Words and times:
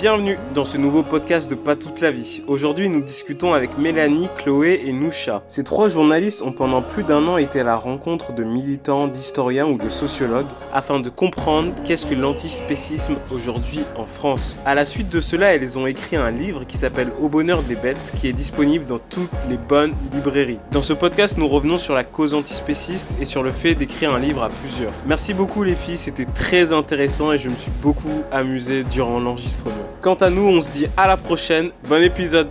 Bienvenue 0.00 0.38
dans 0.54 0.64
ce 0.64 0.78
nouveau 0.78 1.02
podcast 1.02 1.50
de 1.50 1.54
Pas 1.54 1.76
toute 1.76 2.00
la 2.00 2.10
vie. 2.10 2.42
Aujourd'hui, 2.46 2.88
nous 2.88 3.02
discutons 3.02 3.52
avec 3.52 3.76
Mélanie, 3.76 4.30
Chloé 4.34 4.80
et 4.86 4.94
Noucha. 4.94 5.42
Ces 5.46 5.62
trois 5.62 5.90
journalistes 5.90 6.40
ont 6.40 6.52
pendant 6.52 6.80
plus 6.80 7.04
d'un 7.04 7.28
an 7.28 7.36
été 7.36 7.60
à 7.60 7.64
la 7.64 7.76
rencontre 7.76 8.32
de 8.32 8.42
militants, 8.42 9.08
d'historiens 9.08 9.66
ou 9.66 9.76
de 9.76 9.90
sociologues 9.90 10.46
afin 10.72 11.00
de 11.00 11.10
comprendre 11.10 11.74
qu'est-ce 11.84 12.06
que 12.06 12.14
l'antispécisme 12.14 13.16
aujourd'hui 13.30 13.82
en 13.94 14.06
France. 14.06 14.58
À 14.64 14.74
la 14.74 14.86
suite 14.86 15.10
de 15.10 15.20
cela, 15.20 15.54
elles 15.54 15.78
ont 15.78 15.86
écrit 15.86 16.16
un 16.16 16.30
livre 16.30 16.64
qui 16.64 16.78
s'appelle 16.78 17.12
Au 17.20 17.28
bonheur 17.28 17.62
des 17.62 17.76
bêtes 17.76 18.14
qui 18.16 18.26
est 18.26 18.32
disponible 18.32 18.86
dans 18.86 19.00
toutes 19.00 19.48
les 19.50 19.58
bonnes 19.58 19.92
librairies. 20.14 20.60
Dans 20.72 20.80
ce 20.80 20.94
podcast, 20.94 21.36
nous 21.36 21.46
revenons 21.46 21.76
sur 21.76 21.94
la 21.94 22.04
cause 22.04 22.32
antispéciste 22.32 23.10
et 23.20 23.26
sur 23.26 23.42
le 23.42 23.52
fait 23.52 23.74
d'écrire 23.74 24.14
un 24.14 24.18
livre 24.18 24.44
à 24.44 24.48
plusieurs. 24.48 24.94
Merci 25.04 25.34
beaucoup 25.34 25.62
les 25.62 25.76
filles, 25.76 25.98
c'était 25.98 26.24
très 26.24 26.72
intéressant 26.72 27.34
et 27.34 27.38
je 27.38 27.50
me 27.50 27.56
suis 27.56 27.72
beaucoup 27.82 28.22
amusé 28.32 28.82
durant 28.84 29.20
l'enregistrement. 29.20 29.89
Quant 30.00 30.14
à 30.14 30.30
nous, 30.30 30.42
on 30.48 30.60
se 30.62 30.70
dit 30.70 30.86
à 30.96 31.06
la 31.06 31.16
prochaine. 31.16 31.70
Bon 31.88 32.02
épisode. 32.02 32.48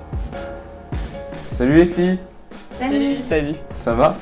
Salut 1.51 1.75
les 1.77 1.85
filles, 1.87 2.19
Salut. 2.79 3.15
Salut, 3.27 3.55
ça 3.79 3.93
va? 3.93 4.15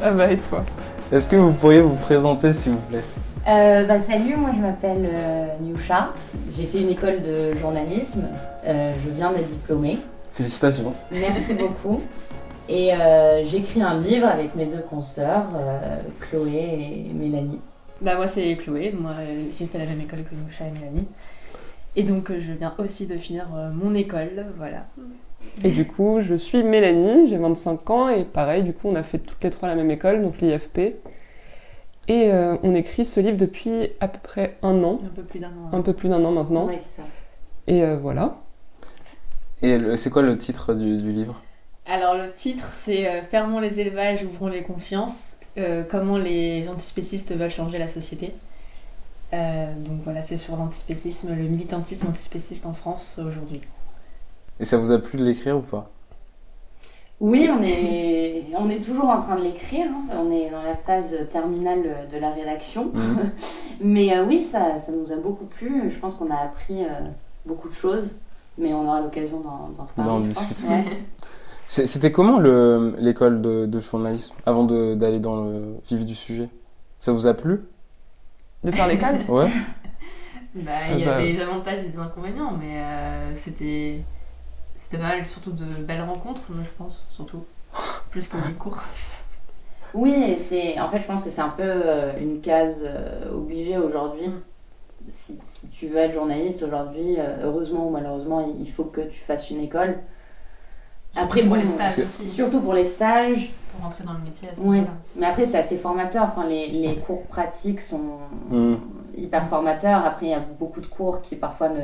Ça 0.00 0.10
va 0.12 0.30
et 0.32 0.38
toi? 0.38 0.64
Est-ce 1.12 1.28
que 1.28 1.36
vous 1.36 1.52
pourriez 1.52 1.80
vous 1.82 1.96
présenter 1.96 2.52
s'il 2.52 2.72
vous 2.72 2.78
plaît? 2.88 3.02
Euh, 3.48 3.84
bah, 3.84 4.00
salut, 4.00 4.36
moi 4.36 4.50
je 4.54 4.60
m'appelle 4.60 5.06
euh, 5.10 5.46
Niusha. 5.60 6.12
J'ai 6.56 6.64
fait 6.64 6.80
une 6.80 6.88
école 6.90 7.22
de 7.22 7.54
journalisme. 7.56 8.28
Euh, 8.64 8.92
je 9.04 9.10
viens 9.10 9.32
d'être 9.32 9.48
diplômée. 9.48 9.98
Félicitations. 10.32 10.94
Merci 11.10 11.54
beaucoup. 11.58 12.00
Et 12.68 12.94
euh, 12.94 13.44
j'écris 13.46 13.82
un 13.82 13.98
livre 13.98 14.26
avec 14.26 14.54
mes 14.54 14.66
deux 14.66 14.82
consoeurs, 14.88 15.46
euh, 15.56 16.00
Chloé 16.20 17.06
et 17.08 17.12
Mélanie. 17.14 17.60
Bah 18.00 18.14
moi 18.16 18.28
c'est 18.28 18.54
Chloé, 18.56 18.94
moi 18.98 19.12
euh, 19.18 19.42
j'ai 19.58 19.66
fait 19.66 19.78
la 19.78 19.86
même 19.86 20.00
école 20.00 20.20
que 20.20 20.34
Nusha 20.34 20.64
et 20.66 20.70
Mélanie. 20.78 21.08
Et 21.96 22.02
donc 22.04 22.30
euh, 22.30 22.38
je 22.38 22.52
viens 22.52 22.74
aussi 22.78 23.06
de 23.06 23.16
finir 23.16 23.46
euh, 23.56 23.70
mon 23.70 23.94
école, 23.94 24.46
voilà. 24.56 24.86
Et 25.64 25.70
du 25.70 25.84
coup, 25.86 26.18
je 26.20 26.34
suis 26.34 26.62
Mélanie, 26.62 27.28
j'ai 27.28 27.36
25 27.36 27.90
ans 27.90 28.08
et 28.08 28.24
pareil, 28.24 28.62
du 28.62 28.72
coup, 28.72 28.88
on 28.88 28.94
a 28.96 29.02
fait 29.02 29.18
toutes 29.18 29.42
les 29.42 29.50
trois 29.50 29.68
la 29.68 29.74
même 29.74 29.90
école, 29.90 30.22
donc 30.22 30.40
l'IFP. 30.40 30.78
Et 32.08 32.32
euh, 32.32 32.56
on 32.62 32.74
écrit 32.74 33.04
ce 33.04 33.20
livre 33.20 33.36
depuis 33.36 33.90
à 34.00 34.08
peu 34.08 34.18
près 34.22 34.56
un 34.62 34.82
an, 34.82 34.98
Un 35.04 35.08
peu 35.08 35.22
plus 35.22 35.38
d'un 35.40 35.48
an. 35.48 35.70
un 35.72 35.80
peu 35.82 35.92
plus 35.92 36.08
d'un 36.08 36.24
an 36.24 36.30
maintenant. 36.32 36.68
C'est 36.72 37.02
ça. 37.02 37.08
Et 37.66 37.82
euh, 37.82 37.96
voilà. 37.96 38.38
Et 39.62 39.76
c'est 39.96 40.10
quoi 40.10 40.22
le 40.22 40.38
titre 40.38 40.74
du, 40.74 40.98
du 41.02 41.12
livre? 41.12 41.40
Alors 41.86 42.14
le 42.14 42.30
titre 42.32 42.68
c'est 42.72 43.08
euh, 43.08 43.22
Fermons 43.22 43.60
les 43.60 43.80
élevages, 43.80 44.22
ouvrons 44.22 44.48
les 44.48 44.62
consciences, 44.62 45.38
euh, 45.56 45.84
comment 45.88 46.18
les 46.18 46.68
antispécistes 46.68 47.34
veulent 47.36 47.50
changer 47.50 47.78
la 47.78 47.88
société. 47.88 48.34
Euh, 49.34 49.74
donc 49.84 50.00
voilà, 50.04 50.22
c'est 50.22 50.36
sur 50.38 50.56
l'antispécisme, 50.56 51.34
le 51.34 51.44
militantisme 51.44 52.06
antispéciste 52.08 52.64
en 52.66 52.72
France 52.74 53.20
aujourd'hui. 53.26 53.60
Et 54.60 54.64
ça 54.64 54.78
vous 54.78 54.90
a 54.90 54.98
plu 54.98 55.18
de 55.18 55.24
l'écrire 55.24 55.56
ou 55.58 55.60
pas? 55.60 55.90
Oui, 57.20 57.48
on 57.52 57.62
est, 57.62 58.44
on 58.56 58.70
est 58.70 58.80
toujours 58.80 59.06
en 59.10 59.20
train 59.20 59.36
de 59.36 59.42
l'écrire. 59.42 59.86
hein. 59.90 60.06
On 60.16 60.30
est 60.30 60.50
dans 60.50 60.62
la 60.62 60.74
phase 60.76 61.14
terminale 61.30 62.08
de 62.10 62.18
la 62.18 62.30
rédaction. 62.32 62.90
Mhm. 62.94 63.30
Mais 63.80 64.16
euh, 64.16 64.24
oui, 64.26 64.42
ça, 64.42 64.78
ça 64.78 64.92
nous 64.92 65.12
a 65.12 65.16
beaucoup 65.16 65.44
plu. 65.44 65.90
Je 65.90 65.98
pense 65.98 66.16
qu'on 66.16 66.30
a 66.30 66.36
appris 66.36 66.84
euh, 66.84 66.88
beaucoup 67.46 67.68
de 67.68 67.74
choses. 67.74 68.14
Mais 68.56 68.72
on 68.72 68.86
aura 68.88 69.00
l'occasion 69.00 69.40
d'en 69.40 69.70
reparler. 69.78 70.10
D'en 70.10 70.20
discuter. 70.20 70.66
Ouais. 70.68 70.84
C'était 71.68 72.10
comment 72.10 72.38
le- 72.38 72.96
l'école 72.98 73.42
de, 73.42 73.66
de 73.66 73.78
journalisme 73.80 74.34
avant 74.46 74.64
d'aller 74.64 75.20
dans 75.20 75.44
le 75.44 75.76
vif 75.90 76.04
du 76.06 76.14
sujet? 76.14 76.48
Ça 76.98 77.12
vous 77.12 77.26
a 77.26 77.34
plu? 77.34 77.60
De 78.64 78.70
faire 78.70 78.88
l'école 78.88 79.20
Ouais 79.28 79.48
Bah 80.54 80.90
il 80.92 81.00
y 81.00 81.04
a 81.04 81.14
bah. 81.14 81.22
des 81.22 81.40
avantages 81.40 81.84
et 81.84 81.88
des 81.88 81.98
inconvénients, 81.98 82.52
mais 82.58 82.80
euh, 82.80 83.34
c'était 83.34 84.00
c'était 84.78 84.98
pas 84.98 85.08
mal, 85.08 85.26
surtout 85.26 85.50
de 85.50 85.64
belles 85.82 86.02
rencontres, 86.02 86.42
moi, 86.48 86.62
je 86.64 86.70
pense, 86.78 87.08
surtout. 87.10 87.44
Plus 88.10 88.28
que 88.28 88.36
les 88.46 88.54
cours. 88.54 88.80
Oui, 89.92 90.36
c'est 90.36 90.78
en 90.80 90.88
fait, 90.88 91.00
je 91.00 91.06
pense 91.06 91.22
que 91.22 91.30
c'est 91.30 91.40
un 91.40 91.48
peu 91.48 91.64
euh, 91.64 92.12
une 92.18 92.40
case 92.40 92.86
euh, 92.88 93.32
obligée 93.32 93.76
aujourd'hui. 93.76 94.30
Si, 95.10 95.38
si 95.44 95.68
tu 95.68 95.88
veux 95.88 95.96
être 95.96 96.12
journaliste 96.12 96.62
aujourd'hui, 96.62 97.16
euh, 97.18 97.44
heureusement 97.44 97.88
ou 97.88 97.90
malheureusement, 97.90 98.40
il 98.40 98.60
il 98.60 98.70
faut 98.70 98.84
que 98.84 99.00
tu 99.00 99.18
fasses 99.18 99.50
une 99.50 99.60
école. 99.60 99.98
Après, 101.16 101.40
pour 101.42 101.50
bon, 101.50 101.54
les 101.56 101.66
stages 101.66 101.98
aussi, 102.04 102.28
Surtout 102.28 102.60
pour 102.60 102.74
les 102.74 102.84
stages. 102.84 103.50
pour 103.72 103.84
rentrer 103.84 104.04
dans 104.04 104.12
le 104.12 104.20
métier 104.20 104.48
à 104.50 104.54
ce 104.54 104.60
Ouais. 104.60 104.66
moment-là. 104.66 104.88
Mais 105.16 105.26
après, 105.26 105.44
c'est 105.44 105.58
assez 105.58 105.76
formateur. 105.76 106.24
Enfin, 106.24 106.46
les, 106.46 106.68
les 106.68 106.96
cours 106.96 107.22
pratiques 107.26 107.80
sont 107.80 108.00
Mhm. 108.50 108.78
hyper 109.16 109.46
formateurs. 109.46 110.04
Après, 110.04 110.26
il 110.26 110.30
y 110.30 110.34
a 110.34 110.40
beaucoup 110.40 110.80
de 110.80 110.86
cours 110.86 111.20
qui 111.22 111.34
parfois 111.36 111.68
ne 111.70 111.80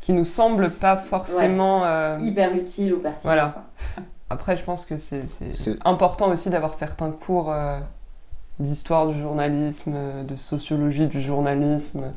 Qui 0.00 0.12
nous 0.12 0.24
semble 0.24 0.70
pas 0.80 0.96
forcément. 0.96 1.84
euh, 1.84 2.18
hyper 2.20 2.54
utiles 2.54 2.94
ou 2.94 2.98
pertinents. 2.98 3.22
Voilà. 3.34 3.48
quoi. 3.54 3.62
Après, 4.30 4.56
je 4.56 4.62
pense 4.64 4.86
que 4.86 4.96
c'est 4.96 5.26
c'est 5.26 5.54
C'est- 5.54 5.76
important 5.84 6.28
aussi 6.30 6.50
d'avoir 6.50 6.74
certains 6.74 7.10
cours 7.10 7.50
euh, 7.52 7.78
d'histoire 8.60 9.06
du 9.08 9.18
journalisme, 9.20 10.24
de 10.24 10.36
sociologie 10.36 11.06
du 11.08 11.20
journalisme. 11.20 12.12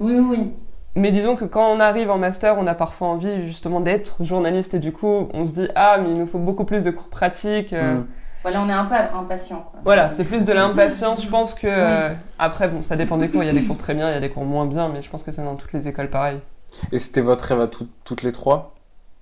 Oui, 0.00 0.14
oui, 0.14 0.26
oui. 0.30 0.52
Mais 0.96 1.12
disons 1.12 1.36
que 1.36 1.44
quand 1.44 1.70
on 1.70 1.78
arrive 1.80 2.10
en 2.10 2.18
master, 2.18 2.58
on 2.58 2.66
a 2.66 2.74
parfois 2.74 3.08
envie 3.08 3.46
justement 3.46 3.80
d'être 3.80 4.24
journaliste 4.24 4.74
et 4.74 4.78
du 4.80 4.92
coup, 4.92 5.28
on 5.32 5.46
se 5.46 5.54
dit 5.54 5.68
ah 5.76 5.98
mais 6.02 6.10
il 6.12 6.18
nous 6.18 6.26
faut 6.26 6.38
beaucoup 6.38 6.64
plus 6.64 6.82
de 6.84 6.90
cours 6.90 7.08
pratiques. 7.08 7.72
euh, 7.72 7.94
Mhm. 7.94 8.06
Voilà, 8.42 8.62
on 8.62 8.68
est 8.70 8.72
un 8.72 8.86
peu 8.86 8.94
impatient. 8.94 9.66
Quoi. 9.70 9.80
Voilà, 9.84 10.08
c'est 10.08 10.24
plus 10.24 10.46
de 10.46 10.52
l'impatience. 10.54 11.22
Je 11.22 11.28
pense 11.28 11.54
que 11.54 11.66
euh, 11.68 12.14
après 12.38 12.68
bon, 12.68 12.80
ça 12.80 12.96
dépend 12.96 13.18
des 13.18 13.28
cours. 13.30 13.42
Il 13.42 13.46
y 13.46 13.50
a 13.50 13.52
des 13.60 13.64
cours 13.66 13.76
très 13.76 13.94
bien, 13.94 14.08
il 14.08 14.14
y 14.14 14.16
a 14.16 14.20
des 14.20 14.30
cours 14.30 14.44
moins 14.46 14.64
bien, 14.66 14.88
mais 14.88 15.00
je 15.02 15.10
pense 15.10 15.22
que 15.22 15.30
c'est 15.30 15.44
dans 15.44 15.56
toutes 15.56 15.72
les 15.74 15.86
écoles 15.88 16.08
pareil. 16.08 16.40
Et 16.90 16.98
c'était 16.98 17.20
votre 17.20 17.44
rêve 17.44 17.60
à 17.60 17.66
tout- 17.68 17.88
toutes 18.04 18.22
les 18.22 18.32
trois? 18.32 18.72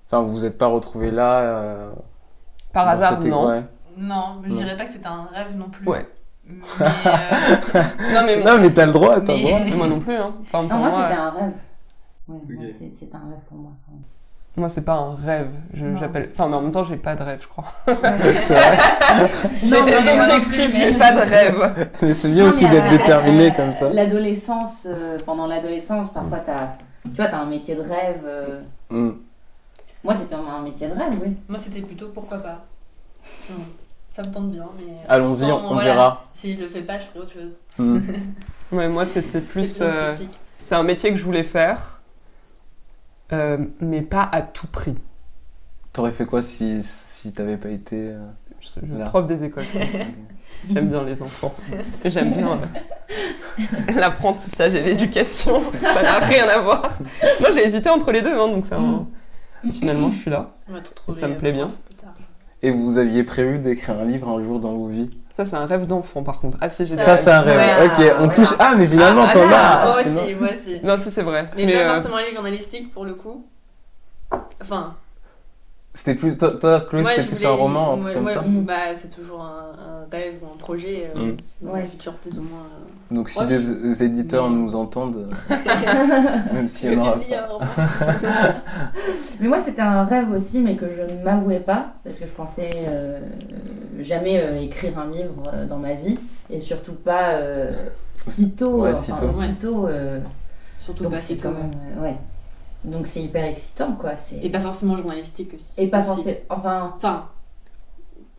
Enfin, 0.06 0.22
vous 0.22 0.30
vous 0.32 0.44
êtes 0.44 0.56
pas 0.56 0.68
retrouvés 0.68 1.10
là 1.10 1.40
euh, 1.40 1.90
Par 2.72 2.86
hasard, 2.88 3.20
non. 3.24 3.48
ouais. 3.48 3.62
Non, 3.96 4.36
je 4.44 4.50
Non. 4.50 4.56
dirais 4.56 4.76
pas 4.76 4.84
que 4.84 4.90
c'était 4.90 5.08
un 5.08 5.24
rêve 5.32 5.56
non 5.56 5.68
plus. 5.68 5.86
Ouais. 5.88 6.06
Mais, 6.48 6.86
euh, 6.86 7.82
Non 8.14 8.22
mais 8.26 8.42
Non, 8.44 8.58
mais 8.60 8.70
t'as 8.70 8.86
le 8.86 8.92
droit, 8.92 9.20
t'as 9.20 9.34
le 9.36 9.42
droit. 9.42 9.58
moi 9.76 9.86
non 9.88 10.00
plus. 10.00 10.16
Hein. 10.16 10.34
Enfin, 10.42 10.60
pour 10.64 10.68
Non, 10.68 10.76
moi, 10.78 10.90
moi, 10.90 11.02
c'était 11.02 11.20
un 11.20 11.30
rêve. 11.30 11.52
Ouais, 12.28 12.36
moi, 12.48 12.64
Ok. 12.64 12.74
c'est- 12.90 13.14
un 13.14 13.18
rêve 13.18 13.38
pour 13.48 13.58
moi. 13.58 13.70
quand 13.86 13.92
même. 13.92 14.02
moi 14.56 14.68
c'est 14.68 14.84
pas 14.84 14.94
un 14.94 15.14
rêve. 15.14 15.50
J'appelle. 15.72 16.30
Enfin, 16.32 16.48
mais 16.48 16.56
en 16.56 16.62
même 16.62 16.72
temps, 16.72 16.84
j'ai 16.84 16.96
pas 16.96 17.14
de 17.16 17.22
rêve, 17.22 17.40
je 17.42 17.48
crois. 17.48 17.72
C'est 17.86 18.54
vrai. 18.54 18.78
J'ai 19.62 19.70
Non, 19.70 19.84
des 19.84 20.08
objectifs, 20.32 20.70
mais- 20.74 20.92
j'ai 20.92 20.98
pas 20.98 21.12
de 21.12 21.20
rêve. 21.30 21.88
Mais 22.02 22.14
c'est 22.14 22.30
bien 22.30 22.42
Non, 22.44 22.48
aussi 22.48 22.68
d'être 22.68 22.86
euh, 22.86 22.90
déterminé 22.98 23.48
euh, 23.50 23.54
comme 23.54 23.72
ça. 23.72 23.88
L'adolescence, 23.90 24.86
euh, 24.86 25.18
pendant 25.24 25.46
l'adolescence, 25.46 26.12
parfois, 26.12 26.38
t'as, 26.38 26.76
tu 27.04 27.10
vois, 27.16 27.26
t'as 27.26 27.38
un 27.38 27.46
métier 27.46 27.74
de 27.76 27.82
rêve. 27.82 28.22
euh, 28.24 28.60
Mhm. 28.90 29.16
Moi, 30.04 30.14
c'était 30.14 30.34
un, 30.36 30.60
métier 30.62 30.88
de 30.88 30.92
rêve, 30.94 31.18
oui. 31.24 31.36
moi 31.48 31.58
c'était 31.58 31.80
plutôt 31.80 32.08
pourquoi 32.14 32.38
pas. 32.38 32.64
Ça 34.18 34.24
me 34.26 34.32
tente 34.32 34.50
bien, 34.50 34.66
mais. 34.76 34.94
Allons-y, 35.08 35.44
on, 35.44 35.64
on 35.70 35.74
voilà. 35.74 35.84
verra. 35.92 36.24
Si 36.32 36.54
je 36.56 36.60
le 36.62 36.66
fais 36.66 36.82
pas, 36.82 36.98
je 36.98 37.04
ferai 37.04 37.20
autre 37.20 37.32
chose. 37.32 37.58
Ouais, 38.72 38.88
moi 38.88 39.06
c'était 39.06 39.40
plus. 39.40 39.76
C'est 39.76 39.84
euh. 39.84 40.12
C'est 40.60 40.74
un 40.74 40.82
métier 40.82 41.10
que 41.12 41.16
je 41.16 41.22
voulais 41.24 41.44
faire, 41.44 42.02
euh, 43.32 43.56
mais 43.80 44.02
pas 44.02 44.28
à 44.30 44.42
tout 44.42 44.66
prix. 44.66 44.94
T'aurais 45.92 46.10
fait 46.12 46.26
quoi 46.26 46.42
si, 46.42 46.82
si 46.82 47.32
t'avais 47.32 47.56
pas 47.58 47.70
été. 47.70 48.08
euh, 48.10 48.18
Je, 48.60 48.80
je- 48.84 48.98
Là. 48.98 49.04
prof 49.06 49.24
des 49.24 49.44
écoles. 49.44 49.64
J'aime 50.74 50.88
bien 50.88 51.04
les 51.04 51.22
enfants. 51.22 51.54
J'aime 52.04 52.32
bien 52.32 52.58
l'apprentissage 53.94 54.74
et 54.74 54.82
l'éducation. 54.82 55.60
Ça 55.62 56.02
n'a 56.02 56.18
rien 56.18 56.46
à 56.48 56.58
voir. 56.58 56.98
Moi, 57.40 57.50
j'ai 57.54 57.64
hésité 57.64 57.88
entre 57.88 58.10
les 58.12 58.20
deux, 58.22 58.34
hein, 58.38 58.48
donc 58.48 58.66
ça, 58.66 58.78
Mm. 58.78 59.06
finalement, 59.72 60.10
je 60.12 60.16
suis 60.18 60.30
là. 60.30 60.50
On 60.68 60.72
va 60.74 60.80
te 60.80 60.88
retrouver. 60.90 61.20
ça 61.20 61.28
me 61.28 61.36
plaît 61.38 61.52
bien. 61.52 61.70
Et 62.62 62.70
vous 62.70 62.98
aviez 62.98 63.22
prévu 63.22 63.58
d'écrire 63.58 63.98
un 64.00 64.04
livre 64.04 64.28
un 64.28 64.42
jour 64.42 64.58
dans 64.58 64.72
vos 64.72 64.88
vies 64.88 65.10
Ça, 65.36 65.44
c'est 65.44 65.54
un 65.56 65.66
rêve 65.66 65.86
d'enfant, 65.86 66.22
par 66.24 66.40
contre. 66.40 66.58
Ah 66.60 66.68
si, 66.68 66.86
j'ai 66.86 66.96
Ça, 66.96 67.14
des 67.16 67.22
c'est 67.22 67.30
un 67.30 67.40
rêve. 67.40 67.56
Ouais, 67.56 67.86
ok, 67.86 68.12
on 68.16 68.18
voilà. 68.18 68.34
touche. 68.34 68.54
Ah, 68.58 68.74
mais 68.76 68.86
finalement, 68.86 69.26
Ah, 69.28 69.32
t'en 69.32 69.40
ah, 69.52 69.82
as. 69.82 69.86
moi 69.86 70.00
aussi, 70.00 70.34
moi 70.34 70.48
aussi. 70.52 70.80
Non, 70.82 70.96
si, 70.98 71.10
c'est 71.10 71.22
vrai. 71.22 71.46
Mais, 71.56 71.66
Mais, 71.66 71.72
pas 71.74 71.78
euh, 71.78 71.94
forcément 71.94 72.16
un 72.16 72.22
livre 72.22 72.34
journalistique 72.34 72.90
pour 72.90 73.04
le 73.04 73.14
coup. 73.14 73.44
Enfin, 74.60 74.96
C'était 75.98 76.14
plus. 76.14 76.38
Toi, 76.38 76.52
toi 76.60 76.80
Chloé, 76.88 77.02
c'était 77.04 77.22
plus 77.24 77.34
voulais. 77.38 77.46
un 77.46 77.50
roman, 77.50 77.90
un 77.90 77.94
ouais, 77.96 78.00
truc 78.00 78.14
comme 78.14 78.24
ouais, 78.26 78.32
ça 78.32 78.44
Bah, 78.46 78.74
c'est 78.94 79.10
toujours 79.10 79.42
un, 79.42 79.72
un 79.76 80.06
rêve 80.12 80.34
ou 80.42 80.46
un 80.54 80.56
projet 80.56 81.10
euh, 81.16 81.32
Mm. 81.60 81.68
Ouais. 81.68 81.80
le 81.80 81.86
futur 81.88 82.12
plus 82.14 82.38
ou 82.38 82.42
moins. 82.42 82.60
euh. 82.70 83.14
Donc, 83.16 83.28
si 83.30 83.40
Ouais, 83.40 83.46
des, 83.46 84.04
éditeurs 84.04 84.48
Mais- 84.48 84.56
nous 84.56 84.76
entendent, 84.76 85.28
euh, 85.50 85.54
même 86.52 86.68
s'il 86.68 86.92
y 86.92 86.96
en 86.96 87.00
aura. 87.00 87.16
Mais 89.40 89.48
moi, 89.48 89.58
c'était 89.58 89.82
un 89.82 90.04
rêve 90.04 90.30
aussi, 90.30 90.60
mais 90.60 90.76
que 90.76 90.86
je 90.88 91.02
ne 91.02 91.22
m'avouais 91.24 91.60
pas, 91.60 91.94
parce 92.04 92.16
que 92.16 92.26
je 92.26 92.32
pensais 92.32 92.70
euh, 92.86 93.20
jamais 93.98 94.40
euh, 94.40 94.60
écrire 94.60 94.96
un 94.98 95.06
livre 95.10 95.50
euh, 95.52 95.66
dans 95.66 95.78
ma 95.78 95.94
vie, 95.94 96.18
et 96.50 96.58
surtout 96.60 96.92
pas 96.92 97.30
euh, 97.36 97.72
si 98.14 98.52
tôt. 98.54 98.82
Ouais, 98.82 98.92
enfin, 98.92 99.32
si 99.32 99.54
tôt. 99.54 99.88
euh, 99.88 100.20
Surtout 100.78 101.02
donc 101.04 101.12
pas 101.12 101.18
si 101.18 101.36
quand 101.38 101.50
tôt. 101.50 101.56
même, 101.56 101.72
euh, 101.98 102.02
ouais. 102.02 102.16
Donc 102.84 103.06
c'est 103.06 103.20
hyper 103.20 103.44
excitant, 103.44 103.92
quoi. 103.92 104.16
c'est- 104.16 104.36
Et 104.42 104.50
pas 104.50 104.60
forcément 104.60 104.96
journalistique 104.96 105.52
aussi. 105.54 105.72
Et 105.80 105.88
pas 105.88 106.02
forcément. 106.02 106.36
Enfin, 106.48 106.92
Enfin, 106.96 107.24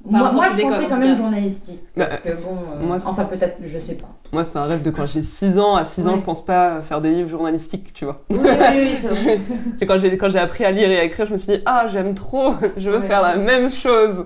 Moi, 0.06 0.32
moi 0.32 0.46
je 0.56 0.62
pensais 0.62 0.86
en 0.86 0.88
quand 0.88 0.98
même 0.98 1.14
journalistique. 1.16 1.82
Bah, 1.98 2.06
Parce 2.06 2.22
que 2.22 2.30
bon, 2.42 2.56
euh, 2.58 2.86
moi, 2.86 2.98
enfin 3.06 3.26
peut-être, 3.26 3.58
je 3.62 3.78
sais 3.78 3.96
pas. 3.96 4.08
Moi, 4.32 4.46
c'est 4.46 4.58
un 4.58 4.64
rêve 4.64 4.82
de 4.82 4.92
quand 4.92 5.06
j'ai 5.06 5.22
6 5.22 5.60
ans. 5.60 5.76
À 5.76 5.84
6 5.84 6.08
ans, 6.08 6.12
Ouais. 6.14 6.20
je 6.20 6.24
pense 6.24 6.46
pas 6.46 6.82
faire 6.82 7.02
des 7.02 7.10
livres 7.12 7.28
journalistiques, 7.30 7.94
tu 7.94 8.06
vois. 8.06 8.22
Oui, 8.30 8.38
oui, 8.42 8.48
oui, 8.50 8.78
oui, 8.80 8.96
c'est 8.96 9.08
vrai. 9.10 9.40
Et 9.82 9.86
quand 9.86 9.98
j'ai 9.98 10.18
quand 10.18 10.30
j'ai 10.30 10.40
appris 10.40 10.64
à 10.64 10.72
lire 10.72 10.90
et 10.90 10.98
à 11.00 11.04
écrire, 11.04 11.26
je 11.26 11.34
me 11.34 11.38
suis 11.38 11.58
dit 11.58 11.62
ah 11.66 11.88
j'aime 11.90 12.16
trop, 12.16 12.54
je 12.78 12.90
veux 12.90 13.00
Ouais. 13.00 13.08
faire 13.08 13.22
la 13.22 13.36
même 13.36 13.70
chose. 13.70 14.26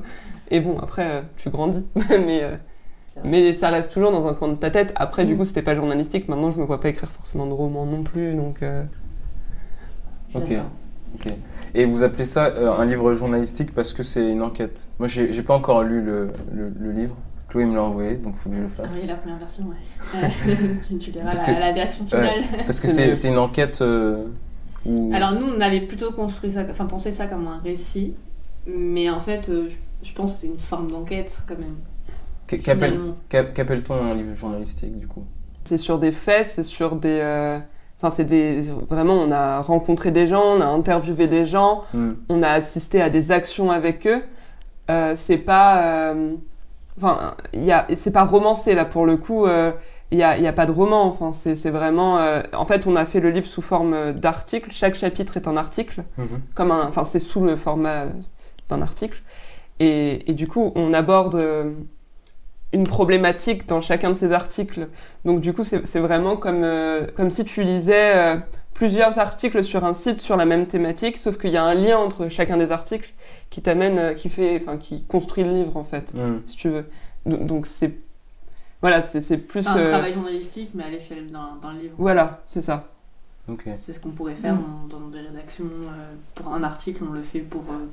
Et 0.52 0.60
bon 0.60 0.78
après 0.80 1.08
euh, 1.10 1.22
tu 1.38 1.50
grandis, 1.50 1.88
mais 2.10 2.44
euh, 2.44 2.56
mais 3.24 3.54
ça 3.54 3.70
reste 3.70 3.94
toujours 3.94 4.12
dans 4.12 4.28
un 4.28 4.34
coin 4.36 4.50
de 4.50 4.56
ta 4.56 4.70
tête. 4.70 4.94
Après 4.96 5.26
du 5.26 5.34
Mm. 5.34 5.38
coup 5.40 5.44
c'était 5.46 5.64
pas 5.64 5.74
journalistique. 5.74 6.28
Maintenant 6.28 6.52
je 6.52 6.60
me 6.60 6.66
vois 6.66 6.80
pas 6.80 6.90
écrire 6.90 7.10
forcément 7.10 7.48
de 7.48 7.54
romans 7.54 7.88
non 7.88 8.04
plus, 8.04 8.36
donc 8.36 8.62
euh, 8.62 8.84
Ok. 10.36 11.28
Et 11.76 11.86
vous 11.86 12.04
appelez 12.04 12.26
ça 12.26 12.48
euh, 12.48 12.72
un 12.72 12.86
livre 12.86 13.14
journalistique 13.14 13.74
parce 13.74 13.94
que 13.94 14.04
c'est 14.04 14.32
une 14.32 14.42
enquête? 14.42 14.88
Moi, 15.00 15.08
j'ai 15.08 15.44
pas 15.44 15.56
encore 15.56 15.84
lu 15.84 16.02
le, 16.02 16.32
le, 16.54 16.70
le 16.80 16.92
livre. 16.92 17.16
Chloé 17.50 17.66
me 17.66 17.76
l'a 17.76 17.84
envoyé, 17.84 18.16
donc 18.16 18.36
faut 18.36 18.50
que 18.50 18.56
je 18.56 18.62
le 18.62 18.68
Ah 18.80 18.82
fasse. 18.88 18.98
oui, 19.00 19.08
la 19.08 19.16
première 19.16 19.38
version, 19.38 19.66
ouais. 19.66 20.30
Tu, 20.88 20.98
tu 20.98 21.12
liras 21.12 21.26
Parce 21.26 21.48
la, 21.48 21.54
que- 21.54 21.60
la 21.60 21.72
version 21.72 22.06
finale. 22.06 22.42
Parce 22.66 22.80
que 22.80 22.88
c'est 22.88 23.16
c'est 23.16 23.28
une 23.30 23.38
enquête 23.38 23.80
euh, 23.82 24.26
où... 24.86 25.12
Alors 25.14 25.34
nous, 25.34 25.46
on 25.56 25.62
avait 25.62 25.82
plutôt 25.82 26.12
construit 26.12 26.52
ça, 26.52 26.66
enfin 26.70 26.86
pensé 26.88 27.12
ça 27.12 27.28
comme 27.28 27.48
un 27.48 27.60
récit, 27.60 28.16
mais 28.66 29.10
en 29.10 29.20
fait, 29.20 29.50
euh, 29.50 29.70
je 29.70 30.10
je 30.10 30.14
pense 30.14 30.34
que 30.34 30.40
c'est 30.42 30.48
une 30.48 30.58
forme 30.60 30.90
d'enquête 30.92 31.44
quand 31.48 31.58
même. 31.60 31.76
Qu- 32.48 32.60
Qu'appelle-t-on 32.60 33.94
un 33.96 34.16
livre 34.16 34.34
journalistique 34.36 34.98
du 35.00 35.08
coup? 35.08 35.24
C'est 35.64 35.78
sur 35.78 36.00
des 36.00 36.12
faits, 36.12 36.48
c'est 36.48 36.64
sur 36.64 36.96
des 36.98 37.20
euh, 37.22 37.60
Enfin, 38.04 38.14
c'est 38.14 38.26
des 38.26 38.62
vraiment, 38.90 39.14
on 39.14 39.32
a 39.32 39.62
rencontré 39.62 40.12
des 40.12 40.28
gens, 40.28 40.44
on 40.44 40.60
a 40.62 40.66
interviewé 40.66 41.28
des 41.28 41.46
gens, 41.46 41.84
Hmm. 41.94 42.12
on 42.28 42.44
a 42.44 42.50
assisté 42.50 43.02
à 43.02 43.10
des 43.10 43.32
actions 43.32 43.72
avec 43.72 44.06
eux. 44.08 44.22
Euh, 44.92 45.14
c'est 45.16 45.38
pas, 45.38 45.84
euh, 45.84 46.34
enfin, 46.98 47.36
il 47.54 47.64
y 47.64 47.72
a, 47.72 47.88
c'est 47.96 48.12
pas 48.12 48.26
romancé 48.26 48.76
là 48.76 48.84
pour 48.84 49.06
le 49.06 49.16
coup. 49.18 49.46
euh, 49.46 49.72
Il 50.12 50.18
y 50.20 50.24
a, 50.24 50.38
il 50.38 50.44
y 50.44 50.48
a 50.48 50.54
pas 50.54 50.66
de 50.68 50.72
roman. 50.72 51.06
Enfin, 51.08 51.32
c'est, 51.32 51.56
c'est 51.56 51.72
vraiment. 51.72 52.18
euh, 52.20 52.42
en 52.54 52.66
fait, 52.66 52.86
on 52.88 52.96
a 52.98 53.06
fait 53.06 53.20
le 53.22 53.30
livre 53.32 53.48
sous 53.48 53.62
forme 53.64 54.12
d'article. 54.12 54.70
Chaque 54.72 54.94
chapitre 54.96 55.38
est 55.38 55.48
un 55.48 55.56
article, 55.58 56.04
Mhm. 56.18 56.28
comme 56.56 56.72
un. 56.72 56.86
Enfin, 56.88 57.04
c'est 57.06 57.20
sous 57.20 57.42
le 57.44 57.56
format 57.56 58.06
d'un 58.70 58.82
article. 58.82 59.24
Et, 59.80 60.30
et 60.30 60.34
du 60.34 60.48
coup, 60.48 60.72
on 60.76 60.94
aborde 60.94 61.36
euh, 61.36 61.72
une 62.74 62.84
problématique 62.84 63.68
dans 63.68 63.80
chacun 63.82 64.10
de 64.10 64.14
ces 64.16 64.32
articles. 64.32 64.88
Donc, 65.26 65.40
du 65.42 65.54
coup, 65.54 65.64
c'est, 65.64 66.00
vraiment 66.00 66.36
comme 66.38 66.64
euh, 66.64 67.06
comme 67.16 67.30
si 67.30 67.46
tu 67.46 67.64
lisais 67.64 68.16
euh, 68.16 68.38
plusieurs 68.74 69.20
articles 69.20 69.64
sur 69.64 69.86
un 69.86 69.94
site 69.94 70.20
sur 70.22 70.36
la 70.36 70.46
même 70.46 70.66
thématique, 70.66 71.18
sauf 71.18 71.38
qu'il 71.38 71.52
y 71.52 71.58
a 71.58 71.64
un 71.64 71.76
lien 71.76 71.98
entre 71.98 72.28
chacun 72.30 72.58
des 72.58 72.72
articles 72.72 73.14
qui 73.52 73.62
t'amène, 73.62 73.98
euh, 74.00 74.14
qui 74.14 74.30
fait, 74.30 74.58
enfin, 74.62 74.78
qui 74.78 75.04
construit 75.06 75.44
le 75.44 75.52
livre 75.52 75.78
en 75.78 75.84
fait, 75.84 76.14
Hmm. 76.16 76.40
si 76.48 76.58
tu 76.58 76.70
veux. 76.70 76.86
Donc, 77.26 77.68
c'est, 77.68 77.94
voilà, 78.82 79.02
c'est, 79.02 79.22
c'est 79.22 79.38
plus, 79.38 79.66
un 79.68 79.78
euh, 79.78 79.90
travail 79.92 80.12
journalistique, 80.12 80.72
mais 80.74 80.84
à 80.84 80.90
l'échelle 80.90 81.32
d'un 81.32 81.74
livre. 81.80 81.94
voilà, 81.98 82.42
c'est 82.48 82.62
ça. 82.62 82.90
Ok. 83.50 83.66
C'est 83.78 83.94
ce 83.94 84.00
qu'on 84.00 84.12
pourrait 84.12 84.36
faire 84.36 84.56
Mm. 84.56 84.88
dans, 84.90 85.00
dans 85.00 85.08
des 85.10 85.20
rédactions. 85.20 85.66
euh, 85.66 86.14
pour 86.36 86.48
un 86.54 86.64
article, 86.64 87.04
on 87.08 87.12
le 87.14 87.22
fait 87.22 87.40
pour, 87.42 87.62
euh, 87.70 87.86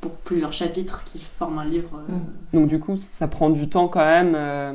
pour 0.00 0.12
plusieurs 0.12 0.52
chapitres 0.52 1.02
qui 1.04 1.18
forment 1.18 1.58
un 1.60 1.64
livre. 1.64 2.00
euh, 2.08 2.12
Mm. 2.12 2.58
Donc 2.60 2.68
du 2.68 2.78
coup, 2.78 2.96
ça 2.96 3.26
prend 3.28 3.50
du 3.50 3.68
temps 3.68 3.88
quand 3.88 4.04
même 4.04 4.32
euh, 4.36 4.72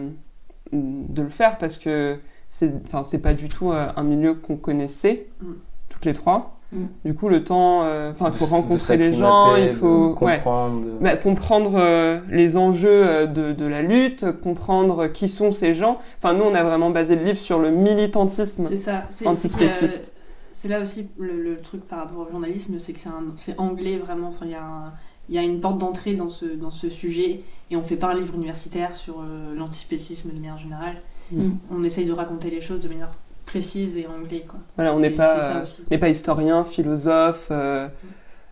de 0.72 1.22
le 1.22 1.30
faire 1.30 1.58
parce 1.58 1.78
que 1.78 2.18
c'est, 2.50 2.74
enfin, 2.86 3.04
c'est 3.04 3.20
pas 3.20 3.34
du 3.34 3.48
tout 3.48 3.72
euh, 3.72 3.88
un 3.96 4.04
milieu 4.04 4.34
qu'on 4.36 4.58
connaissait 4.58 5.28
Mm. 5.42 5.52
toutes 5.90 6.06
les 6.06 6.14
trois. 6.14 6.58
Mm. 6.72 6.86
Du 7.06 7.14
coup, 7.14 7.30
le 7.30 7.44
temps, 7.44 7.84
euh, 7.84 8.12
enfin, 8.12 8.32
il 8.32 8.38
faut 8.38 8.46
rencontrer 8.46 8.98
les 8.98 9.16
gens, 9.16 9.56
il 9.56 9.74
faut, 9.76 10.10
ouais. 10.22 10.38
comprendre. 10.38 10.86
Bah, 11.02 11.16
comprendre 11.18 11.76
euh, 11.76 12.20
les 12.30 12.58
enjeux 12.58 13.28
de, 13.28 13.54
de 13.54 13.66
la 13.66 13.82
lutte, 13.84 14.26
comprendre 14.42 15.08
qui 15.08 15.30
sont 15.30 15.52
ces 15.52 15.74
gens. 15.76 16.00
Enfin, 16.18 16.34
nous, 16.34 16.44
on 16.44 16.56
a 16.56 16.64
vraiment 16.64 16.90
basé 16.90 17.16
le 17.16 17.24
livre 17.26 17.38
sur 17.38 17.60
le 17.60 17.70
militantisme. 17.70 18.66
C'est 18.68 18.78
ça. 18.78 19.04
C'est 19.12 19.28
Antispéciste. 19.28 20.16
c'est 20.52 20.68
là 20.68 20.82
aussi 20.82 21.10
le, 21.20 21.42
le 21.44 21.58
truc 21.58 21.88
par 21.88 22.00
rapport 22.00 22.28
au 22.28 22.32
journalisme, 22.32 22.80
c'est 22.80 22.94
que 22.94 23.00
c'est 23.36 23.60
anglais 23.60 23.98
vraiment. 23.98 24.30
Enfin, 24.30 24.46
il 24.46 24.52
y 24.52 24.56
a 24.56 24.64
un- 24.64 24.94
il 25.34 25.36
y 25.36 25.40
a 25.40 25.42
une 25.42 25.60
porte 25.60 25.80
d'entrée 25.80 26.14
dans 26.14 26.30
ce, 26.30 26.46
dans 26.46 26.70
ce 26.70 26.92
sujet 26.92 27.42
et 27.72 27.76
on 27.76 27.82
fait 27.82 27.96
pas 27.96 28.12
un 28.12 28.14
livre 28.14 28.36
universitaire 28.36 28.94
sur 28.94 29.16
euh, 29.22 29.56
l'antispécisme 29.56 30.30
de 30.30 30.36
manière 30.36 30.60
générale. 30.60 30.98
Mm. 31.32 31.54
On 31.72 31.84
essaye 31.84 32.06
de 32.06 32.12
raconter 32.12 32.52
les 32.52 32.62
choses 32.62 32.82
de 32.84 32.88
manière 32.88 33.10
précise 33.48 33.98
et 33.98 34.06
anglais. 34.06 34.46
Quoi. 34.48 34.60
Voilà, 34.76 34.94
on 34.94 35.00
n'est 35.00 35.10
pas, 35.10 35.56
euh, 35.58 35.66
n'est 35.90 35.98
pas 35.98 36.10
historien, 36.10 36.64
philosophe, 36.64 37.48
euh, 37.50 37.88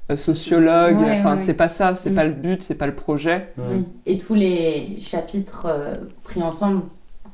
euh, 0.09 0.15
sociologue. 0.15 0.97
Ouais, 0.97 1.19
enfin, 1.19 1.35
ouais, 1.37 1.43
c'est 1.43 1.53
pas 1.53 1.67
ça, 1.69 1.93
c'est 1.93 2.09
Mm. 2.09 2.15
pas 2.15 2.23
le 2.23 2.33
but, 2.33 2.61
c'est 2.63 2.79
pas 2.79 2.87
le 2.87 2.95
projet. 2.95 3.53
Et 4.07 4.17
tous 4.17 4.33
les 4.33 4.97
chapitres 4.99 5.67
euh, 5.67 5.97
pris 6.23 6.41
ensemble 6.41 6.81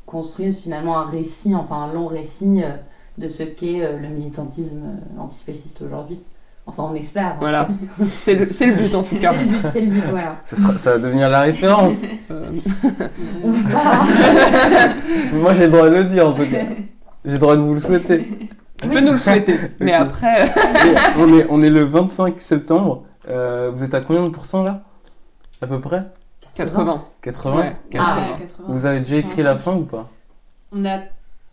construisent 0.06 0.60
finalement 0.60 0.98
un 1.00 1.06
récit, 1.06 1.56
enfin 1.56 1.78
un 1.84 1.94
long 1.94 2.08
récit 2.08 2.64
euh, 2.64 2.72
de 3.18 3.28
ce 3.30 3.44
qu'est 3.44 3.82
euh, 3.86 3.98
le 3.98 4.10
militantisme 4.10 4.82
euh, 4.84 5.22
antispéciste 5.22 5.82
aujourd'hui. 5.82 6.20
Enfin, 6.68 6.84
on 6.92 6.96
espère. 6.96 7.36
en 7.36 7.40
Voilà, 7.40 7.68
c'est 8.24 8.36
le, 8.36 8.52
c'est 8.52 8.66
le 8.68 8.74
but 8.74 8.94
en 8.94 9.02
tout 9.04 9.16
cas. 9.16 9.32
C'est 9.34 9.44
le 9.46 9.50
but, 9.50 9.68
c'est 9.72 9.82
le 9.82 9.88
but, 9.92 10.04
voilà. 10.10 10.36
Ça, 10.44 10.56
sera- 10.58 10.78
ça 10.78 10.92
va 10.92 10.98
devenir 11.00 11.30
la 11.30 11.42
référence. 11.42 12.04
Euh, 12.30 12.50
On 13.44 13.52
va 13.52 13.70
pas- 13.72 14.06
Moi, 15.34 15.54
j'ai 15.54 15.66
le 15.66 15.72
droit 15.72 15.90
de 15.90 15.96
le 15.96 16.04
dire 16.06 16.28
en 16.28 16.34
tout 16.34 16.44
cas. 16.46 16.58
J'ai 17.26 17.32
le 17.34 17.40
droit 17.40 17.56
de 17.56 17.62
vous 17.62 17.74
le 17.74 17.80
souhaiter. 17.80 18.28
tu 18.82 18.88
peux 18.90 19.00
nous 19.00 19.14
le 19.14 19.18
souhaiter, 19.18 19.58
mais 19.80 19.94
après, 19.94 20.48
Et 20.48 20.52
on, 21.18 21.38
est, 21.38 21.48
on 21.50 21.62
est 21.64 21.70
le 21.70 21.86
25 21.86 22.40
septembre. 22.40 23.04
Euh, 23.30 23.72
vous 23.74 23.84
êtes 23.84 23.94
à 23.94 24.02
combien 24.02 24.24
de 24.24 24.30
pourcents 24.30 24.64
là? 24.64 24.84
À 25.62 25.68
peu 25.68 25.80
près? 25.80 26.04
80. 26.56 27.04
80 27.22 27.56
Ouais, 27.58 27.76
80. 27.92 28.16
Ouais, 28.16 28.24
80. 28.40 28.46
Vous 28.68 28.86
avez 28.86 29.00
déjà 29.00 29.16
écrit 29.18 29.44
la 29.44 29.56
fin 29.58 29.74
ou 29.74 29.84
pas? 29.84 30.08
On 30.72 30.84
a 30.86 31.00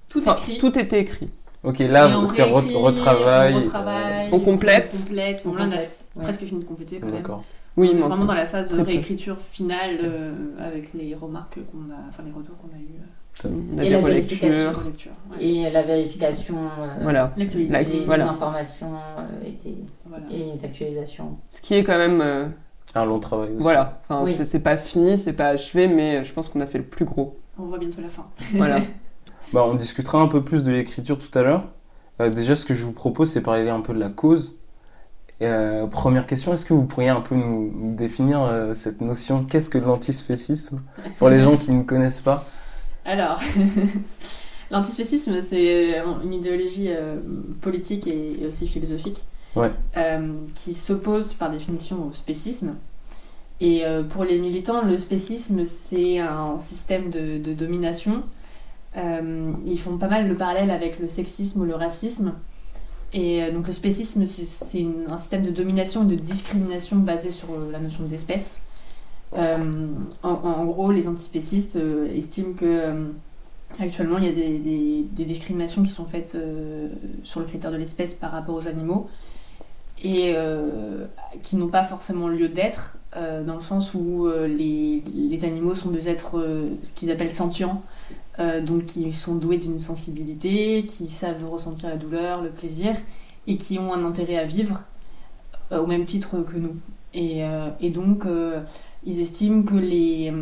tout 0.08 0.18
Enfin, 0.20 0.36
écrit. 0.36 0.58
tout 0.58 0.76
était 0.78 1.00
écrit. 1.00 1.30
Ok, 1.64 1.78
là, 1.80 2.10
c'est 2.26 2.42
réécrit, 2.42 2.74
re- 2.74 2.76
retravail. 2.76 3.54
On, 3.54 3.60
retravaille, 3.60 4.28
On 4.32 4.40
complète. 4.40 4.94
On 4.94 5.08
complète. 5.08 5.42
On 5.44 5.48
Bon, 5.50 5.54
là, 5.56 5.62
on 5.64 5.68
a 5.68 5.70
complète, 5.70 6.04
ouais. 6.16 6.22
presque 6.24 6.44
fini 6.44 6.60
de 6.60 6.64
compléter 6.68 6.98
quand 7.00 7.06
euh, 7.06 7.10
même. 7.10 7.22
D'accord. 7.22 7.42
Oui, 7.76 7.88
on 7.88 7.96
est 7.96 8.00
mais 8.00 8.06
vraiment 8.06 8.24
dans 8.24 8.34
la 8.34 8.46
phase 8.46 8.76
de 8.76 8.80
réécriture 8.82 9.36
finale 9.40 9.96
euh, 10.02 10.32
avec 10.60 10.92
les 10.94 11.14
remarques 11.14 11.56
qu'on 11.72 11.90
a, 11.92 11.96
enfin 12.08 12.22
les 12.24 12.30
retours 12.32 12.56
qu'on 12.56 12.68
a 12.68 12.78
eu 12.80 13.00
on 13.46 13.78
a 13.78 13.82
Et 13.82 13.90
la 13.90 14.00
vérification. 14.00 14.68
euh, 14.68 14.84
lecture. 14.86 15.10
Ouais. 15.32 15.44
Et 15.44 15.70
la 15.70 15.82
vérification 15.82 16.54
euh, 16.56 16.86
Voilà. 17.02 17.32
Des, 17.36 17.46
des 17.46 18.04
voilà. 18.06 18.30
informations 18.30 18.94
euh, 18.94 19.44
et, 19.44 19.50
des- 19.68 19.78
Voilà. 20.06 20.24
et 20.30 20.52
l'actualisation. 20.62 21.36
Ce 21.48 21.60
qui 21.60 21.74
est 21.74 21.82
quand 21.82 21.98
même, 21.98 22.20
euh, 22.20 22.46
Un 22.94 23.04
long 23.04 23.18
travail 23.18 23.48
aussi. 23.48 23.58
voilà. 23.62 24.00
Enfin, 24.08 24.22
Oui. 24.22 24.34
c'est- 24.36 24.44
c'est 24.44 24.60
pas 24.60 24.76
fini, 24.76 25.18
c'est 25.18 25.32
pas 25.32 25.48
achevé, 25.48 25.88
mais 25.88 26.22
je 26.22 26.32
pense 26.32 26.48
qu'on 26.48 26.60
a 26.60 26.66
fait 26.66 26.78
le 26.78 26.84
plus 26.84 27.04
gros. 27.04 27.36
On 27.58 27.64
voit 27.64 27.78
bientôt 27.78 28.00
la 28.02 28.08
fin. 28.08 28.26
Voilà. 28.54 28.76
Bah, 29.54 29.64
on 29.68 29.74
discutera 29.76 30.18
un 30.18 30.26
peu 30.26 30.42
plus 30.42 30.64
de 30.64 30.72
l'écriture 30.72 31.16
tout 31.16 31.38
à 31.38 31.42
l'heure. 31.42 31.68
Euh, 32.20 32.28
déjà, 32.28 32.56
ce 32.56 32.66
que 32.66 32.74
je 32.74 32.82
vous 32.84 32.90
propose, 32.92 33.30
c'est 33.30 33.40
parler 33.40 33.70
un 33.70 33.82
peu 33.82 33.94
de 33.94 34.00
la 34.00 34.08
cause. 34.08 34.58
Euh, 35.42 35.86
première 35.86 36.26
question, 36.26 36.52
est-ce 36.52 36.64
que 36.64 36.74
vous 36.74 36.86
pourriez 36.86 37.10
un 37.10 37.20
peu 37.20 37.36
nous, 37.36 37.72
nous 37.72 37.94
définir 37.94 38.42
euh, 38.42 38.74
cette 38.74 39.00
notion? 39.00 39.44
Qu'est-ce 39.44 39.70
que 39.70 39.78
l'antispécisme 39.78 40.82
Pour 41.18 41.28
les 41.28 41.38
gens 41.40 41.56
qui 41.56 41.70
ne 41.70 41.84
connaissent 41.84 42.18
pas? 42.18 42.48
Alors, 43.04 43.40
l'antispécisme, 44.72 45.40
c'est 45.40 46.00
une 46.24 46.32
idéologie 46.32 46.90
politique 47.60 48.08
et, 48.08 48.42
et 48.42 48.46
aussi 48.48 48.66
philosophique 48.66 49.22
Ouais. 49.54 49.70
qui 50.54 50.74
s'oppose 50.74 51.32
par 51.34 51.48
définition 51.48 52.08
au 52.08 52.12
spécisme. 52.12 52.74
Et 53.60 53.84
pour 54.10 54.24
les 54.24 54.38
militants, 54.40 54.82
le 54.84 54.98
spécisme, 54.98 55.64
c'est 55.64 56.18
un 56.18 56.58
système 56.58 57.08
de, 57.10 57.38
de 57.38 57.54
domination. 57.54 58.24
Euh, 58.96 59.52
ils 59.64 59.78
font 59.78 59.98
pas 59.98 60.08
mal 60.08 60.28
le 60.28 60.34
parallèle 60.34 60.70
avec 60.70 60.98
le 60.98 61.08
sexisme 61.08 61.62
ou 61.62 61.64
le 61.64 61.74
racisme. 61.74 62.34
Et 63.14 63.44
euh, 63.44 63.52
donc 63.52 63.66
le 63.66 63.72
spécisme, 63.72 64.26
c'est- 64.26 64.86
un 65.08 65.16
système 65.16 65.44
de 65.44 65.50
domination 65.50 66.02
et 66.02 66.16
de 66.16 66.20
discrimination 66.20 66.96
basé 66.96 67.30
sur 67.30 67.48
euh, 67.52 67.70
la 67.70 67.78
notion 67.78 68.04
d'espèce. 68.04 68.60
Euh, 69.36 69.86
en, 70.22 70.64
gros, 70.64 70.90
les 70.90 71.08
antispécistes 71.08 71.78
estiment 72.14 72.52
que 72.54 73.10
actuellement 73.80 74.18
il 74.18 74.24
y 74.24 74.28
a 74.28 74.32
des, 74.32 75.24
discriminations 75.24 75.82
qui 75.82 75.90
sont 75.90 76.04
faites 76.04 76.38
sur 77.24 77.40
le 77.40 77.46
critère 77.46 77.72
de 77.72 77.76
l'espèce 77.76 78.14
par 78.14 78.30
rapport 78.30 78.54
aux 78.54 78.68
animaux 78.68 79.08
et 80.04 80.36
qui 81.42 81.56
n'ont 81.56 81.68
pas 81.68 81.82
forcément 81.82 82.28
lieu 82.28 82.48
d'être 82.48 82.96
dans 83.16 83.54
le 83.56 83.60
sens 83.60 83.94
où 83.94 84.28
les, 84.46 85.02
les 85.12 85.44
animaux 85.44 85.74
sont 85.74 85.90
des 85.90 86.08
êtres 86.08 86.40
ce 86.84 86.92
qu'ils 86.92 87.10
appellent 87.10 87.32
sentients 87.32 87.82
euh, 88.40 88.60
donc 88.60 88.86
qui 88.86 89.12
sont 89.12 89.34
doués 89.36 89.58
d'une 89.58 89.78
sensibilité 89.78 90.84
qui 90.86 91.08
savent 91.08 91.44
ressentir 91.48 91.88
la 91.88 91.96
douleur 91.96 92.42
le 92.42 92.50
plaisir 92.50 92.94
et 93.46 93.56
qui 93.56 93.78
ont 93.78 93.92
un 93.92 94.04
intérêt 94.04 94.36
à 94.38 94.44
vivre 94.44 94.82
euh, 95.72 95.80
au 95.82 95.86
même 95.86 96.04
titre 96.04 96.38
que 96.42 96.56
nous 96.56 96.76
et, 97.14 97.44
euh, 97.44 97.68
et 97.80 97.90
donc 97.90 98.24
ils 99.06 99.20
estiment 99.20 99.62
que 99.62 99.74
les 99.74 100.32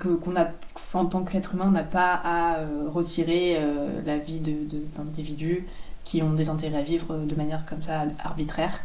qu'on 0.00 0.36
a 0.36 0.46
en 0.94 1.06
tant 1.06 1.24
qu'être 1.24 1.54
humain 1.54 1.66
on 1.68 1.72
n'a 1.72 1.82
pas 1.82 2.14
à 2.24 2.64
retirer 2.88 3.58
la 4.06 4.18
vie 4.18 4.40
de, 4.40 4.52
de- 4.70 4.84
d'individus 4.96 5.66
qui 6.04 6.22
ont 6.22 6.32
des 6.32 6.48
intérêts 6.48 6.78
à 6.78 6.82
vivre 6.82 7.18
de 7.18 7.34
manière 7.34 7.66
comme 7.66 7.82
ça 7.82 8.04
arbitraire 8.22 8.80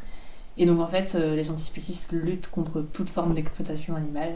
et 0.57 0.65
donc 0.65 0.79
en 0.81 0.87
fait 0.87 1.13
les 1.13 1.49
antispécistes 1.51 2.11
luttent 2.11 2.49
contre 2.49 2.81
toute 2.81 3.07
forme 3.07 3.33
d'exploitation 3.35 3.95
animale 3.95 4.33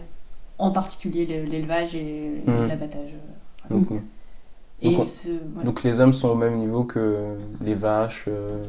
en 0.59 0.71
particulier 0.71 1.25
le- 1.25 1.49
l'élevage 1.49 1.95
et 1.95 2.41
Mhm. 2.45 2.67
l'abattage. 2.67 3.09
Donc, 3.70 3.88
Et 4.82 4.89
Donc, 4.89 5.00
on- 5.00 5.05
ce- 5.05 5.29
ouais. 5.29 5.63
donc 5.63 5.84
les 5.84 6.00
hommes 6.01 6.12
sont 6.13 6.29
au 6.29 6.36
même 6.36 6.58
niveau 6.58 6.84
que 6.84 7.36
les 7.62 7.75
vaches. 7.75 8.25
euh, 8.27 8.62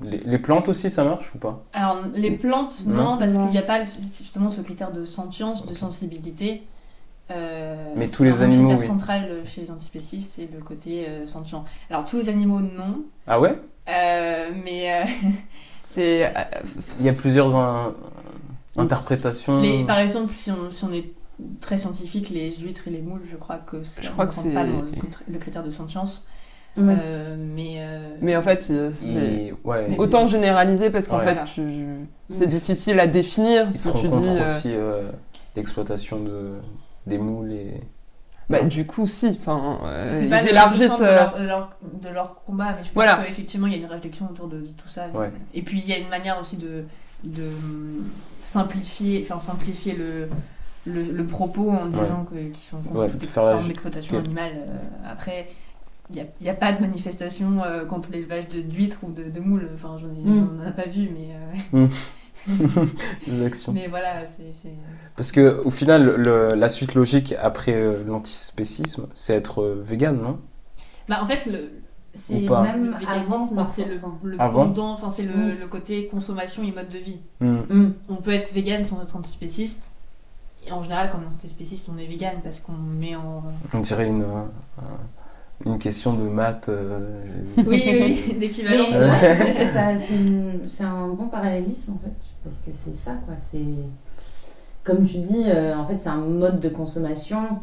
les, 0.00 0.18
les 0.18 0.38
plantes 0.38 0.68
aussi, 0.68 0.90
ça 0.90 1.04
marche 1.04 1.34
ou 1.34 1.38
pas? 1.38 1.62
Alors, 1.74 1.98
les 2.14 2.30
plantes, 2.32 2.86
Non. 2.86 2.94
non, 3.12 3.18
parce 3.18 3.32
qu'il 3.34 3.50
n'y 3.50 3.58
a 3.58 3.62
pas 3.62 3.84
justement 3.84 4.48
ce 4.48 4.60
critère 4.62 4.90
de 4.92 5.04
sentience, 5.04 5.66
de 5.66 5.74
sensibilité. 5.74 6.62
Euh, 7.30 7.92
Mais 7.96 8.08
tous 8.08 8.24
les 8.24 8.42
animaux, 8.42 8.62
Le 8.62 8.68
oui. 8.70 8.76
critère 8.78 8.96
central 8.98 9.42
chez 9.44 9.60
les 9.60 9.70
antispécistes, 9.70 10.32
c'est 10.34 10.48
le 10.52 10.60
côté 10.64 11.06
euh, 11.08 11.26
sentient. 11.26 11.64
Alors, 11.90 12.04
tous 12.04 12.16
les 12.16 12.28
animaux, 12.30 12.60
non. 12.60 13.02
Ah 13.26 13.38
ouais? 13.38 13.56
Euh, 13.88 14.50
mais 14.64 15.02
euh, 15.02 15.04
C'est. 15.64 16.26
euh, 16.26 16.30
Il 16.98 17.06
y 17.06 17.08
a 17.10 17.12
plusieurs 17.12 17.54
interprétations. 18.76 19.60
les, 19.60 19.84
par 19.84 19.98
exemple, 19.98 20.32
si 20.34 20.50
on, 20.50 20.70
si 20.70 20.84
on 20.84 20.92
est 20.92 21.04
très 21.60 21.76
scientifique, 21.76 22.30
les 22.30 22.50
huîtres 22.56 22.88
et 22.88 22.90
les 22.90 23.02
moules, 23.02 23.22
je 23.30 23.36
crois 23.36 23.58
que 23.58 23.82
ça 23.84 24.02
Je 24.02 24.10
crois 24.10 24.26
ne 24.26 24.30
que 24.30 24.34
rentre 24.36 24.48
c'est- 24.48 24.54
pas 24.54 24.64
dans 24.66 24.82
le, 24.82 24.90
critère- 24.92 25.20
le 25.28 25.38
critère 25.38 25.62
de 25.62 25.70
sentience. 25.70 26.26
Ouais. 26.76 26.96
Euh, 26.98 27.36
mais, 27.38 27.74
euh, 27.80 28.16
Mais 28.22 28.34
en 28.34 28.40
fait, 28.42 28.66
euh, 28.70 28.90
c'est 28.92 29.52
ouais, 29.64 29.94
autant 29.98 30.26
généraliser 30.26 30.88
parce 30.88 31.06
qu'en 31.06 31.18
Ouais. 31.18 31.34
fait, 31.34 31.44
tu- 31.44 32.06
c'est 32.32 32.46
difficile 32.46 32.98
à 32.98 33.06
définir 33.06 33.66
ils 33.68 33.72
si 33.74 33.78
se 33.78 33.88
tu 33.90 33.96
rencontrent 34.06 34.22
dis. 34.22 34.28
euh, 34.38 34.44
aussi 34.44 34.68
euh, 34.72 35.10
l'exploitation 35.54 36.20
de, 36.20 36.52
des 37.06 37.18
moules 37.18 37.52
et. 37.52 37.80
Bah, 38.48 38.62
du 38.62 38.86
coup, 38.86 39.06
si. 39.06 39.36
Enfin, 39.38 39.80
euh, 39.84 40.08
c'est 40.12 40.26
ils 40.26 40.48
élargissent. 40.48 40.98
de 40.98 41.04
leur, 41.04 41.38
de 41.38 41.44
leur- 41.46 41.76
de 42.02 42.08
leur 42.08 42.42
combat, 42.44 42.70
mais 42.70 42.78
je 42.84 42.88
pense 42.88 42.94
Voilà. 42.94 43.22
qu'effectivement, 43.24 43.66
il 43.66 43.74
y 43.74 43.76
a 43.76 43.78
une 43.78 43.86
réflexion 43.86 44.26
autour 44.30 44.48
de, 44.48 44.60
de 44.60 44.66
tout 44.68 44.88
ça. 44.88 45.08
Ouais. 45.10 45.30
Et 45.52 45.60
puis, 45.62 45.78
il 45.78 45.86
y 45.88 45.92
a 45.92 45.98
une 45.98 46.08
manière 46.08 46.38
aussi 46.40 46.56
de, 46.56 46.84
de 47.24 47.50
simplifier, 48.40 49.26
enfin, 49.28 49.40
simplifier 49.40 49.94
le, 49.94 50.28
le, 50.86 51.02
le 51.04 51.26
propos 51.26 51.70
en 51.70 51.86
disant 51.86 52.26
que- 52.30 52.34
qu'ils 52.48 52.56
sont 52.56 52.80
contre 52.82 52.96
Ouais, 52.96 53.08
toutes 53.10 53.20
les 53.22 53.26
formes 53.28 53.66
d'exploitation 53.66 54.18
que- 54.18 54.24
animale. 54.24 54.52
Euh, 54.56 54.76
après, 55.06 55.48
il 56.10 56.26
n'y 56.42 56.48
a, 56.48 56.52
a 56.52 56.54
pas 56.56 56.72
de 56.72 56.80
manifestation 56.80 57.62
euh, 57.64 57.84
contre 57.84 58.10
l'élevage 58.12 58.48
de- 58.48 58.60
d'huîtres 58.62 58.98
ou 59.02 59.12
de, 59.12 59.24
de 59.24 59.40
moules. 59.40 59.68
Enfin, 59.74 59.96
j'en 60.00 60.08
ai- 60.08 60.24
Mm. 60.24 60.48
on 60.50 60.54
n'en 60.62 60.66
a 60.66 60.72
pas 60.72 60.88
vu, 60.88 61.08
mais, 61.12 61.28
euh, 61.74 61.86
des 63.26 63.44
actions. 63.44 63.72
mais 63.72 63.86
voilà, 63.88 64.26
c'est... 64.26 64.70
Parce 65.16 65.30
que 65.32 65.60
au 65.64 65.70
final, 65.70 66.16
le- 66.16 66.54
la 66.54 66.68
suite 66.68 66.94
logique 66.94 67.34
après 67.40 67.74
euh, 67.74 68.02
l'antispécisme, 68.04 69.06
c'est 69.14 69.34
être 69.34 69.62
euh, 69.62 69.80
vegan, 69.80 70.16
non? 70.20 70.38
Bah, 71.08 71.20
en 71.22 71.26
fait, 71.26 71.46
le, 71.50 71.70
C'est 72.14 72.40
même 72.40 72.94
avant, 73.06 73.46
véganisme, 73.46 73.64
c'est 73.72 73.84
le, 73.84 74.00
le 74.24 74.36
pendant, 74.36 74.92
enfin, 74.92 75.10
c'est 75.10 75.22
le, 75.22 75.32
Mm. 75.34 75.56
le 75.60 75.66
côté 75.66 76.06
consommation 76.08 76.62
et 76.64 76.72
mode 76.72 76.88
de 76.88 76.98
vie. 76.98 77.20
Hmm. 77.40 77.58
Mm. 77.68 77.94
on 78.08 78.16
peut 78.16 78.32
être 78.32 78.52
vegan 78.52 78.84
sans 78.84 79.00
être 79.02 79.16
antispéciste. 79.16 79.92
Et 80.66 80.72
en 80.72 80.82
général, 80.82 81.10
quand 81.10 81.18
on 81.18 81.30
est 81.30 81.34
antispéciste, 81.34 81.88
on 81.92 81.98
est 81.98 82.06
vegan 82.06 82.36
parce 82.42 82.60
qu'on 82.60 82.72
met 82.72 83.16
en. 83.16 83.42
On 83.74 83.78
dirait 83.80 84.06
une, 84.08 84.22
euh, 84.22 84.82
une 85.66 85.78
question 85.78 86.12
de 86.12 86.22
maths. 86.28 86.68
euh, 86.68 87.24
Oui, 87.56 87.64
oui, 87.86 88.24
oui, 88.28 88.34
d'équivalence. 88.38 88.88
c'est 88.90 89.06
vrai, 89.06 89.38
parce 89.38 89.52
que 89.52 89.64
ça, 89.64 89.96
c'est, 89.96 90.14
une- 90.16 90.60
c'est 90.68 90.84
un 90.84 91.08
bon 91.08 91.26
parallélisme 91.28 91.92
en 91.92 91.98
fait, 91.98 92.14
parce 92.44 92.56
que 92.58 92.70
c'est 92.74 92.94
ça 92.96 93.12
quoi. 93.26 93.34
C'est 93.36 93.58
comme 94.84 95.04
tu 95.04 95.18
dis, 95.18 95.44
euh, 95.46 95.76
en 95.76 95.84
fait, 95.86 95.98
c'est 95.98 96.08
un 96.08 96.16
mode 96.16 96.58
de 96.60 96.68
consommation, 96.68 97.60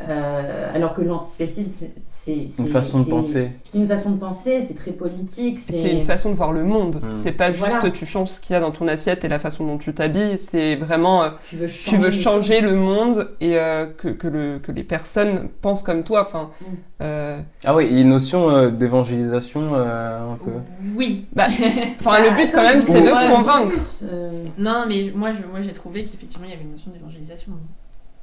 euh, 0.00 0.70
alors 0.74 0.92
que 0.94 1.00
l'antispécisme, 1.02 1.86
c'est, 2.06 2.46
Une 2.58 2.68
façon 2.68 3.00
de 3.00 3.08
penser. 3.10 3.50
C'est 3.64 3.78
une 3.78 3.86
façon 3.86 4.10
de 4.12 4.16
penser, 4.18 4.60
c'est 4.62 4.74
très 4.74 4.92
politique. 4.92 5.58
C'est, 5.58 5.92
une 5.92 6.04
façon 6.04 6.30
de 6.30 6.36
voir 6.36 6.52
le 6.52 6.62
monde. 6.62 7.00
Mm. 7.02 7.12
C'est 7.16 7.32
pas 7.32 7.50
juste 7.50 7.66
Voilà. 7.68 7.90
tu 7.90 8.06
changes 8.06 8.28
ce 8.28 8.40
qu'il 8.40 8.54
y 8.54 8.56
a 8.56 8.60
dans 8.60 8.70
ton 8.70 8.86
assiette 8.86 9.24
et 9.24 9.28
la 9.28 9.38
façon 9.40 9.66
dont 9.66 9.76
tu 9.78 9.92
t'habilles. 9.92 10.38
C'est 10.38 10.76
vraiment 10.76 11.24
euh, 11.24 11.30
Tu 11.48 11.56
veux 11.56 11.66
tu 11.66 11.72
changer. 11.72 11.96
veux 11.98 12.10
les 12.10 12.16
changer 12.16 12.60
le 12.60 12.74
monde 12.76 13.30
et 13.40 13.56
euh, 13.58 13.86
que, 13.86 14.08
que, 14.08 14.28
le, 14.28 14.58
que 14.60 14.70
les 14.70 14.84
personnes 14.84 15.48
pensent 15.62 15.82
comme 15.82 16.04
toi. 16.04 16.20
Enfin, 16.22 16.50
Mm. 16.60 16.64
euh, 17.02 17.40
Ah 17.64 17.74
oui, 17.74 17.86
il 17.90 17.96
y 17.96 17.98
a 17.98 18.02
une 18.02 18.08
notion 18.10 18.48
euh, 18.50 18.70
d'évangélisation 18.70 19.74
euh, 19.74 20.32
un 20.32 20.36
peu. 20.36 20.52
Oui. 20.96 21.24
bah, 21.34 21.46
enfin 22.00 22.10
Ah, 22.14 22.20
le 22.20 22.36
but 22.36 22.52
quand 22.52 22.60
attends, 22.60 22.70
même, 22.70 22.82
c'est 22.82 23.00
de 23.00 23.06
te 23.08 23.34
convaincre. 23.34 23.74
euh, 24.04 24.44
Non, 24.58 24.84
mais 24.88 25.10
moi, 25.14 25.30
je, 25.32 25.38
moi, 25.50 25.60
j'ai 25.60 25.72
trouvé 25.72 26.04
qu'effectivement, 26.04 26.44
il 26.46 26.50
y 26.50 26.54
avait 26.54 26.62
une 26.62 26.70
notion 26.70 26.90
d'évangélisation. 26.92 27.52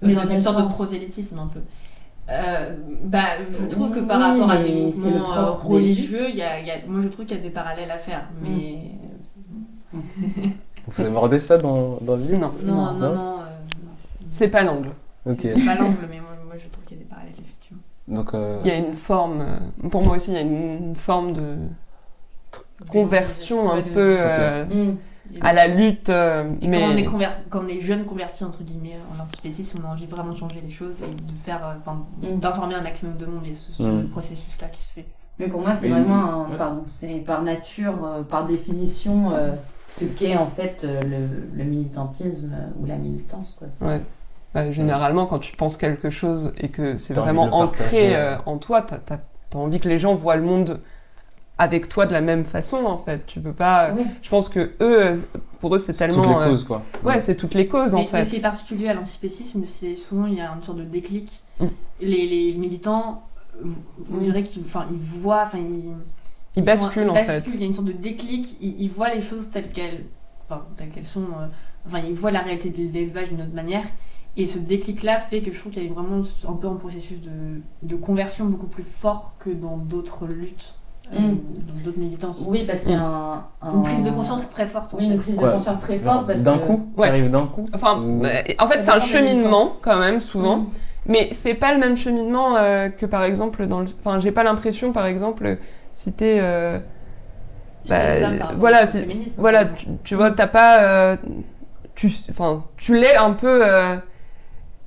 Mais 0.01 0.11
Euh, 0.13 0.15
dans 0.15 0.21
une 0.23 0.29
quel 0.29 0.43
sorte 0.43 0.61
de 0.63 0.67
prosélytisme 0.67 1.39
un 1.39 1.47
peu. 1.47 1.59
Euh, 2.29 2.75
bah, 3.03 3.19
je 3.51 3.65
trouve 3.67 3.91
que 3.91 3.99
par 3.99 4.17
Oui, 4.17 4.23
rapport 4.41 4.51
à 4.51 4.57
des 4.57 4.73
mouvements 4.85 5.33
euh, 5.37 5.51
religieux, 5.51 6.29
il 6.29 6.35
y 6.35 6.41
a, 6.41 6.59
il 6.59 6.65
y 6.67 6.71
a- 6.71 6.77
moi 6.87 6.99
je 7.01 7.07
trouve 7.07 7.25
qu'il 7.25 7.37
y 7.37 7.39
a 7.39 7.43
des 7.43 7.49
parallèles 7.51 7.91
à 7.91 7.97
faire. 7.97 8.23
Mais 8.41 8.79
Vous 10.87 11.01
abordez 11.05 11.39
ça 11.39 11.57
dans, 11.57 11.97
dans 12.01 12.15
le 12.15 12.23
livre 12.23 12.37
Non, 12.39 12.51
non, 12.63 12.73
Non. 12.75 12.93
non, 12.93 13.15
non. 13.15 13.39
euh, 13.39 13.43
c'est 14.31 14.47
pas 14.49 14.63
l'angle. 14.63 14.89
C'est 15.25 15.65
pas 15.65 15.75
l'angle, 15.75 16.07
mais 16.09 16.19
moi, 16.19 16.31
moi 16.45 16.55
je 16.57 16.67
trouve 16.69 16.83
qu'il 16.85 16.97
y 16.97 16.99
a 16.99 17.03
des 17.03 17.09
parallèles 17.09 17.33
effectivement. 17.39 17.81
Donc, 18.07 18.33
euh, 18.33 18.59
Il 18.63 18.67
y 18.67 18.71
a 18.71 18.75
une 18.77 18.93
forme, 18.93 19.45
pour 19.89 20.03
moi 20.05 20.15
aussi, 20.17 20.31
il 20.31 20.33
y 20.35 20.37
a 20.37 20.41
une 20.41 20.95
forme 20.95 21.33
de 21.33 21.55
conversion 22.89 23.71
un 23.71 23.81
peu 23.81 24.17
euh, 24.19 24.65
mm. 24.65 24.97
À 25.41 25.53
la 25.53 25.67
lutte, 25.67 26.09
euh, 26.09 26.49
Et 26.61 26.67
mais 26.67 26.79
quand, 26.81 26.87
on 26.93 26.95
est 26.95 27.03
conver- 27.03 27.29
quand 27.49 27.61
on 27.63 27.67
est 27.67 27.81
jeune 27.81 28.05
converti 28.05 28.43
entre 28.43 28.63
guillemets 28.63 28.97
en 29.17 29.23
antispécisme, 29.23 29.81
on 29.83 29.89
a 29.89 29.91
envie 29.93 30.05
vraiment 30.05 30.31
de 30.31 30.37
changer 30.37 30.61
les 30.63 30.69
choses 30.69 31.01
et 31.01 31.07
de 31.13 31.37
faire, 31.43 31.65
euh, 31.67 32.31
Mm. 32.35 32.39
d'informer 32.39 32.75
un 32.75 32.81
maximum 32.81 33.17
de 33.17 33.25
monde 33.25 33.45
et 33.45 33.53
ce, 33.55 33.73
ce 33.73 33.83
Mm. 33.83 34.09
processus-là 34.09 34.67
qui 34.69 34.81
se 34.81 34.93
fait. 34.93 35.05
Mais 35.39 35.47
pour 35.47 35.61
moi, 35.61 35.75
c'est 35.75 35.89
vraiment, 35.89 36.43
ouais. 36.49 36.57
pardon, 36.57 36.83
c'est 36.87 37.15
par 37.25 37.41
nature, 37.43 38.05
euh, 38.05 38.23
par 38.23 38.45
définition, 38.45 39.31
euh, 39.33 39.51
ce 39.87 40.05
qu'est 40.05 40.37
en 40.37 40.47
fait 40.47 40.83
euh, 40.85 41.01
le, 41.01 41.57
le 41.57 41.63
militantisme 41.65 42.51
euh, 42.53 42.67
ou 42.81 42.85
la 42.85 42.95
militance. 42.95 43.55
Quoi. 43.59 43.67
C'est- 43.69 43.85
Ouais. 43.85 44.01
Bah, 44.53 44.71
généralement, 44.71 45.25
quand 45.25 45.39
tu 45.39 45.53
penses 45.57 45.75
quelque 45.75 46.09
chose 46.09 46.53
et 46.57 46.69
que 46.69 46.95
c'est 46.97 47.13
T'as 47.15 47.21
vraiment 47.21 47.53
ancré 47.53 48.15
euh, 48.15 48.37
en 48.45 48.57
toi, 48.57 48.81
t'as 48.81 48.99
as, 49.15 49.57
envie 49.57 49.81
que 49.81 49.89
les 49.89 49.97
gens 49.97 50.15
voient 50.15 50.37
le 50.37 50.43
monde 50.43 50.79
avec 51.57 51.87
toi 51.89 52.05
de 52.05 52.11
la 52.13 52.21
même 52.21 52.43
façon, 52.45 52.83
en 52.85 52.97
fait. 52.97 53.25
Tu 53.27 53.39
peux 53.39 53.53
pas. 53.53 53.93
Oui. 53.95 54.03
Je 54.21 54.29
pense 54.29 54.49
que 54.49 54.59
eux, 54.59 54.71
euh, 55.01 55.17
pour 55.61 55.73
eux, 55.75 55.77
c'est 55.79 55.93
c'est 55.93 56.07
tellement. 56.07 56.23
toutes 56.23 56.31
les 56.31 56.41
euh, 56.43 56.49
causes, 56.49 56.63
quoi. 56.63 56.81
Ouais, 57.03 57.19
c'est 57.19 57.35
toutes 57.35 57.53
les 57.53 57.67
causes, 57.67 57.93
en 57.93 57.99
Mais, 57.99 58.09
mais 58.13 58.19
ce 58.23 58.25
qui 58.29 58.31
fait. 58.35 58.37
est 58.37 58.41
particulier 58.41 58.87
à 58.89 58.93
l'antispécisme, 58.93 59.63
c'est 59.65 59.95
souvent 59.95 60.25
il 60.25 60.35
y 60.35 60.41
a 60.41 60.51
une 60.53 60.61
sorte 60.61 60.77
de 60.79 60.83
déclic. 60.83 61.41
Mm. 61.59 61.65
Les, 62.01 62.27
les 62.27 62.53
militants, 62.57 63.23
on 63.63 64.17
Mm. 64.17 64.19
dirait 64.21 64.43
qu'ils 64.43 64.63
enfin, 64.65 64.87
ils 64.91 64.97
voient, 64.97 65.43
enfin 65.43 65.59
ils, 65.59 65.93
Ils 66.57 66.63
basculent, 66.63 67.03
ils 67.05 67.09
en 67.09 67.13
basculent, 67.13 67.33
fait. 67.51 67.51
Il 67.55 67.59
y 67.61 67.63
a 67.63 67.67
une 67.67 67.73
sorte 67.73 67.87
de 67.87 67.93
déclic, 67.93 68.57
ils, 68.61 68.81
ils 68.81 68.89
voient 68.89 69.13
les 69.13 69.21
choses 69.21 69.49
telles 69.49 69.69
qu'elles, 69.69 70.03
enfin, 70.49 70.65
telles 70.75 70.89
qu'elles 70.89 71.05
sont. 71.05 71.21
euh, 71.39 71.47
enfin, 71.87 71.99
ils 72.05 72.13
voient 72.13 72.31
la 72.31 72.41
réalité 72.41 72.69
de 72.69 72.91
l'élevage 72.93 73.29
d'une 73.29 73.41
autre 73.41 73.53
manière. 73.53 73.83
Et 74.37 74.45
ce 74.45 74.59
déclic-là 74.59 75.17
fait 75.19 75.39
que 75.41 75.53
je 75.53 75.57
trouve 75.57 75.71
qu'il 75.71 75.83
y 75.85 75.89
a 75.89 75.93
vraiment 75.93 76.19
un 76.49 76.53
peu 76.53 76.67
un 76.67 76.75
processus 76.75 77.21
de, 77.21 77.61
de 77.83 77.95
conversion 77.95 78.43
beaucoup 78.45 78.67
plus 78.67 78.83
fort 78.83 79.35
que 79.39 79.49
dans 79.49 79.77
d'autres 79.77 80.27
luttes, 80.27 80.75
euh, 81.13 81.19
Mm. 81.19 81.37
dans 81.77 81.83
d'autres 81.85 81.99
militances. 81.99 82.45
Oui, 82.49 82.63
parce 82.65 82.81
qu'il 82.81 82.91
y 82.91 82.95
a 82.95 83.01
un, 83.01 83.45
un- 83.61 83.73
Une 83.73 83.83
prise 83.83 84.03
de 84.05 84.11
conscience 84.11 84.49
très 84.49 84.65
forte. 84.65 84.93
en 84.93 84.97
Oui, 84.97 85.05
une 85.05 85.11
fait. 85.19 85.33
prise 85.33 85.37
de 85.37 85.49
conscience 85.51 85.79
très 85.79 85.97
Genre, 85.99 86.13
forte 86.13 86.27
parce 86.27 86.43
d'un 86.43 86.57
que. 86.57 86.65
coup, 86.65 86.87
Ouais. 86.97 87.07
arrive 87.09 87.29
d'un 87.29 87.47
coup. 87.47 87.67
Enfin, 87.73 87.99
Ou- 88.01 88.21
bah, 88.21 88.29
en 88.59 88.67
fait, 88.67 88.81
c'est 88.81 88.91
un 88.91 88.99
cheminement, 88.99 89.73
quand 89.81 89.97
même, 89.97 90.19
souvent. 90.21 90.57
Mm. 90.57 90.65
Mais 91.07 91.29
c'est 91.33 91.53
pas 91.53 91.71
le 91.73 91.79
même 91.79 91.95
cheminement 91.95 92.55
euh, 92.57 92.89
que, 92.89 93.05
par 93.05 93.23
exemple, 93.23 93.67
dans 93.67 93.79
le. 93.81 93.85
Enfin, 94.03 94.19
j'ai 94.19 94.31
pas 94.31 94.43
l'impression, 94.43 94.91
par 94.91 95.05
exemple, 95.05 95.57
si 95.93 96.13
t'es. 96.13 96.39
euh, 96.41 96.79
Si 97.83 97.89
Bah, 97.91 97.97
par 98.19 98.31
rapport 98.31 98.57
voilà, 98.57 98.85
Voilà, 99.37 99.65
tu, 99.65 99.85
tu 100.03 100.15
vois, 100.15 100.31
t'as 100.31 100.47
pas, 100.47 100.81
euh, 100.83 101.17
tu, 101.93 102.11
enfin, 102.31 102.63
tu 102.77 102.97
l'es 102.99 103.15
un 103.15 103.33
peu. 103.33 103.59
euh, 103.63 103.95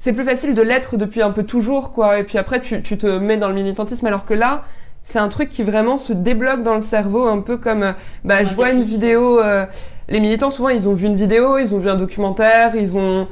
c'est 0.00 0.12
plus 0.12 0.25
facile 0.25 0.54
de 0.56 0.62
l'être 0.62 0.96
depuis 0.96 1.22
un 1.22 1.30
peu 1.30 1.44
toujours, 1.44 1.92
quoi. 1.92 2.18
Et 2.18 2.25
puis 2.25 2.38
après, 2.38 2.60
tu, 2.60 2.82
tu 2.82 2.98
te 2.98 3.06
mets 3.06 3.37
dans 3.37 3.48
le 3.48 3.54
militantisme, 3.54 4.06
alors 4.06 4.25
que 4.26 4.34
là, 4.34 4.62
c'est 5.11 5.19
un 5.19 5.29
truc 5.29 5.49
qui 5.49 5.62
vraiment 5.62 5.97
se 5.97 6.12
débloque 6.12 6.62
dans 6.62 6.75
le 6.75 6.83
cerveau, 6.83 7.27
un 7.27 7.41
peu 7.41 7.57
comme, 7.57 7.83
euh, 7.83 7.93
bah, 8.25 8.45
je 8.45 8.55
vois 8.55 8.71
une 8.73 8.83
vidéo. 8.83 9.41
euh, 9.41 9.65
les 10.11 10.21
militants, 10.21 10.50
souvent, 10.50 10.69
ils 10.69 10.87
ont 10.88 10.93
vu 10.95 11.07
une 11.07 11.17
vidéo, 11.17 11.57
ils 11.59 11.75
ont 11.75 11.79
vu 11.79 11.88
un 11.88 11.97
documentaire, 11.97 12.75
ils 12.77 12.95
ont 12.97 13.27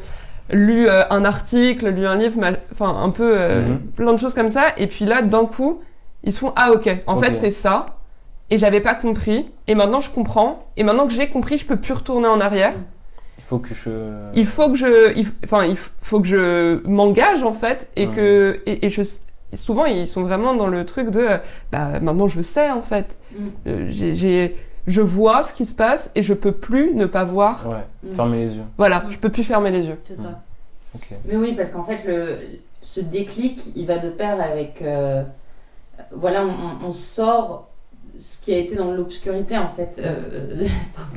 lu 0.51 0.89
euh, 0.89 1.05
un 1.11 1.25
article, 1.25 1.89
lu 1.91 2.07
un 2.07 2.17
livre, 2.17 2.41
enfin, 2.73 2.97
un 3.03 3.11
peu 3.11 3.31
euh, 3.39 3.69
Mhm. 3.69 3.79
plein 3.95 4.13
de 4.15 4.19
choses 4.19 4.33
comme 4.35 4.49
ça. 4.49 4.69
Et 4.79 4.87
puis 4.87 5.05
là, 5.05 5.21
d'un 5.21 5.45
coup, 5.45 5.81
ils 6.25 6.33
se 6.33 6.39
font 6.39 6.53
ah 6.57 6.73
ok, 6.73 6.89
en 7.07 7.17
fait, 7.17 7.35
c'est 7.35 7.51
ça 7.51 7.87
et 8.49 8.57
j'avais 8.59 8.81
pas 8.81 8.95
compris 8.95 9.49
et 9.67 9.75
maintenant 9.75 9.99
je 10.01 10.09
comprends 10.09 10.67
et 10.77 10.85
maintenant 10.85 11.07
que 11.09 11.13
j'ai 11.13 11.27
compris 11.29 11.59
je 11.59 11.67
peux 11.67 11.75
plus 11.77 11.93
retourner 11.95 12.29
en 12.29 12.39
arrière 12.41 12.75
Il 13.39 13.43
faut 13.45 13.59
que 13.59 13.75
je. 13.75 13.91
il 14.35 14.47
faut 14.47 14.71
que 14.71 14.77
je 14.79 15.13
il- 15.17 15.27
enfin 15.45 15.65
il 15.65 15.77
faut 15.77 16.21
que 16.21 16.29
je 16.29 16.81
m'engage 16.87 17.43
en 17.43 17.53
fait 17.53 17.91
et 17.97 18.07
Ouais. 18.07 18.15
que 18.15 18.61
et, 18.67 18.87
et 18.87 18.89
je 18.89 19.03
souvent 19.55 19.85
ils 19.85 20.07
sont 20.07 20.23
vraiment 20.23 20.55
dans 20.55 20.67
le 20.67 20.85
truc 20.85 21.11
de 21.11 21.29
bah 21.71 22.01
maintenant 22.01 22.27
je 22.29 22.43
sais 22.43 22.71
en 22.71 22.83
fait 22.83 23.19
Mm. 23.33 23.47
Euh, 23.67 23.87
j'ai 23.91 24.15
j'ai 24.15 24.57
je 24.87 25.01
vois 25.01 25.43
ce 25.43 25.53
qui 25.53 25.67
se 25.67 25.75
passe 25.75 26.11
et 26.15 26.23
je 26.23 26.33
peux 26.33 26.53
plus 26.53 26.95
ne 26.95 27.07
pas 27.07 27.25
voir 27.25 27.67
Ouais, 27.69 28.09
Mm. 28.11 28.15
fermer 28.15 28.37
les 28.39 28.57
yeux. 28.57 28.63
voilà 28.79 29.01
Mm. 29.01 29.11
je 29.13 29.19
peux 29.19 29.29
plus 29.31 29.45
fermer 29.45 29.71
les 29.71 29.87
yeux 29.87 29.99
C'est 30.03 30.17
ça. 30.17 30.41
Mais 31.27 31.37
oui, 31.37 31.55
parce 31.55 31.69
qu'en 31.71 31.85
fait, 31.85 31.99
le, 32.07 32.39
ce 32.83 33.01
déclic, 33.03 33.61
il 33.77 33.87
va 33.87 33.99
de 33.99 34.09
pair 34.09 34.41
avec. 34.41 34.81
euh, 34.81 35.23
voilà, 36.13 36.45
on, 36.83 36.91
sort 36.93 37.69
ce 38.17 38.41
qui 38.43 38.55
a 38.55 38.59
été 38.59 38.77
dans 38.77 38.93
l'obscurité 38.93 39.59
en 39.59 39.69
fait. 39.69 40.01
Euh, 40.03 40.65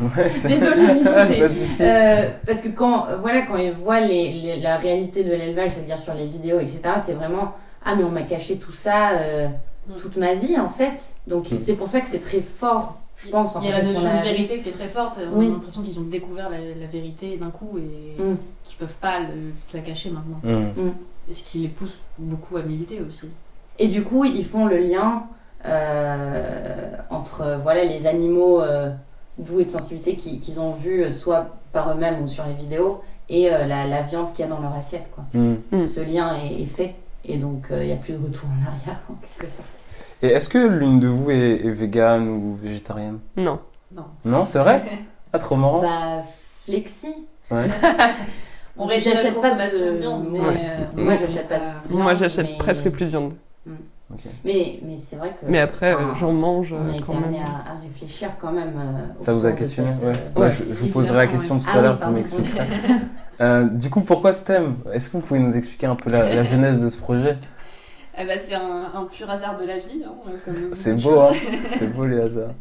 Ouais, 0.18 0.30
souci. 0.30 1.84
Euh, 1.84 2.30
parce 2.46 2.62
que 2.62 2.70
quand, 2.70 3.06
voilà, 3.22 3.44
quand 3.44 3.56
ils 3.56 3.72
voient 3.72 4.02
les, 4.02 4.32
les- 4.34 4.60
la 4.60 4.76
réalité 4.76 5.24
de 5.24 5.32
l'élevage, 5.32 5.70
c'est-à-dire 5.72 5.98
sur 5.98 6.14
les 6.14 6.26
vidéos, 6.26 6.60
etc., 6.60 6.82
c'est 7.06 7.14
vraiment 7.14 7.54
ah 7.86 7.96
mais 7.96 8.04
on 8.04 8.12
m'a 8.12 8.24
caché 8.24 8.58
tout 8.58 8.72
ça 8.72 9.12
euh, 9.12 9.48
Mm. 9.88 9.94
toute 10.00 10.18
ma 10.18 10.34
vie 10.34 10.60
en 10.60 10.70
fait. 10.70 11.16
Donc 11.28 11.50
Mm. 11.52 11.58
c'est 11.58 11.74
pour 11.74 11.88
ça 11.88 12.00
que 12.00 12.06
c'est 12.06 12.20
très 12.20 12.42
fort, 12.42 12.98
je 13.18 13.30
pense. 13.30 13.56
en 13.56 13.62
Il 13.62 13.70
y 13.70 13.74
a 13.74 13.78
la 13.80 13.84
notion 13.84 14.04
la- 14.04 14.18
de 14.20 14.24
vérité 14.24 14.60
qui 14.62 14.70
est 14.70 14.74
très 14.74 14.88
forte. 14.88 15.20
On 15.34 15.40
Oui. 15.40 15.48
a 15.48 15.50
l'impression 15.50 15.82
qu'ils 15.82 16.00
ont 16.00 16.04
découvert 16.04 16.50
la, 16.50 16.58
la 16.60 16.86
vérité 16.92 17.38
d'un 17.38 17.50
coup 17.50 17.78
et 17.80 18.22
Mm. 18.22 18.36
qu'ils 18.64 18.78
peuvent 18.78 18.98
pas 19.02 19.20
le- 19.22 19.54
se 19.66 19.78
la 19.78 19.84
cacher 19.84 20.12
maintenant. 20.12 20.40
Mm. 20.44 20.92
Et 21.30 21.34
ce 21.34 21.44
qui 21.44 21.60
les 21.60 21.68
pousse 21.70 21.98
beaucoup 22.20 22.58
à 22.58 22.62
militer 22.62 23.02
aussi. 23.02 23.30
Et 23.80 23.88
du 23.88 24.04
coup, 24.04 24.26
ils 24.26 24.46
font 24.46 24.66
le 24.66 24.78
lien 24.78 25.24
euh, 25.66 26.96
entre 27.10 27.60
voilà 27.62 27.84
les 27.86 28.06
animaux 28.08 28.62
euh, 28.62 28.92
doués 29.38 29.64
de 29.66 29.70
sensibilité 29.70 30.16
qui- 30.16 30.40
qu'ils 30.40 30.60
ont 30.60 30.74
vus 30.74 31.04
euh, 31.04 31.10
soit 31.10 31.48
par 31.72 31.92
eux-mêmes 31.92 32.22
ou 32.24 32.28
sur 32.28 32.46
les 32.46 32.54
vidéos 32.54 33.02
et 33.30 33.52
euh, 33.54 33.66
la, 33.66 33.86
la 33.88 34.02
viande 34.02 34.34
qu'il 34.34 34.46
y 34.46 34.48
a 34.48 34.52
dans 34.52 34.60
leur 34.62 34.74
assiette. 34.74 35.10
Quoi. 35.14 35.24
Mm. 35.34 35.88
Ce 35.88 36.00
lien 36.02 36.36
est, 36.36 36.62
est 36.62 36.66
fait 36.66 36.96
et 37.32 37.38
donc 37.38 37.68
euh, 37.72 37.84
il 37.84 37.88
n'y 37.88 37.94
a 37.94 37.98
plus 37.98 38.14
de 38.14 38.24
retour 38.24 38.48
en 38.50 38.68
arrière 38.68 39.00
en 39.10 39.14
quelque 39.16 39.52
sorte. 39.52 39.68
Et 40.22 40.28
est-ce 40.28 40.50
que 40.50 40.58
l'une 40.58 41.00
de 41.00 41.08
vous 41.08 41.30
est, 41.32 41.66
est 41.66 41.72
végane 41.72 42.28
ou 42.28 42.56
végétarienne? 42.56 43.20
Non. 43.38 43.60
Non. 43.96 44.06
Non, 44.26 44.46
c'est 44.46 44.60
vrai? 44.60 44.84
Ah, 45.34 45.40
trop 45.40 45.56
marrant. 45.56 45.80
Bah, 45.82 46.22
flexi. 46.66 47.14
Ouais. 47.52 47.68
On 48.78 48.86
réduit 48.86 49.12
pas 49.12 49.32
consommation 49.32 49.86
de- 49.88 49.92
de 49.92 49.98
viande, 49.98 50.28
mais 50.32 50.40
Ouais. 50.40 50.56
euh, 50.98 51.04
Moi, 51.04 51.16
j'achète 51.16 51.48
pas 51.50 51.58
de 51.60 51.64
viande. 51.90 52.04
Moi, 52.04 52.14
j'achète 52.14 52.48
mais- 52.48 52.58
presque 52.58 52.90
plus 52.90 53.06
de 53.06 53.10
viande. 53.10 53.34
Mais, 54.44 54.80
mais 54.84 54.98
c'est 54.98 55.16
vrai 55.18 55.30
que. 55.40 55.46
Mais 55.50 55.60
après, 55.60 55.94
euh, 55.94 55.98
enfin, 55.98 56.18
j'en 56.20 56.34
mange 56.34 56.74
On 56.74 56.78
euh, 56.88 56.92
a 56.92 56.96
été 56.96 57.04
quand 57.06 57.14
même. 57.14 57.24
amené 57.26 57.40
à, 57.40 57.72
à 57.74 57.80
réfléchir 57.82 58.30
quand 58.42 58.52
même. 58.52 58.74
euh, 58.78 59.24
Ça 59.24 59.34
vous 59.34 59.46
a 59.46 59.52
questionné 59.52 59.90
cette, 59.96 60.04
ouais. 60.06 60.14
euh, 60.36 60.40
Ouais, 60.40 60.46
Ouais. 60.48 60.52
je, 60.52 60.64
je 60.74 60.80
vous 60.80 60.88
poserai 60.88 61.18
la 61.18 61.28
question 61.28 61.60
tout 61.60 61.66
Ah 61.72 61.78
à 61.78 61.82
l'heure, 61.82 61.98
oui, 62.02 62.06
vous 62.08 62.14
m'expliquerez. 62.14 62.66
Euh, 63.42 63.64
du 63.70 63.90
coup, 63.90 64.02
pourquoi 64.02 64.34
ce 64.34 64.44
thème? 64.44 64.76
Est-ce 64.92 65.08
que 65.08 65.14
vous 65.14 65.22
pouvez 65.24 65.40
nous 65.40 65.56
expliquer 65.56 65.86
un 65.86 65.96
peu 65.96 66.10
la, 66.12 66.28
la 66.36 66.44
genèse 66.44 66.78
de 66.82 66.90
ce 66.90 66.98
projet? 66.98 67.38
Eh 68.22 68.26
ben, 68.26 68.38
c'est 68.38 68.54
un, 68.54 68.92
un 68.94 69.06
pur 69.06 69.30
hasard 69.30 69.58
de 69.58 69.66
la 69.66 69.78
vie. 69.78 70.04
hein, 70.06 70.32
C'est 70.74 71.02
beau, 71.02 71.22
hein. 71.22 71.30
C'est 71.78 71.88
beau 71.96 72.06
les 72.06 72.20
hasards. 72.20 72.52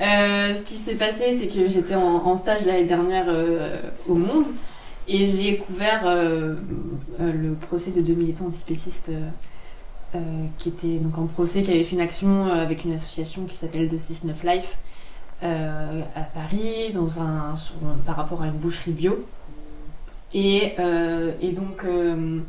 Euh, 0.00 0.54
ce 0.54 0.62
qui 0.62 0.74
s'est 0.74 0.94
passé, 0.94 1.32
c'est 1.36 1.48
que 1.48 1.66
j'étais 1.66 1.96
en, 1.96 2.00
en 2.26 2.36
stage 2.36 2.64
l'année 2.64 2.84
dernière 2.84 3.24
euh, 3.28 3.76
au 4.08 4.14
Monde 4.14 4.44
et 5.08 5.24
j'ai 5.26 5.56
couvert 5.56 6.02
euh, 6.06 6.54
euh, 7.20 7.32
le 7.32 7.54
procès 7.54 7.90
de 7.90 8.00
deux 8.02 8.14
militants 8.14 8.44
antispécistes 8.46 9.10
euh, 10.14 10.18
qui 10.58 10.68
étaient 10.68 10.98
donc 10.98 11.18
en 11.18 11.26
procès, 11.26 11.62
qui 11.62 11.70
avaient 11.70 11.82
fait 11.82 11.96
une 11.96 12.00
action 12.00 12.46
euh, 12.46 12.62
avec 12.62 12.84
une 12.84 12.92
association 12.92 13.44
qui 13.44 13.54
s'appelle 13.54 13.88
The 13.88 13.94
6-9 13.94 14.32
Life 14.44 14.78
euh, 15.42 16.02
à 16.14 16.20
Paris, 16.20 16.92
dans 16.94 17.20
un, 17.20 17.54
par 18.06 18.16
rapport 18.16 18.42
à 18.42 18.46
une 18.46 18.54
boucherie 18.54 18.92
bio. 18.92 19.26
Et, 20.32 20.74
euh, 20.78 21.32
et 21.40 21.52
donc, 21.52 21.84
euh, 21.84 22.40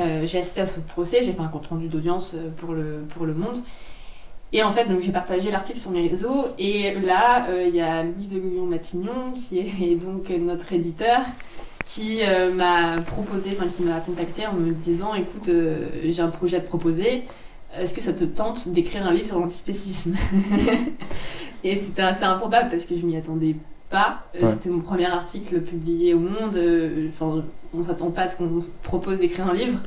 euh, 0.00 0.24
j'ai 0.24 0.38
assisté 0.38 0.62
à 0.62 0.66
ce 0.66 0.80
procès, 0.80 1.22
j'ai 1.22 1.32
fait 1.32 1.40
un 1.40 1.48
compte 1.48 1.66
rendu 1.66 1.88
d'audience 1.88 2.36
pour 2.56 2.72
le, 2.72 3.04
pour 3.14 3.26
le 3.26 3.34
Monde. 3.34 3.56
Et 4.54 4.62
en 4.62 4.70
fait, 4.70 4.84
donc 4.84 4.98
j'ai 5.00 5.12
partagé 5.12 5.50
l'article 5.50 5.78
sur 5.78 5.90
mes 5.92 6.06
réseaux. 6.08 6.48
Et 6.58 6.94
là, 7.00 7.46
il 7.66 7.74
y 7.74 7.80
a 7.80 8.02
Louise 8.02 8.30
de 8.30 8.38
Guillon-Matignon, 8.38 9.32
qui 9.34 9.60
est 9.60 9.96
donc 9.96 10.28
notre 10.28 10.72
éditeur, 10.72 11.20
qui 11.84 12.20
euh, 12.22 12.52
m'a 12.52 13.00
proposé, 13.02 13.50
enfin 13.56 13.68
qui 13.68 13.82
m'a 13.82 14.00
contacté 14.00 14.46
en 14.46 14.54
me 14.54 14.72
disant 14.72 15.14
écoute, 15.14 15.48
euh, 15.48 15.88
j'ai 16.04 16.22
un 16.22 16.28
projet 16.28 16.56
à 16.58 16.60
te 16.60 16.68
proposer. 16.68 17.24
Est-ce 17.76 17.94
que 17.94 18.00
ça 18.00 18.12
te 18.12 18.24
tente 18.24 18.68
d'écrire 18.68 19.06
un 19.06 19.12
livre 19.12 19.26
sur 19.26 19.38
l'antispécisme 19.38 20.14
Et 21.64 21.76
c'était 21.76 22.02
assez 22.02 22.24
improbable 22.24 22.68
parce 22.70 22.84
que 22.84 22.96
je 22.96 23.04
m'y 23.06 23.16
attendais 23.16 23.56
pas. 23.88 24.24
Euh, 24.34 24.42
Ouais. 24.42 24.50
C'était 24.50 24.68
mon 24.70 24.80
premier 24.80 25.06
article 25.06 25.60
publié 25.60 26.14
au 26.14 26.18
Monde. 26.18 26.60
Enfin, 27.08 27.44
on 27.74 27.82
s'attend 27.82 28.10
pas 28.10 28.22
à 28.22 28.28
ce 28.28 28.36
qu'on 28.36 28.60
se 28.60 28.70
propose 28.82 29.20
d'écrire 29.20 29.48
un 29.48 29.54
livre. 29.54 29.78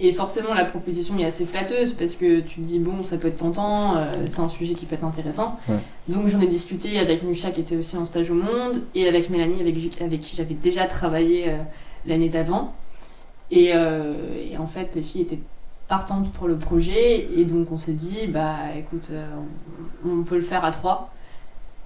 Et 0.00 0.12
forcément, 0.12 0.54
la 0.54 0.64
proposition 0.64 1.16
est 1.20 1.24
assez 1.24 1.44
flatteuse 1.46 1.92
parce 1.92 2.16
que 2.16 2.40
tu 2.40 2.60
te 2.60 2.66
dis, 2.66 2.80
bon, 2.80 3.04
ça 3.04 3.16
peut 3.16 3.28
être 3.28 3.36
tentant, 3.36 3.96
euh, 3.96 4.26
c'est 4.26 4.40
un 4.40 4.48
sujet 4.48 4.74
qui 4.74 4.86
peut 4.86 4.96
être 4.96 5.04
intéressant. 5.04 5.56
Ouais. 5.68 5.76
Donc, 6.08 6.26
j'en 6.26 6.40
ai 6.40 6.48
discuté 6.48 6.98
avec 6.98 7.22
Musha 7.22 7.52
qui 7.52 7.60
était 7.60 7.76
aussi 7.76 7.96
en 7.96 8.04
stage 8.04 8.28
au 8.30 8.34
Monde 8.34 8.82
et 8.96 9.06
avec 9.06 9.30
Mélanie 9.30 9.60
avec, 9.60 10.02
avec 10.02 10.20
qui 10.20 10.36
j'avais 10.36 10.54
déjà 10.54 10.86
travaillé 10.86 11.48
euh, 11.48 11.58
l'année 12.06 12.28
d'avant. 12.28 12.74
Et, 13.52 13.70
euh, 13.72 14.14
et 14.50 14.58
en 14.58 14.66
fait, 14.66 14.90
les 14.96 15.02
filles 15.02 15.22
étaient 15.22 15.38
partantes 15.86 16.32
pour 16.32 16.48
le 16.48 16.56
projet 16.56 17.28
et 17.36 17.44
donc 17.44 17.70
on 17.70 17.76
s'est 17.76 17.92
dit, 17.92 18.26
bah 18.26 18.56
écoute, 18.76 19.08
on, 20.04 20.10
on 20.10 20.22
peut 20.24 20.36
le 20.36 20.40
faire 20.40 20.64
à 20.64 20.72
trois 20.72 21.12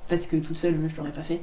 parce 0.09 0.25
que 0.25 0.37
toute 0.37 0.57
seule, 0.57 0.79
je 0.87 0.97
l'aurais 0.97 1.13
pas 1.13 1.23
fait. 1.23 1.43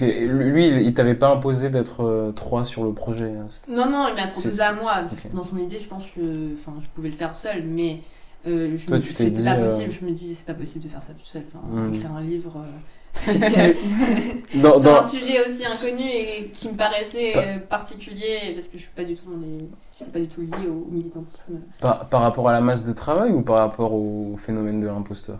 Lui, 0.00 0.66
il, 0.84 0.92
t'avait 0.94 1.14
pas 1.14 1.28
imposé 1.30 1.70
d'être 1.70 2.02
euh, 2.04 2.32
trois 2.32 2.64
sur 2.64 2.84
le 2.84 2.92
projet 2.92 3.32
hein, 3.38 3.46
c'est- 3.48 3.70
Non, 3.70 3.88
non, 3.88 4.08
il 4.08 4.14
m'a 4.14 4.26
proposé 4.26 4.50
C'est- 4.56 4.60
à 4.60 4.72
moi. 4.74 5.02
Dans 5.32 5.42
son 5.42 5.56
idée, 5.56 5.78
je 5.78 5.86
pense 5.88 6.10
que 6.10 6.52
enfin, 6.54 6.72
je 6.80 6.86
pouvais 6.94 7.10
le 7.10 7.14
faire 7.16 7.36
seul, 7.36 7.62
mais 7.64 8.00
euh, 8.46 8.76
je 8.76 8.86
Toi, 8.86 8.96
me 8.96 9.02
dis 9.02 9.30
dit, 9.30 9.44
pas 9.44 9.54
euh, 9.54 9.62
possible. 9.62 9.92
Je 10.00 10.04
me 10.06 10.10
dis, 10.10 10.34
c'est 10.34 10.46
pas 10.46 10.54
possible 10.54 10.84
de 10.84 10.90
faire 10.90 11.00
ça 11.02 11.12
tout 11.12 11.24
seul. 11.24 11.42
Enfin. 11.54 11.92
Écrire 11.94 12.12
un 12.12 12.22
livre 12.22 12.56
euh, 12.58 12.70
sur 14.80 14.96
un 14.96 15.06
sujet 15.06 15.38
aussi 15.46 15.64
inconnu 15.64 16.04
et 16.08 16.50
qui 16.52 16.68
me 16.68 16.74
paraissait 16.76 17.30
Pas- 17.32 17.40
euh, 17.42 17.58
particulier 17.58 18.52
parce 18.54 18.66
que 18.66 18.76
je 18.76 18.82
suis 18.82 18.92
pas 18.94 19.04
du 19.04 19.14
tout 19.14 19.30
dans 19.30 19.38
les. 19.40 19.68
J'étais 19.96 20.10
pas 20.10 20.18
du 20.18 20.26
tout 20.26 20.40
liée 20.40 20.68
au, 20.68 20.88
au 20.88 20.90
militantisme. 20.90 21.60
par, 21.80 22.08
par 22.08 22.22
rapport 22.22 22.48
à 22.48 22.52
la 22.52 22.60
masse 22.60 22.82
de 22.82 22.92
travail 22.92 23.30
ou 23.30 23.42
par 23.42 23.56
rapport 23.58 23.92
au 23.94 24.34
phénomène 24.36 24.80
de 24.80 24.88
l'imposteur? 24.88 25.38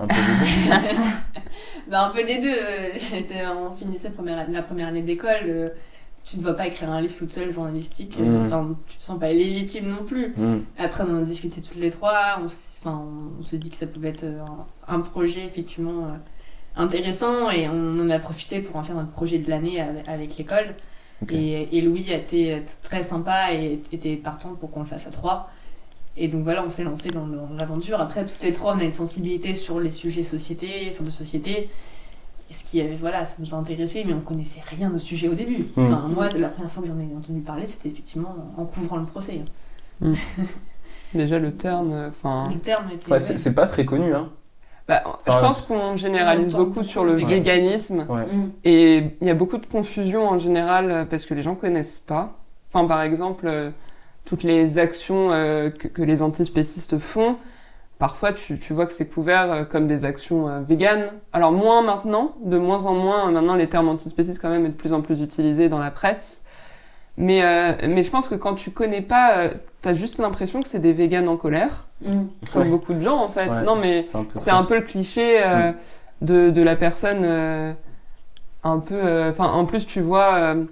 Un 0.00 0.06
peu 0.06 0.14
des 0.14 0.22
deux 0.70 0.96
Bah, 1.90 2.06
un 2.06 2.10
peu 2.10 2.24
des 2.24 2.38
deux. 2.40 2.48
euh, 2.48 2.90
J'étais, 2.94 3.42
on 3.46 3.74
finissait 3.74 4.10
première, 4.10 4.48
la 4.50 4.62
première 4.62 4.88
année 4.88 5.02
d'école. 5.02 5.30
euh, 5.46 5.68
tu 6.22 6.36
ne 6.38 6.42
vas 6.42 6.52
pas 6.52 6.66
écrire 6.66 6.90
un 6.90 7.00
livre 7.00 7.14
toute 7.16 7.30
seule 7.30 7.52
journalistique. 7.52 8.16
euh, 8.20 8.24
Mm. 8.24 8.46
Enfin, 8.46 8.76
tu 8.86 8.96
te 8.96 9.02
sens 9.02 9.18
pas 9.18 9.32
légitime 9.32 9.88
non 9.88 10.04
plus. 10.04 10.34
Hmm. 10.36 10.60
Après, 10.78 11.04
on 11.06 11.14
en 11.14 11.18
a 11.18 11.22
discuté 11.22 11.60
toutes 11.60 11.76
les 11.78 11.90
trois. 11.90 12.38
On, 12.40 12.44
enfin, 12.44 13.02
on 13.38 13.42
s'est 13.42 13.58
dit 13.58 13.70
que 13.70 13.76
ça 13.76 13.86
pouvait 13.86 14.10
être 14.10 14.24
un, 14.24 14.66
un 14.96 15.00
projet 15.00 15.44
effectivement 15.46 16.04
euh, 16.04 16.16
intéressant 16.76 17.50
et 17.50 17.68
on 17.68 18.00
en 18.00 18.10
a 18.10 18.18
profité 18.18 18.60
pour 18.60 18.76
en 18.76 18.82
faire 18.82 18.96
notre 18.96 19.10
projet 19.12 19.38
de 19.38 19.48
l'année 19.50 19.80
avec, 19.80 20.08
avec 20.08 20.36
l'école. 20.38 20.74
Et, 21.30 21.76
et 21.76 21.80
Louis 21.82 22.06
a 22.12 22.16
été 22.16 22.62
très 22.82 23.02
sympa 23.02 23.52
et 23.52 23.80
était 23.92 24.16
partant 24.16 24.54
pour 24.54 24.70
qu'on 24.70 24.80
le 24.80 24.86
fasse 24.86 25.06
à 25.06 25.10
trois. 25.10 25.50
Et 26.16 26.28
donc 26.28 26.44
voilà, 26.44 26.64
on 26.64 26.68
s'est 26.68 26.84
lancé 26.84 27.10
dans, 27.10 27.26
dans 27.26 27.48
l'aventure. 27.56 28.00
Après, 28.00 28.24
toutes 28.24 28.42
les 28.42 28.52
trois, 28.52 28.74
on 28.74 28.78
a 28.78 28.84
une 28.84 28.92
sensibilité 28.92 29.54
sur 29.54 29.80
les 29.80 29.90
sujets 29.90 30.22
société, 30.22 30.90
enfin 30.92 31.04
de 31.04 31.10
société. 31.10 31.70
Et 32.50 32.52
ce 32.52 32.64
qui, 32.64 32.82
euh, 32.82 32.96
voilà, 33.00 33.24
ça 33.24 33.36
nous 33.38 33.54
a 33.54 33.58
intéressé, 33.58 34.02
mais 34.04 34.12
on 34.12 34.20
connaissait 34.20 34.62
rien 34.66 34.92
au 34.92 34.98
sujet 34.98 35.28
au 35.28 35.34
début. 35.34 35.68
Mm. 35.76 35.84
Enfin, 35.84 36.08
moi, 36.08 36.28
la 36.30 36.48
première 36.48 36.70
fois 36.70 36.82
que 36.82 36.88
j'en 36.88 36.98
ai 36.98 37.08
entendu 37.16 37.40
parler, 37.40 37.64
c'était 37.64 37.88
effectivement 37.88 38.34
en 38.56 38.64
couvrant 38.64 38.96
le 38.96 39.06
procès. 39.06 39.44
Déjà, 41.14 41.38
le 41.38 41.54
terme, 41.54 41.92
euh, 41.92 42.08
enfin. 42.08 42.50
Le 42.52 42.58
terme 42.58 42.90
était. 42.92 43.10
Ouais, 43.10 43.18
c'est 43.18 43.38
c'est 43.38 43.54
pas 43.54 43.66
très 43.66 43.84
connu, 43.84 44.14
hein. 44.14 44.30
Bah, 44.90 45.04
je 45.24 45.30
pense 45.30 45.62
qu'on 45.62 45.94
généralise 45.94 46.52
beaucoup 46.52 46.82
sur 46.82 47.04
le 47.04 47.12
véganisme. 47.12 48.06
Ouais. 48.08 48.26
Mm. 48.26 48.52
Et 48.64 49.16
il 49.20 49.26
y 49.26 49.30
a 49.30 49.34
beaucoup 49.34 49.58
de 49.58 49.66
confusion 49.66 50.28
en 50.28 50.38
général 50.38 50.90
euh, 50.90 51.04
parce 51.04 51.26
que 51.26 51.34
les 51.34 51.42
gens 51.42 51.54
connaissent 51.54 52.00
pas. 52.00 52.36
Enfin, 52.72 52.86
par 52.86 53.02
exemple, 53.02 53.46
euh, 53.46 53.70
toutes 54.24 54.42
les 54.42 54.78
actions 54.78 55.32
euh, 55.32 55.70
que, 55.70 55.88
que 55.88 56.02
les 56.02 56.22
antispécistes 56.22 56.98
font, 56.98 57.36
parfois 57.98 58.32
tu, 58.32 58.58
tu 58.58 58.72
vois 58.72 58.86
que 58.86 58.92
c'est 58.92 59.08
couvert 59.08 59.50
euh, 59.52 59.64
comme 59.64 59.86
des 59.86 60.04
actions 60.04 60.48
euh, 60.48 60.60
véganes. 60.60 61.10
Alors 61.32 61.52
moins 61.52 61.82
maintenant, 61.82 62.34
de 62.44 62.58
moins 62.58 62.86
en 62.86 62.94
moins. 62.94 63.28
euh, 63.28 63.32
Maintenant, 63.32 63.54
les 63.56 63.68
termes 63.68 63.88
antispécistes 63.88 64.40
quand 64.40 64.50
même 64.50 64.66
est 64.66 64.70
de 64.70 64.74
plus 64.74 64.92
en 64.92 65.00
plus 65.00 65.20
utilisés 65.20 65.68
dans 65.68 65.78
la 65.78 65.90
presse. 65.90 66.42
Mais 67.16 67.42
euh, 67.44 67.72
mais 67.88 68.02
je 68.02 68.10
pense 68.10 68.28
que 68.28 68.34
quand 68.36 68.54
tu 68.54 68.70
connais 68.70 69.02
pas, 69.02 69.36
euh, 69.36 69.50
t'as 69.82 69.92
juste 69.92 70.18
l'impression 70.18 70.62
que 70.62 70.68
c'est 70.68 70.78
des 70.78 70.92
véganes 70.92 71.28
en 71.28 71.36
colère, 71.36 71.86
Mm. 72.02 72.22
comme 72.52 72.62
Ouais. 72.62 72.68
beaucoup 72.70 72.94
de 72.94 73.00
gens 73.02 73.18
en 73.22 73.28
fait. 73.28 73.48
Ouais. 73.48 73.62
Non 73.62 73.76
mais 73.76 74.04
C'est 74.04 74.50
un 74.50 74.62
peu 74.64 74.74
un 74.76 74.78
le 74.78 74.84
cliché 74.86 75.42
euh, 75.44 75.72
de, 76.22 76.48
de 76.50 76.62
la 76.62 76.76
personne 76.76 77.22
euh, 77.24 77.72
un 78.64 78.78
peu 78.78 78.94
euh, 78.94 79.30
enfin 79.32 79.48
en 79.48 79.66
plus 79.66 79.86
tu 79.86 80.00
vois 80.00 80.34
euh, 80.36 80.64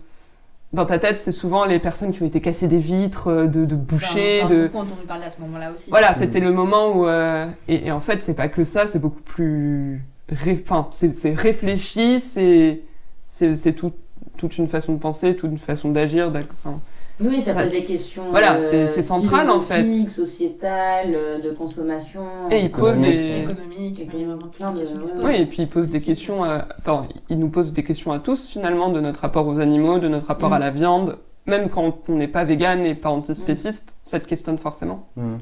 dans 0.72 0.84
ta 0.84 0.98
tête 0.98 1.16
c'est 1.18 1.32
souvent 1.32 1.64
les 1.64 1.78
personnes 1.78 2.12
qui 2.12 2.22
ont 2.22 2.26
été 2.26 2.40
cassées 2.40 2.68
des 2.68 2.78
vitres 2.78 3.28
euh, 3.28 3.46
de, 3.46 3.64
de 3.64 3.74
boucher 3.74 4.42
Enfin, 4.42 4.48
on 4.54 4.56
a 4.56 4.60
de 4.60 4.66
beaucoup 4.66 4.78
entendu 4.78 5.02
parler 5.06 5.24
à 5.24 5.30
ce 5.30 5.40
moment-là 5.40 5.72
aussi. 5.72 5.88
voilà 5.90 6.10
Mm. 6.10 6.14
c'était 6.16 6.40
le 6.40 6.52
moment 6.52 6.88
où 6.96 7.06
euh, 7.06 7.48
et, 7.68 7.86
et 7.86 7.90
en 7.92 8.00
fait 8.00 8.22
c'est 8.22 8.34
pas 8.34 8.48
que 8.48 8.64
ça 8.64 8.86
c'est 8.86 8.98
beaucoup 8.98 9.22
plus 9.22 10.02
ré- 10.28 10.60
enfin 10.62 10.88
c'est 10.90 11.14
c'est 11.14 11.32
réfléchi 11.34 12.20
c'est 12.20 12.80
c'est 13.28 13.54
c'est 13.54 13.72
tout 13.72 13.92
toute 14.36 14.56
une 14.58 14.68
façon 14.68 14.92
de 14.92 14.98
penser 14.98 15.34
toute 15.34 15.50
une 15.50 15.58
façon 15.58 15.90
d'agir 15.90 16.30
enfin, 16.64 16.78
Oui, 17.20 17.40
ça 17.40 17.52
pose 17.54 17.72
des 17.72 17.82
questions. 17.82 18.24
Voilà, 18.30 18.54
euh, 18.56 18.70
c'est- 18.70 18.86
c'est 18.86 19.02
central, 19.02 19.50
en 19.50 19.60
fait. 19.60 19.84
sociétales, 20.08 21.14
euh, 21.14 21.40
de 21.40 21.50
consommation. 21.50 22.22
et 22.50 22.64
il 22.64 22.70
pose 22.70 23.00
des 23.00 23.40
économique, 23.42 24.00
Et 24.00 24.08
il 24.14 24.20
y 24.20 24.24
a 24.24 24.26
vraiment 24.28 24.48
plein 24.48 24.72
de- 24.72 24.78
questions 24.78 24.98
qui 24.98 25.06
se 25.08 25.12
ouais. 25.12 25.16
posent. 25.18 25.24
Oui, 25.26 25.34
et 25.36 25.46
puis 25.46 25.62
il 25.62 25.68
pose 25.68 25.88
des 25.88 26.00
questions, 26.00 26.44
euh, 26.44 26.60
enfin, 26.78 27.06
il 27.28 27.38
nous 27.38 27.48
pose 27.48 27.72
des 27.72 27.82
questions 27.82 28.12
à 28.12 28.18
tous 28.20 28.46
finalement 28.46 28.90
de 28.90 29.00
notre 29.00 29.20
rapport 29.20 29.46
aux 29.48 29.58
animaux, 29.58 29.98
de 29.98 30.08
notre 30.08 30.26
rapport 30.26 30.50
Mm. 30.50 30.54
à 30.54 30.58
la 30.60 30.70
viande. 30.70 31.18
Même 31.46 31.70
quand 31.70 31.94
on 32.08 32.14
n'est 32.16 32.28
pas 32.28 32.44
vegan 32.44 32.84
et 32.84 32.94
pas 32.94 33.08
antispéciste, 33.08 33.96
ça 34.02 34.20
te 34.20 34.28
questionne 34.28 34.58
forcément. 34.58 35.06
Hmm. 35.16 35.38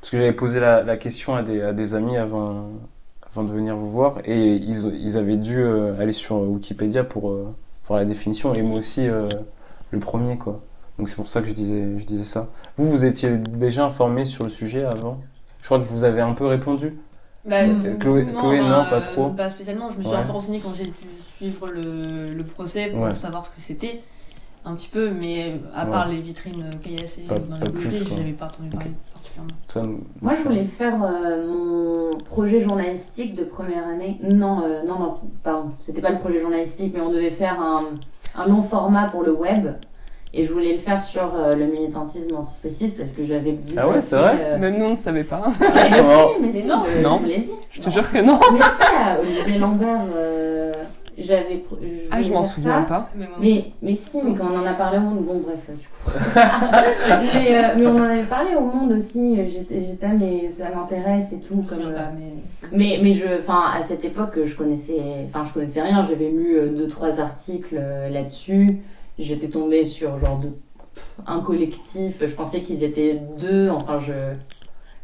Parce 0.00 0.10
que 0.10 0.18
j'avais 0.18 0.32
posé 0.32 0.60
la, 0.60 0.82
la 0.82 0.96
question 0.98 1.34
à 1.34 1.42
des, 1.42 1.62
à 1.62 1.72
des 1.72 1.94
amis 1.94 2.16
avant, 2.18 2.66
avant 3.32 3.42
de 3.42 3.50
venir 3.50 3.74
vous 3.74 3.90
voir 3.90 4.18
et 4.26 4.54
ils, 4.56 4.94
ils 5.02 5.16
avaient 5.16 5.38
dû 5.38 5.58
euh, 5.62 5.98
aller 5.98 6.12
sur 6.12 6.36
Wikipédia 6.40 7.04
pour 7.04 7.30
euh, 7.30 7.54
voir 7.86 7.98
la 8.00 8.04
définition 8.04 8.52
et 8.54 8.60
moi 8.62 8.78
aussi 8.78 9.08
euh, 9.08 9.28
le 9.92 9.98
premier 9.98 10.36
quoi. 10.36 10.60
Donc 10.98 11.08
c'est 11.08 11.16
pour 11.16 11.28
ça 11.28 11.40
que 11.40 11.48
je 11.48 11.52
disais, 11.52 11.98
je 11.98 12.04
disais 12.04 12.24
ça. 12.24 12.48
Vous, 12.76 12.88
vous 12.88 13.04
étiez 13.04 13.36
déjà 13.38 13.84
informé 13.86 14.24
sur 14.24 14.44
le 14.44 14.50
sujet 14.50 14.84
avant? 14.84 15.18
Je 15.60 15.66
crois 15.66 15.78
que 15.78 15.84
vous 15.84 16.04
avez 16.04 16.20
un 16.20 16.32
peu 16.34 16.46
répondu. 16.46 16.96
Bah, 17.46 17.66
Mm. 17.66 17.98
Chloé- 17.98 18.26
Chloé, 18.32 18.60
non, 18.60 18.84
pas 18.88 18.94
euh, 18.96 19.00
trop. 19.00 19.30
Pas 19.30 19.48
spécialement. 19.48 19.90
Je 19.90 19.98
me 19.98 20.02
suis 20.02 20.10
Ouais. 20.12 20.16
un 20.18 20.22
peu 20.22 20.32
renseignée 20.32 20.60
quand 20.60 20.72
j'ai 20.76 20.84
dû 20.86 20.92
suivre 21.36 21.66
le, 21.68 22.32
le 22.32 22.44
procès 22.44 22.86
pour 22.90 23.00
Ouais. 23.02 23.14
savoir 23.14 23.44
ce 23.44 23.50
que 23.50 23.60
c'était. 23.60 24.02
Un 24.66 24.74
petit 24.74 24.88
peu, 24.88 25.10
mais 25.10 25.60
à 25.74 25.84
Ouais. 25.84 25.90
part 25.90 26.08
les 26.08 26.20
vitrines 26.22 26.70
caillassées 26.82 27.22
Pas- 27.28 27.38
dans 27.38 27.58
bouffées, 27.58 27.98
quoi. 27.98 28.08
je 28.08 28.14
n'avais 28.14 28.32
pas 28.32 28.46
entendu 28.46 28.70
parler 28.70 28.86
Ok. 28.92 29.12
particulièrement. 29.12 29.54
Toi, 29.68 29.82
Moi, 30.22 30.32
je 30.38 30.42
voulais 30.42 30.64
faire 30.64 31.02
euh, 31.04 32.10
mon 32.12 32.18
projet 32.20 32.60
journalistique 32.60 33.34
de 33.34 33.44
première 33.44 33.86
année. 33.86 34.18
Non, 34.22 34.62
euh, 34.64 34.82
non, 34.86 34.98
non, 34.98 35.16
pardon. 35.42 35.72
C'était 35.80 36.00
pas 36.00 36.12
le 36.12 36.18
projet 36.18 36.40
journalistique, 36.40 36.92
mais 36.94 37.02
on 37.02 37.10
devait 37.10 37.28
faire 37.28 37.60
un, 37.60 37.88
un 38.36 38.46
long 38.48 38.62
format 38.62 39.08
pour 39.08 39.22
le 39.22 39.32
web. 39.32 39.68
Et 40.36 40.44
je 40.44 40.52
voulais 40.52 40.72
le 40.72 40.78
faire 40.78 41.00
sur 41.00 41.32
euh, 41.36 41.54
le 41.54 41.66
militantisme 41.66 42.34
antispéciste 42.34 42.96
parce 42.96 43.10
que 43.10 43.22
j'avais 43.22 43.52
vu. 43.52 43.74
Ah 43.76 43.88
ouais, 43.88 44.00
c'est 44.00 44.16
vrai 44.16 44.36
euh, 44.40 44.58
Même 44.58 44.78
nous, 44.78 44.86
on 44.86 44.90
ne 44.90 44.96
savait 44.96 45.22
pas. 45.24 45.52
mais 45.60 45.66
si, 45.90 46.40
mais 46.42 46.50
si, 46.50 46.66
non. 46.66 46.82
je, 46.92 47.02
Non. 47.02 47.20
je 47.22 47.28
l'ai 47.28 47.38
dit. 47.38 47.52
Je 47.70 47.80
te 47.80 47.90
jure 47.90 48.10
que 48.10 48.18
non. 48.18 48.40
Mais 48.52 48.60
si, 48.60 48.82
à 48.82 49.20
Olivier 49.20 49.58
Lambert, 49.60 50.00
euh, 50.16 50.72
j'avais. 51.16 51.64
Ah, 52.10 52.20
je 52.20 52.32
m'en 52.32 52.42
souviens 52.42 52.80
ça. 52.80 52.88
pas. 52.88 53.10
Mais, 53.14 53.26
Mais, 53.40 53.64
mais 53.82 53.94
si, 53.94 54.18
mais 54.24 54.34
quand 54.34 54.46
on 54.52 54.58
en 54.58 54.66
a 54.66 54.72
parlé 54.72 54.98
au 54.98 55.02
monde, 55.02 55.24
bon 55.24 55.38
bref, 55.40 55.70
du 55.70 55.86
coup. 55.86 56.10
mais, 57.34 57.56
euh, 57.56 57.68
mais 57.76 57.86
on 57.86 57.96
en 57.96 58.02
avait 58.02 58.22
parlé 58.24 58.56
au 58.56 58.62
monde 58.62 58.92
aussi, 58.92 59.36
j'étais, 59.46 59.96
ah, 60.02 60.08
mais 60.18 60.50
ça 60.50 60.64
m'intéresse 60.74 61.32
et 61.32 61.40
tout. 61.40 61.64
Comme, 61.68 61.82
euh, 61.86 61.98
mais... 62.18 62.76
mais, 62.76 62.98
mais 63.02 63.12
je, 63.12 63.38
enfin, 63.38 63.62
à 63.72 63.82
cette 63.82 64.04
époque, 64.04 64.38
je 64.42 64.56
connaissais, 64.56 64.98
enfin, 65.26 65.42
je 65.44 65.52
connaissais 65.54 65.82
rien, 65.82 66.02
j'avais 66.02 66.28
lu 66.30 66.56
euh, 66.56 66.68
deux, 66.70 66.88
trois 66.88 67.20
articles 67.20 67.76
euh, 67.78 68.08
là-dessus, 68.08 68.80
j'étais 69.18 69.48
tombée 69.48 69.84
sur 69.84 70.18
genre 70.18 70.38
de, 70.38 70.48
pff, 70.94 71.18
un 71.26 71.40
collectif, 71.40 72.24
je 72.24 72.34
pensais 72.34 72.60
qu'ils 72.60 72.82
étaient 72.84 73.20
deux, 73.38 73.68
enfin, 73.70 73.98
je, 73.98 74.12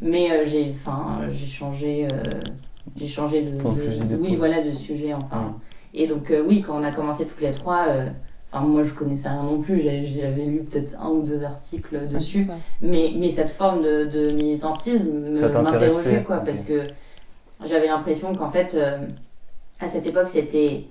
mais 0.00 0.30
euh, 0.30 0.44
j'ai, 0.46 0.70
enfin, 0.70 1.20
j'ai 1.30 1.46
changé, 1.46 2.08
euh, 2.12 2.40
j'ai 2.96 3.06
changé 3.06 3.42
de, 3.42 3.60
Ton 3.60 3.72
de- 3.72 3.80
fusil 3.80 4.02
oui, 4.18 4.36
voilà, 4.36 4.62
de 4.62 4.72
sujet, 4.72 5.14
enfin. 5.14 5.38
Hum. 5.38 5.54
Et 5.92 6.06
donc, 6.06 6.30
euh, 6.30 6.44
oui, 6.46 6.62
quand 6.62 6.78
on 6.80 6.84
a 6.84 6.92
commencé 6.92 7.26
toutes 7.26 7.40
les 7.40 7.50
trois, 7.50 7.86
euh, 7.88 8.08
enfin, 8.52 8.64
moi, 8.64 8.84
je 8.84 8.94
connaissais 8.94 9.28
rien 9.28 9.42
non 9.42 9.60
plus. 9.60 9.80
J'avais 9.80 10.44
lu 10.44 10.60
peut-être 10.60 10.96
un 11.00 11.08
ou 11.08 11.22
deux 11.22 11.42
articles 11.42 12.06
dessus. 12.06 12.46
Ah, 12.48 12.54
Mais, 12.80 13.12
mais 13.16 13.28
cette 13.28 13.50
forme 13.50 13.82
de, 13.82 14.04
de 14.04 14.30
militantisme 14.30 15.08
m'interrogeait, 15.32 16.22
quoi. 16.22 16.36
Parce 16.38 16.62
que 16.62 16.86
j'avais 17.66 17.88
l'impression 17.88 18.36
qu'en 18.36 18.48
fait, 18.48 18.76
euh, 18.76 19.04
à 19.80 19.88
cette 19.88 20.06
époque, 20.06 20.28
c'était. 20.28 20.84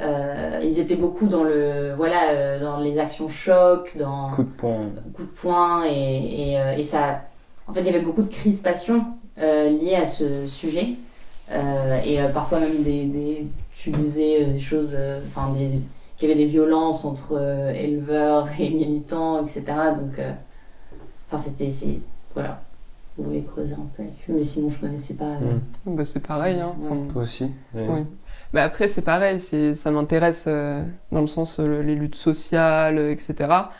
Euh, 0.00 0.60
ils 0.62 0.78
étaient 0.78 0.96
beaucoup 0.96 1.28
dans 1.28 1.44
le. 1.44 1.94
Voilà, 1.96 2.30
euh, 2.30 2.60
dans 2.60 2.78
les 2.80 2.98
actions 2.98 3.28
choc, 3.28 3.96
dans 3.98 4.30
Coup 4.30 4.44
de 4.44 4.48
poing. 4.48 4.86
coup 5.14 5.22
de 5.22 5.28
poing 5.28 5.84
et, 5.86 6.50
et, 6.52 6.60
euh, 6.60 6.72
et 6.76 6.82
ça 6.84 7.22
en 7.68 7.72
fait 7.72 7.80
il 7.80 7.86
y 7.86 7.90
avait 7.90 8.00
beaucoup 8.04 8.22
de 8.22 8.28
crispation 8.28 9.04
euh, 9.38 9.70
liées 9.70 9.94
à 9.96 10.04
ce 10.04 10.46
sujet 10.46 10.88
Euh, 11.52 11.98
et 12.06 12.20
euh, 12.20 12.28
parfois 12.28 12.60
même 12.60 12.82
des, 12.84 13.06
des 13.06 13.46
tu 13.74 13.90
disais 13.90 14.44
euh, 14.44 14.52
des 14.52 14.60
choses 14.60 14.94
euh, 14.96 15.20
enfin 15.26 15.52
des 15.52 15.80
qu'il 16.16 16.28
y 16.28 16.32
avait 16.32 16.40
des 16.40 16.46
violences 16.46 17.04
entre 17.04 17.32
euh, 17.40 17.72
éleveurs 17.72 18.46
et 18.60 18.70
militants 18.70 19.42
etc 19.44 19.64
donc 19.98 20.16
euh, 20.20 20.30
enfin 21.26 21.38
c'était 21.42 21.68
c'est 21.70 21.98
voilà 22.34 22.62
je 23.18 23.24
voulais 23.24 23.42
creuser 23.42 23.74
un 23.74 23.86
peu 23.96 24.04
là-dessus 24.04 24.30
mais 24.32 24.44
sinon 24.44 24.68
je 24.68 24.78
connaissais 24.78 25.14
pas 25.14 25.24
euh, 25.42 25.58
Hum. 25.86 25.96
Bah, 25.96 26.04
c'est 26.04 26.20
pareil. 26.20 26.60
Hein. 26.60 26.72
Ouais. 26.78 27.06
Toi 27.08 27.22
aussi 27.22 27.44
Ouais. 27.74 27.86
Oui. 27.88 28.00
Bah 28.52 28.64
après, 28.64 28.88
c'est 28.88 29.02
pareil, 29.02 29.38
c'est, 29.38 29.74
ça 29.74 29.90
m'intéresse 29.92 30.46
euh, 30.48 30.84
dans 31.12 31.20
le 31.20 31.28
sens 31.28 31.60
euh, 31.60 31.82
les 31.82 31.94
luttes 31.94 32.16
sociales, 32.16 32.98
euh, 32.98 33.12
etc. 33.12 33.70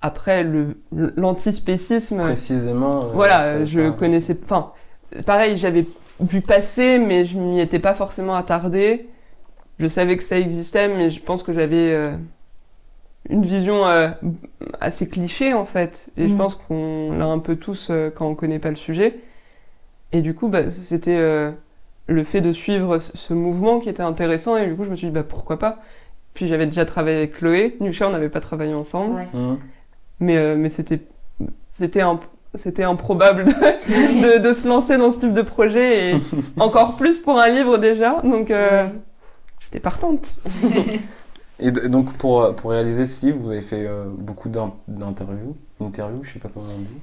Après, 0.00 0.42
le, 0.42 0.82
l'antispécisme, 1.16 2.20
Précisément. 2.20 3.04
euh, 3.04 3.12
voilà, 3.14 3.64
je 3.64 3.90
pas- 3.90 3.96
connaissais, 3.96 4.38
enfin, 4.44 4.72
pareil, 5.26 5.56
j'avais 5.56 5.86
vu 6.20 6.40
passer, 6.40 6.98
mais 6.98 7.24
je 7.24 7.38
m'y 7.38 7.60
étais 7.60 7.78
pas 7.78 7.94
forcément 7.94 8.34
attardée. 8.34 9.08
Je 9.78 9.86
savais 9.88 10.16
que 10.16 10.22
ça 10.24 10.38
existait, 10.38 10.88
mais 10.88 11.10
je 11.10 11.20
pense 11.22 11.42
que 11.42 11.52
j'avais 11.52 11.92
euh, 11.94 12.16
une 13.28 13.42
vision 13.42 13.86
euh, 13.86 14.10
assez 14.80 15.08
cliché 15.08 15.52
en 15.54 15.64
fait. 15.64 16.10
Et 16.16 16.28
je 16.28 16.32
Mhm. 16.32 16.38
pense 16.38 16.54
qu'on 16.54 17.12
l'a 17.18 17.26
un 17.26 17.38
peu 17.38 17.56
tous 17.56 17.88
euh, 17.90 18.10
quand 18.10 18.26
on 18.28 18.34
connaît 18.34 18.58
pas 18.58 18.70
le 18.70 18.76
sujet. 18.76 19.18
Et 20.12 20.22
du 20.22 20.34
coup, 20.34 20.48
bah, 20.48 20.70
c'était 20.70 21.16
euh, 21.18 21.52
le 22.06 22.24
fait 22.24 22.40
de 22.40 22.52
suivre 22.52 22.98
ce 22.98 23.34
mouvement 23.34 23.78
qui 23.80 23.88
était 23.88 24.02
intéressant. 24.02 24.56
Et 24.56 24.66
du 24.66 24.74
coup, 24.76 24.84
je 24.84 24.90
me 24.90 24.94
suis 24.96 25.08
dit, 25.08 25.12
bah 25.12 25.22
pourquoi 25.24 25.58
pas. 25.58 25.78
Puis 26.34 26.46
j'avais 26.46 26.66
déjà 26.66 26.84
travaillé 26.84 27.16
avec 27.18 27.34
Chloé. 27.34 27.76
Nusha, 27.80 28.06
on 28.08 28.12
n'avait 28.12 28.28
pas 28.28 28.40
travaillé 28.40 28.74
ensemble, 28.74 29.14
ouais. 29.14 29.28
Hum. 29.34 29.58
mais 30.20 30.36
euh, 30.36 30.54
mais 30.56 30.68
c'était 30.68 31.00
c'était 31.70 32.02
un 32.02 32.20
c'était 32.54 32.84
improbable 32.84 33.44
de, 33.44 33.50
de, 34.38 34.38
de 34.38 34.52
se 34.52 34.66
lancer 34.68 34.96
dans 34.98 35.10
ce 35.10 35.20
type 35.20 35.32
de 35.34 35.42
projet 35.42 36.10
et 36.12 36.16
encore 36.60 36.96
plus 36.96 37.18
pour 37.18 37.40
un 37.40 37.48
livre 37.48 37.78
déjà. 37.78 38.20
Donc 38.22 38.50
euh, 38.50 38.84
Ouais. 38.84 38.92
j'étais 39.60 39.80
partante. 39.80 40.34
Et 41.58 41.70
donc 41.70 42.12
pour, 42.18 42.54
pour 42.54 42.70
réaliser 42.72 43.06
ce 43.06 43.24
livre, 43.24 43.38
vous 43.40 43.50
avez 43.50 43.62
fait 43.62 43.86
euh, 43.86 44.04
beaucoup 44.08 44.50
d'in- 44.50 44.74
d'interviews, 44.88 45.56
interviews, 45.80 46.22
je 46.22 46.34
sais 46.34 46.38
pas 46.38 46.50
comment 46.52 46.66
on 46.76 46.80
dit. 46.80 46.98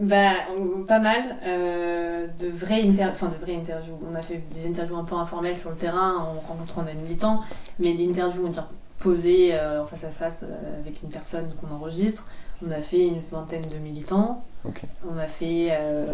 Bah, 0.00 0.32
euh, 0.50 0.84
pas 0.86 0.98
mal. 0.98 1.36
euh, 1.44 2.26
de 2.38 2.48
vraies 2.48 2.82
inter... 2.82 3.06
enfin, 3.10 3.28
de 3.28 3.36
vraies 3.36 3.56
interviews. 3.56 3.98
On 4.10 4.14
a 4.14 4.20
fait 4.22 4.42
des 4.52 4.66
interviews 4.66 4.96
un 4.96 5.04
peu 5.04 5.14
informelles 5.14 5.56
sur 5.56 5.70
le 5.70 5.76
terrain 5.76 6.16
en 6.16 6.40
rencontrant 6.40 6.82
des 6.82 6.94
militants, 6.94 7.40
mais 7.78 7.94
des 7.94 8.06
interviews, 8.08 8.44
on 8.46 8.50
dire, 8.50 8.68
posées 8.98 9.54
euh, 9.54 9.82
en 9.82 9.86
face 9.86 10.04
à 10.04 10.10
face 10.10 10.42
euh, 10.42 10.80
avec 10.80 11.02
une 11.02 11.08
personne 11.08 11.52
qu'on 11.60 11.74
enregistre. 11.74 12.26
On 12.66 12.70
a 12.70 12.80
fait 12.80 13.06
une 13.06 13.20
vingtaine 13.30 13.68
de 13.68 13.76
militants. 13.76 14.42
Ok. 14.64 14.82
On 15.06 15.16
a 15.18 15.26
fait 15.26 15.68
euh, 15.72 16.06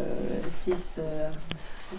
six, 0.50 0.98
euh, 0.98 1.30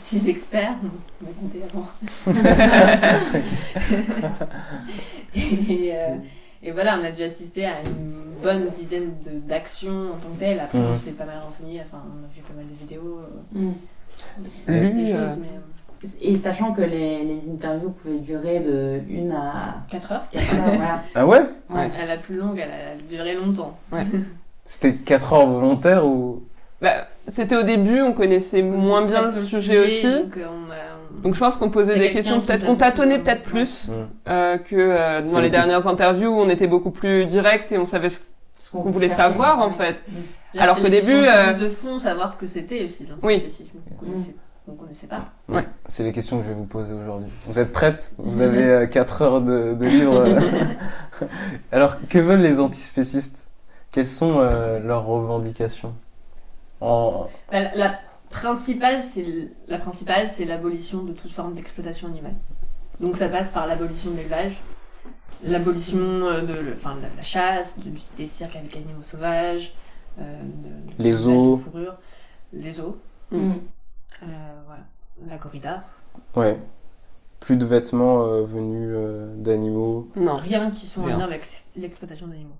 six 0.01 0.27
experts. 0.27 0.75
On 1.21 1.27
a 1.29 1.33
compté 1.33 1.61
avant. 1.63 1.87
et, 5.35 5.91
euh, 5.93 6.15
et 6.61 6.71
voilà, 6.71 6.97
on 6.99 7.03
a 7.03 7.11
dû 7.11 7.23
assister 7.23 7.65
à 7.65 7.81
une 7.81 8.32
bonne 8.43 8.69
dizaine 8.69 9.11
de- 9.25 9.39
d'actions 9.47 10.11
en 10.13 10.17
tant 10.17 10.29
que 10.35 10.39
telles. 10.39 10.59
Après, 10.59 10.77
Mhm. 10.77 10.91
on 10.93 10.97
s'est 10.97 11.11
pas 11.11 11.25
mal 11.25 11.39
renseigné. 11.41 11.81
Enfin, 11.85 12.03
on 12.05 12.23
a 12.23 12.27
vu 12.35 12.41
pas 12.41 12.53
mal 12.55 12.65
de 12.65 12.77
vidéos, 12.79 13.19
euh, 13.55 13.59
Mm. 13.59 13.73
des 14.93 15.05
choses, 15.05 15.15
euh, 15.15 15.35
mais 15.39 15.47
euh, 15.47 16.07
et 16.21 16.35
sachant 16.35 16.73
que 16.73 16.81
les, 16.81 17.23
les 17.23 17.49
interviews 17.49 17.89
pouvaient 17.91 18.17
durer 18.17 18.59
de 18.59 18.99
une 19.09 19.31
à 19.31 19.83
4 19.89 20.11
heures. 20.11 20.25
quatre 20.31 20.53
heures 20.55 20.75
voilà 20.75 21.01
Ah 21.15 21.25
ouais? 21.25 21.41
Ouais. 21.69 21.89
À 21.99 22.05
la 22.05 22.17
plus 22.17 22.35
longue, 22.35 22.59
elle 22.61 22.71
a 22.71 22.95
duré 23.09 23.35
longtemps. 23.35 23.77
C'était 24.65 24.95
4 24.95 25.33
heures 25.33 25.47
volontaires 25.47 26.05
ou? 26.05 26.43
Bah, 26.81 27.05
c'était 27.27 27.55
au 27.55 27.63
début, 27.63 28.01
on 28.01 28.11
connaissait 28.13 28.61
moins 28.61 29.05
bien 29.05 29.27
le 29.27 29.31
sujet 29.33 29.79
aussi. 29.85 30.03
Donc, 30.11 30.35
on 30.37 30.71
a- 30.71 30.75
on- 31.17 31.21
Donc 31.21 31.33
je 31.35 31.39
pense 31.39 31.55
qu'on 31.55 31.69
posait 31.69 31.97
des 31.97 32.09
questions, 32.09 32.41
peut-être 32.41 32.65
on 32.67 32.75
tâtonnait 32.75 33.19
peut-être 33.19 33.43
plus 33.43 33.89
euh, 34.27 34.57
que 34.57 34.75
euh, 34.75 35.21
dans 35.33 35.39
les 35.39 35.49
dernières 35.49 35.87
interviews 35.87 36.27
où 36.29 36.39
on 36.41 36.49
était 36.49 36.67
beaucoup 36.67 36.91
plus 36.91 37.25
direct 37.25 37.71
et 37.71 37.77
on 37.77 37.85
savait 37.85 38.09
ce 38.09 38.19
Ce 38.19 38.25
qu'on 38.81 38.91
voulait 38.91 39.09
savoir 39.09 39.59
en 39.59 39.69
fait. 39.69 40.03
Là, 40.53 40.63
Alors 40.63 40.77
qu'au 40.81 40.89
début, 40.89 41.13
euh, 41.13 41.53
de 41.53 41.69
fond, 41.69 41.99
savoir 41.99 42.31
ce 42.33 42.37
que 42.37 42.45
c'était 42.45 42.83
aussi 42.85 43.07
Oui. 43.23 43.37
l'antispécisme. 43.37 43.79
qu'on 43.99 44.05
connaissait- 44.05 44.35
qu'on 44.65 44.73
connaissait 44.75 45.07
pas. 45.07 45.25
Ouais. 45.49 45.65
C'est 45.87 46.03
les 46.03 46.11
questions 46.11 46.37
que 46.39 46.43
je 46.43 46.49
vais 46.49 46.55
vous 46.55 46.65
poser 46.65 46.93
aujourd'hui. 46.93 47.27
Vous 47.47 47.59
êtes 47.59 47.71
prêtes? 47.71 48.13
Vous 48.17 48.41
avez 48.41 48.87
4 48.89 49.21
heures 49.21 49.41
de, 49.41 49.73
de 49.73 49.85
livre. 49.85 50.15
euh. 50.19 50.39
Alors, 51.71 51.95
que 52.07 52.19
veulent 52.19 52.41
les 52.41 52.59
antispécistes? 52.59 53.47
Quelles 53.91 54.07
sont 54.07 54.39
euh, 54.39 54.79
leurs 54.79 55.05
revendications? 55.05 55.93
En... 56.81 57.27
Bah, 57.51 57.59
La, 57.61 57.75
la 57.75 57.99
principale, 58.29 59.01
c'est 59.01 59.25
la 59.67 59.77
principale, 59.77 60.27
c'est 60.27 60.45
l'abolition 60.45 61.03
de 61.03 61.13
toute 61.13 61.31
forme 61.31 61.53
d'exploitation 61.53 62.07
animale. 62.07 62.33
Donc 62.99 63.15
ça 63.15 63.27
passe 63.27 63.49
par 63.51 63.67
l'abolition 63.67 64.11
de 64.11 64.17
l'élevage, 64.17 64.61
l'abolition 65.43 65.97
euh, 65.99 66.41
de, 66.41 66.53
le- 66.53 66.73
enfin, 66.75 66.95
de 66.95 67.01
la, 67.01 67.09
la 67.15 67.21
chasse, 67.21 67.79
de, 67.79 67.91
des 68.17 68.27
cirques 68.27 68.55
avec 68.55 68.75
animaux 68.75 69.01
sauvages, 69.01 69.73
euh, 70.19 70.41
de- 70.41 70.97
de 70.97 71.03
Les 71.03 71.13
fourrure, 71.57 71.97
les 72.53 72.69
zoos, 72.71 72.97
Mm. 73.31 73.51
euh, 74.23 74.25
voilà, 74.67 74.83
la 75.27 75.37
corrida. 75.37 75.83
Ouais. 76.35 76.59
Plus 77.39 77.57
de 77.57 77.65
vêtements 77.65 78.23
euh, 78.23 78.43
venus 78.43 78.89
euh, 78.93 79.35
d'animaux. 79.37 80.09
non. 80.15 80.35
Rien 80.37 80.69
qui 80.71 80.85
soit 80.85 81.03
en 81.03 81.07
lien 81.07 81.19
avec 81.21 81.41
l'exploitation 81.75 82.27
d'animaux. 82.27 82.55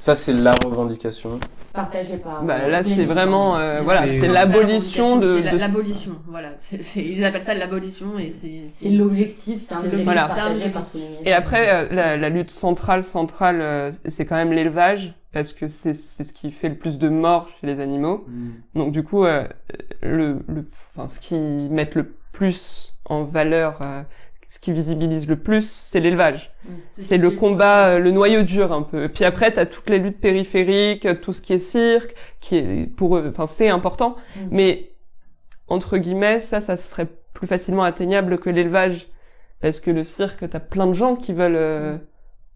Ça, 0.00 0.14
c'est 0.14 0.32
la 0.32 0.52
revendication. 0.64 1.38
Partagé 1.72 2.18
par. 2.18 2.42
Bah 2.44 2.58
euh, 2.64 2.68
là 2.68 2.82
c'est 2.82 3.04
vraiment 3.06 3.56
euh, 3.58 3.78
C'est- 3.78 3.84
voilà, 3.84 4.06
c'est- 4.06 4.28
l'abolition 4.28 5.16
de, 5.18 5.38
de- 5.40 5.44
la- 5.44 5.52
L'abolition, 5.54 6.12
voilà. 6.28 6.50
C'est- 6.58 6.82
c'est- 6.82 7.02
ils 7.02 7.24
appellent 7.24 7.42
ça 7.42 7.54
l'abolition 7.54 8.18
et 8.18 8.30
c'est... 8.30 8.62
C'est 8.70 8.90
l'objectif, 8.90 9.58
c'est 9.60 9.74
un 9.74 9.78
c'est 9.80 9.86
objectif 9.86 10.04
Voilà. 10.04 10.28
partagé 10.28 10.68
par 10.68 10.84
tous 10.90 10.98
les 10.98 11.04
militants. 11.04 11.22
Et 11.24 11.32
après, 11.32 11.72
euh, 11.72 11.88
la, 11.90 12.16
la 12.18 12.28
lutte 12.28 12.50
centrale, 12.50 13.02
centrale, 13.02 13.60
euh, 13.62 13.90
c'est 14.06 14.26
quand 14.26 14.36
même 14.36 14.52
l'élevage. 14.52 15.14
parce 15.32 15.54
que 15.54 15.66
c'est 15.66 15.94
c'est 15.94 16.24
ce 16.24 16.32
qui 16.34 16.50
fait 16.50 16.68
le 16.68 16.74
plus 16.76 16.98
de 16.98 17.08
morts 17.08 17.48
chez 17.60 17.66
les 17.66 17.80
animaux. 17.80 18.26
Donc 18.74 18.92
du 18.92 19.02
coup, 19.02 19.24
euh, 19.24 19.46
le, 20.02 20.40
le, 20.46 20.66
enfin, 20.94 21.08
ce 21.08 21.18
qui 21.20 21.36
met 21.70 21.88
le 21.94 22.04
plus 22.32 22.92
en 23.06 23.24
valeur, 23.24 23.78
euh, 23.84 24.02
ce 24.54 24.58
qui 24.60 24.70
visibilise 24.74 25.26
le 25.28 25.36
plus, 25.36 25.66
c'est 25.66 25.98
l'élevage. 26.00 26.52
C'est 26.88 27.16
le 27.16 27.30
combat, 27.30 27.86
euh, 27.94 27.98
le 27.98 28.10
noyau 28.10 28.42
dur 28.42 28.70
un 28.70 28.82
peu. 28.82 29.08
Puis 29.08 29.24
après, 29.24 29.50
t'as 29.50 29.64
toutes 29.64 29.88
les 29.88 29.98
luttes 29.98 30.20
périphériques, 30.20 31.08
tout 31.22 31.32
ce 31.32 31.40
qui 31.40 31.54
est 31.54 31.58
cirque, 31.58 32.14
qui 32.38 32.58
est 32.58 32.86
pour 32.94 33.16
eux, 33.16 33.26
enfin 33.30 33.46
c'est 33.46 33.70
important, 33.70 34.14
Mm. 34.36 34.40
mais 34.50 34.90
entre 35.68 35.96
guillemets, 35.96 36.38
ça, 36.40 36.60
ça 36.60 36.76
serait 36.76 37.06
plus 37.32 37.46
facilement 37.46 37.82
atteignable 37.82 38.36
que 38.38 38.50
l'élevage, 38.50 39.06
parce 39.62 39.80
que 39.80 39.90
le 39.90 40.04
cirque, 40.04 40.46
t'as 40.50 40.60
plein 40.60 40.86
de 40.86 40.92
gens 40.92 41.16
qui 41.16 41.32
veulent 41.32 41.56
euh, 41.56 41.96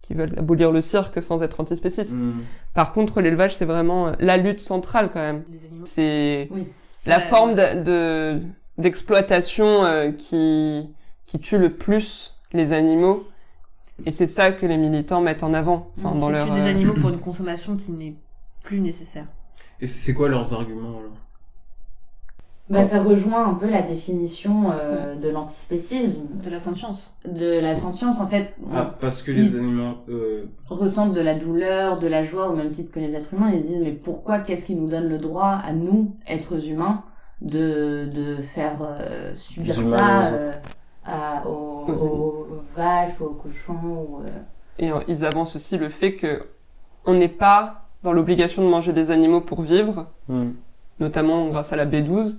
qui 0.02 0.12
veulent 0.12 0.34
abolir 0.38 0.72
le 0.72 0.82
cirque 0.82 1.22
sans 1.22 1.42
être 1.42 1.60
antispécistes. 1.60 2.16
Mm. 2.18 2.34
Par 2.74 2.92
contre, 2.92 3.22
l'élevage, 3.22 3.56
c'est 3.56 3.64
vraiment 3.64 4.08
euh, 4.08 4.12
la 4.20 4.36
lutte 4.36 4.60
centrale 4.60 5.08
quand 5.10 5.20
même. 5.20 5.44
C'est 5.84 6.48
Oui. 6.50 6.68
la 7.06 7.20
forme 7.20 7.54
de 7.54 7.82
de- 7.82 8.40
d'exploitation 8.76 9.84
euh, 9.86 10.10
qui 10.12 10.90
qui 11.26 11.38
tue 11.40 11.58
le 11.58 11.74
plus 11.74 12.36
les 12.52 12.72
animaux 12.72 13.26
et 14.04 14.10
c'est 14.10 14.26
ça 14.26 14.52
que 14.52 14.66
les 14.66 14.76
militants 14.76 15.20
mettent 15.20 15.42
en 15.42 15.54
avant 15.54 15.88
enfin, 15.98 16.18
dans 16.18 16.28
leur 16.28 16.52
des 16.54 16.60
euh, 16.62 16.70
animaux 16.70 16.94
pour 16.94 17.10
une 17.14 17.18
consommation 17.20 17.76
qui 17.76 17.92
n'est 17.92 18.14
plus 18.62 18.80
nécessaire. 18.80 19.26
Et 19.80 19.86
c'est 19.86 20.14
quoi 20.14 20.28
leurs 20.28 20.52
arguments 20.52 20.98
alors? 20.98 21.12
Bah, 22.68 22.84
ça 22.84 23.00
rejoint 23.00 23.46
un 23.46 23.54
peu 23.54 23.70
la 23.70 23.80
définition 23.80 24.72
euh, 24.72 25.14
de 25.14 25.28
l'antispécisme, 25.28 26.22
De 26.44 26.50
la 26.50 26.58
sentience. 26.58 27.16
de 27.24 27.60
la 27.60 27.74
sentience. 27.74 28.20
En 28.20 28.26
fait, 28.26 28.56
Ah, 28.72 28.96
parce 29.00 29.22
que 29.22 29.30
les 29.30 29.54
animaux. 29.54 29.94
Euh... 30.08 30.46
ressentent 30.68 31.12
de 31.14 31.20
la 31.20 31.36
douleur, 31.36 32.00
de 32.00 32.08
la 32.08 32.24
joie 32.24 32.50
au 32.50 32.56
même 32.56 32.70
titre 32.70 32.90
que 32.90 32.98
les 32.98 33.14
êtres 33.14 33.34
humains. 33.34 33.52
Ils 33.52 33.62
disent 33.62 33.78
mais 33.80 33.92
pourquoi, 33.92 34.40
qu'est-ce 34.40 34.66
qui 34.66 34.74
nous 34.74 34.88
donne 34.88 35.08
le 35.08 35.18
droit 35.18 35.60
à 35.64 35.72
nous, 35.72 36.16
êtres 36.26 36.68
humains, 36.68 37.04
de, 37.40 38.10
de 38.12 38.42
faire 38.42 38.78
euh, 38.80 39.32
subir 39.32 39.76
ça 39.76 40.26
euh, 40.26 40.52
à- 41.06 41.46
aux, 41.46 41.84
Aux 41.88 41.92
aux 41.92 42.62
vaches, 42.74 43.20
aux 43.20 43.30
cochons 43.30 44.06
ou, 44.08 44.20
euh, 44.22 44.28
et 44.78 44.90
euh, 44.90 45.00
ils 45.08 45.24
avancent 45.24 45.56
aussi 45.56 45.78
le 45.78 45.88
fait 45.88 46.14
que 46.14 46.42
on 47.04 47.14
n'est 47.14 47.28
pas 47.28 47.88
dans 48.02 48.12
l'obligation 48.12 48.62
de 48.64 48.68
manger 48.68 48.92
des 48.92 49.10
animaux 49.10 49.40
pour 49.40 49.62
vivre 49.62 50.06
mm. 50.28 50.48
notamment 51.00 51.48
grâce 51.48 51.72
à 51.72 51.76
la 51.76 51.86
B12 51.86 52.38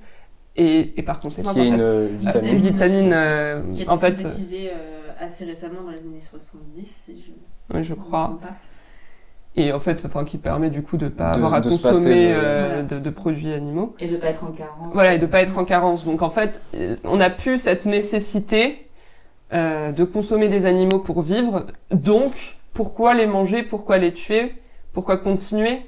et, 0.55 0.99
et 0.99 1.03
par 1.03 1.19
conséquent 1.19 1.53
Qui 1.53 1.61
est 1.61 1.67
une 1.69 1.79
euh, 1.79 2.07
euh, 2.09 2.17
vitamine. 2.19 2.49
une 2.53 2.59
vitamine 2.59 3.13
euh, 3.13 3.61
Qui 3.73 3.79
a 3.79 3.83
été 3.83 3.89
en 3.89 3.97
fait 3.97 4.17
synthétisée 4.17 4.69
euh, 4.73 5.11
assez 5.19 5.45
récemment 5.45 5.81
dans 5.83 5.91
les 5.91 5.99
années 5.99 6.19
70, 6.19 6.83
si 7.05 7.19
je 7.19 7.31
oui, 7.75 7.83
je 7.83 7.93
crois. 7.95 8.39
Et 9.57 9.73
en 9.73 9.79
fait 9.79 10.03
enfin 10.05 10.23
qui 10.23 10.37
permet 10.37 10.69
du 10.69 10.81
coup 10.83 10.95
de 10.97 11.07
pas 11.09 11.31
De- 11.31 11.37
avoir 11.37 11.53
à 11.55 11.61
consommer 11.61 12.23
de- 12.23 12.29
euh, 12.31 12.67
Voilà. 12.67 12.83
de, 12.83 12.99
de 12.99 13.09
produits 13.09 13.51
animaux 13.53 13.95
et 13.99 14.07
de 14.07 14.15
pas 14.17 14.27
être 14.27 14.43
en 14.45 14.51
carence. 14.51 14.93
Voilà, 14.93 15.15
et 15.15 15.19
de 15.19 15.25
pas 15.25 15.41
être 15.41 15.57
en 15.57 15.65
carence. 15.65 16.05
Donc 16.05 16.21
en 16.21 16.29
fait, 16.29 16.61
euh, 16.75 16.95
on 17.03 17.19
a 17.19 17.29
plus 17.29 17.57
cette 17.59 17.85
nécessité 17.85 18.87
euh, 19.53 19.91
de 19.91 20.03
consommer 20.03 20.47
des 20.47 20.65
animaux 20.65 20.99
pour 20.99 21.21
vivre. 21.21 21.65
Donc, 21.91 22.57
pourquoi 22.73 23.13
les 23.13 23.25
manger? 23.27 23.63
Pourquoi 23.63 23.97
les 23.97 24.11
tuer? 24.13 24.53
Pourquoi 24.93 25.17
continuer? 25.17 25.81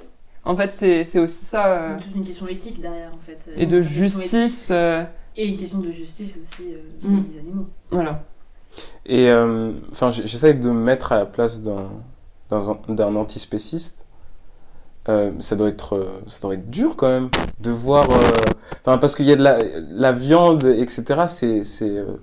En 0.44 0.56
fait, 0.56 0.70
c'est 0.72 1.04
c'est 1.04 1.18
aussi 1.18 1.44
ça. 1.44 1.66
euh, 1.66 1.98
toute 2.02 2.16
une 2.16 2.24
question 2.24 2.46
éthique 2.48 2.80
derrière, 2.80 3.12
en 3.14 3.18
fait. 3.18 3.50
et 3.56 3.66
de 3.66 3.80
justice. 3.82 4.70
euh, 4.72 5.04
Et 5.36 5.46
une 5.46 5.58
question 5.58 5.78
de 5.80 5.90
justice 5.90 6.38
aussi 6.42 6.72
euh, 6.72 6.78
Mm. 7.02 7.06
vis-à-vis 7.20 7.32
des 7.34 7.38
animaux. 7.40 7.66
voilà. 7.90 8.24
Et 9.06 9.30
enfin, 9.92 10.10
j- 10.10 10.22
j'essaye 10.24 10.54
de 10.54 10.68
me 10.70 10.80
mettre 10.82 11.12
à 11.12 11.16
la 11.16 11.26
place 11.26 11.60
d'un 11.62 11.90
d'un 12.50 12.78
d'un 12.94 13.16
antispéciste. 13.16 14.06
Euh, 15.08 15.32
ça 15.38 15.56
doit 15.56 15.68
être 15.68 15.96
euh, 15.96 16.20
ça 16.26 16.40
doit 16.42 16.54
être 16.54 16.68
dur 16.68 16.94
quand 16.96 17.08
même 17.08 17.30
de 17.60 17.70
voir. 17.70 18.10
euh, 18.10 18.30
Enfin, 18.84 18.98
parce 18.98 19.14
qu'il 19.16 19.26
y 19.26 19.32
a 19.32 19.36
de 19.36 19.42
la 19.42 19.58
la 19.90 20.12
viande, 20.12 20.64
etc. 20.64 21.22
C'est 21.26 21.64
c'est 21.64 21.88
euh, 21.96 22.20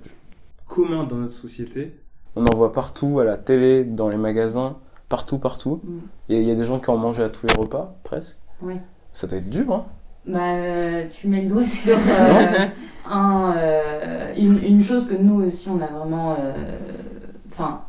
commun 0.66 1.04
dans 1.04 1.16
notre 1.16 1.34
société. 1.34 1.98
On 2.36 2.46
en 2.46 2.54
voit 2.54 2.72
partout, 2.72 3.18
à 3.20 3.24
la 3.24 3.36
télé, 3.36 3.84
dans 3.84 4.08
les 4.08 4.16
magasins, 4.16 4.76
partout, 5.08 5.38
partout. 5.38 5.80
Mm. 5.82 5.98
Il 6.28 6.36
y, 6.36 6.38
a- 6.38 6.42
il 6.42 6.48
y 6.48 6.50
a 6.52 6.54
des 6.54 6.64
gens 6.64 6.78
qui 6.78 6.88
en 6.90 6.96
mangent 6.96 7.20
à 7.20 7.28
tous 7.30 7.46
les 7.46 7.54
repas, 7.54 7.96
presque. 8.04 8.38
Oui. 8.62 8.74
Ça 9.10 9.26
doit 9.26 9.38
être 9.38 9.50
dur, 9.50 9.72
hein. 9.72 9.86
Bah, 10.26 10.54
euh, 10.56 11.06
tu 11.10 11.26
mets 11.28 11.42
le 11.42 11.48
doigt 11.48 11.64
sur 11.64 11.96
euh, 11.96 12.66
un, 13.10 13.54
euh, 13.56 14.34
une, 14.36 14.62
une 14.62 14.84
chose 14.84 15.08
que 15.08 15.14
nous 15.16 15.42
aussi 15.42 15.68
on 15.70 15.80
a 15.80 15.86
vraiment, 15.86 16.32
euh, 16.38 16.52
enfin, 17.50 17.80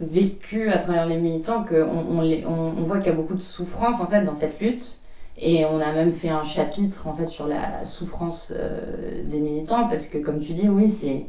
vécu 0.00 0.70
à 0.70 0.78
travers 0.78 1.06
les 1.06 1.18
militants, 1.18 1.62
que 1.62 1.82
on, 1.82 2.18
on, 2.18 2.78
on, 2.78 2.84
voit 2.84 2.98
qu'il 2.98 3.08
y 3.08 3.10
a 3.10 3.16
beaucoup 3.16 3.34
de 3.34 3.40
souffrance 3.40 4.00
en 4.00 4.06
fait 4.06 4.22
dans 4.22 4.34
cette 4.34 4.58
lutte, 4.60 5.00
et 5.36 5.64
on 5.66 5.78
a 5.80 5.92
même 5.92 6.10
fait 6.10 6.30
un 6.30 6.42
chapitre 6.42 7.06
en 7.06 7.12
fait 7.14 7.26
sur 7.26 7.46
la 7.46 7.84
souffrance 7.84 8.52
euh, 8.56 9.22
des 9.24 9.38
militants 9.40 9.88
parce 9.88 10.06
que 10.06 10.18
comme 10.18 10.40
tu 10.40 10.52
dis, 10.52 10.68
oui, 10.68 10.88
c'est 10.88 11.26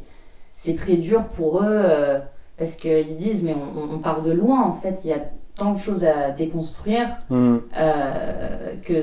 c'est 0.54 0.74
très 0.74 0.96
dur 0.96 1.28
pour 1.28 1.62
eux 1.62 1.66
euh, 1.66 2.18
parce 2.58 2.76
qu'ils 2.76 3.06
se 3.06 3.18
disent 3.18 3.42
mais 3.42 3.54
on, 3.54 3.94
on 3.94 3.98
part 4.00 4.22
de 4.22 4.32
loin 4.32 4.62
en 4.62 4.72
fait, 4.72 5.04
il 5.04 5.10
y 5.10 5.12
a 5.12 5.20
tant 5.54 5.72
de 5.72 5.78
choses 5.78 6.04
à 6.04 6.30
déconstruire 6.30 7.08
Mm. 7.30 7.56
euh, 7.78 8.74
que 8.82 9.00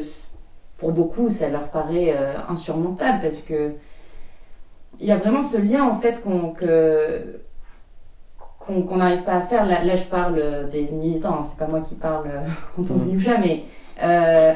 pour 0.77 0.91
beaucoup 0.93 1.27
ça 1.27 1.49
leur 1.49 1.69
paraît 1.69 2.15
insurmontable 2.47 3.19
parce 3.21 3.41
que 3.41 3.73
il 4.99 5.08
y 5.08 5.12
a 5.12 5.17
vraiment 5.17 5.41
ce 5.41 5.58
lien 5.58 5.84
en 5.84 5.95
fait 5.95 6.21
qu'on 6.23 6.51
que 6.51 7.39
qu'on 8.84 8.97
n'arrive 8.97 9.23
pas 9.23 9.34
à 9.34 9.41
faire 9.41 9.65
là, 9.65 9.84
là 9.84 9.95
je 9.95 10.05
parle 10.05 10.41
des 10.71 10.89
militants 10.91 11.38
hein, 11.39 11.45
c'est 11.47 11.58
pas 11.58 11.67
moi 11.67 11.82
qui 11.82 11.95
parle 11.95 12.27
euh, 12.27 12.41
en 12.77 12.84
tant 12.84 12.95
que 12.95 12.99
Mm. 13.05 13.12
Nusha, 13.12 13.38
mais 13.39 13.63
euh, 14.03 14.53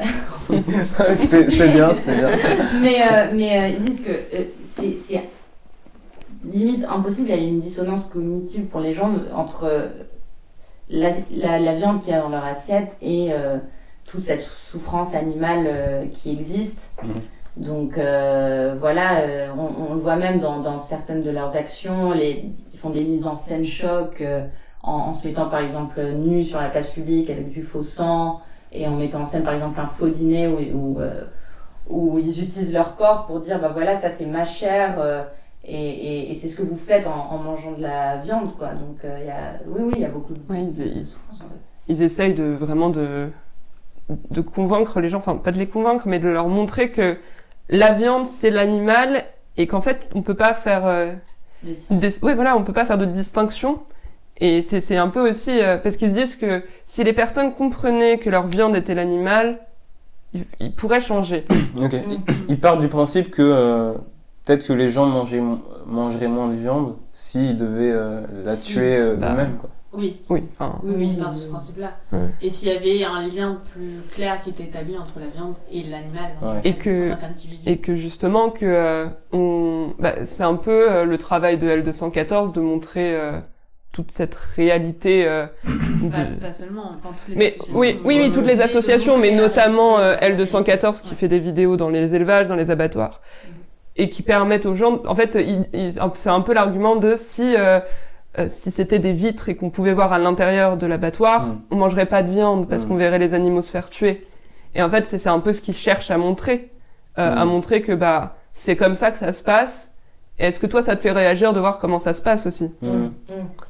c'était 1.14 1.68
bien, 1.68 1.92
c'était 1.92 2.16
bien. 2.16 2.30
mais 2.80 3.02
euh, 3.02 3.30
mais 3.34 3.58
euh, 3.58 3.68
ils 3.76 3.84
disent 3.84 4.00
que 4.00 4.10
euh, 4.10 4.44
c'est 4.62 5.22
limite 6.44 6.84
impossible 6.88 7.30
il 7.30 7.36
y 7.36 7.38
a 7.38 7.42
une 7.42 7.58
dissonance 7.58 8.06
cognitive 8.06 8.66
pour 8.66 8.80
les 8.80 8.92
gens 8.94 9.12
entre 9.34 9.64
euh, 9.64 9.88
la, 10.88 11.08
la, 11.36 11.58
la 11.58 11.74
viande 11.74 12.00
qu'il 12.00 12.12
y 12.12 12.16
a 12.16 12.20
dans 12.20 12.28
leur 12.28 12.44
assiette 12.44 12.96
et 13.00 13.28
euh, 13.32 13.56
toute 14.04 14.22
cette 14.22 14.42
souffrance 14.42 15.14
animale 15.14 15.64
euh, 15.66 16.06
qui 16.10 16.30
existe. 16.30 16.92
Mhm. 17.02 17.12
Donc 17.56 17.98
euh, 17.98 18.74
voilà, 18.78 19.20
euh, 19.20 19.48
on, 19.56 19.90
on 19.90 19.94
le 19.94 20.00
voit 20.00 20.16
même 20.16 20.40
dans, 20.40 20.58
dans 20.60 20.76
certaines 20.76 21.22
de 21.22 21.30
leurs 21.30 21.56
actions, 21.56 22.12
les, 22.12 22.50
font 22.84 22.90
des 22.90 23.04
mises 23.04 23.26
en 23.26 23.32
scène 23.34 23.64
choc 23.64 24.20
euh, 24.20 24.46
en, 24.82 24.92
en 25.06 25.10
se 25.10 25.26
mettant 25.26 25.48
par 25.48 25.60
exemple 25.60 26.00
nus 26.26 26.44
sur 26.44 26.60
la 26.60 26.68
place 26.68 26.90
publique 26.90 27.30
avec 27.30 27.48
du 27.50 27.62
faux 27.62 27.80
sang 27.80 28.40
et 28.72 28.86
en 28.86 28.96
mettant 28.96 29.20
en 29.20 29.24
scène 29.24 29.42
par 29.42 29.54
exemple 29.54 29.80
un 29.80 29.86
faux 29.86 30.08
dîner 30.08 30.46
où, 30.48 30.58
où, 30.78 31.00
euh, 31.00 31.24
où 31.88 32.18
ils 32.18 32.28
utilisent 32.42 32.72
leur 32.74 32.94
corps 32.96 33.26
pour 33.26 33.40
dire 33.40 33.58
bah 33.60 33.70
voilà 33.72 33.96
ça 33.96 34.10
c'est 34.10 34.26
ma 34.26 34.44
chair 34.44 34.96
euh, 34.98 35.22
et, 35.64 35.74
et, 35.78 36.30
et 36.30 36.34
c'est 36.34 36.48
ce 36.48 36.56
que 36.56 36.62
vous 36.62 36.76
faites 36.76 37.06
en, 37.06 37.30
en 37.34 37.38
mangeant 37.38 37.72
de 37.72 37.82
la 37.82 38.18
viande 38.18 38.54
quoi. 38.58 38.74
Donc 38.74 38.98
euh, 39.04 39.16
il 39.20 39.26
y 39.26 39.30
a, 39.30 39.54
oui 39.66 39.80
oui 39.86 39.92
il 39.96 40.02
y 40.02 40.04
a 40.04 40.10
beaucoup 40.10 40.34
de, 40.34 40.40
Ouais, 40.50 40.62
ils- 40.62 40.98
de 40.98 41.02
souffrance 41.02 41.40
en 41.40 41.44
fait. 41.44 41.64
Ils 41.88 42.02
essayent 42.02 42.34
de 42.34 42.44
vraiment 42.64 42.90
de 42.90 43.30
de 44.30 44.40
convaincre 44.42 45.00
les 45.00 45.08
gens, 45.08 45.18
enfin 45.18 45.36
pas 45.36 45.52
de 45.52 45.56
les 45.58 45.68
convaincre, 45.68 46.06
mais 46.06 46.18
de 46.18 46.28
leur 46.28 46.48
montrer 46.48 46.90
que 46.90 47.16
la 47.70 47.92
viande 47.92 48.26
c'est 48.26 48.50
l'animal 48.50 49.24
et 49.56 49.66
qu'en 49.66 49.80
fait 49.80 50.00
on 50.14 50.20
peut 50.20 50.34
pas 50.34 50.52
faire 50.52 50.84
euh, 50.86 51.14
Des- 51.90 52.24
ouais, 52.24 52.34
voilà, 52.34 52.56
on 52.56 52.62
peut 52.64 52.72
pas 52.72 52.84
faire 52.86 52.98
de 52.98 53.04
distinction. 53.06 53.80
Et 54.38 54.62
c'est 54.62 54.80
c'est 54.80 54.96
un 54.96 55.08
peu 55.08 55.28
aussi 55.28 55.60
euh, 55.60 55.76
parce 55.78 55.96
qu'ils 55.96 56.10
se 56.10 56.16
disent 56.16 56.36
que 56.36 56.62
si 56.84 57.04
les 57.04 57.12
personnes 57.12 57.54
comprenaient 57.54 58.18
que 58.18 58.28
leur 58.30 58.46
viande 58.48 58.74
était 58.74 58.94
l'animal, 58.94 59.58
ils, 60.32 60.44
ils 60.60 60.72
pourraient 60.72 61.00
changer. 61.00 61.44
Ok. 61.80 61.92
Mm. 61.92 61.98
Il, 62.10 62.20
il 62.48 62.60
part 62.60 62.78
du 62.80 62.88
principe 62.88 63.30
que 63.30 63.42
euh, 63.42 63.92
peut-être 64.44 64.66
que 64.66 64.72
les 64.72 64.90
gens 64.90 65.06
mangeaient, 65.06 65.42
mangeraient 65.86 66.28
moins 66.28 66.48
de 66.48 66.56
viande 66.56 66.96
s'ils 67.12 67.56
devaient 67.56 67.92
euh, 67.92 68.20
la 68.44 68.56
Si. 68.56 68.72
tuer 68.72 68.96
euh, 68.96 69.14
Bah. 69.16 69.32
eux-mêmes. 69.32 69.56
Oui, 69.96 70.20
Oui, 70.28 70.42
enfin, 70.52 70.78
oui, 70.82 70.94
oui, 70.96 71.16
part 71.20 71.32
de 71.32 71.36
ce 71.38 71.48
principe-là. 71.48 71.92
Ouais. 72.12 72.18
Et 72.42 72.48
s'il 72.48 72.68
y 72.68 72.72
avait 72.72 73.04
un 73.04 73.26
lien 73.28 73.60
plus 73.72 74.00
clair 74.14 74.40
qui 74.42 74.50
était 74.50 74.64
établi 74.64 74.96
entre 74.98 75.12
la 75.20 75.26
viande 75.26 75.54
et 75.72 75.82
l'animal 75.82 76.32
Ouais. 76.42 76.60
Et 76.64 76.74
que- 76.74 77.10
et 77.66 77.78
que 77.78 77.94
justement 77.96 78.50
que 78.50 78.66
euh, 78.66 79.06
on, 79.32 79.94
bah, 79.98 80.24
c'est 80.24 80.42
un 80.42 80.54
peu 80.56 80.90
euh, 80.92 81.04
le 81.04 81.16
travail 81.18 81.58
de 81.58 81.68
L214 81.68 82.52
de 82.52 82.60
montrer 82.60 83.14
euh, 83.14 83.38
toute 83.92 84.10
cette 84.10 84.34
réalité. 84.34 85.24
euh, 85.26 85.46
Pas, 85.62 86.18
des- 86.24 86.40
pas 86.40 86.50
seulement, 86.50 86.92
enfin, 86.98 87.10
toutes 87.24 87.28
les 87.34 87.36
Mais 87.36 87.46
associations. 87.54 87.78
oui, 87.78 88.00
oui, 88.04 88.18
oui, 88.18 88.28
Euh, 88.30 88.34
toutes 88.34 88.46
les 88.46 88.60
associations, 88.60 89.18
mais 89.18 89.30
notamment 89.30 89.98
euh, 89.98 90.16
réalité. 90.16 90.42
L214 90.44 91.00
qui 91.02 91.10
Ouais. 91.10 91.14
fait 91.16 91.28
des 91.28 91.38
vidéos 91.38 91.76
dans 91.76 91.90
les 91.90 92.14
élevages, 92.14 92.48
dans 92.48 92.56
les 92.56 92.70
abattoirs, 92.70 93.20
et 93.96 94.08
qui 94.08 94.22
permettent 94.22 94.66
aux 94.66 94.74
gens, 94.74 95.00
en 95.06 95.14
fait, 95.14 95.36
ils- 95.36 95.68
ils- 95.72 95.92
c'est 96.14 96.28
un 96.30 96.40
peu 96.40 96.52
l'argument 96.54 96.96
de 96.96 97.14
si 97.14 97.54
euh, 98.38 98.46
si 98.48 98.70
c'était 98.70 98.98
des 98.98 99.12
vitres 99.12 99.48
et 99.48 99.54
qu'on 99.56 99.70
pouvait 99.70 99.92
voir 99.92 100.12
à 100.12 100.18
l'intérieur 100.18 100.76
de 100.76 100.86
l'abattoir, 100.86 101.46
Mm. 101.46 101.60
on 101.70 101.76
mangerait 101.76 102.06
pas 102.06 102.22
de 102.22 102.30
viande 102.30 102.68
parce 102.68 102.84
Mm. 102.84 102.88
qu'on 102.88 102.96
verrait 102.96 103.18
les 103.18 103.34
animaux 103.34 103.62
se 103.62 103.70
faire 103.70 103.88
tuer. 103.90 104.26
Et 104.74 104.82
en 104.82 104.90
fait, 104.90 105.04
c'est 105.06 105.18
c'est 105.18 105.28
un 105.28 105.40
peu 105.40 105.52
ce 105.52 105.60
qu'ils 105.60 105.74
cherchent 105.74 106.10
à 106.10 106.18
montrer, 106.18 106.70
euh, 107.18 107.34
Mm. 107.34 107.38
à 107.38 107.44
montrer 107.44 107.80
que 107.82 107.92
bah 107.92 108.36
c'est 108.52 108.76
comme 108.76 108.94
ça 108.94 109.10
que 109.10 109.18
ça 109.18 109.32
se 109.32 109.42
passe. 109.42 109.90
Et 110.38 110.46
est-ce 110.46 110.58
que 110.58 110.66
toi, 110.66 110.82
ça 110.82 110.96
te 110.96 111.00
fait 111.00 111.12
réagir 111.12 111.52
de 111.52 111.60
voir 111.60 111.78
comment 111.78 112.00
ça 112.00 112.12
se 112.12 112.20
passe 112.22 112.46
aussi? 112.46 112.74
Mm. 112.82 113.06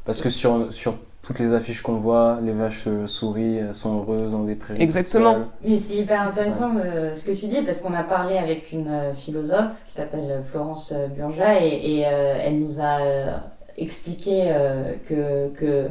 Parce 0.07 0.23
que 0.23 0.31
sur, 0.31 0.73
sur 0.73 0.95
toutes 1.23 1.39
les 1.39 1.53
affiches 1.55 1.81
qu'on 1.83 1.95
voit, 1.97 2.39
les 2.43 2.53
vaches 2.53 2.85
euh, 2.87 3.07
souris 3.07 3.57
elles 3.57 3.73
sont 3.75 3.99
heureuses 4.01 4.33
dans 4.33 4.45
des 4.45 4.55
prairies. 4.55 4.83
Exactement. 4.83 5.37
Mais 5.67 5.79
c'est 5.79 5.95
hyper 5.97 6.21
intéressant 6.23 6.73
euh, 6.77 7.13
ce 7.13 7.25
que 7.25 7.33
tu 7.33 7.47
dis 7.47 7.63
parce 7.63 7.79
qu'on 7.79 7.95
a 7.95 8.03
parlé 8.03 8.37
avec 8.39 8.73
une 8.73 8.89
euh, 8.89 9.13
philosophe 9.15 9.85
qui 9.87 9.93
s'appelle 9.93 10.43
Florence 10.51 10.93
Burja 11.17 11.63
et, 11.63 11.99
et, 12.01 12.07
euh, 12.07 12.37
elle 12.43 12.61
nous 12.61 12.79
a 12.81 13.39
expliqué 13.77 14.45
euh, 14.49 14.93
que, 15.09 15.49
que 15.59 15.89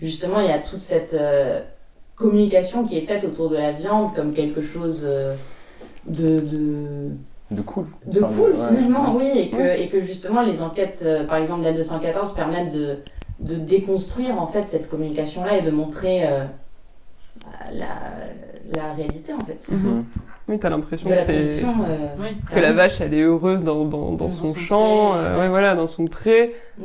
justement 0.00 0.40
il 0.40 0.46
y 0.48 0.52
a 0.52 0.58
toute 0.58 0.80
cette 0.80 1.14
euh, 1.18 1.62
communication 2.14 2.84
qui 2.86 2.96
est 2.98 3.02
faite 3.02 3.24
autour 3.24 3.50
de 3.50 3.56
la 3.56 3.72
viande 3.72 4.14
comme 4.14 4.32
quelque 4.32 4.60
chose 4.60 5.02
euh, 5.04 5.34
de, 6.06 6.40
de, 7.50 7.62
cool. 7.62 7.86
de 8.06 8.22
Enfin, 8.22 8.34
cool 8.36 8.50
ouais. 8.52 8.68
finalement, 8.68 9.14
oui, 9.16 9.30
et 9.36 9.50
que, 9.50 9.80
et 9.80 9.88
que 9.88 10.00
justement 10.00 10.42
les 10.42 10.62
enquêtes, 10.62 11.02
euh, 11.06 11.26
par 11.26 11.36
exemple 11.36 11.60
de 11.60 11.66
la 11.66 11.72
214, 11.74 12.34
permettent 12.34 12.72
de, 12.72 12.98
de 13.40 13.54
déconstruire 13.56 14.40
en 14.40 14.46
fait 14.46 14.66
cette 14.66 14.88
communication-là 14.88 15.58
et 15.58 15.62
de 15.62 15.70
montrer 15.70 16.26
euh, 16.26 16.44
la, 17.72 17.86
la 18.74 18.92
réalité 18.94 19.32
en 19.32 19.40
fait. 19.40 19.60
Mhm. 19.70 20.04
Oui, 20.48 20.58
t'as 20.60 20.70
l'impression 20.70 21.08
que 21.08 21.14
la 21.14 21.20
c'est 21.20 21.32
production. 21.34 21.74
euh, 21.88 22.08
Oui. 22.20 22.28
que 22.54 22.60
la 22.60 22.72
vache 22.72 23.00
elle 23.00 23.14
est 23.14 23.22
heureuse 23.22 23.64
dans, 23.64 23.84
dans, 23.84 24.12
dans 24.12 24.12
Dans 24.12 24.28
son 24.28 24.54
son 24.54 24.54
champ, 24.54 25.14
euh, 25.16 25.40
ouais 25.40 25.48
voilà, 25.48 25.74
dans 25.74 25.88
son 25.88 26.06
pré, 26.06 26.54
mm. 26.78 26.84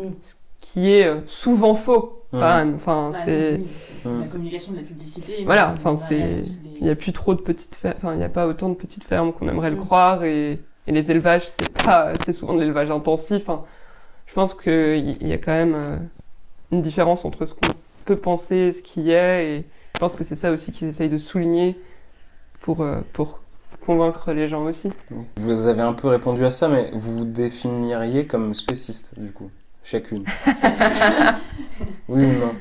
Qui 0.61 0.91
est 0.93 1.05
euh, 1.05 1.19
souvent 1.25 1.73
faux 1.75 2.23
quand 2.31 2.39
même. 2.39 2.75
Enfin, 2.75 3.09
Bah, 3.11 3.19
c'est 3.25 3.59
la 4.05 4.25
communication 4.25 4.71
de 4.71 4.77
la 4.77 4.83
publicité. 4.83 5.43
Voilà, 5.45 5.71
enfin, 5.73 5.97
c'est- 5.97 6.43
il 6.79 6.87
y 6.87 6.89
a 6.89 6.95
plus 6.95 7.11
trop 7.11 7.33
de 7.35 7.41
petites 7.41 7.75
fermes, 7.75 7.95
enfin 7.97 8.13
il 8.13 8.21
y 8.21 8.23
a 8.23 8.29
pas 8.29 8.47
autant 8.47 8.69
de 8.69 8.75
petites 8.75 9.03
fermes 9.03 9.33
qu'on 9.33 9.47
aimerait 9.49 9.69
le 9.69 9.75
Mm. 9.75 9.79
croire 9.79 10.23
et, 10.23 10.59
et 10.87 10.91
les 10.91 11.11
élevages 11.11 11.47
c'est 11.47 11.69
pas 11.83 12.13
c'est 12.25 12.31
souvent 12.33 12.53
de 12.55 12.61
l'élevage 12.61 12.89
intensif. 12.89 13.41
Enfin, 13.49 13.63
je 14.27 14.33
pense 14.33 14.53
que 14.53 14.95
il 14.97 15.27
y 15.27 15.33
a 15.33 15.37
quand 15.37 15.51
même 15.51 15.73
euh, 15.75 15.97
une 16.71 16.81
différence 16.81 17.25
entre 17.25 17.45
ce 17.45 17.53
qu'on 17.53 17.73
peut 18.05 18.15
penser 18.15 18.55
et 18.55 18.71
ce 18.71 18.81
qui 18.81 19.11
est 19.11 19.45
et 19.57 19.65
je 19.95 19.99
pense 19.99 20.15
que 20.15 20.23
c'est 20.23 20.35
ça 20.35 20.51
aussi 20.51 20.71
qu'ils 20.71 20.87
essayent 20.87 21.09
de 21.09 21.17
souligner 21.17 21.77
pour 22.61 22.81
euh, 22.81 23.01
pour 23.13 23.41
convaincre 23.85 24.31
les 24.31 24.47
gens 24.47 24.63
aussi. 24.63 24.91
Vous 25.37 25.67
avez 25.67 25.81
un 25.81 25.93
peu 25.93 26.07
répondu 26.07 26.45
à 26.45 26.51
ça, 26.51 26.67
mais 26.69 26.89
vous 26.93 27.17
vous 27.19 27.25
définiriez 27.25 28.25
comme 28.25 28.53
spéciste, 28.53 29.19
du 29.19 29.31
coup, 29.31 29.49
chacune. 29.83 30.23
oui 32.07 32.25
ou 32.25 32.39
non 32.39 32.53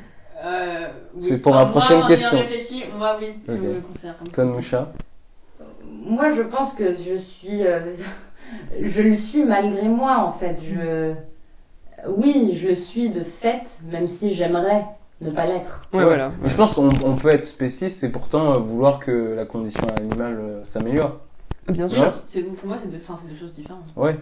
Euh, 0.43 0.89
oui. 1.15 1.21
C'est 1.23 1.39
pour 1.39 1.53
Enfin, 1.55 1.65
moi, 1.65 1.73
prochaine 1.73 2.05
question. 2.07 2.39
réfléchi, 2.39 2.85
moi, 2.97 3.19
oui, 3.21 3.35
je 3.47 3.53
Ok. 3.55 3.61
me 3.63 3.81
considère 3.81 4.17
comme 4.19 4.31
ça. 4.31 4.37
Tanoucha 4.37 4.93
Moi, 5.85 6.33
je 6.35 6.43
pense 6.43 6.73
que 6.75 6.93
je 6.93 7.17
suis. 7.17 7.67
euh, 7.67 7.93
je 8.81 9.03
le 9.03 9.15
suis 9.15 9.45
malgré 9.45 9.87
moi, 9.89 10.19
en 10.25 10.33
fait. 10.33 10.59
Je. 10.63 11.15
Oui, 12.09 12.59
je 12.59 12.69
le 12.69 12.75
suis 12.75 13.11
de 13.11 13.21
fait, 13.21 13.61
même 13.93 14.07
si 14.07 14.33
j'aimerais 14.33 14.87
ne 15.21 15.31
pas 15.31 15.45
l'être. 15.45 15.87
Ouais, 15.93 15.99
Ouais. 15.99 16.05
voilà. 16.07 16.33
Je 16.47 16.57
pense 16.57 16.75
qu'on 16.75 16.89
on 17.05 17.17
peut 17.17 17.29
être 17.29 17.45
spéciste 17.45 18.03
et 18.05 18.09
pourtant 18.09 18.55
euh, 18.55 18.57
vouloir 18.59 18.99
que 18.99 19.35
la 19.35 19.45
condition 19.45 19.87
animale 19.95 20.39
euh, 20.41 20.63
s'améliore. 20.63 21.19
Bien 21.69 21.85
Ouais. 21.85 21.91
sûr. 21.91 22.15
C'est 22.25 22.41
pour 22.41 22.67
moi, 22.67 22.79
c'est 22.81 22.89
deux, 22.89 22.97
enfin, 22.97 23.19
c'est 23.21 23.29
deux 23.31 23.39
choses 23.39 23.53
différentes. 23.53 23.85
Ouais. 23.97 24.17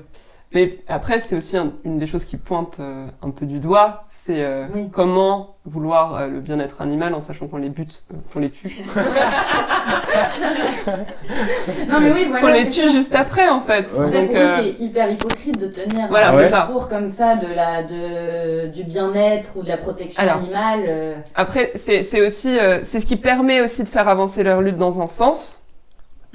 Mais 0.53 0.79
après, 0.89 1.21
c'est 1.21 1.37
aussi 1.37 1.59
un- 1.59 1.73
une 1.85 1.99
des 1.99 2.07
choses 2.07 2.25
qui 2.25 2.39
pointe 2.39 2.79
euh, 2.81 3.09
un 3.23 3.31
peu 3.31 3.45
du 3.45 3.61
doigt, 3.61 4.05
c'est 4.09 4.43
euh, 4.43 4.65
Oui. 4.75 4.89
comment 4.91 5.57
vouloir 5.67 6.15
euh, 6.17 6.27
le 6.29 6.41
bien-être 6.41 6.81
animal 6.81 7.13
en 7.13 7.21
sachant 7.21 7.49
qu'on 7.49 7.59
les 7.59 7.69
bute, 7.69 8.05
euh, 8.13 8.17
qu'on 8.33 8.41
les 8.41 8.49
tue. 8.49 8.79
Non, 11.89 12.01
mais 12.01 12.13
oui, 12.13 12.27
voilà. 12.29 12.41
qu'on 12.47 12.53
les 12.53 12.69
tue 12.69 12.87
ça. 12.87 12.93
juste 12.93 13.15
après, 13.15 13.49
en 13.49 13.61
fait. 13.61 13.93
Ouais. 13.93 14.07
En 14.07 14.11
fait, 14.11 14.27
Donc, 14.27 14.35
euh, 14.37 14.57
c'est 14.63 14.83
hyper 14.85 15.11
hypocrite 15.11 15.59
de 15.59 15.67
tenir 15.69 16.07
Voilà, 16.09 16.31
un 16.31 16.43
discours 16.47 16.89
comme 16.89 17.07
ça 17.07 17.37
de 17.37 17.47
la, 17.55 17.83
de, 17.83 18.69
du 18.69 18.85
bien-être 18.85 19.53
ou 19.57 19.63
de 19.63 19.69
la 19.69 19.77
protection 19.77 20.23
Alors. 20.23 20.37
animale. 20.39 20.81
euh, 20.89 21.15
Après, 21.35 21.73
c'est 21.75 22.03
c'est 22.03 22.21
aussi, 22.23 22.59
euh, 22.59 22.81
c'est 22.83 23.01
ce 23.01 23.07
qui 23.07 23.17
permet 23.17 23.61
aussi 23.61 23.83
de 23.83 23.89
faire 23.89 24.09
avancer 24.09 24.43
leur 24.43 24.63
lutte 24.63 24.77
dans 24.77 25.01
un 25.01 25.07
sens, 25.07 25.63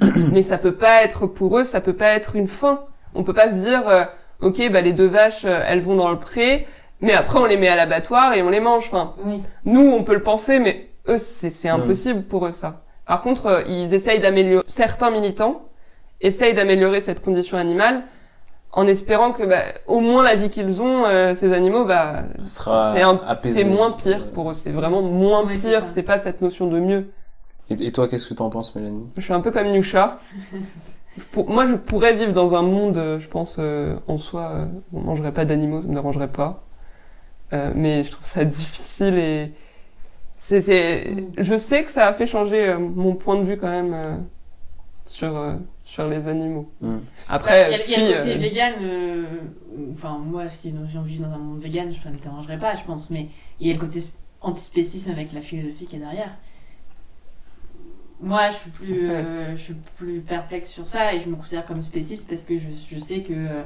mais 0.32 0.42
ça 0.42 0.58
peut 0.58 0.74
pas 0.76 1.02
être 1.02 1.26
pour 1.26 1.58
eux, 1.58 1.64
ça 1.64 1.80
peut 1.80 1.94
pas 1.96 2.08
être 2.14 2.36
une 2.36 2.48
fin. 2.48 2.80
On 3.14 3.22
peut 3.24 3.32
pas 3.32 3.48
se 3.50 3.54
dire, 3.54 3.88
euh, 3.88 4.04
ok, 4.40 4.70
bah 4.72 4.80
les 4.80 4.92
deux 4.92 5.06
vaches, 5.06 5.44
euh, 5.44 5.62
elles 5.66 5.80
vont 5.80 5.96
dans 5.96 6.10
le 6.10 6.18
pré, 6.18 6.66
mais 7.00 7.12
après 7.12 7.38
on 7.38 7.44
les 7.46 7.56
met 7.56 7.68
à 7.68 7.76
l'abattoir 7.76 8.32
et 8.34 8.42
on 8.42 8.50
les 8.50 8.60
mange. 8.60 8.86
Enfin, 8.88 9.12
Oui. 9.24 9.42
nous 9.64 9.82
on 9.90 10.02
peut 10.04 10.14
le 10.14 10.22
penser, 10.22 10.58
mais 10.58 10.90
eux 11.08 11.18
c'est 11.18 11.50
c'est 11.50 11.68
impossible 11.68 12.22
pour 12.22 12.46
eux 12.46 12.50
ça. 12.52 12.82
Par 13.06 13.22
contre, 13.22 13.46
euh, 13.46 13.62
ils 13.68 13.92
essayent 13.94 14.20
d'améliorer, 14.20 14.64
certains 14.66 15.10
militants 15.10 15.62
essayent 16.20 16.54
d'améliorer 16.54 17.00
cette 17.02 17.22
condition 17.22 17.58
animale 17.58 18.02
en 18.72 18.86
espérant 18.86 19.30
que 19.32 19.44
bah, 19.44 19.62
au 19.86 20.00
moins 20.00 20.24
la 20.24 20.34
vie 20.34 20.48
qu'ils 20.48 20.80
ont, 20.82 21.04
euh, 21.04 21.34
ces 21.34 21.52
animaux, 21.52 21.84
bah, 21.84 22.24
Sera 22.42 22.92
c'est 22.94 23.02
un- 23.02 23.20
apaisé. 23.26 23.60
c'est 23.60 23.64
moins 23.64 23.92
pire 23.92 24.30
pour 24.30 24.50
eux. 24.50 24.54
C'est 24.54 24.70
vraiment 24.72 25.02
moins 25.02 25.44
Ouais, 25.44 25.52
pire. 25.54 25.84
C'est 25.84 26.02
pas 26.02 26.18
cette 26.18 26.40
notion 26.40 26.66
de 26.66 26.80
mieux. 26.80 27.12
Et, 27.70 27.86
et 27.86 27.92
toi, 27.92 28.08
qu'est-ce 28.08 28.26
que 28.26 28.34
t'en 28.34 28.50
penses, 28.50 28.74
Mélanie? 28.74 29.06
Je 29.16 29.22
suis 29.22 29.32
un 29.32 29.40
peu 29.40 29.50
comme 29.52 29.68
Nusha. 29.68 30.16
Pour, 31.32 31.48
moi, 31.48 31.66
je 31.66 31.74
pourrais 31.76 32.14
vivre 32.14 32.32
dans 32.32 32.54
un 32.54 32.62
monde, 32.62 32.96
euh, 32.98 33.18
je 33.20 33.28
pense, 33.28 33.56
euh, 33.58 33.96
en 34.08 34.16
soi, 34.16 34.50
euh, 34.52 34.66
on 34.92 35.00
mangerait 35.00 35.32
pas 35.32 35.44
d'animaux, 35.44 35.80
ça 35.80 35.88
me 35.88 35.94
dérangerait 35.94 36.30
pas. 36.30 36.64
Euh, 37.52 37.72
mais 37.74 38.02
je 38.02 38.10
trouve 38.10 38.24
ça 38.24 38.44
difficile 38.44 39.16
et 39.16 39.52
c'est, 40.36 40.60
c'est, 40.60 41.04
Mm. 41.10 41.32
je 41.38 41.54
sais 41.56 41.84
que 41.84 41.90
ça 41.90 42.06
a 42.06 42.12
fait 42.12 42.26
changer 42.26 42.68
euh, 42.68 42.78
mon 42.78 43.14
point 43.14 43.36
de 43.36 43.44
vue 43.44 43.56
quand 43.56 43.70
même 43.70 43.94
euh, 43.94 44.16
sur 45.04 45.36
euh, 45.36 45.54
sur 45.84 46.08
les 46.08 46.26
animaux. 46.28 46.70
Mm. 46.80 46.96
Après, 47.28 47.68
il 47.68 47.72
y 47.72 47.74
a, 47.74 47.78
je 47.78 47.84
il 47.84 47.90
y 47.90 47.94
a 47.94 48.08
le 48.08 48.16
côté 48.18 48.32
euh, 48.32 48.38
vegan, 48.38 48.74
euh, 48.82 49.24
enfin, 49.90 50.18
moi, 50.18 50.48
si 50.48 50.72
de 50.72 50.78
vivre 51.04 51.28
dans 51.28 51.34
un 51.34 51.38
monde 51.38 51.60
vegan, 51.60 51.90
ça 52.02 52.10
me 52.10 52.16
dérangerait 52.18 52.58
pas, 52.58 52.74
je 52.76 52.84
pense, 52.84 53.10
mais 53.10 53.28
il 53.60 53.68
y 53.68 53.70
a 53.70 53.74
le 53.74 53.80
côté 53.80 54.00
antispécisme 54.40 55.10
avec 55.10 55.32
la 55.32 55.40
philosophie 55.40 55.86
qui 55.86 55.96
est 55.96 56.00
derrière. 56.00 56.36
Moi, 58.24 58.48
je 58.50 58.54
suis 58.56 58.70
plus, 58.70 59.10
euh, 59.10 59.50
je 59.54 59.60
suis 59.60 59.74
plus 59.98 60.20
perplexe 60.20 60.68
sur 60.70 60.86
ça 60.86 61.12
et 61.14 61.20
je 61.20 61.28
me 61.28 61.36
considère 61.36 61.66
comme 61.66 61.80
spéciste 61.80 62.28
parce 62.28 62.42
que 62.42 62.54
je, 62.56 62.64
je 62.90 62.98
sais 62.98 63.20
que 63.20 63.32
euh, 63.34 63.62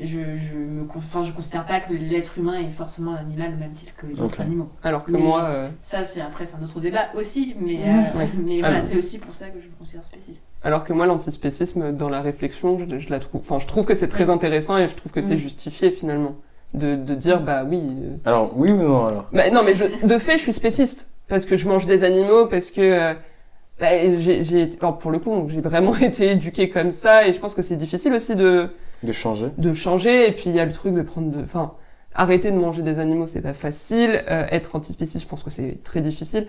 je, 0.00 0.06
je 0.36 0.54
me, 0.54 0.86
enfin, 0.96 1.22
je 1.22 1.32
considère 1.32 1.66
pas 1.66 1.80
que 1.80 1.92
l'être 1.92 2.38
humain 2.38 2.54
est 2.60 2.70
forcément 2.70 3.12
un 3.12 3.16
animal 3.18 3.52
au 3.54 3.58
même 3.58 3.72
titre 3.72 3.94
que 3.96 4.06
les 4.06 4.20
autres 4.22 4.40
animaux. 4.40 4.68
alors 4.82 5.04
que 5.04 5.10
mais- 5.12 5.18
moi, 5.18 5.42
euh, 5.44 5.66
Ça, 5.82 6.04
c'est 6.04 6.20
après, 6.22 6.46
c'est 6.46 6.56
un 6.56 6.62
autre 6.62 6.80
débat 6.80 7.06
aussi, 7.14 7.54
mais, 7.60 7.80
euh, 7.82 8.18
Ouais. 8.18 8.28
mais 8.42 8.60
voilà, 8.60 8.80
c'est 8.82 8.96
aussi 8.96 9.18
pour 9.18 9.34
ça 9.34 9.48
que 9.50 9.60
je 9.60 9.66
me 9.66 9.72
considère 9.78 10.02
spéciste. 10.04 10.44
alors 10.62 10.84
que 10.84 10.92
moi, 10.94 11.04
l'antispécisme 11.06 11.92
dans 11.92 12.08
la 12.08 12.22
réflexion, 12.22 12.78
je, 12.88 12.98
je 12.98 13.10
la 13.10 13.20
trouve, 13.20 13.42
enfin, 13.42 13.58
je 13.60 13.66
trouve 13.66 13.84
que 13.84 13.94
c'est 13.94 14.08
très 14.08 14.30
intéressant 14.30 14.78
et 14.78 14.88
je 14.88 14.94
trouve 14.94 15.12
que 15.12 15.20
c'est 15.20 15.36
justifié 15.36 15.90
finalement 15.90 16.34
de 16.74 16.96
de 16.96 17.14
dire 17.14 17.40
bah 17.40 17.64
oui. 17.68 17.80
euh, 17.82 18.16
Alors, 18.24 18.52
oui 18.56 18.70
ou 18.70 18.76
non, 18.76 19.04
alors? 19.06 19.28
Bah, 19.32 19.50
non, 19.50 19.62
mais 19.64 19.74
je, 19.74 19.84
de 20.06 20.18
fait, 20.18 20.34
je 20.36 20.42
suis 20.42 20.52
spéciste. 20.52 21.12
Parce 21.28 21.44
que 21.44 21.56
je 21.56 21.68
mange 21.68 21.84
des 21.86 22.04
animaux, 22.04 22.46
parce 22.46 22.70
que 22.70 22.80
euh, 22.80 23.14
bah, 23.80 24.16
j'ai, 24.18 24.66
pour 25.00 25.10
le 25.10 25.18
coup, 25.18 25.48
j'ai 25.48 25.60
vraiment 25.60 25.94
été 26.00 26.32
éduquée 26.32 26.68
comme 26.68 26.90
ça, 26.90 27.26
et 27.26 27.32
je 27.32 27.38
pense 27.38 27.54
que 27.54 27.62
c'est 27.62 27.76
difficile 27.76 28.12
aussi 28.12 28.34
de, 28.34 28.70
De 29.02 29.12
changer 29.12 29.50
de 29.56 29.72
changer. 29.72 30.28
Et 30.28 30.32
puis 30.32 30.44
il 30.46 30.54
y 30.54 30.60
a 30.60 30.64
le 30.64 30.72
truc 30.72 30.94
de 30.94 31.02
prendre, 31.02 31.30
de, 31.30 31.42
enfin, 31.42 31.74
arrêter 32.14 32.50
de 32.50 32.56
manger 32.56 32.82
des 32.82 32.98
animaux, 32.98 33.26
c'est 33.26 33.42
pas 33.42 33.52
facile. 33.52 34.24
Euh, 34.28 34.46
être 34.50 34.74
antispéciste, 34.74 35.24
je 35.24 35.28
pense 35.28 35.42
que 35.42 35.50
c'est 35.50 35.78
très 35.84 36.00
difficile. 36.00 36.46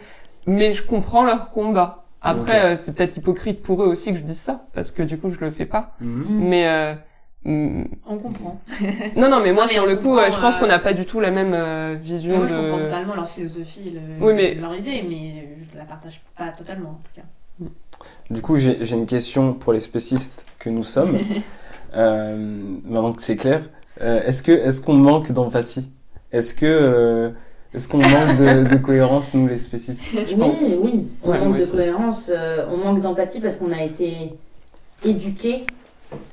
Mais 0.48 0.72
je 0.72 0.84
comprends 0.84 1.24
leur 1.24 1.52
combat. 1.52 2.06
Après, 2.22 2.74
euh, 2.74 2.76
c'est 2.76 2.96
peut-être 2.96 3.15
hypocrite 3.15 3.62
pour 3.62 3.84
eux 3.84 3.88
aussi 3.88 4.12
que 4.12 4.18
je 4.18 4.24
dise 4.24 4.39
ça, 4.39 4.65
parce 4.74 4.92
que 4.92 5.04
du 5.04 5.18
coup, 5.18 5.30
je 5.30 5.39
le 5.39 5.52
fais 5.52 5.65
pas. 5.65 5.96
Mhm. 6.02 6.26
Mm. 6.28 6.48
Mais 6.50 6.98
euh, 7.45 7.49
mm, 7.49 7.86
On 8.08 8.17
comprend. 8.17 8.62
non, 9.15 9.30
non, 9.30 9.39
mais 9.41 9.54
moi, 9.54 9.65
Non, 9.65 9.69
mais 9.71 9.78
pour 9.78 9.88
le 9.88 9.95
coup, 9.97 10.17
euh, 10.17 10.30
je 10.32 10.39
pense 10.39 10.56
euh, 10.56 10.60
qu'on 10.60 10.67
n'a 10.67 10.80
pas 10.80 10.93
du 10.93 11.06
tout 11.06 11.19
la 11.19 11.32
même 11.32 11.54
euh, 11.54 11.95
vision 11.99 12.38
Moi, 12.38 12.45
de. 12.45 12.49
je 12.52 12.56
comprends 12.56 12.78
totalement 12.86 13.15
leur 13.15 13.30
philosophie, 13.30 13.91
le- 13.93 14.25
Oui, 14.25 14.34
mais- 14.34 14.56
leur 14.56 14.75
idée, 14.75 15.04
mais 15.08 15.47
je 15.71 15.78
la 15.78 15.86
partage 15.86 16.21
pas 16.38 16.49
totalement, 16.49 16.89
en 16.89 17.02
tout 17.04 17.15
cas. 17.21 17.67
Du 18.30 18.41
coup, 18.41 18.56
j'ai 18.58 18.89
une 18.91 19.06
question 19.08 19.54
pour 19.54 19.73
les 19.73 19.80
spécistes 19.80 20.45
que 20.60 20.69
nous 20.69 20.84
sommes. 20.84 21.17
euh, 21.95 22.38
maintenant 22.86 23.13
que 23.13 23.21
c'est 23.21 23.36
clair, 23.36 23.62
euh, 24.02 24.21
est-ce 24.23 24.43
que 24.43 24.52
est-ce 24.52 24.82
qu'on 24.82 24.93
manque 24.93 25.32
d'empathie? 25.32 25.89
Est-ce 26.32 26.54
que 26.54 26.65
euh, 26.65 27.32
est-ce 27.73 27.88
qu'on 27.88 27.97
manque 27.97 28.38
de, 28.38 28.69
de 28.69 28.75
cohérence 28.82 29.34
nous 29.34 29.47
les 29.47 29.58
spécistes? 29.58 30.04
Je 30.13 30.36
oui, 30.36 30.39
pense. 30.39 30.75
oui, 30.80 31.08
on 31.23 31.32
Ouais, 31.32 31.39
manque 31.39 31.58
de 31.58 31.65
cohérence, 31.65 32.32
euh, 32.34 32.65
on 32.69 32.78
manque 32.78 33.02
d'empathie 33.02 33.41
parce 33.41 33.58
qu'on 33.58 33.71
a 33.71 33.84
été 33.84 34.34
éduqué 35.04 35.65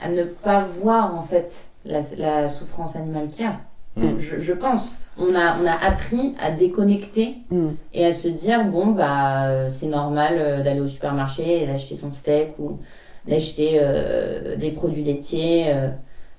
à 0.02 0.08
ne 0.08 0.24
pas 0.24 0.60
voir 0.80 1.14
en 1.14 1.22
fait 1.22 1.68
la, 1.84 1.98
la 2.18 2.46
souffrance 2.46 2.96
animale 2.96 3.28
qu'il 3.28 3.44
y 3.44 3.48
a. 3.48 3.60
Mm. 3.96 4.18
Je, 4.18 4.38
je 4.38 4.52
pense. 4.52 5.00
On 5.18 5.34
a, 5.34 5.56
on 5.62 5.66
a 5.66 5.72
appris 5.72 6.34
à 6.40 6.50
déconnecter 6.50 7.36
Mm. 7.50 7.68
et 7.94 8.04
à 8.06 8.12
se 8.12 8.28
dire 8.28 8.64
bon 8.66 8.88
bah 8.88 9.48
euh, 9.48 9.68
c'est 9.70 9.86
normal 9.86 10.34
euh, 10.38 10.62
d'aller 10.62 10.80
au 10.80 10.86
supermarché 10.86 11.62
et 11.62 11.66
d'acheter 11.66 11.96
son 11.96 12.10
steak 12.12 12.58
ou 12.58 12.74
d'acheter 13.26 13.78
euh, 13.80 14.56
des 14.56 14.70
produits 14.70 15.02
laitiers 15.04 15.72
euh, 15.72 15.88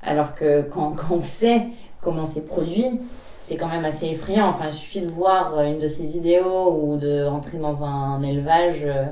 alors 0.03 0.33
que 0.35 0.61
quand, 0.69 0.91
quand 0.91 1.15
on 1.15 1.19
sait 1.21 1.65
comment 2.01 2.23
c'est 2.23 2.45
produit 2.45 2.85
c'est 3.39 3.55
quand 3.55 3.67
même 3.67 3.85
assez 3.85 4.07
effrayant 4.07 4.47
enfin 4.47 4.65
il 4.67 4.73
suffit 4.73 5.01
de 5.01 5.11
voir 5.11 5.59
une 5.63 5.79
de 5.79 5.87
ces 5.87 6.05
vidéos 6.05 6.79
ou 6.83 6.97
de 6.97 7.23
rentrer 7.25 7.57
dans 7.57 7.83
un 7.83 8.21
élevage 8.21 8.81
euh, 8.85 9.05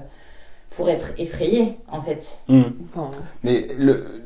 pour 0.76 0.90
être 0.90 1.14
effrayé 1.18 1.78
en 1.88 2.02
fait 2.02 2.40
Mm. 2.48 2.62
Enfin, 2.94 3.10
Mais 3.44 3.68
le, 3.78 4.22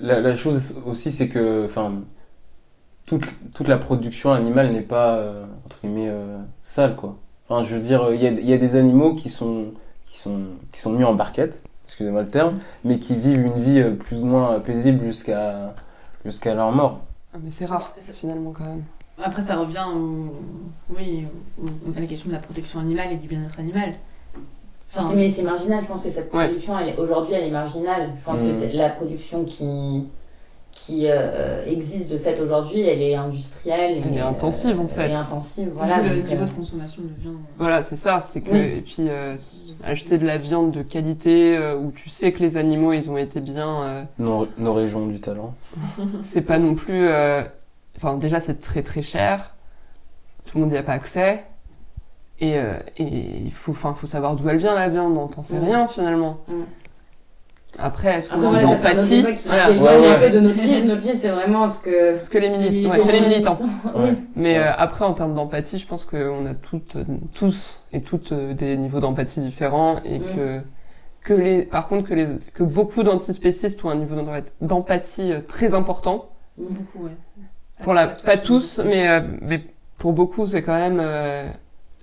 la, 0.00 0.20
la 0.20 0.36
chose 0.36 0.82
aussi, 0.86 1.12
c'est 1.12 1.28
que, 1.28 1.64
enfin, 1.64 2.02
toute, 3.06 3.24
toute 3.54 3.68
la 3.68 3.78
production 3.78 4.32
animale 4.32 4.70
n'est 4.70 4.80
pas, 4.82 5.16
euh, 5.16 5.44
entre 5.64 5.78
guillemets, 5.82 6.08
euh, 6.08 6.38
sale, 6.62 6.96
quoi. 6.96 7.16
Enfin, 7.48 7.62
je 7.62 7.74
veux 7.76 7.80
dire, 7.80 8.08
il 8.12 8.20
y 8.20 8.26
a, 8.26 8.30
il 8.30 8.44
y 8.46 8.52
a 8.52 8.58
des 8.58 8.76
animaux 8.76 9.14
qui 9.14 9.28
sont, 9.30 9.66
qui 10.04 10.18
sont, 10.18 10.40
qui 10.72 10.80
sont 10.80 10.92
mis 10.92 11.04
en 11.04 11.14
barquette, 11.14 11.62
excusez-moi 11.84 12.22
le 12.22 12.28
terme, 12.28 12.58
mais 12.84 12.98
qui 12.98 13.14
vivent 13.14 13.44
une 13.46 13.62
vie 13.62 13.78
euh, 13.80 13.92
plus 13.92 14.20
ou 14.22 14.26
moins 14.26 14.58
paisible 14.60 15.04
jusqu'à, 15.04 15.74
jusqu'à 16.24 16.54
leur 16.54 16.72
mort. 16.72 17.00
Ah, 17.32 17.38
Mais 17.42 17.50
c'est 17.50 17.66
rare, 17.66 17.94
finalement, 17.98 18.50
quand 18.52 18.64
même. 18.64 18.82
Après, 19.18 19.42
ça 19.42 19.56
revient 19.56 19.84
au... 19.94 20.34
oui, 20.94 21.26
au- 21.62 21.68
à 21.96 22.00
la 22.00 22.06
question 22.06 22.28
de 22.28 22.34
la 22.34 22.40
protection 22.40 22.80
animale 22.80 23.12
et 23.12 23.16
du 23.16 23.28
bien-être 23.28 23.58
animal. 23.60 23.94
Enfin, 24.96 25.08
C'est- 25.10 25.16
mais 25.16 25.28
c'est 25.28 25.42
marginal, 25.42 25.80
je 25.82 25.86
pense 25.86 26.02
que 26.02 26.10
cette 26.10 26.32
Ouais. 26.32 26.44
production, 26.46 26.78
elle 26.78 26.88
est- 26.90 26.96
aujourd'hui, 26.98 27.34
elle 27.34 27.44
est 27.44 27.50
marginale. 27.50 28.10
Je 28.18 28.24
pense 28.24 28.38
Mm. 28.38 28.46
que 28.48 28.52
c'est 28.54 28.72
la 28.72 28.90
production 28.90 29.44
qui, 29.44 30.06
qui 30.70 31.06
euh, 31.08 31.64
existe 31.64 32.10
de 32.10 32.18
fait 32.18 32.38
aujourd'hui, 32.40 32.80
elle 32.80 33.00
est 33.00 33.14
industrielle. 33.14 34.02
Elle 34.06 34.12
et, 34.14 34.16
est 34.18 34.20
intensive, 34.20 34.78
en 34.78 34.86
fait. 34.86 35.02
Elle 35.02 35.12
est 35.12 35.14
intensive, 35.14 35.70
voilà, 35.74 36.02
le 36.02 36.16
niveau 36.22 36.42
euh, 36.42 36.46
de 36.46 36.50
consommation 36.52 37.02
de 37.02 37.20
viande. 37.20 37.36
Voilà, 37.58 37.82
c'est 37.82 37.96
ça. 37.96 38.20
C'est 38.22 38.42
que 38.42 38.50
Oui. 38.50 38.58
et 38.58 38.80
puis 38.82 38.96
euh, 39.08 39.34
acheter 39.84 40.18
de 40.18 40.26
la 40.26 40.36
viande 40.36 40.72
de 40.72 40.82
qualité 40.82 41.56
euh, 41.56 41.76
où 41.76 41.92
tu 41.92 42.10
sais 42.10 42.30
que 42.32 42.40
les 42.40 42.56
animaux 42.58 42.92
ils 42.92 43.10
ont 43.10 43.16
été 43.16 43.40
bien, 43.40 43.82
euh, 43.84 44.02
Nos, 44.18 44.48
nos 44.58 44.74
régions 44.74 45.06
du 45.06 45.18
talent. 45.18 45.54
c'est 46.20 46.42
pas 46.42 46.58
non 46.58 46.74
plus. 46.74 47.08
euh, 47.08 47.42
Enfin, 47.96 48.18
déjà 48.18 48.40
c'est 48.40 48.60
très 48.60 48.82
très 48.82 49.00
cher. 49.00 49.54
Tout 50.44 50.58
le 50.58 50.64
monde 50.64 50.72
n'y 50.72 50.76
a 50.76 50.82
pas 50.82 50.92
accès. 50.92 51.44
Et, 52.40 52.58
euh, 52.58 52.74
et 52.98 53.04
il 53.44 53.50
faut, 53.52 53.72
enfin, 53.72 53.94
faut 53.94 54.06
savoir 54.06 54.36
d'où 54.36 54.48
elle 54.48 54.58
vient 54.58 54.74
la 54.74 54.88
viande. 54.88 55.16
On 55.16 55.26
t'en 55.26 55.40
sait 55.40 55.58
rien 55.58 55.86
finalement. 55.86 56.38
Après, 57.78 58.14
est-ce 58.16 58.30
qu'on 58.30 58.36
a 58.36 58.60
voilà, 58.60 58.60
ça, 58.60 58.66
c'est 58.68 58.72
un 58.72 58.72
autre 58.72 58.82
d'empathie 58.94 59.16
débat 59.22 59.32
qui 59.32 59.48
Voilà. 59.48 59.66
s'est 59.66 59.78
Ouais, 59.80 59.88
un 59.88 60.00
ouais. 60.20 60.28
peu 60.28 60.34
de 60.34 60.40
notre 60.40 60.62
livre. 60.62 60.86
Notre 60.86 61.02
livre, 61.02 61.18
c'est 61.18 61.28
vraiment 61.28 61.66
ce 61.66 61.82
que... 61.82 62.12
Parce 62.12 62.28
que 62.30 62.38
les 62.38 62.48
militants, 62.48 62.88
ce 62.88 62.94
ouais, 62.98 62.98
que 63.00 63.04
c'est 63.14 63.20
les 63.20 63.28
militants. 63.28 63.56
Mais 64.34 64.54
Ouais. 64.56 64.64
euh, 64.64 64.72
après, 64.78 65.04
en 65.04 65.12
termes 65.12 65.34
d'empathie, 65.34 65.78
je 65.78 65.86
pense 65.86 66.06
qu'on 66.06 66.46
a 66.46 66.54
toutes, 66.54 66.96
euh, 66.96 67.04
tous 67.34 67.82
et 67.92 68.00
toutes 68.00 68.32
euh, 68.32 68.54
des 68.54 68.76
niveaux 68.78 69.00
d'empathie 69.00 69.40
différents 69.40 69.96
et 70.04 70.18
Mm. 70.18 70.22
que 70.36 70.60
que 71.22 71.34
les, 71.34 71.62
par 71.64 71.88
contre, 71.88 72.08
que 72.08 72.14
les, 72.14 72.26
que 72.54 72.62
beaucoup 72.62 73.02
d'antispécistes 73.02 73.84
ont 73.84 73.90
un 73.90 73.96
niveau 73.96 74.14
d'empa- 74.14 74.42
d'empathie 74.60 75.32
euh, 75.32 75.40
très 75.40 75.74
important. 75.74 76.28
Beaucoup, 76.56 77.04
ouais. 77.06 77.16
Pour 77.82 77.92
la, 77.94 78.06
pas 78.06 78.36
tous, 78.36 78.80
mais 78.86 79.08
euh, 79.08 79.20
mais 79.42 79.60
pour 79.98 80.12
beaucoup, 80.12 80.46
c'est 80.46 80.62
quand 80.62 80.76
même 80.78 81.00
euh, 81.02 81.48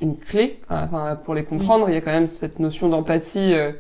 une 0.04 0.18
clé. 0.18 0.60
Enfin, 0.70 1.18
pour 1.24 1.34
les 1.34 1.44
comprendre, 1.44 1.90
il 1.90 1.94
y 1.96 1.98
a 1.98 2.02
quand 2.02 2.12
même 2.12 2.28
cette 2.28 2.60
notion 2.60 2.90
d'empathie 2.90 3.54
euh, 3.54 3.72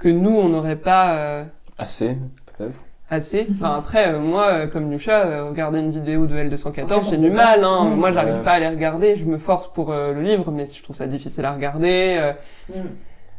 que 0.00 0.08
nous, 0.08 0.30
on 0.34 0.48
n'aurait 0.48 0.76
pas. 0.76 1.14
euh, 1.16 1.44
Assez, 1.78 2.16
peut-être. 2.46 2.80
assez. 3.10 3.46
Enfin 3.52 3.76
après, 3.78 4.08
euh, 4.14 4.18
moi, 4.18 4.46
euh, 4.52 4.66
comme 4.66 4.86
Nusha, 4.88 5.24
euh, 5.26 5.48
regarder 5.50 5.78
une 5.78 5.92
vidéo 5.92 6.26
de 6.26 6.34
L214, 6.34 6.82
Après, 6.82 7.00
j'ai 7.10 7.16
du 7.18 7.30
mal. 7.30 7.62
Hein. 7.62 7.84
Mm. 7.84 7.94
Moi, 7.96 8.10
j'arrive 8.10 8.42
pas 8.42 8.52
à 8.52 8.58
les 8.58 8.68
regarder. 8.68 9.14
Je 9.16 9.24
me 9.26 9.38
force 9.38 9.66
pour 9.72 9.92
euh, 9.92 10.12
le 10.14 10.22
livre, 10.22 10.50
mais 10.50 10.64
je 10.66 10.82
trouve 10.82 10.96
ça 10.96 11.06
difficile 11.06 11.44
à 11.44 11.52
regarder. 11.52 12.16
euh. 12.18 12.32
Mm. 12.74 12.88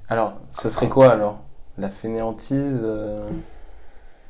Alors, 0.08 0.34
ça 0.52 0.70
serait 0.70 0.88
quoi 0.88 1.12
alors? 1.12 1.40
La 1.78 1.90
fainéantise 1.90 2.82
euh, 2.84 3.28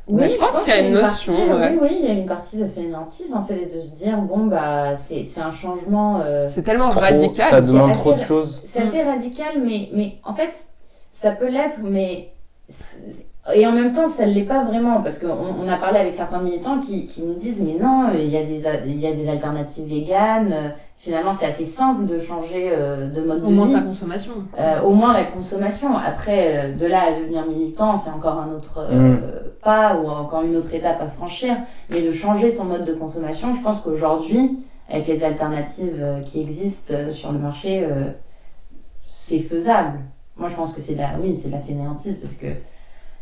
Oui, 0.10 0.28
je 0.30 0.38
pense 0.38 0.64
qu'il 0.64 0.74
y 0.74 0.78
a 0.78 0.80
une 0.80 0.93
notion, 0.93 1.34
Partie, 1.34 1.51
ouais. 1.51 1.70
Oui, 1.74 1.78
oui, 1.82 1.97
il 2.01 2.05
y 2.07 2.10
a 2.10 2.14
une 2.14 2.26
partie 2.26 2.57
de 2.57 2.66
fainéantise, 2.66 3.32
en 3.34 3.43
fait, 3.43 3.62
et 3.62 3.66
de 3.68 3.80
se 3.80 3.95
dire, 4.03 4.18
bon, 4.18 4.47
bah, 4.47 4.95
c'est 4.97 5.24
c'est 5.24 5.41
un 5.41 5.51
changement... 5.51 6.20
euh, 6.22 6.47
C'est 6.49 6.64
tellement 6.64 6.89
trop- 6.89 6.99
radical. 7.01 7.45
Ça 7.47 7.62
demande 7.62 7.91
assez- 7.91 7.99
trop 7.99 8.14
de 8.14 8.20
choses. 8.20 8.62
C'est 8.66 8.82
assez 8.82 9.03
radical, 9.03 9.62
mais, 9.64 9.89
mais 9.93 10.16
en 10.24 10.34
fait, 10.34 10.51
ça 11.10 11.32
peut 11.32 11.47
l'être, 11.47 11.80
mais. 11.84 12.32
Et 13.55 13.65
en 13.65 13.72
même 13.72 13.93
temps, 13.93 14.07
ça 14.07 14.28
ne 14.28 14.34
l'est 14.34 14.43
pas 14.43 14.63
vraiment, 14.63 15.01
parce 15.01 15.17
qu'on 15.17 15.28
on 15.30 15.67
a 15.67 15.78
parlé 15.78 15.99
avec 15.99 16.13
certains 16.13 16.39
militants 16.39 16.78
qui, 16.80 17.05
qui 17.05 17.24
nous 17.24 17.34
disent, 17.34 17.61
mais 17.61 17.78
non, 17.82 18.09
il 18.13 18.28
y 18.28 18.38
a 18.38 18.43
des, 18.43 18.63
il 18.86 18.99
y 18.99 19.07
a 19.07 19.13
des 19.13 19.28
alternatives 19.28 19.88
véganes, 19.88 20.51
euh, 20.53 20.70
finalement, 20.95 21.34
c'est 21.38 21.47
assez 21.47 21.65
simple 21.65 22.05
de 22.05 22.20
changer 22.20 22.70
euh, 22.72 23.09
de 23.09 23.22
mode 23.22 23.43
Au 23.43 23.47
de 23.47 23.53
moins 23.53 23.65
vie. 23.65 23.74
sa 23.74 23.82
consommation. 23.82 24.34
Euh, 24.59 24.82
au 24.82 24.93
moins 24.93 25.13
la 25.13 25.24
consommation. 25.24 25.97
Après, 25.97 26.57
euh, 26.74 26.76
de 26.76 26.86
là 26.86 27.05
à 27.07 27.20
devenir 27.20 27.45
militant, 27.47 27.93
c'est 27.93 28.11
encore 28.11 28.38
un 28.39 28.51
autre 28.51 28.86
euh, 28.88 29.15
Mm. 29.15 29.22
pas 29.63 29.95
ou 29.99 30.07
encore 30.07 30.43
une 30.43 30.55
autre 30.55 30.74
étape 30.76 31.01
à 31.01 31.07
franchir. 31.07 31.55
Mais 31.89 32.01
de 32.03 32.11
changer 32.11 32.51
son 32.51 32.65
mode 32.65 32.86
de 32.86 32.93
consommation, 32.93 33.55
je 33.55 33.61
pense 33.63 33.82
qu'aujourd'hui, 33.82 34.59
avec 34.91 35.07
les 35.07 35.24
alternatives 35.24 35.97
euh, 35.99 36.20
qui 36.22 36.39
existent 36.41 36.93
euh, 36.95 37.09
sur 37.09 37.32
le 37.32 37.39
marché, 37.39 37.84
euh, 37.84 38.11
c'est 39.05 39.39
faisable. 39.39 39.99
Moi, 40.40 40.50
je 40.50 40.56
pense 40.56 40.74
que 40.74 40.82
c'est 40.82 40.96
la, 40.96 41.20
oui, 41.20 41.36
c'est 41.36 41.50
la 41.50 41.60
fainéantise 41.60 42.18
parce 42.22 42.36
que 42.36 42.48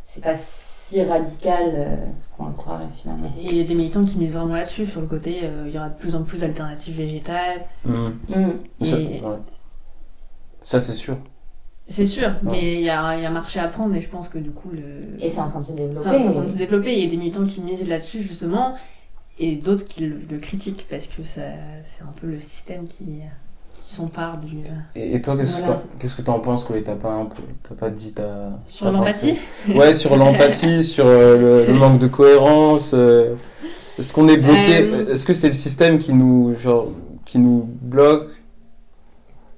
c'est 0.01 0.24
pas 0.24 0.36
si 0.36 1.01
radical 1.03 1.72
euh, 1.76 1.95
qu'on 2.38 2.45
le 2.45 2.53
croirait 2.53 2.86
finalement. 2.95 3.32
Et 3.41 3.47
il 3.47 3.57
y 3.57 3.61
a 3.61 3.63
des 3.65 3.76
militants 3.76 4.05
qui 4.05 4.18
misent 4.18 4.34
vraiment 4.34 4.53
là-dessus, 4.53 4.86
sur 4.86 5.01
le 5.01 5.07
côté, 5.07 5.39
euh, 5.43 5.65
il 5.68 5.74
y 5.74 5.78
aura 5.78 5.89
de 5.89 5.95
plus 5.97 6.15
en 6.15 6.24
plus 6.24 6.39
d'alternatives 6.39 6.95
végétales. 6.95 7.65
Hmm. 7.84 8.09
Mm. 8.30 8.51
Ça, 8.86 8.99
Et- 8.99 9.22
ouais. 9.22 9.38
Ça, 10.63 10.80
c'est 10.80 10.93
sûr. 10.93 11.18
C'est 11.89 12.05
sûr, 12.05 12.30
mais 12.43 12.74
il 12.76 12.82
y 12.82 12.89
a, 12.89 13.15
il 13.18 13.24
y 13.24 13.26
a 13.26 13.30
un 13.30 13.34
marché 13.34 13.61
à 13.61 13.68
prendre 13.70 13.95
et 13.95 14.01
je 14.01 14.09
pense 14.09 14.28
que 14.28 14.38
du 14.38 14.51
coup, 14.51 14.70
le... 14.72 15.15
Et 15.24 15.30
c'est 15.30 15.39
en 15.39 15.49
train 15.49 15.61
de 15.61 15.65
se 15.65 15.72
c'est 15.72 15.78
développer. 15.78 16.09
en 16.09 16.32
train 16.34 16.41
de 16.41 16.49
se 16.49 16.57
développer. 16.57 16.97
Il 16.97 17.03
y 17.05 17.07
a 17.07 17.09
des 17.09 17.15
militants 17.15 17.45
qui 17.45 17.61
misent 17.61 17.88
là-dessus, 17.88 18.22
justement, 18.22 18.76
et 19.39 19.55
d'autres 19.55 19.86
qui 19.88 20.05
le, 20.05 20.18
le 20.30 20.38
critiquent 20.38 20.86
parce 20.89 21.07
que 21.07 21.22
ça, 21.24 21.41
c'est 21.84 22.03
un 22.03 22.11
peu 22.20 22.28
le 22.28 22.36
système 22.36 22.86
qui, 22.86 23.22
qui 23.88 23.93
s'empare 23.93 24.38
du. 24.39 24.57
Et, 24.95 25.15
et 25.15 25.19
toi, 25.21 25.38
qu'est-ce 25.38 25.59
Voilà. 25.61 25.81
que 25.97 26.07
que 26.07 26.21
t'en 26.21 26.39
penses, 26.39 26.65
Chloé? 26.65 26.83
T'as 26.83 26.95
pas 26.95 27.13
un 27.13 27.25
peu, 27.25 27.41
t'as 27.67 27.75
pas 27.75 27.89
dit 27.89 28.11
ta... 28.13 28.59
Sur 28.65 28.91
l'empathie? 28.91 29.35
Ouais, 29.73 29.93
sur 29.93 30.17
l'empathie, 30.17 30.83
sur 30.95 31.05
euh, 31.07 31.61
le, 31.65 31.71
le 31.71 31.79
manque 31.79 31.97
de 31.99 32.07
cohérence. 32.07 32.91
euh, 32.93 33.35
Est-ce 33.97 34.13
qu'on 34.13 34.27
est 34.27 34.38
bloqué? 34.38 34.81
Euh. 34.91 35.13
Est-ce 35.13 35.25
que 35.25 35.31
c'est 35.33 35.47
le 35.47 35.53
système 35.53 35.99
qui 35.99 36.13
nous, 36.13 36.53
genre, 36.57 36.89
qui 37.23 37.39
nous 37.39 37.65
bloque? 37.81 38.29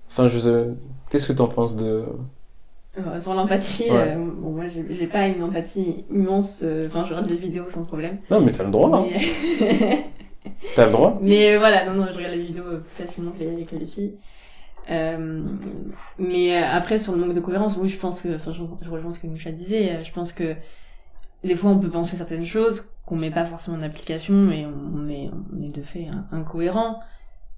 Enfin, 0.09 0.27
je 0.27 0.37
sais... 0.39 0.65
Qu'est-ce 1.09 1.27
que 1.27 1.33
t'en 1.33 1.47
penses 1.47 1.75
de... 1.75 2.03
Euh, 2.99 3.15
Sur 3.17 3.33
l'empathie, 3.33 3.89
Ouais. 3.89 4.13
euh, 4.15 4.15
bon, 4.17 4.51
moi 4.51 4.63
j'ai 4.67 5.07
pas 5.07 5.27
une 5.27 5.41
empathie 5.41 6.05
immense, 6.11 6.61
euh, 6.63 6.85
enfin 6.87 7.03
je 7.05 7.09
regarde 7.13 7.27
des 7.27 7.35
vidéos 7.35 7.65
sans 7.65 7.83
problème. 7.85 8.17
Non, 8.29 8.41
mais 8.41 8.51
t'as 8.51 8.63
le 8.63 8.69
droit. 8.71 8.95
hein. 8.95 9.05
T'as 10.75 10.85
le 10.85 10.91
droit. 10.91 11.17
Mais 11.21 11.55
euh, 11.55 11.59
voilà, 11.59 11.85
non, 11.85 11.93
non, 11.93 12.05
je 12.11 12.17
regarde 12.17 12.35
les 12.35 12.43
vidéos 12.43 12.63
euh, 12.65 12.79
plus 12.79 13.03
facilement 13.03 13.31
que 13.31 13.43
les, 13.43 13.65
que 13.65 13.75
les 13.75 13.85
filles. 13.85 14.13
Euh, 14.89 15.41
mais 16.17 16.55
euh, 16.57 16.65
après, 16.71 16.97
sur 16.97 17.13
le 17.13 17.19
manque 17.19 17.35
de 17.35 17.39
cohérence, 17.41 17.77
oui, 17.77 17.89
je 17.89 17.97
pense 17.97 18.21
que, 18.21 18.35
enfin, 18.35 18.53
je, 18.53 18.63
je 18.81 18.89
rejoins 18.89 19.09
ce 19.13 19.19
que 19.19 19.27
Moucha 19.27 19.51
disait, 19.51 19.99
je 20.03 20.11
pense 20.11 20.33
que 20.33 20.55
des 21.43 21.55
fois, 21.55 21.71
on 21.71 21.79
peut 21.79 21.89
penser 21.89 22.15
certaines 22.17 22.43
choses 22.45 22.91
qu'on 23.05 23.15
met 23.15 23.31
pas 23.31 23.45
forcément 23.45 23.77
en 23.77 23.81
application 23.83 24.49
et 24.51 24.65
on 24.65 25.07
est, 25.09 25.29
on 25.55 25.61
est 25.63 25.71
de 25.75 25.81
fait 25.81 26.07
incohérent. 26.31 26.99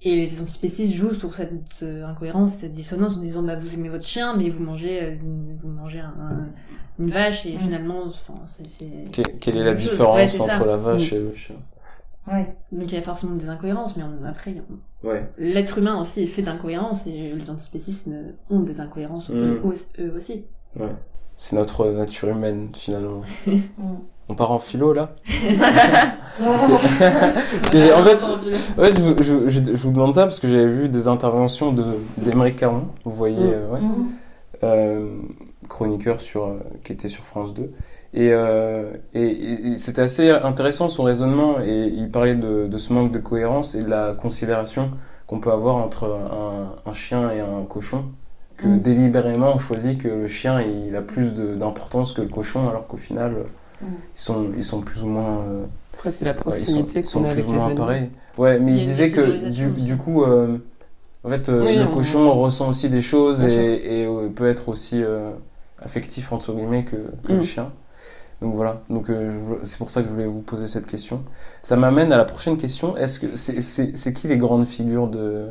Et 0.04 0.16
les 0.16 0.42
antispécistes 0.42 0.96
jouent 0.96 1.14
sur 1.14 1.32
cette 1.34 1.84
incohérence, 1.84 2.54
cette 2.56 2.74
dissonance 2.74 3.18
en 3.18 3.22
disant, 3.22 3.44
bah, 3.44 3.56
vous 3.56 3.76
aimez 3.76 3.90
votre 3.90 4.06
chien, 4.06 4.36
mais 4.36 4.50
vous 4.50 4.64
mangez, 4.64 5.00
une- 5.22 5.60
vous 5.62 5.70
mangez 5.70 6.00
un- 6.00 6.14
un- 6.20 6.48
une 7.00 7.12
vache 7.12 7.46
et 7.46 7.54
Mm. 7.54 7.60
finalement, 7.60 8.04
enfin, 8.06 8.34
c'est, 8.58 8.66
c'est... 8.68 9.12
Que- 9.12 9.38
quelle 9.40 9.58
est 9.58 9.64
la 9.64 9.76
chose. 9.76 9.92
différence 9.92 10.16
Ouais, 10.18 10.42
entre 10.42 10.60
ça. 10.60 10.66
la 10.66 10.78
vache 10.78 11.14
et 11.14 11.20
le 11.20 11.34
chien? 11.36 11.56
Ouais. 12.28 12.56
Donc 12.72 12.86
il 12.92 12.94
y 12.94 12.98
a 12.98 13.02
forcément 13.02 13.34
des 13.36 13.50
incohérences, 13.50 13.98
mais 13.98 14.04
on- 14.04 14.26
après, 14.28 14.56
on- 15.04 15.08
Ouais. 15.08 15.30
l'être 15.38 15.78
humain 15.80 16.00
aussi 16.00 16.24
est 16.24 16.28
fait 16.28 16.42
d'incohérences 16.44 17.08
et 17.08 17.32
les 17.34 17.50
antispécistes 17.50 18.10
ont 18.50 18.60
des 18.60 18.80
incohérences 18.80 19.30
Mm. 19.30 19.36
eux, 19.38 19.62
au- 19.64 19.72
eux 20.02 20.14
aussi. 20.14 20.46
C'est 21.36 21.56
notre 21.56 21.88
nature 21.90 22.30
humaine, 22.30 22.70
finalement. 22.76 23.22
Mm. 23.48 23.96
On 24.30 24.36
part 24.36 24.52
en 24.52 24.60
philo, 24.60 24.94
là 24.94 25.16
que 26.38 26.42
En 28.00 28.04
fait, 28.06 28.20
Ouais, 28.82 28.92
je, 28.96 29.02
vous- 29.02 29.24
je, 29.24 29.50
je, 29.50 29.60
je 29.76 29.82
vous 29.82 29.92
demande 29.92 30.14
ça 30.14 30.24
parce 30.24 30.40
que 30.40 30.48
j'avais 30.48 30.68
vu 30.68 30.90
des 30.90 31.08
interventions 31.08 31.72
de 31.74 31.84
d'Émeric 32.18 32.56
Caron, 32.58 32.88
vous 33.04 33.12
voyez, 33.12 33.38
Mm. 33.38 33.52
euh, 33.54 33.72
ouais, 33.72 33.80
euh, 34.64 35.08
chroniqueur 35.68 36.22
sur, 36.22 36.46
euh, 36.46 36.60
qui 36.84 36.94
était 36.94 37.10
sur 37.10 37.24
France 37.24 37.54
2. 37.54 37.72
Et, 38.14 38.30
euh, 38.34 38.92
et, 39.14 39.22
et- 39.72 39.78
c'était 39.78 40.02
assez 40.02 40.30
intéressant 40.30 40.90
son 40.90 41.04
raisonnement 41.04 41.62
et 41.62 41.86
il 41.88 42.10
parlait 42.12 42.36
de, 42.36 42.68
de 42.68 42.78
ce 42.78 42.92
manque 42.92 43.12
de 43.12 43.20
cohérence 43.20 43.74
et 43.76 43.84
de 43.84 43.90
la 43.90 44.14
considération 44.14 44.92
qu'on 45.28 45.40
peut 45.40 45.52
avoir 45.52 45.78
entre 45.78 46.04
un, 46.06 46.90
un 46.90 46.94
chien 46.94 47.32
et 47.32 47.40
un 47.40 47.64
cochon. 47.70 48.06
Que 48.58 48.68
Mm. 48.68 48.80
délibérément 48.80 49.54
on 49.56 49.58
choisit 49.58 49.98
que 49.98 50.10
le 50.10 50.28
chien 50.28 50.62
il 50.62 50.96
a 50.96 51.02
plus 51.02 51.34
de- 51.34 51.56
d'importance 51.56 52.12
que 52.14 52.22
le 52.22 52.28
cochon 52.28 52.68
alors 52.70 52.86
qu'au 52.86 52.98
final 52.98 53.32
Mm. 53.82 53.86
ils 54.14 54.20
sont, 54.20 54.46
ils 54.58 54.64
sont 54.64 54.82
plus 54.82 55.04
ou 55.04 55.08
moins 55.08 55.40
euh, 55.50 55.64
Après, 55.94 56.12
c'est 56.12 56.26
la 56.26 56.32
Ouais, 56.32 56.38
proximité 56.38 57.00
ils 57.00 57.06
sont 57.06 57.20
qu'on 57.22 57.26
a 57.30 57.32
plus 57.32 57.40
avec 57.40 57.48
ou 57.48 57.52
les 57.54 57.58
moins 57.58 57.66
animaux. 57.68 57.82
pareils. 57.82 58.10
Ouais, 58.38 58.60
mais 58.60 58.74
Il 58.74 58.84
disait 58.84 59.10
que 59.10 59.50
du, 59.52 59.70
du 59.72 59.96
coup, 59.98 60.24
euh, 60.24 60.58
en 61.24 61.30
fait, 61.30 61.48
euh, 61.50 61.66
Oui, 61.66 61.76
le 61.78 61.86
on- 61.86 61.92
cochon 61.92 62.32
ressent 62.34 62.68
aussi 62.70 62.90
des 62.90 63.02
choses 63.02 63.40
Bien 63.44 63.50
et, 63.50 64.02
et 64.02 64.06
euh, 64.06 64.28
peut 64.30 64.48
être 64.50 64.68
aussi 64.70 65.02
euh, 65.04 65.32
affectif 65.82 66.32
entre 66.34 66.54
guillemets 66.54 66.84
que, 66.84 66.98
que 67.26 67.32
le 67.34 67.40
Mm. 67.40 67.42
chien. 67.42 67.72
Donc 68.42 68.56
voilà. 68.56 68.82
Donc 68.90 69.10
euh, 69.10 69.60
c'est 69.64 69.78
pour 69.78 69.92
ça 69.92 70.02
que 70.02 70.08
je 70.08 70.14
voulais 70.14 70.26
vous 70.26 70.42
poser 70.42 70.68
cette 70.68 70.88
question. 70.88 71.24
Ça 71.62 71.76
m'amène 71.76 72.12
à 72.12 72.18
la 72.18 72.26
prochaine 72.26 72.58
question. 72.58 72.98
Est-ce 72.98 73.20
que 73.20 73.36
c'est 73.36 74.14
qui 74.14 74.28
les 74.28 74.38
grandes 74.38 74.66
figures 74.66 75.08
de 75.08 75.48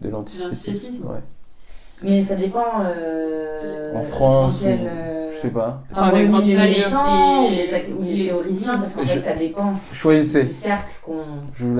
de 0.00 0.08
l'antispécisme 0.08 1.04
L'antispécisme 1.04 1.08
Ouais. 1.08 1.22
Mais 2.02 2.22
ça 2.22 2.34
dépend. 2.36 2.64
Euh, 2.84 3.94
En 3.96 4.00
France, 4.02 4.60
quel, 4.62 4.80
ou- 4.80 4.86
euh, 4.86 5.28
Je 5.30 5.34
sais 5.46 5.50
pas. 5.50 5.82
Enfin, 5.92 6.08
Enfin, 6.08 6.16
les 6.16 6.22
le 6.24 6.28
grandes 6.30 6.44
milieu 6.44 6.58
figures. 6.58 6.78
militant 6.78 7.44
ou 7.44 7.48
Et- 7.48 7.56
les, 7.56 7.92
ou 7.92 8.02
les 8.02 8.20
et- 8.20 8.26
théoriciens, 8.26 8.78
parce 8.78 8.92
qu'en 8.92 9.02
Je- 9.04 9.08
fait, 9.08 9.20
ça 9.30 9.36
dépend 9.36 9.74
Choisissez. 9.92 10.44
du 10.44 10.52
cercle 10.52 10.90
qu'on 11.02 11.24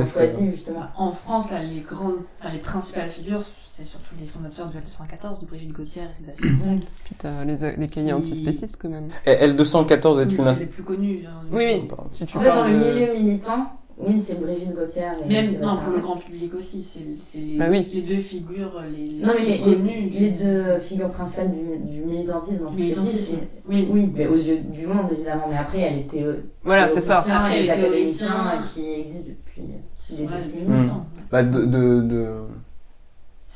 choisit, 0.04 0.50
justement. 0.50 0.82
En 0.96 1.10
France, 1.10 1.50
là, 1.50 1.58
les 1.62 1.80
grandes, 1.80 2.14
enfin, 2.40 2.52
les 2.52 2.58
principales 2.58 3.06
figures, 3.06 3.42
c'est 3.60 3.82
surtout 3.82 4.14
les 4.18 4.26
fondateurs 4.26 4.68
du 4.68 4.78
L214, 4.78 5.40
de 5.40 5.46
Brigitte 5.46 5.72
Gauthier 5.72 6.02
et 6.02 6.22
Sébastien 6.36 6.56
Sac. 6.56 6.88
Puis 7.04 7.14
t'as 7.18 7.44
les, 7.44 7.76
les 7.76 7.86
cahiers 7.88 8.06
Qui- 8.08 8.12
antispécistes 8.12 8.78
quand 8.80 8.88
même. 8.90 9.08
Et 9.26 9.32
L214 9.32 10.20
est 10.20 10.26
Oui, 10.26 10.36
une. 10.36 10.44
C'est 10.54 10.60
les 10.60 10.66
plus 10.66 10.82
connus. 10.82 11.20
hein, 11.26 11.44
Oui, 11.52 11.64
oui. 11.82 11.88
Si 12.08 12.26
tu 12.26 12.36
En 12.36 12.40
fait, 12.40 12.48
dans 12.48 12.54
parles 12.54 12.72
le 12.72 12.78
milieu 12.78 13.12
militant, 13.14 13.66
oui, 14.06 14.18
c'est 14.20 14.40
Brigitte 14.40 14.74
Gauthier 14.74 15.02
et 15.24 15.28
Même 15.28 15.44
non, 15.46 15.50
Sébastien 15.52 15.76
pour 15.84 15.92
le 15.94 16.00
grand 16.00 16.16
public 16.16 16.54
aussi, 16.54 16.82
c'est 16.82 17.00
c'est 17.16 17.38
les, 17.38 17.58
Bah 17.58 17.66
oui. 17.70 17.86
les 17.92 18.02
deux 18.02 18.16
figures 18.16 18.82
les, 18.90 19.06
les 19.06 19.24
Non, 19.24 19.32
mais 19.38 19.44
les, 19.44 19.58
connues. 19.58 20.08
les, 20.10 20.20
les 20.20 20.30
deux 20.30 20.78
figures 20.80 21.10
principales 21.10 21.50
du, 21.52 21.78
du 21.90 22.00
militantisme 22.04 22.66
en 22.66 22.70
Militantisme. 22.72 23.36
Oui, 23.68 23.88
oui, 23.90 24.10
mais 24.14 24.26
aux 24.26 24.34
yeux 24.34 24.60
du 24.60 24.86
monde, 24.86 25.06
évidemment, 25.12 25.46
mais 25.50 25.56
après, 25.58 25.78
il 25.78 25.82
y 25.82 25.86
a 25.86 25.90
les 25.90 26.04
théo- 26.04 26.34
Voilà, 26.64 26.88
c'est 26.88 27.00
ça. 27.00 27.22
théoriciens 27.24 27.36
Après, 27.36 27.56
les 27.56 27.62
les 27.64 27.70
académiciens 27.70 28.62
qui 28.74 28.92
existent 28.94 29.28
depuis 29.28 29.62
qui 29.94 30.16
des 30.16 30.22
décennies. 30.26 30.62
depuis 30.66 30.72
longtemps. 30.88 31.04
Bah, 31.30 31.42
de. 31.42 31.64
de, 31.66 32.00
de... 32.02 32.26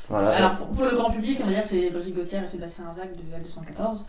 Voilà. 0.07 0.29
Alors, 0.29 0.57
pour, 0.57 0.67
pour 0.67 0.83
le 0.85 0.95
grand 0.95 1.09
public, 1.09 1.39
on 1.41 1.47
va 1.47 1.53
dire 1.53 1.63
c'est 1.63 1.89
Brigitte 1.89 2.15
Gauthier 2.15 2.37
et 2.37 2.47
Sébastien 2.47 2.85
Arzac 2.89 3.09
de 3.15 3.43
L214. 3.43 4.01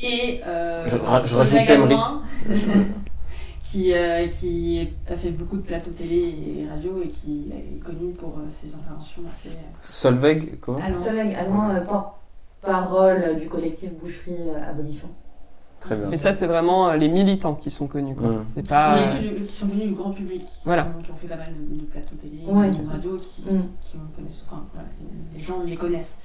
Et 0.00 0.40
euh, 0.46 0.84
Je- 0.86 0.90
je 1.28 1.34
rajoute 1.36 1.58
Emmerich. 1.70 1.98
qui, 3.64 3.94
euh, 3.94 4.26
qui 4.28 4.86
a 5.10 5.14
fait 5.16 5.30
beaucoup 5.30 5.56
de 5.56 5.62
plateaux 5.62 5.90
télé 5.90 6.34
et 6.58 6.68
radio 6.68 7.00
et 7.02 7.08
qui 7.08 7.46
est 7.50 7.82
connu 7.82 8.12
pour 8.12 8.38
euh, 8.38 8.42
ses 8.48 8.74
interventions 8.74 9.22
assez 9.26 9.48
Solveig, 9.80 10.58
comment 10.60 10.78
allant. 10.78 10.98
Solveig 10.98 11.34
euh, 11.34 11.80
porte-parole 12.60 13.38
du 13.40 13.48
collectif 13.48 13.94
Boucherie 13.94 14.36
euh, 14.50 14.70
Abolition. 14.70 15.08
Très 15.80 15.96
bien. 15.96 16.08
Mais 16.08 16.16
ça, 16.18 16.32
c'est 16.32 16.46
vraiment 16.46 16.88
euh, 16.90 16.96
les 16.96 17.08
militants 17.08 17.54
qui 17.54 17.70
sont 17.70 17.86
connus, 17.86 18.14
quoi. 18.14 18.28
Mm. 18.28 18.44
C'est 18.54 18.62
Qui 18.62 18.68
pas. 18.68 19.06
sont, 19.06 19.18
issus 19.18 19.28
du- 19.34 19.42
qui 19.44 19.52
sont 19.52 19.68
connus 19.68 19.86
du 19.88 19.94
grand 19.94 20.10
public, 20.10 20.42
qui, 20.42 20.60
Voilà. 20.64 20.88
ont, 20.96 21.02
qui 21.02 21.10
ont 21.10 21.14
fait 21.16 21.26
pas 21.28 21.36
mal 21.36 21.52
de, 21.70 21.74
de 21.76 21.84
plateaux 21.86 22.16
télé 22.16 22.38
Ouais. 22.46 22.70
de 22.70 22.86
radio, 22.88 23.16
qui, 23.16 23.42
Mm. 23.42 23.60
qui 23.80 23.96
ont 23.96 24.14
connaissent, 24.16 24.44
enfin, 24.48 24.64
voilà, 24.72 24.88
les 25.32 25.40
gens 25.40 25.62
les 25.64 25.76
connaissent. 25.76 26.20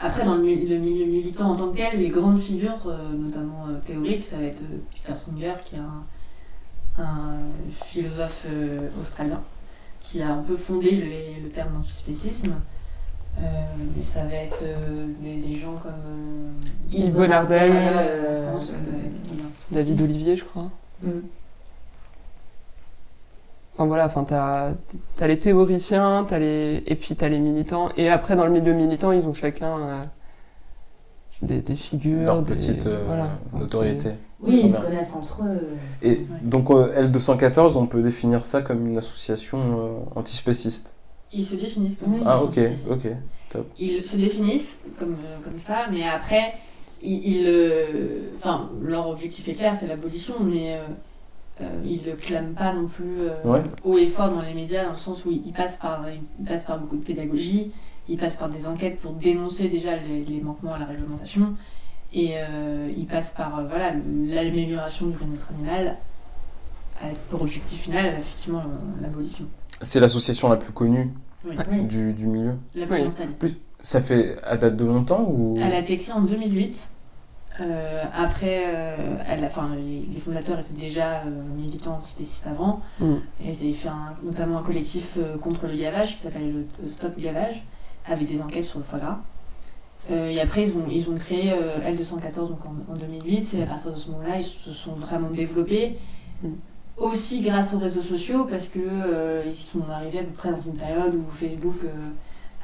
Après, 0.00 0.24
dans 0.24 0.34
le, 0.34 0.42
mi- 0.42 0.66
le 0.66 0.78
milieu 0.78 1.06
militant 1.06 1.52
en 1.52 1.56
tant 1.56 1.70
que 1.70 1.76
tel, 1.76 1.98
les 2.00 2.08
grandes 2.08 2.38
figures, 2.38 2.82
euh, 2.86 3.12
notamment 3.12 3.66
euh, 3.68 3.78
théoriques, 3.84 4.20
ça 4.20 4.38
va 4.38 4.44
être 4.44 4.62
euh, 4.62 4.78
Peter 4.92 5.14
Singer, 5.14 5.54
qui 5.64 5.76
est 5.76 5.78
un, 5.78 6.04
un 6.98 7.38
philosophe 7.68 8.46
euh, 8.48 8.88
australien, 8.98 9.40
qui 10.00 10.22
a 10.22 10.28
un 10.28 10.42
peu 10.42 10.54
fondé 10.54 10.90
le, 10.92 11.44
le 11.44 11.48
terme 11.48 11.74
d'antispécisme. 11.74 12.54
Euh, 13.36 13.40
mais 13.96 14.00
ça 14.02 14.22
va 14.24 14.34
être 14.34 14.62
euh, 14.62 15.06
des, 15.20 15.38
des 15.38 15.54
gens 15.58 15.74
comme 15.82 15.90
euh, 15.92 16.50
Yves 16.92 17.14
Bonnardel, 17.14 17.72
euh, 17.74 18.54
euh. 18.54 18.56
David 19.72 20.00
Olivier, 20.02 20.36
je 20.36 20.44
crois. 20.44 20.70
mm. 21.02 21.08
Enfin 23.76 23.86
voilà, 23.86 24.06
enfin 24.06 24.22
t'as 24.22 24.70
as 25.20 25.26
les 25.26 25.36
théoriciens, 25.36 26.24
t'as 26.28 26.38
les 26.38 26.84
et 26.86 26.94
puis 26.94 27.16
t'as 27.16 27.28
les 27.28 27.40
militants. 27.40 27.88
Et 27.96 28.08
après 28.08 28.36
dans 28.36 28.44
le 28.44 28.52
milieu 28.52 28.72
militant, 28.72 29.10
ils 29.10 29.26
ont 29.26 29.34
chacun 29.34 29.78
euh, 29.80 30.02
des, 31.42 31.58
des 31.58 31.74
figures, 31.74 32.22
Leur 32.22 32.42
des- 32.42 32.52
petite 32.54 32.86
euh, 32.86 33.02
voilà. 33.04 33.30
Enfin, 33.48 33.58
notoriété. 33.64 34.10
Oui, 34.46 34.60
ils 34.64 34.72
se 34.72 34.80
connaissent 34.80 35.14
entre 35.14 35.42
eux. 35.44 35.68
Et 36.02 36.26
donc 36.42 36.70
euh, 36.70 37.08
L214, 37.10 37.76
on 37.76 37.86
peut 37.86 38.02
définir 38.02 38.44
ça 38.44 38.62
comme 38.62 38.86
une 38.86 38.98
association 38.98 39.58
euh, 39.60 40.18
antispéciste. 40.18 40.94
Ils 41.32 41.44
se 41.44 41.54
définissent 41.56 41.96
comme 41.98 42.14
Oui. 42.14 42.20
Ah 42.24 42.42
ok, 42.42 42.58
ok. 42.90 43.08
ils 43.78 44.02
se 44.04 44.16
définissent 44.16 44.84
comme, 44.98 45.16
euh, 45.24 45.38
comme 45.42 45.54
ça, 45.54 45.86
mais 45.90 46.04
après, 46.06 46.54
ils, 47.02 47.26
ils, 47.26 47.44
euh, 47.46 48.30
enfin, 48.36 48.70
leur 48.82 49.08
objectif 49.08 49.48
est 49.48 49.54
clair, 49.54 49.72
c'est 49.72 49.86
l'abolition, 49.88 50.34
mais 50.42 50.78
ils 51.84 52.02
ne 52.02 52.10
le 52.10 52.16
clament 52.16 52.54
pas 52.54 52.72
non 52.74 52.86
plus 52.86 53.20
euh, 53.20 53.30
Ouais. 53.44 53.62
haut 53.84 53.96
et 53.98 54.06
fort 54.06 54.30
dans 54.30 54.42
les 54.42 54.54
médias, 54.54 54.82
dans 54.84 54.90
le 54.90 54.96
sens 54.96 55.24
où 55.24 55.30
ils 55.30 55.52
passent 55.52 55.76
par, 55.76 56.04
ils 56.10 56.44
passent 56.44 56.66
par 56.66 56.78
beaucoup 56.80 56.96
de 56.96 57.04
pédagogie, 57.04 57.70
ils 58.08 58.18
passent 58.18 58.36
par 58.36 58.48
des 58.50 58.66
enquêtes 58.66 58.98
pour 59.00 59.12
dénoncer 59.12 59.68
déjà 59.68 59.96
les, 59.96 60.24
les 60.24 60.40
manquements 60.40 60.74
à 60.74 60.78
la 60.78 60.84
réglementation, 60.86 61.54
et 62.14 62.34
euh, 62.38 62.88
ils 62.96 63.06
passent 63.06 63.32
par 63.36 63.58
euh, 63.58 63.64
voilà, 63.68 63.92
l'amélioration 64.26 65.06
du 65.08 65.16
bien-être 65.16 65.48
animal, 65.54 65.96
avec 67.02 67.18
pour 67.28 67.42
objectif 67.42 67.82
final, 67.82 68.06
effectivement, 68.18 68.60
euh, 68.60 69.02
l'abolition. 69.02 69.44
C'est 69.80 70.00
l'association 70.00 70.48
la 70.48 70.56
plus 70.56 70.72
connue 70.72 71.10
Oui, 71.44 71.56
du, 71.88 72.12
du 72.12 72.26
milieu. 72.26 72.54
la 72.74 72.86
plus 72.86 72.94
Oui. 72.96 73.02
installée. 73.02 73.30
Ça 73.80 74.00
fait 74.00 74.36
à 74.44 74.56
date 74.56 74.76
de 74.76 74.84
longtemps 74.84 75.26
ou? 75.28 75.56
Elle 75.60 75.72
a 75.72 75.80
été 75.80 75.98
créée 75.98 76.14
en 76.14 76.22
2008. 76.22 76.88
Euh, 77.60 78.02
après, 78.16 78.64
euh, 78.74 79.16
elle 79.28 79.44
enfin, 79.44 79.70
les, 79.76 80.00
les 80.12 80.18
fondateurs 80.20 80.58
étaient 80.58 80.72
déjà 80.72 81.20
euh, 81.20 81.42
militants 81.56 81.94
antispécistes 81.96 82.46
avant. 82.46 82.80
Mm. 82.98 83.12
Et 83.40 83.48
ils 83.52 83.62
avaient 83.62 83.72
fait 83.72 83.88
un- 83.88 84.14
notamment 84.24 84.58
un 84.58 84.62
collectif 84.62 85.18
euh, 85.18 85.36
contre 85.38 85.66
le 85.66 85.76
gavage 85.76 86.08
qui 86.16 86.22
s'appelle 86.22 86.50
le, 86.52 86.66
le 86.82 86.88
Stop 86.88 87.16
Gavage, 87.18 87.62
avec 88.08 88.26
des 88.28 88.40
enquêtes 88.40 88.64
sur 88.64 88.78
le 88.78 88.84
foie 88.84 88.98
gras. 88.98 89.18
Euh, 90.10 90.28
et 90.30 90.40
après, 90.40 90.64
ils 90.64 90.70
ont, 90.72 90.84
ils 90.90 91.08
ont 91.08 91.14
créé 91.14 91.52
euh, 91.52 91.78
L214 91.90 92.48
donc 92.48 92.58
en, 92.66 92.92
en 92.92 92.96
2008. 92.96 93.54
Et 93.54 93.62
à 93.62 93.66
partir 93.66 93.90
de 93.90 93.96
ce 93.96 94.10
moment-là, 94.10 94.36
ils 94.38 94.44
se 94.44 94.70
sont 94.70 94.92
vraiment 94.92 95.30
développés. 95.30 95.96
Mm. 96.42 96.48
Aussi 96.98 97.40
grâce 97.42 97.74
aux 97.74 97.78
réseaux 97.78 98.00
sociaux, 98.02 98.46
parce 98.48 98.68
que 98.68 98.78
euh, 98.80 99.42
ils 99.46 99.54
sont 99.54 99.80
arrivés 99.90 100.20
à 100.20 100.22
peu 100.22 100.30
près 100.36 100.50
dans 100.50 100.60
une 100.64 100.74
période 100.76 101.14
où 101.14 101.28
Facebook 101.30 101.74
euh, 101.84 101.88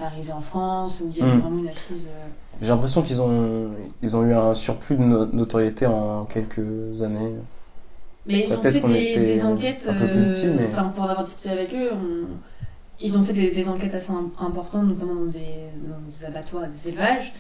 arrivait 0.05 0.33
en 0.33 0.39
France, 0.39 1.03
où 1.05 1.09
il 1.11 1.19
y 1.19 1.23
avait 1.23 1.35
Mm. 1.37 1.41
vraiment 1.41 1.59
une 1.59 1.69
assise. 1.69 2.07
euh, 2.09 2.27
J'ai 2.63 2.69
l'impression 2.69 3.03
qu'ils 3.03 3.21
ont 3.23 3.71
ils 4.03 4.17
ont 4.17 4.25
eu 4.25 4.33
un 4.35 4.55
surplus 4.55 4.97
de 4.97 5.03
no- 5.03 5.27
notoriété 5.27 5.87
en 5.87 6.25
quelques 6.27 7.03
années. 7.03 7.33
Mais 8.27 8.45
ils 8.47 8.53
ont 8.53 8.57
Peut-être 8.61 8.75
fait 8.75 8.81
qu'on 8.83 8.89
des, 8.91 9.03
était 9.13 9.25
des 9.25 9.45
enquêtes, 9.45 9.89
un 9.91 9.95
peu 9.95 10.07
plus 10.07 10.27
petits, 10.29 10.47
euh, 10.47 10.55
mais- 10.59 10.67
enfin 10.67 10.85
pour 10.95 11.05
avoir 11.05 11.25
discuté 11.25 11.49
avec 11.51 11.73
eux, 11.75 11.91
on- 11.93 12.29
ils 13.01 13.17
ont 13.17 13.23
fait 13.23 13.33
des, 13.33 13.51
des 13.51 13.69
enquêtes 13.69 13.95
assez 13.95 14.13
im- 14.13 14.31
importantes, 14.39 14.87
notamment 14.87 15.15
dans 15.15 15.25
des, 15.27 15.39
dans 15.89 16.01
des 16.07 16.25
abattoirs, 16.25 16.67
des 16.69 16.89
élevages, 16.89 17.33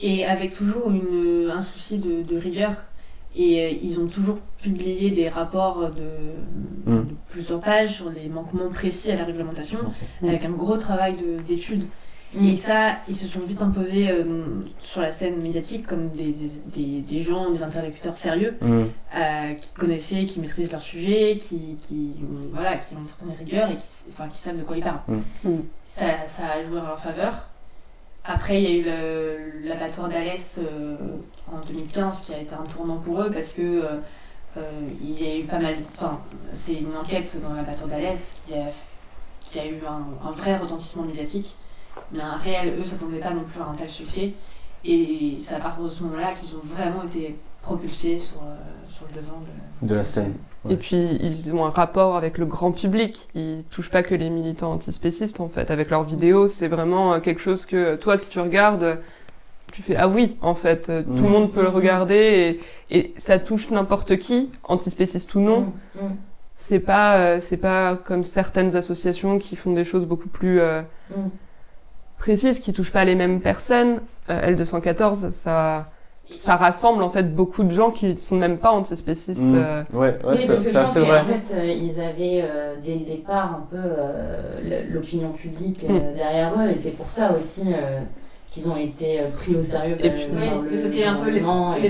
et 0.00 0.24
avec 0.26 0.54
toujours 0.54 0.90
une, 0.90 1.50
un 1.50 1.62
souci 1.62 1.98
de, 1.98 2.22
de 2.22 2.36
rigueur. 2.38 2.72
Et 3.36 3.64
euh, 3.64 3.70
ils 3.82 3.98
ont 4.00 4.06
toujours 4.06 4.38
publié 4.62 5.10
des 5.10 5.28
rapports 5.28 5.90
de, 5.90 6.02
Mm. 6.86 6.98
de 6.98 7.14
plusieurs 7.30 7.60
pages 7.60 7.94
sur 7.94 8.10
les 8.10 8.28
manquements 8.28 8.68
précis 8.68 9.10
à 9.10 9.16
la 9.16 9.24
réglementation, 9.24 9.78
avec 10.22 10.44
un 10.44 10.50
gros 10.50 10.76
travail 10.76 11.14
de- 11.16 11.42
d'études. 11.42 11.84
Mm. 12.34 12.46
Et 12.48 12.56
ça, 12.56 12.96
ils 13.08 13.14
se 13.14 13.26
sont 13.26 13.40
vite 13.40 13.62
imposés 13.62 14.10
euh, 14.10 14.24
sur 14.78 15.00
la 15.00 15.08
scène 15.08 15.40
médiatique 15.40 15.86
comme 15.86 16.08
des, 16.10 16.34
des, 16.74 17.18
gens, 17.20 17.48
des 17.50 17.62
interlocuteurs 17.62 18.12
sérieux 18.12 18.56
Mm. 18.60 18.82
euh, 19.16 19.54
qui 19.54 19.72
connaissaient, 19.74 20.24
qui 20.24 20.40
maîtrisent 20.40 20.70
leur 20.72 20.80
sujet, 20.80 21.36
qui, 21.36 21.76
qui, 21.76 22.16
voilà, 22.52 22.76
qui 22.76 22.94
ont 22.94 22.98
une 22.98 23.04
certaine 23.04 23.32
rigueur 23.38 23.70
et 23.70 23.74
qui, 23.74 23.80
enfin, 24.10 24.28
qui 24.28 24.38
savent 24.38 24.58
de 24.58 24.62
quoi 24.62 24.76
ils 24.76 24.82
parlent. 24.82 25.00
Mm. 25.08 25.48
Mm. 25.48 25.62
Ça, 25.84 26.22
ça 26.22 26.42
a 26.56 26.64
joué 26.64 26.78
en 26.80 26.86
leur 26.86 26.98
faveur. 26.98 27.32
Après, 28.26 28.62
il 28.62 28.70
y 28.86 28.88
a 28.90 29.06
eu 29.10 29.62
l'abattoir 29.64 30.08
d'Alès 30.08 30.58
euh, 30.58 30.96
en 31.52 31.60
2015 31.66 32.20
qui 32.22 32.32
a 32.34 32.38
été 32.38 32.54
un 32.54 32.64
tournant 32.64 32.96
pour 32.96 33.20
eux 33.20 33.30
parce 33.30 33.52
que 33.52 33.60
euh, 33.62 33.98
euh, 34.56 34.70
il 35.02 35.22
y 35.22 35.26
a 35.30 35.36
eu 35.40 35.44
pas 35.44 35.58
mal. 35.58 35.74
Enfin, 35.94 36.18
c'est 36.48 36.74
une 36.74 36.96
enquête 36.96 37.38
dans 37.46 37.52
l'abattoir 37.54 37.86
d'Alès 37.88 38.40
qui 38.46 38.54
a, 38.54 38.66
qui 39.40 39.58
a 39.60 39.66
eu 39.66 39.78
un, 39.86 40.26
un 40.26 40.30
vrai 40.30 40.56
retentissement 40.56 41.02
médiatique, 41.02 41.54
mais 42.12 42.20
un 42.22 42.36
réel. 42.36 42.74
Eux 42.78 42.82
s'attendaient 42.82 43.18
pas 43.18 43.30
non 43.30 43.42
plus 43.42 43.60
à 43.60 43.66
un 43.66 43.74
tel 43.74 43.86
succès. 43.86 44.32
Et 44.84 45.34
c'est 45.36 45.54
à 45.54 45.60
partir 45.60 45.82
de 45.82 45.88
ce 45.88 46.02
moment-là 46.04 46.32
qu'ils 46.38 46.56
ont 46.56 46.60
vraiment 46.62 47.02
été 47.04 47.36
propulsés 47.62 48.18
sur, 48.18 48.38
euh, 48.42 48.54
sur 48.94 49.06
le 49.08 49.20
devant 49.20 49.40
de, 49.82 49.86
De 49.88 49.94
la 49.94 50.02
scène. 50.02 50.34
Ouais. 50.64 50.74
Et 50.74 50.76
puis 50.76 51.18
ils 51.22 51.54
ont 51.54 51.64
un 51.64 51.70
rapport 51.70 52.16
avec 52.16 52.36
le 52.38 52.44
grand 52.46 52.72
public. 52.72 53.28
Ils 53.34 53.64
touchent 53.70 53.90
pas 53.90 54.02
que 54.02 54.14
les 54.14 54.28
militants 54.30 54.72
antispécistes 54.72 55.40
en 55.40 55.48
fait. 55.48 55.70
Avec 55.70 55.88
leurs 55.90 56.02
vidéos, 56.04 56.48
c'est 56.48 56.68
vraiment 56.68 57.14
euh, 57.14 57.20
quelque 57.20 57.40
chose 57.40 57.64
que 57.66 57.96
toi, 57.96 58.18
si 58.18 58.28
tu 58.28 58.40
regardes, 58.40 59.00
tu 59.72 59.82
fais 59.82 59.96
ah 59.96 60.06
oui 60.08 60.36
en 60.42 60.54
fait. 60.54 60.90
euh, 60.90 61.02
Tout 61.02 61.10
Mm. 61.12 61.22
le 61.24 61.28
monde 61.30 61.52
peut 61.52 61.62
le 61.62 61.68
Mhm. 61.70 61.74
regarder 61.76 62.60
et, 62.90 62.98
et 62.98 63.12
ça 63.16 63.38
touche 63.38 63.70
n'importe 63.70 64.16
qui, 64.18 64.50
antispéciste 64.64 65.34
ou 65.34 65.40
non. 65.40 65.72
Mm, 65.94 66.04
mm, 66.04 66.16
C'est 66.52 66.78
pas 66.78 67.16
euh, 67.16 67.38
c'est 67.40 67.56
pas 67.56 67.96
comme 67.96 68.22
certaines 68.22 68.76
associations 68.76 69.38
qui 69.38 69.56
font 69.56 69.72
des 69.72 69.84
choses 69.84 70.04
beaucoup 70.06 70.28
plus 70.28 70.60
euh, 70.60 70.82
mm. 71.10 71.14
Précises, 72.24 72.58
qui 72.58 72.72
touchent 72.72 72.92
pas 72.92 73.04
les 73.04 73.14
mêmes 73.14 73.40
personnes. 73.40 74.00
Euh, 74.30 74.50
L214, 74.54 75.30
ça 75.30 75.90
ça 76.38 76.56
rassemble 76.56 77.02
en 77.02 77.10
fait 77.10 77.34
beaucoup 77.34 77.62
de 77.64 77.70
gens 77.70 77.90
qui 77.90 78.16
sont 78.16 78.36
même 78.36 78.56
pas 78.56 78.70
antispécistes. 78.70 79.42
Mm. 79.42 79.54
euh, 79.56 79.82
Ouais, 79.92 79.98
ouais, 79.98 80.16
Oui, 80.30 80.38
c'est 80.38 80.74
assez 80.74 81.00
vrai. 81.00 81.22
fait, 81.22 81.54
euh, 81.54 81.64
ils 81.66 82.00
avaient 82.00 82.40
euh, 82.42 82.76
dès 82.82 82.94
le 82.94 83.04
départ 83.04 83.60
un 83.60 83.66
peu 83.70 83.76
euh, 83.76 84.82
l'opinion 84.90 85.32
publique 85.32 85.84
euh, 85.84 85.92
Mm. 85.92 86.14
derrière 86.14 86.52
eux, 86.58 86.70
et 86.70 86.74
c'est 86.74 86.92
pour 86.92 87.04
ça 87.04 87.34
aussi 87.36 87.62
euh, 87.66 88.00
qu'ils 88.48 88.68
ont 88.70 88.76
été 88.76 89.20
pris 89.34 89.54
au 89.54 89.60
sérieux 89.60 89.96
Et 90.02 90.08
puis- 90.10 90.22
par 90.32 90.40
Oui, 90.62 90.68
le 90.70 90.72
c'était 90.76 91.04
un 91.04 91.16
peu 91.16 91.30
les, 91.30 91.40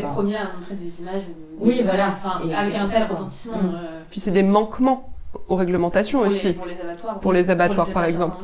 premiers 0.00 0.36
à 0.36 0.44
montrer 0.52 0.74
des 0.82 1.00
images. 1.00 1.22
Oui, 1.60 1.80
voilà. 1.84 2.08
Enfin, 2.08 2.40
avec 2.58 2.74
un 2.74 2.86
tel 2.88 3.04
retentissement. 3.08 3.58
Mm. 3.58 3.74
euh, 3.76 4.00
Puis 4.10 4.18
c'est 4.20 4.32
des 4.32 4.42
manquements 4.42 5.08
aux 5.48 5.56
réglementations 5.56 6.18
Pour 6.20 6.28
aussi. 6.28 6.48
les, 6.48 6.52
pour 6.54 6.66
les 6.66 6.80
abattoirs. 6.80 7.20
Pour 7.20 7.30
oui. 7.30 7.36
les 7.38 7.50
abattoirs, 7.50 7.86
les 7.88 7.92
par 7.92 8.04
exemple. 8.04 8.36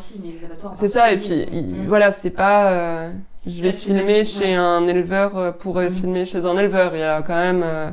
C'est 0.74 0.88
ça, 0.88 1.12
et 1.12 1.18
puis 1.18 1.46
il- 1.52 1.82
Mm. 1.82 1.86
voilà, 1.88 2.12
c'est 2.12 2.30
pas 2.30 2.72
euh, 2.72 3.12
je 3.46 3.62
vais 3.62 3.72
filmer 3.72 4.24
chez 4.24 4.50
ouais. 4.50 4.54
un 4.54 4.86
éleveur 4.86 5.36
euh, 5.36 5.52
pour 5.52 5.78
euh, 5.78 5.88
Mm. 5.88 5.92
filmer 5.92 6.24
chez 6.26 6.44
un 6.44 6.56
éleveur. 6.58 6.94
Il 6.94 7.00
y 7.00 7.02
a 7.02 7.22
quand 7.22 7.34
même 7.36 7.62
euh, 7.62 7.90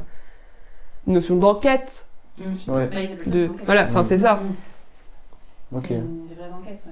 une 1.07 1.13
notion 1.13 1.35
d'enquête. 1.35 2.07
Mm. 2.37 2.43
Ouais, 2.71 2.89
ça 3.23 3.29
De... 3.29 3.49
Voilà, 3.65 3.85
enfin 3.87 4.03
c'est 4.03 4.19
ça. 4.19 4.39
Ok. 5.71 5.89
Une- 5.89 6.27
Des 6.27 6.35
vraies 6.35 6.51
enquêtes, 6.51 6.81
ouais. 6.85 6.91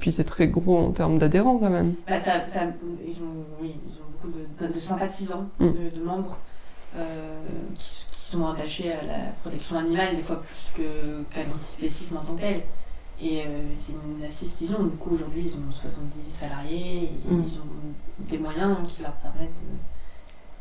Puis 0.00 0.12
c'est 0.12 0.24
très 0.24 0.46
gros 0.48 0.78
en 0.78 0.92
termes 0.92 1.18
d'adhérents 1.18 1.58
quand 1.58 1.70
même. 1.70 1.94
Bah, 2.06 2.20
ça, 2.20 2.44
ça, 2.44 2.60
ils, 3.04 3.10
ont, 3.22 3.44
oui, 3.60 3.74
ils 3.86 3.94
ont 3.94 4.06
beaucoup 4.12 4.28
de, 4.62 4.66
de 4.72 4.78
sympathisants, 4.78 5.46
de, 5.60 5.66
de 5.66 6.04
membres 6.04 6.38
euh, 6.96 7.40
qui, 7.74 8.04
qui 8.06 8.07
sont 8.30 8.46
attachés 8.46 8.92
à 8.92 9.02
la 9.04 9.32
protection 9.42 9.78
animale, 9.78 10.16
des 10.16 10.22
fois 10.22 10.40
plus 10.42 10.72
que- 10.76 11.22
qu'à 11.34 11.44
l'antispécisme 11.44 12.16
en 12.18 12.20
tant 12.20 12.34
que 12.34 12.40
tel. 12.40 12.62
Et 13.20 13.42
euh, 13.42 13.66
c'est 13.70 13.94
une 14.16 14.22
assise 14.22 14.52
qu'ils 14.54 14.72
ont. 14.74 14.84
Du 14.84 14.96
coup, 14.96 15.10
aujourd'hui, 15.14 15.42
ils 15.46 15.52
ont 15.54 15.72
70 15.72 16.30
salariés, 16.30 17.04
et 17.04 17.32
Mm. 17.34 17.42
ils 17.44 17.58
ont 17.58 18.26
des 18.30 18.38
moyens 18.38 18.76
qui 18.88 19.02
leur 19.02 19.12
permettent 19.12 19.56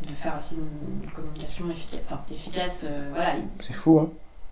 de, 0.02 0.08
de 0.08 0.12
faire 0.14 0.34
aussi 0.36 0.56
une, 0.56 1.04
une 1.04 1.10
communication 1.12 1.70
efficace. 1.70 2.00
Enfin, 2.06 2.20
efficace 2.32 2.86
euh, 2.90 3.10
voilà, 3.14 3.34
C'est 3.60 3.74
fou, 3.74 4.00
hein. 4.00 4.10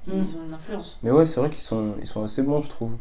ils 0.08 0.14
Mm. 0.14 0.20
ont 0.20 0.48
une 0.48 0.54
influence. 0.54 1.00
Mais 1.04 1.12
ouais, 1.12 1.26
c'est 1.26 1.40
vrai 1.40 1.50
qu'ils 1.50 1.62
sont, 1.62 1.94
ils 2.00 2.08
sont 2.08 2.24
assez 2.24 2.44
bons, 2.44 2.60
je 2.62 2.70
trouve. 2.70 2.92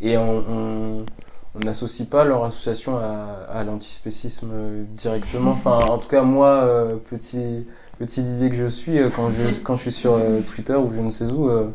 Et 0.00 0.16
on, 0.18 0.38
on, 0.48 1.06
on 1.54 1.58
n'associe 1.64 2.08
pas 2.08 2.24
leur 2.24 2.44
association 2.44 2.98
à, 2.98 3.46
à 3.52 3.62
l'antispécisme 3.62 4.50
directement. 4.92 5.50
Enfin, 5.52 5.78
en 5.78 5.98
tout 5.98 6.08
cas, 6.08 6.22
moi, 6.22 6.64
euh, 6.64 6.96
petit, 6.96 7.66
petit 7.98 8.22
Didier 8.22 8.50
que 8.50 8.56
je 8.56 8.66
suis, 8.66 8.98
euh, 8.98 9.10
quand 9.14 9.30
je, 9.30 9.58
quand 9.62 9.76
je 9.76 9.82
suis 9.82 9.92
sur 9.92 10.14
euh, 10.14 10.40
Twitter 10.40 10.74
ou 10.74 10.92
je 10.94 11.00
ne 11.00 11.10
sais 11.10 11.24
où, 11.26 11.48
euh, 11.48 11.68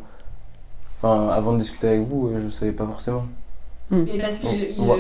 enfin, 0.97 1.30
avant 1.30 1.53
de 1.53 1.57
discuter 1.57 1.88
avec 1.88 2.01
vous, 2.01 2.28
euh, 2.28 2.39
je 2.43 2.51
savais 2.51 2.71
pas 2.71 2.86
forcément. 2.86 3.26
Mais 3.91 4.17
parce 4.17 4.39
que 4.39 4.78
Bon, 4.78 4.97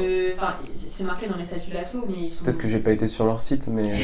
c'est 0.71 1.03
marqué 1.03 1.27
dans 1.27 1.37
les 1.37 1.45
statuts 1.45 1.71
d'assaut, 1.71 2.05
mais 2.07 2.15
ils 2.21 2.27
sont. 2.27 2.43
Peut-être 2.43 2.59
que 2.59 2.67
j'ai 2.67 2.79
pas 2.79 2.91
été 2.91 3.07
sur 3.07 3.25
leur 3.25 3.41
site, 3.41 3.67
mais, 3.67 3.91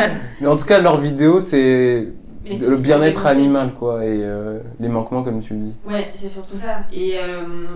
mais 0.40 0.46
en 0.46 0.56
tout 0.56 0.66
cas, 0.66 0.80
leur 0.80 1.00
vidéo, 1.00 1.40
c'est 1.40 2.06
le 2.44 2.76
bien-être 2.76 3.26
animal, 3.26 3.74
quoi, 3.74 4.04
et 4.04 4.20
euh, 4.22 4.58
les 4.80 4.88
manquements, 4.88 5.22
comme 5.22 5.40
tu 5.40 5.54
le 5.54 5.60
dis. 5.60 5.76
Ouais, 5.86 6.08
c'est 6.10 6.28
surtout 6.28 6.54
ça. 6.56 6.84
Et 6.92 7.18
euh, 7.18 7.66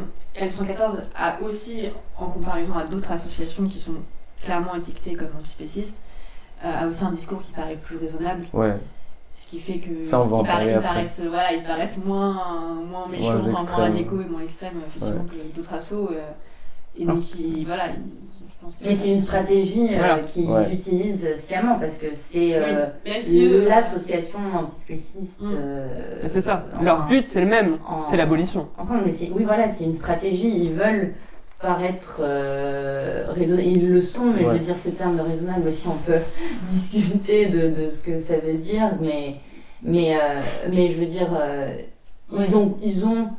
L114 0.40 1.02
a 1.16 1.40
aussi, 1.42 1.88
en 2.18 2.26
comparaison 2.26 2.74
à 2.74 2.84
d'autres 2.84 3.12
associations 3.12 3.64
qui 3.64 3.78
sont 3.78 3.94
clairement 4.42 4.74
étiquetées 4.74 5.14
comme 5.14 5.28
antispécistes, 5.36 5.98
a 6.82 6.86
aussi 6.86 7.04
un 7.04 7.10
discours 7.12 7.42
qui 7.42 7.52
paraît 7.52 7.76
plus 7.76 7.96
raisonnable. 7.96 8.46
Ouais, 8.52 8.74
Ce 9.32 9.46
qui 9.48 9.58
fait 9.60 9.78
que. 9.78 10.02
Ça, 10.02 10.20
on 10.20 10.26
va 10.26 10.36
en 10.38 10.44
ils, 10.44 10.46
parler 10.46 10.72
après. 10.74 10.88
paraissent, 10.88 11.22
voilà, 11.28 11.52
ils 11.52 11.62
paraissent 11.62 11.98
moins, 12.04 12.34
moins 12.88 13.06
méchants, 13.08 13.24
Moins 13.24 13.34
moins, 13.34 13.50
moins 13.50 13.62
extrêmes. 13.62 13.80
radicaux 13.92 14.20
et 14.20 14.24
moins 14.30 14.40
extrêmes, 14.40 14.72
effectivement, 14.86 15.24
que 15.24 15.56
d'autres 15.56 15.72
assos. 15.74 16.08
euh, 16.12 16.30
et 16.98 17.04
donc, 17.04 17.22
ils, 17.38 17.64
voilà. 17.66 17.84
Mais 18.84 18.96
c'est 18.96 19.12
une 19.14 19.20
stratégie 19.20 19.94
euh, 19.94 19.98
Voilà. 19.98 20.18
qu'ils 20.20 20.50
Ouais. 20.50 20.72
utilisent 20.72 21.36
sciemment 21.36 21.78
parce 21.78 21.98
que 21.98 22.06
c'est 22.14 22.52
euh, 22.54 22.86
Oui, 23.04 23.12
même 23.12 23.22
si 23.22 23.44
eux- 23.44 23.68
l'association 23.68 24.38
antispéciste. 24.54 25.40
Mm. 25.42 25.50
euh, 25.56 25.86
c'est 26.26 26.40
ça. 26.40 26.64
enfin, 26.72 26.82
Leur 26.82 27.06
but 27.06 27.22
c'est 27.22 27.40
le 27.42 27.46
même, 27.46 27.78
en- 27.86 27.98
c'est 28.10 28.16
l'abolition. 28.16 28.66
Enfin, 28.78 29.00
mais 29.04 29.12
oui, 29.34 29.44
voilà, 29.44 29.68
c'est 29.68 29.84
une 29.84 29.94
stratégie. 29.94 30.48
Ils 30.64 30.72
veulent 30.72 31.14
paraître 31.60 32.20
euh, 32.20 33.26
raisonnables. 33.28 33.66
Ils 33.66 33.88
le 33.88 34.00
sont, 34.00 34.26
mais 34.26 34.42
je 34.42 34.48
veux 34.48 34.58
dire, 34.58 34.76
ce 34.76 34.90
terme 34.90 35.16
de 35.16 35.22
raisonnable 35.22 35.68
aussi, 35.68 35.86
on 35.88 35.96
peut 36.06 36.20
discuter 36.64 37.46
de, 37.46 37.80
de 37.80 37.86
ce 37.86 38.02
que 38.02 38.14
ça 38.14 38.38
veut 38.38 38.54
dire. 38.54 38.92
Mais, 39.00 39.36
mais, 39.82 40.16
euh, 40.16 40.40
mais 40.70 40.90
je 40.90 40.98
veux 40.98 41.06
dire, 41.06 41.28
euh, 41.38 41.74
ils, 42.32 42.56
ont, 42.56 42.76
ils 42.82 43.06
ont 43.06 43.30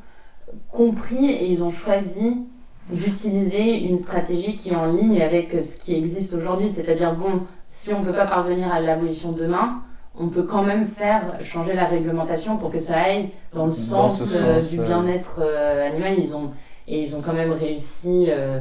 compris 0.69 1.29
et 1.31 1.47
ils 1.47 1.63
ont 1.63 1.71
choisi 1.71 2.47
d'utiliser 2.91 3.83
une 3.83 3.97
stratégie 3.97 4.53
qui 4.53 4.69
est 4.69 4.75
en 4.75 4.85
ligne 4.85 5.21
avec 5.21 5.51
ce 5.59 5.77
qui 5.77 5.95
existe 5.95 6.33
aujourd'hui. 6.33 6.69
C'est-à-dire, 6.69 7.15
bon, 7.15 7.41
si 7.67 7.93
on 7.93 8.03
peut 8.03 8.13
pas 8.13 8.25
parvenir 8.25 8.71
à 8.71 8.79
l'abolition 8.79 9.33
demain, 9.33 9.81
on 10.19 10.29
peut 10.29 10.43
quand 10.43 10.63
même 10.63 10.85
faire 10.85 11.37
changer 11.43 11.73
la 11.73 11.85
réglementation 11.85 12.57
pour 12.57 12.71
que 12.71 12.79
ça 12.79 12.99
aille 12.99 13.29
dans 13.53 13.65
le 13.65 13.71
Dans 13.71 13.75
sens, 13.75 14.23
ce 14.23 14.37
euh, 14.37 14.61
sens, 14.61 14.69
du 14.71 14.79
bien-être 14.79 15.41
euh, 15.41 15.89
animal. 15.89 16.15
Ils 16.17 16.35
ont, 16.35 16.51
et 16.87 17.01
ils 17.01 17.15
ont 17.15 17.21
quand 17.21 17.33
même 17.33 17.51
réussi 17.51 18.25
euh, 18.29 18.59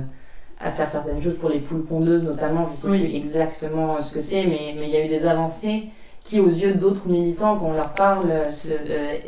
à 0.59 0.70
faire 0.70 0.89
certaines 0.89 1.20
choses 1.22 1.37
pour 1.39 1.49
les 1.51 1.61
poules 1.61 1.85
pondeuses, 1.85 2.24
notamment. 2.24 2.66
Je 2.72 2.77
sais 2.83 2.89
Oui. 2.89 3.05
plus 3.05 3.16
exactement 3.16 3.99
ce 4.03 4.12
que 4.12 4.18
c'est, 4.18 4.45
mais 4.47 4.74
mais 4.79 4.87
il 4.89 4.91
y 4.91 4.97
a 4.97 5.05
eu 5.05 5.09
des 5.09 5.27
avancées 5.27 5.85
qui, 6.20 6.41
aux 6.41 6.49
yeux 6.49 6.74
d'autres 6.74 7.09
militants, 7.09 7.57
quand 7.59 7.66
on 7.66 7.74
leur 7.74 7.95
parle, 7.95 8.31
euh, 8.31 8.49
se, 8.49 8.68
euh, 8.70 9.18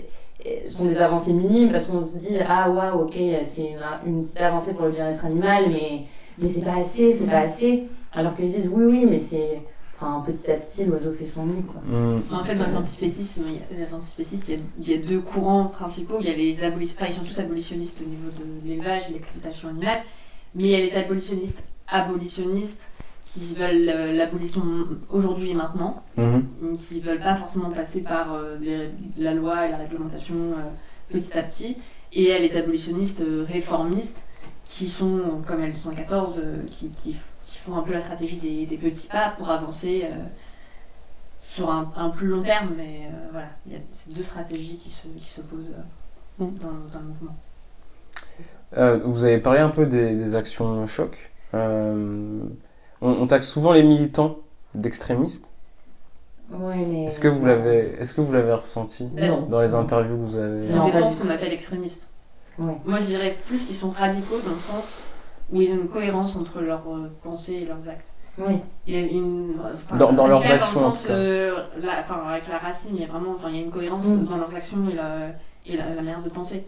sont 0.65 0.85
des 0.87 0.99
avancées 1.01 1.33
minimes 1.33 1.71
parce 1.71 1.89
qu'on 1.89 2.01
se 2.01 2.19
dit 2.19 2.39
ah 2.47 2.71
waouh 2.71 3.03
ok 3.03 3.15
c'est 3.41 3.73
une, 3.73 3.81
une 4.07 4.21
petite 4.23 4.41
avancée 4.41 4.73
pour 4.73 4.87
le 4.87 4.93
bien-être 4.93 5.25
animal 5.25 5.65
mais 5.69 6.03
mais 6.39 6.45
c'est 6.47 6.61
pas 6.65 6.77
assez 6.77 7.13
c'est 7.13 7.27
pas 7.27 7.39
assez 7.41 7.85
alors 8.13 8.35
qu'ils 8.37 8.51
disent 8.53 8.71
oui 8.73 8.85
oui 8.85 9.07
mais 9.11 9.19
c'est 9.19 9.61
enfin 10.01 10.23
petit 10.27 10.51
à 10.51 10.57
petit 10.57 10.85
l'oiseau 10.85 11.13
fait 11.13 11.27
son 11.27 11.47
nid 11.47 11.63
quoi 11.65 11.81
Mm. 11.87 12.23
En 12.33 12.39
fait, 12.45 12.55
dans 12.55 12.69
l'antispécisme, 12.71 13.43
il 14.79 14.89
y 14.89 14.95
a- 14.95 14.99
deux 14.99 15.21
courants 15.21 15.65
principaux. 15.67 16.19
Il 16.21 16.27
y 16.27 16.31
a 16.31 16.35
les 16.35 16.63
abolitionnistes, 16.65 16.99
enfin, 17.03 17.11
ils 17.11 17.15
sont 17.15 17.25
tous 17.25 17.39
abolitionnistes 17.41 18.01
au 18.01 18.09
niveau 18.09 18.29
de 18.31 18.69
l'élevage 18.69 19.03
et 19.07 19.09
de 19.09 19.15
l'exploitation 19.15 19.69
animale, 19.71 19.99
mais 20.55 20.65
il 20.65 20.71
y 20.71 20.75
a 20.75 20.79
les 20.81 20.95
abolitionnistes 20.97 21.65
abolitionnistes 21.89 22.83
qui 23.25 23.55
veulent 23.55 23.89
euh, 23.89 24.13
l'abolition 24.13 24.63
aujourd'hui 25.11 25.51
et 25.51 25.55
maintenant, 25.55 26.03
Mhm. 26.17 26.45
qui 26.77 27.01
veulent 27.01 27.19
pas 27.21 27.37
forcément 27.37 27.71
passer 27.71 28.03
par 28.03 28.33
euh, 28.35 28.57
des- 28.57 28.91
la 29.19 29.35
loi 29.35 29.67
et 29.67 29.71
la 29.71 29.77
réglementation 29.79 30.35
euh, 30.35 30.71
petit 31.13 31.37
à 31.39 31.43
petit, 31.43 31.77
et 32.13 32.23
il 32.23 32.29
y 32.29 32.33
a 32.33 32.39
les 32.39 32.57
abolitionnistes 32.57 33.23
réformistes 33.47 34.25
qui 34.65 34.87
sont, 34.87 35.21
comme 35.47 35.61
L214, 35.63 36.39
euh, 36.39 36.63
qui, 36.67 36.91
qui, 36.91 37.17
qui 37.49 37.57
font 37.59 37.77
un 37.79 37.83
peu 37.83 37.93
la 37.95 38.01
stratégie 38.03 38.37
des, 38.37 38.67
des 38.67 38.77
petits 38.77 39.07
pas 39.09 39.35
pour 39.39 39.49
avancer 39.49 40.03
euh, 40.05 40.25
sur 41.43 41.71
un, 41.71 41.91
un 41.97 42.11
plus 42.11 42.27
long 42.27 42.41
terme, 42.43 42.75
mais 42.77 43.07
euh, 43.07 43.29
voilà, 43.33 43.49
il 43.67 43.73
y 43.73 43.77
a 43.77 43.79
ces 43.89 44.11
deux 44.13 44.23
stratégies 44.23 44.77
qui 44.77 44.91
se- 44.91 45.09
qui 45.09 45.25
s'opposent 45.25 45.73
euh, 45.75 45.83
Mm. 46.45 46.55
dans, 46.57 46.67
dans 46.93 47.01
le 47.01 47.07
mouvement. 47.07 47.37
Euh, 48.77 49.01
vous 49.05 49.25
avez 49.25 49.39
parlé 49.39 49.61
un 49.61 49.71
peu 49.71 49.87
des, 49.87 50.15
des 50.15 50.35
actions 50.37 50.87
choc. 50.87 51.33
Euh, 51.55 52.41
on, 53.01 53.11
on 53.11 53.27
taxe 53.27 53.49
souvent 53.49 53.73
les 53.73 53.83
militants 53.83 54.39
d'extrémistes. 54.75 55.53
mais 56.51 57.05
Est-ce 57.05 57.19
que 57.19 57.29
vous 57.29 57.45
l'avez, 57.47 57.97
est-ce 57.99 58.15
que 58.15 58.21
vous 58.21 58.33
l'avez 58.33 58.53
ressenti 58.53 59.09
dans 59.49 59.61
les 59.61 59.75
interviews 59.75 60.17
que 60.19 60.23
vous 60.31 60.37
avez 60.37 60.69
Ça 60.69 60.75
Non, 60.77 60.91
pas 60.91 60.99
dépend 60.99 61.11
ce 61.11 61.17
qu'on 61.23 61.31
appelle 61.31 61.53
extrémiste. 61.53 62.07
ouais. 62.59 62.77
Moi, 62.85 62.99
je 63.01 63.07
dirais 63.07 63.37
plus 63.47 63.65
qu'ils 63.65 63.77
sont 63.77 63.91
radicaux 63.91 64.39
dans 64.45 64.51
le 64.51 64.57
sens 64.57 65.01
où 65.53 65.61
ils 65.63 65.71
ont 65.73 65.77
une 65.83 65.89
cohérence 65.89 66.37
entre 66.37 66.61
leurs 66.61 66.85
euh, 66.89 67.11
pensées 67.23 67.61
et 67.63 67.65
leurs 67.65 67.89
actes. 67.89 68.13
oui 68.39 68.57
Il 68.87 68.95
y 68.95 68.97
a 68.97 69.07
une, 69.07 69.55
enfin, 69.59 69.97
Dans- 69.99 70.13
dans 70.13 70.27
leurs 70.27 70.39
radical 70.41 70.59
actions, 70.59 70.81
Dans 70.81 70.87
en 70.87 70.91
le 70.91 70.95
sens, 70.95 71.07
euh, 71.11 71.57
la- 71.81 72.29
avec 72.31 72.49
la 72.49 72.59
racine, 72.59 72.97
il 72.97 73.01
y 73.03 73.05
a 73.05 73.09
vraiment, 73.09 73.33
il 73.49 73.57
y 73.57 73.59
a 73.59 73.63
une 73.63 73.71
cohérence 73.71 74.07
Mm. 74.07 74.25
dans 74.25 74.37
leurs 74.37 74.55
actions 74.55 74.79
et 74.91 74.95
la, 74.95 75.29
et 75.67 75.77
la, 75.77 75.89
la 75.95 76.03
manière 76.03 76.23
de 76.23 76.29
penser. 76.31 76.67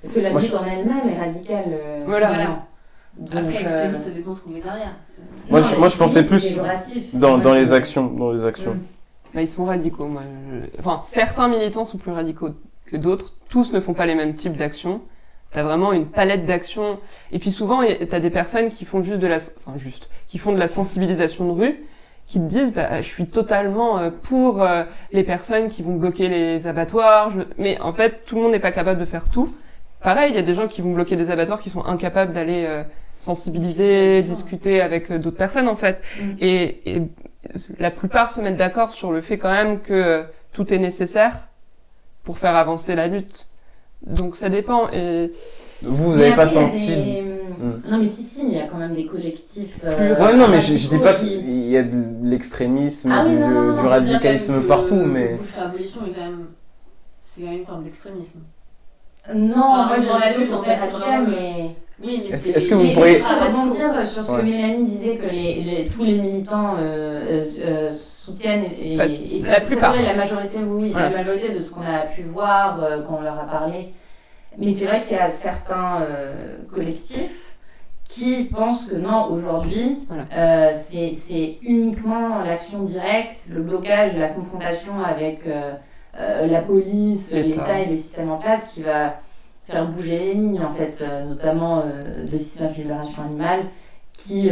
parce 0.00 0.12
que 0.14 0.20
la 0.20 0.30
lutte 0.30 0.40
je- 0.42 0.56
en 0.56 0.64
elle-même 0.64 1.08
est 1.08 1.18
radicale 1.18 1.64
euh, 1.68 2.04
Voilà. 2.06 2.28
finalement. 2.30 2.66
Donc, 3.18 3.34
Après, 3.34 3.66
euh, 3.66 3.92
ça 3.92 4.10
dépend 4.10 4.34
ce 4.34 4.40
qu'on 4.42 4.50
met 4.50 4.60
derrière. 4.60 4.94
Moi, 5.50 5.60
non, 5.60 5.66
je- 5.66 5.76
moi, 5.76 5.88
je 5.88 5.96
pensais 5.96 6.22
plus 6.26 6.58
dans, 7.14 7.38
dans 7.38 7.54
les 7.54 7.72
actions, 7.72 8.06
dans 8.08 8.30
les 8.32 8.44
actions. 8.44 8.74
Mm. 8.74 8.80
Bah, 9.34 9.42
ils 9.42 9.48
sont 9.48 9.64
radicaux, 9.64 10.06
moi. 10.06 10.22
je- 10.52 10.78
Enfin, 10.78 11.00
certains 11.04 11.48
militants 11.48 11.84
sont 11.86 11.98
plus 11.98 12.12
radicaux 12.12 12.50
que 12.86 12.96
d'autres. 12.96 13.32
Tous 13.48 13.72
ne 13.72 13.80
font 13.80 13.94
pas 13.94 14.06
les 14.06 14.14
mêmes 14.14 14.32
types 14.32 14.56
d'actions. 14.56 15.00
T'as 15.56 15.62
vraiment 15.62 15.94
une 15.94 16.04
palette 16.04 16.44
d'actions. 16.44 17.00
Et 17.32 17.38
puis 17.38 17.50
souvent, 17.50 17.80
t'as 18.10 18.20
des 18.20 18.28
personnes 18.28 18.68
qui 18.68 18.84
font 18.84 19.00
juste 19.02 19.20
de 19.20 19.26
la, 19.26 19.36
enfin 19.36 19.78
juste, 19.78 20.10
qui 20.28 20.36
font 20.36 20.52
de 20.52 20.58
la 20.58 20.68
sensibilisation 20.68 21.46
de 21.46 21.58
rue, 21.58 21.84
qui 22.26 22.38
te 22.40 22.44
disent, 22.46 22.74
bah, 22.74 22.98
je 23.00 23.06
suis 23.08 23.26
totalement 23.26 23.96
euh, 23.98 24.10
pour 24.10 24.62
euh, 24.62 24.82
les 25.12 25.22
personnes 25.24 25.70
qui 25.70 25.82
vont 25.82 25.94
bloquer 25.94 26.28
les 26.28 26.66
abattoirs. 26.66 27.30
je- 27.30 27.40
Mais 27.56 27.80
en 27.80 27.94
fait, 27.94 28.26
tout 28.26 28.36
le 28.36 28.42
monde 28.42 28.52
n'est 28.52 28.58
pas 28.60 28.70
capable 28.70 29.00
de 29.00 29.06
faire 29.06 29.30
tout. 29.30 29.50
Pareil, 30.02 30.30
il 30.32 30.36
y 30.36 30.38
a 30.38 30.42
des 30.42 30.52
gens 30.54 30.66
qui 30.68 30.82
vont 30.82 30.92
bloquer 30.92 31.16
des 31.16 31.30
abattoirs 31.30 31.58
qui 31.58 31.70
sont 31.70 31.86
incapables 31.86 32.32
d'aller 32.34 32.66
euh, 32.66 32.84
sensibiliser, 33.14 34.22
discuter 34.22 34.82
avec 34.82 35.10
d'autres 35.10 35.38
personnes 35.38 35.68
en 35.68 35.76
fait. 35.76 36.02
Mm. 36.20 36.30
Et, 36.40 36.96
et 36.96 37.02
la 37.78 37.90
plupart 37.90 38.28
se 38.30 38.42
mettent 38.42 38.58
d'accord 38.58 38.92
sur 38.92 39.10
le 39.10 39.22
fait 39.22 39.38
quand 39.38 39.50
même 39.50 39.80
que 39.80 40.26
tout 40.52 40.72
est 40.74 40.78
nécessaire 40.78 41.48
pour 42.24 42.36
faire 42.36 42.56
avancer 42.56 42.94
la 42.94 43.06
lutte. 43.06 43.46
Donc 44.04 44.36
ça 44.36 44.48
dépend. 44.48 44.88
Et 44.92 45.30
Vous, 45.82 46.12
vous 46.12 46.18
Mais 46.18 46.26
avez 46.26 46.36
pas 46.36 46.46
senti. 46.46 46.86
des- 46.88 47.22
Mm. 47.56 47.90
Non, 47.90 47.98
mais 47.98 48.06
si, 48.06 48.22
si, 48.22 48.46
il 48.48 48.52
y 48.54 48.60
a 48.60 48.66
quand 48.66 48.76
même 48.76 48.94
des 48.94 49.06
collectifs. 49.06 49.80
Euh, 49.82 50.14
Ouais, 50.22 50.36
non, 50.36 50.46
mais 50.48 50.60
je, 50.60 50.76
je 50.76 50.88
dis 50.90 50.98
pas 50.98 51.14
qui- 51.14 51.38
qu'il 51.38 51.70
y 51.70 51.76
a 51.78 51.82
de 51.84 52.04
l'extrémisme, 52.22 53.10
Ah 53.10 53.24
oui, 53.24 53.32
du, 53.32 53.38
non, 53.38 53.48
non, 53.50 53.72
non, 53.76 53.80
du 53.82 53.88
radicalisme 53.88 54.60
partout, 54.64 54.94
mais. 55.06 55.34
bouche 55.36 55.54
à 55.58 55.64
abolition 55.64 56.00
est 56.06 56.10
quand 56.14 56.20
même, 56.20 56.46
c'est 57.22 57.40
quand 57.42 57.48
même 57.48 57.60
une 57.60 57.64
forme 57.66 57.82
d'extrémisme. 57.82 58.40
Non, 59.34 59.54
Ah, 59.56 59.86
moi 59.88 59.96
je 60.02 60.06
dans 60.06 60.18
la 60.18 60.26
dirais 60.32 60.38
lutte, 60.38 60.48
que 60.50 60.54
en 60.54 60.58
c'est 60.58 60.70
fait, 60.70 60.76
c'est 60.76 60.92
radical, 60.92 61.24
vraiment- 61.24 61.36
mais. 61.40 61.76
Oui, 62.04 62.20
mais 62.22 62.28
Est-ce- 62.28 62.36
c'est- 62.36 62.50
est-ce 62.50 62.68
que 62.68 62.74
vous 62.74 62.82
Mais 62.82 62.92
pourriez- 62.92 63.18
je 63.20 63.22
voudrais 63.24 63.46
rebondir 63.48 64.02
sur 64.04 64.22
ce 64.22 64.32
Ouais. 64.32 64.40
que 64.40 64.44
Mélanie 64.44 64.84
disait 64.86 65.16
que 65.16 65.26
les, 65.26 65.62
les- 65.62 65.84
tous 65.88 66.04
les 66.04 66.18
militants 66.18 66.74
euh, 66.78 67.40
euh, 67.40 67.40
euh, 67.64 67.88
soutiennent 68.26 68.64
et, 68.78 68.94
et 69.36 69.40
ça, 69.40 69.52
la 69.52 69.60
plupart. 69.60 69.94
la 69.96 70.14
majorité 70.14 70.58
oui 70.66 70.90
Voilà. 70.90 71.10
la 71.10 71.16
majorité 71.16 71.52
de 71.52 71.58
ce 71.58 71.70
qu'on 71.70 71.82
a 71.82 72.00
pu 72.14 72.22
voir 72.22 72.82
euh, 72.82 73.02
quand 73.02 73.18
on 73.18 73.22
leur 73.22 73.38
a 73.40 73.46
parlé 73.46 73.88
Mais 74.58 74.72
c'est 74.72 74.86
vrai 74.86 75.00
qu'il 75.02 75.16
y 75.16 75.20
a 75.20 75.30
certains 75.30 76.02
euh, 76.02 76.58
collectifs 76.74 77.42
qui 78.04 78.44
pensent 78.44 78.84
que 78.86 78.94
non, 78.96 79.26
aujourd'hui, 79.32 79.98
Voilà. 80.08 80.26
euh, 80.32 80.70
c'est- 80.76 81.58
uniquement 81.62 82.40
l'action 82.44 82.78
directe, 82.82 83.48
le 83.52 83.62
blocage, 83.62 84.16
la 84.16 84.28
confrontation 84.28 84.92
avec 85.04 85.40
euh, 85.46 85.72
la 86.46 86.62
police, 86.62 87.32
L'État. 87.32 87.80
et 87.80 87.86
le 87.86 87.92
système 87.92 88.30
en 88.30 88.38
place 88.38 88.68
qui 88.72 88.82
va 88.82 89.16
faire 89.64 89.86
bouger 89.88 90.18
les 90.20 90.34
lignes, 90.34 90.60
en 90.62 90.72
fait, 90.72 91.04
notamment 91.28 91.82
euh, 91.84 92.24
de 92.24 92.36
6-9 92.36 92.76
Libération 92.78 93.22
Animale, 93.24 93.62
qui 94.12 94.50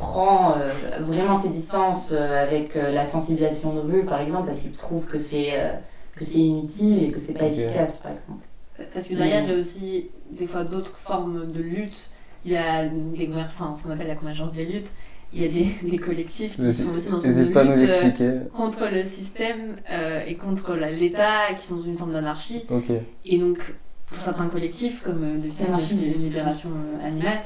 prend 0.00 0.56
euh, 0.56 0.72
vraiment 1.00 1.36
ses 1.36 1.50
distances 1.50 2.08
euh, 2.10 2.42
avec 2.42 2.74
euh, 2.74 2.90
la 2.90 3.04
sensibilisation 3.04 3.74
de 3.74 3.80
rue, 3.80 4.04
par 4.06 4.20
exemple, 4.20 4.46
parce 4.46 4.60
qu'il 4.62 4.72
trouve 4.72 5.04
que 5.04 5.18
c'est 5.18 5.50
euh, 5.52 5.72
que 6.16 6.24
c'est 6.24 6.38
inutile 6.38 7.04
et 7.04 7.12
que 7.12 7.18
c'est 7.18 7.34
pas 7.34 7.44
efficace, 7.44 7.98
par 7.98 8.12
exemple. 8.12 8.46
Parce 8.94 9.08
que 9.08 9.14
derrière, 9.14 9.42
il 9.44 9.50
y 9.50 9.52
a 9.52 9.56
aussi 9.56 10.08
des 10.32 10.46
fois 10.46 10.64
d'autres 10.64 10.96
formes 10.96 11.52
de 11.52 11.60
lutte. 11.60 12.08
Il 12.46 12.52
y 12.52 12.56
a 12.56 12.86
des, 12.88 13.28
enfin, 13.34 13.70
ce 13.76 13.82
qu'on 13.82 13.90
appelle 13.90 14.08
la 14.08 14.14
convergence 14.14 14.54
des 14.54 14.64
luttes. 14.64 14.90
Il 15.34 15.42
y 15.42 15.44
a 15.44 15.48
des, 15.48 15.90
des 15.90 15.98
collectifs 15.98 16.56
qui 16.56 16.72
sont 16.72 16.90
aussi 16.90 17.10
dans 17.10 17.20
une 17.20 17.28
N'hésite 17.28 17.52
pas 17.52 17.64
nous 17.64 17.76
lutte 17.76 18.50
contre 18.56 18.88
le 18.90 19.02
système 19.02 19.76
euh, 19.92 20.24
et 20.26 20.36
contre 20.36 20.74
l'État, 20.74 21.52
qui 21.54 21.66
sont 21.66 21.76
dans 21.76 21.84
une 21.84 21.98
forme 21.98 22.12
d'anarchie. 22.12 22.62
Et 23.26 23.38
donc, 23.38 23.58
pour 24.06 24.16
certains 24.16 24.48
collectifs, 24.48 25.02
comme 25.02 25.42
le 25.44 25.46
système 25.46 26.14
de 26.14 26.18
libération 26.18 26.70
animale, 27.04 27.42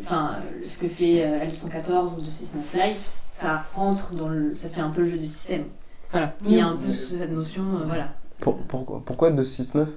enfin, 0.00 0.36
ce 0.62 0.78
que 0.78 0.88
fait 0.88 1.24
euh, 1.24 1.44
L114 1.44 2.14
ou 2.16 2.20
269 2.20 2.74
Life, 2.74 2.98
ça 2.98 3.64
rentre 3.74 4.14
dans 4.14 4.28
le. 4.28 4.52
ça 4.54 4.68
fait 4.68 4.80
un 4.80 4.90
peu 4.90 5.02
le 5.02 5.10
jeu 5.10 5.18
du 5.18 5.24
système. 5.26 5.64
Voilà. 6.10 6.34
Il 6.46 6.54
y 6.54 6.60
a 6.60 6.66
un 6.66 6.76
peu 6.76 6.90
cette 6.92 7.30
notion, 7.32 7.62
euh, 7.62 7.84
voilà. 7.86 8.08
Pour- 8.40 8.58
pourquoi, 8.64 9.02
pourquoi 9.04 9.30
269 9.30 9.88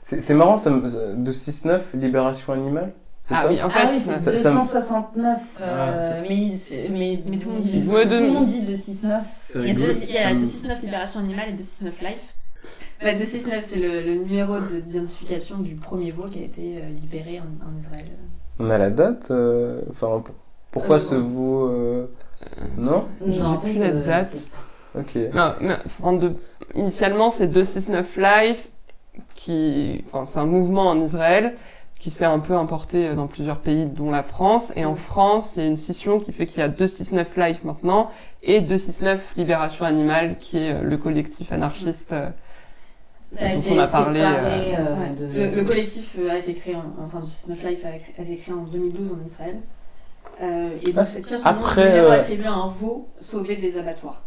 C'est 0.00 0.20
c'est 0.20 0.34
marrant, 0.34 0.58
ça, 0.58 0.70
me- 0.70 0.88
ça- 0.88 1.14
269, 1.14 1.94
Libération 1.94 2.52
Animale 2.52 2.92
Ah 3.30 3.42
ça? 3.42 3.48
oui, 3.48 3.62
en 3.62 3.66
Ah 3.68 3.70
fait, 3.70 3.88
oui, 3.94 3.98
ça- 4.00 4.18
c'est 4.18 4.36
ça- 4.36 4.42
ça 4.50 4.54
me- 4.54 4.58
269, 4.60 5.40
euh, 5.60 6.18
Ah, 6.18 6.20
mais, 6.28 6.36
il- 6.36 6.92
mais, 6.92 7.22
Mais 7.26 7.38
tout 7.38 7.48
le 7.48 7.54
monde 7.54 7.62
dit- 7.62 7.88
Ouais, 7.88 8.02
tout 8.04 8.10
de- 8.10 8.14
le 8.16 8.28
monde 8.32 8.46
dit 8.46 8.60
le 8.60 8.76
69. 8.76 9.22
C'est 9.34 9.58
Il 9.60 9.64
y 9.64 9.70
a, 9.70 9.72
rigolo, 9.74 9.92
deux, 9.94 10.00
il 10.02 10.10
y 10.14 10.18
a 10.18 10.22
ça 10.24 10.28
me- 10.34 10.40
269 10.40 10.82
Libération 10.82 11.20
Animale 11.20 11.48
et 11.48 11.52
269 11.52 12.00
Life. 12.02 12.34
Bah, 13.02 13.12
269, 13.12 13.66
c'est 13.68 13.78
le, 13.78 14.02
le 14.02 14.14
numéro 14.24 14.58
de- 14.60 14.80
d'identification 14.80 15.58
du 15.58 15.74
premier 15.74 16.10
veau 16.10 16.24
qui 16.24 16.38
a 16.38 16.42
été 16.42 16.78
euh, 16.78 16.88
libéré 16.88 17.40
en, 17.40 17.68
en 17.68 17.76
Israël. 17.76 18.06
On 18.58 18.70
a 18.70 18.78
la 18.78 18.90
date 18.90 19.28
euh, 19.30 19.82
Enfin, 19.90 20.22
pour- 20.24 20.34
pourquoi 20.70 20.96
Euh, 20.96 21.00
ce 21.00 21.14
veau 21.16 21.68
euh, 21.68 22.06
Non? 22.78 23.04
Non, 23.20 23.54
J'ai 23.56 23.68
plus 23.70 23.72
c'est- 23.74 23.78
la 23.80 23.86
euh, 23.96 24.02
date. 24.02 24.50
Ok. 24.96 25.18
Non, 25.34 25.52
mais, 25.60 25.76
enfin, 25.84 26.12
de- 26.12 26.34
initialement, 26.74 27.30
c'est 27.30 27.48
269 27.48 28.16
Life, 28.16 28.68
qui, 29.34 30.04
enfin, 30.06 30.24
c'est 30.24 30.38
un 30.38 30.46
mouvement 30.46 30.88
en 30.90 31.00
Israël 31.00 31.54
qui 31.98 32.10
s'est 32.10 32.24
un 32.26 32.38
peu 32.38 32.54
importé 32.54 33.14
dans 33.14 33.26
plusieurs 33.26 33.60
pays, 33.60 33.86
dont 33.86 34.10
la 34.10 34.22
France. 34.22 34.72
Et 34.76 34.84
en 34.84 34.94
France, 34.94 35.54
il 35.56 35.60
y 35.60 35.62
a 35.62 35.66
une 35.66 35.76
scission 35.76 36.18
qui 36.20 36.32
fait 36.32 36.46
qu'il 36.46 36.58
y 36.60 36.62
a 36.62 36.68
269 36.68 37.36
Life 37.36 37.64
maintenant 37.64 38.10
et 38.42 38.60
269 38.60 39.34
Libération 39.36 39.84
Animale, 39.86 40.36
qui 40.36 40.58
est 40.58 40.74
euh, 40.74 40.82
le 40.82 40.96
collectif 40.98 41.50
anarchiste. 41.52 42.14
Ça 43.38 43.46
a 43.46 43.48
dont 43.52 43.60
été 43.60 43.72
on 43.72 43.78
a 43.78 43.86
parlé, 43.86 44.20
séparé, 44.20 44.76
euh, 44.76 44.78
euh, 44.78 44.96
Ouais. 44.96 45.10
de- 45.18 45.50
Le, 45.50 45.56
le 45.56 45.64
collectif 45.64 46.16
euh, 46.18 46.30
a 46.30 46.38
été 46.38 46.54
créé, 46.54 46.74
en, 46.76 46.84
enfin 47.06 47.20
269 47.20 47.62
Life 47.70 47.84
a, 47.84 47.88
a 47.88 48.22
été 48.24 48.36
créé 48.36 48.54
en 48.54 48.62
2012 48.64 49.10
en 49.18 49.20
Israël. 49.22 49.56
Euh, 50.42 50.70
et 50.82 50.86
donc, 50.86 50.94
Ah, 50.98 51.04
ça 51.06 51.22
c'est- 51.22 51.36
son 51.38 51.46
après, 51.46 51.88
nom 52.00 52.04
euh, 52.04 52.10
attribué 52.12 52.46
à 52.46 52.52
un 52.52 52.68
veau 52.68 53.08
sauvé 53.16 53.56
des 53.56 53.76
abattoirs. 53.78 54.24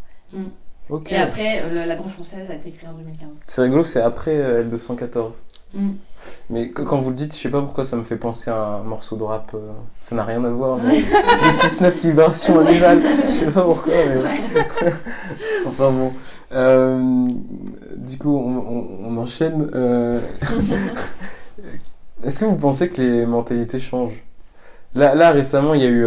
Ok. 0.90 1.12
Et 1.12 1.16
après, 1.16 1.62
euh, 1.62 1.74
la, 1.74 1.86
la 1.86 1.96
branche 1.96 2.12
française 2.12 2.50
a 2.50 2.54
été 2.54 2.70
créée 2.70 2.88
en 2.88 2.94
2015. 2.94 3.34
C'est 3.44 3.62
rigolo, 3.62 3.84
c'est 3.84 4.00
après 4.00 4.36
euh, 4.36 4.62
L214. 4.64 5.32
Mm. 5.74 5.90
Mais 6.50 6.70
que- 6.70 6.82
quand 6.82 6.98
vous 6.98 7.10
le 7.10 7.16
dites, 7.16 7.34
je 7.34 7.38
sais 7.40 7.50
pas 7.50 7.60
pourquoi 7.62 7.84
ça 7.84 7.96
me 7.96 8.02
fait 8.02 8.16
penser 8.16 8.50
à 8.50 8.56
un 8.56 8.82
morceau 8.82 9.16
de 9.16 9.22
rap. 9.22 9.52
euh, 9.54 9.70
ça 10.00 10.14
n'a 10.16 10.24
rien 10.24 10.44
à 10.44 10.50
voir. 10.50 10.78
Mais... 10.82 11.00
269 11.44 12.02
Libération 12.04 12.58
Animale. 12.60 13.02
Je 13.26 13.30
sais 13.32 13.50
pas 13.50 13.62
pourquoi, 13.62 13.92
mais. 13.92 14.16
enfin 15.66 15.92
bon. 15.92 16.12
Euh, 16.52 17.26
du 17.96 18.18
coup, 18.18 18.34
on, 18.36 18.56
on- 18.58 18.88
on 19.10 19.16
enchaîne. 19.18 19.70
euh, 19.74 20.18
Est-ce 22.24 22.40
que 22.40 22.44
vous 22.46 22.56
pensez 22.56 22.88
que 22.88 23.00
les 23.00 23.26
mentalités 23.26 23.78
changent? 23.78 24.24
Là, 24.94 25.14
là, 25.14 25.30
récemment, 25.30 25.74
il 25.74 25.82
y, 25.82 25.84
a 25.84 25.88
eu, 25.88 26.04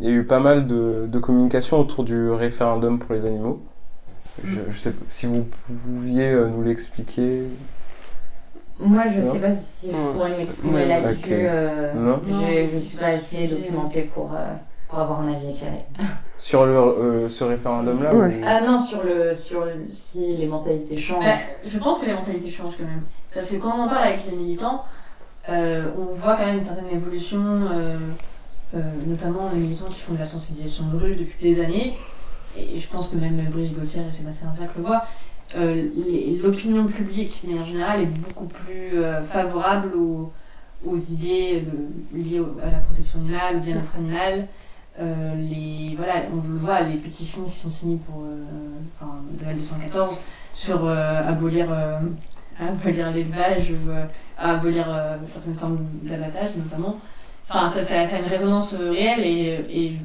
il 0.00 0.04
y 0.06 0.08
a 0.08 0.10
eu 0.14 0.24
pas 0.24 0.38
mal 0.40 0.66
de, 0.66 1.06
de 1.10 1.18
communication 1.18 1.78
autour 1.80 2.04
du 2.04 2.30
référendum 2.30 2.98
pour 2.98 3.12
les 3.12 3.26
animaux. 3.26 3.60
Je, 4.44 4.60
je 4.70 4.78
sais 4.78 4.92
pas 4.92 5.04
si 5.08 5.26
vous 5.26 5.44
pouviez 5.84 6.32
nous 6.32 6.62
l'expliquer. 6.62 7.42
Moi, 8.84 9.02
je 9.14 9.20
Non 9.20 9.32
sais 9.32 9.38
pas 9.38 9.52
si 9.54 9.90
je 9.90 10.12
pourrais 10.12 10.36
m'exprimer 10.36 10.74
Ouais, 10.74 10.86
là-dessus. 10.86 11.24
ok. 11.26 11.30
euh, 11.32 11.92
Non 11.94 12.20
Je 12.26 12.78
suis 12.78 12.96
pas 12.98 13.06
assez 13.06 13.46
documentée 13.46 14.02
pour, 14.14 14.32
euh, 14.32 14.46
pour 14.88 14.98
avoir 14.98 15.20
un 15.20 15.32
avis 15.32 15.50
éclairé. 15.54 15.84
Sur 16.36 16.66
le, 16.66 16.72
euh, 16.76 17.28
ce 17.28 17.44
référendum-là 17.44 18.14
Ouais. 18.14 18.40
ou- 18.40 18.44
Ah 18.46 18.60
non, 18.62 18.78
sur 18.80 19.02
le, 19.04 19.30
sur 19.34 19.64
le, 19.64 19.72
si 19.86 20.36
les 20.36 20.46
mentalités 20.46 20.96
changent. 20.96 21.24
Bah, 21.24 21.34
je 21.68 21.78
pense 21.78 21.98
que 22.00 22.06
les 22.06 22.14
mentalités 22.14 22.50
changent 22.50 22.76
quand 22.78 22.84
même. 22.84 23.02
Parce 23.32 23.46
que 23.50 23.56
quand 23.56 23.72
on 23.76 23.82
en 23.84 23.88
parle 23.88 24.08
avec 24.08 24.20
les 24.30 24.36
militants, 24.36 24.82
euh, 25.48 25.84
on 25.98 26.14
voit 26.14 26.36
quand 26.36 26.46
même 26.46 26.54
une 26.58 26.64
certaine 26.64 26.88
évolution, 26.92 27.40
euh, 27.72 27.96
euh, 28.74 28.80
notamment 29.06 29.50
les 29.54 29.60
militants 29.60 29.86
qui 29.86 30.00
font 30.00 30.14
de 30.14 30.18
la 30.18 30.26
sensibilisation 30.26 30.84
de 30.92 30.96
rue 30.96 31.14
depuis 31.16 31.40
des 31.54 31.62
années. 31.62 31.96
Et 32.58 32.78
je 32.78 32.88
pense 32.88 33.08
que 33.08 33.16
même 33.16 33.36
Brigitte 33.50 33.78
Gauthier 33.78 34.02
et 34.04 34.08
Sébastien 34.08 34.48
Sac 34.48 34.68
le 34.76 34.82
voient. 34.82 35.04
Euh, 35.56 35.88
L'opinion 36.42 36.86
publique, 36.86 37.42
de 37.44 37.50
manière 37.50 37.66
générale, 37.66 38.00
est 38.02 38.06
beaucoup 38.06 38.46
plus 38.46 38.94
euh, 38.94 39.20
favorable 39.20 39.92
aux, 39.96 40.96
idées 40.96 41.62
de- 41.62 42.18
liées 42.18 42.40
à 42.62 42.70
la 42.70 42.78
protection 42.78 43.18
animale, 43.20 43.56
au 43.56 43.60
bien-être 43.60 43.92
animal. 43.96 44.48
Euh, 45.00 45.34
les, 45.36 45.94
voilà, 45.96 46.14
on 46.32 46.36
le 46.48 46.54
voit, 46.56 46.80
les 46.82 46.96
pétitions 46.96 47.44
qui 47.44 47.52
sont 47.56 47.68
signées 47.70 47.98
pour 48.06 48.24
euh, 48.24 48.44
enfin, 49.00 49.12
de 49.38 49.44
la 49.44 49.54
214 49.54 50.20
sur 50.52 50.84
euh, 50.84 51.26
abolir, 51.26 51.66
euh, 51.70 51.98
abolir 52.58 53.10
l'élevage 53.10 53.70
ou 53.70 53.90
euh, 53.90 54.04
abolir 54.38 54.84
euh, 54.88 55.16
certaines 55.22 55.54
formes 55.54 55.78
d'abattage 56.02 56.50
notamment. 56.62 56.98
Enfin, 57.48 57.70
ça, 57.74 57.80
ça, 57.80 58.16
a 58.16 58.18
une 58.18 58.26
résonance 58.26 58.74
euh, 58.78 58.90
réelle 58.90 59.20
et 59.24 59.96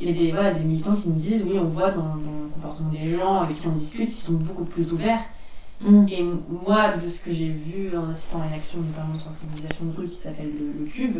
et 0.00 0.08
a 0.08 0.12
des, 0.12 0.32
des 0.60 0.64
militants 0.64 0.94
qui 0.94 1.08
nous 1.08 1.14
disent 1.14 1.44
oui, 1.44 1.56
on 1.60 1.64
voit 1.64 1.90
dans, 1.90 2.16
comportement 2.60 2.90
des 2.90 3.16
gens 3.16 3.40
avec 3.42 3.60
qui 3.60 3.66
on 3.66 3.72
discute, 3.72 4.08
ils 4.10 4.12
sont 4.12 4.32
beaucoup 4.32 4.64
plus 4.64 4.90
ouverts. 4.92 5.20
Mm. 5.80 6.06
Et 6.10 6.24
moi, 6.66 6.92
de 6.92 7.06
ce 7.06 7.20
que 7.20 7.32
j'ai 7.32 7.48
vu 7.48 7.96
en 7.96 8.08
assistant 8.08 8.42
à 8.42 8.46
une 8.46 8.54
action 8.54 8.78
notamment 8.80 9.12
de 9.14 9.18
sensibilisation 9.18 9.84
de 9.86 9.96
rue 9.96 10.06
qui 10.08 10.16
s'appelle 10.16 10.50
le, 10.52 10.84
le 10.84 10.90
Cube, 10.90 11.18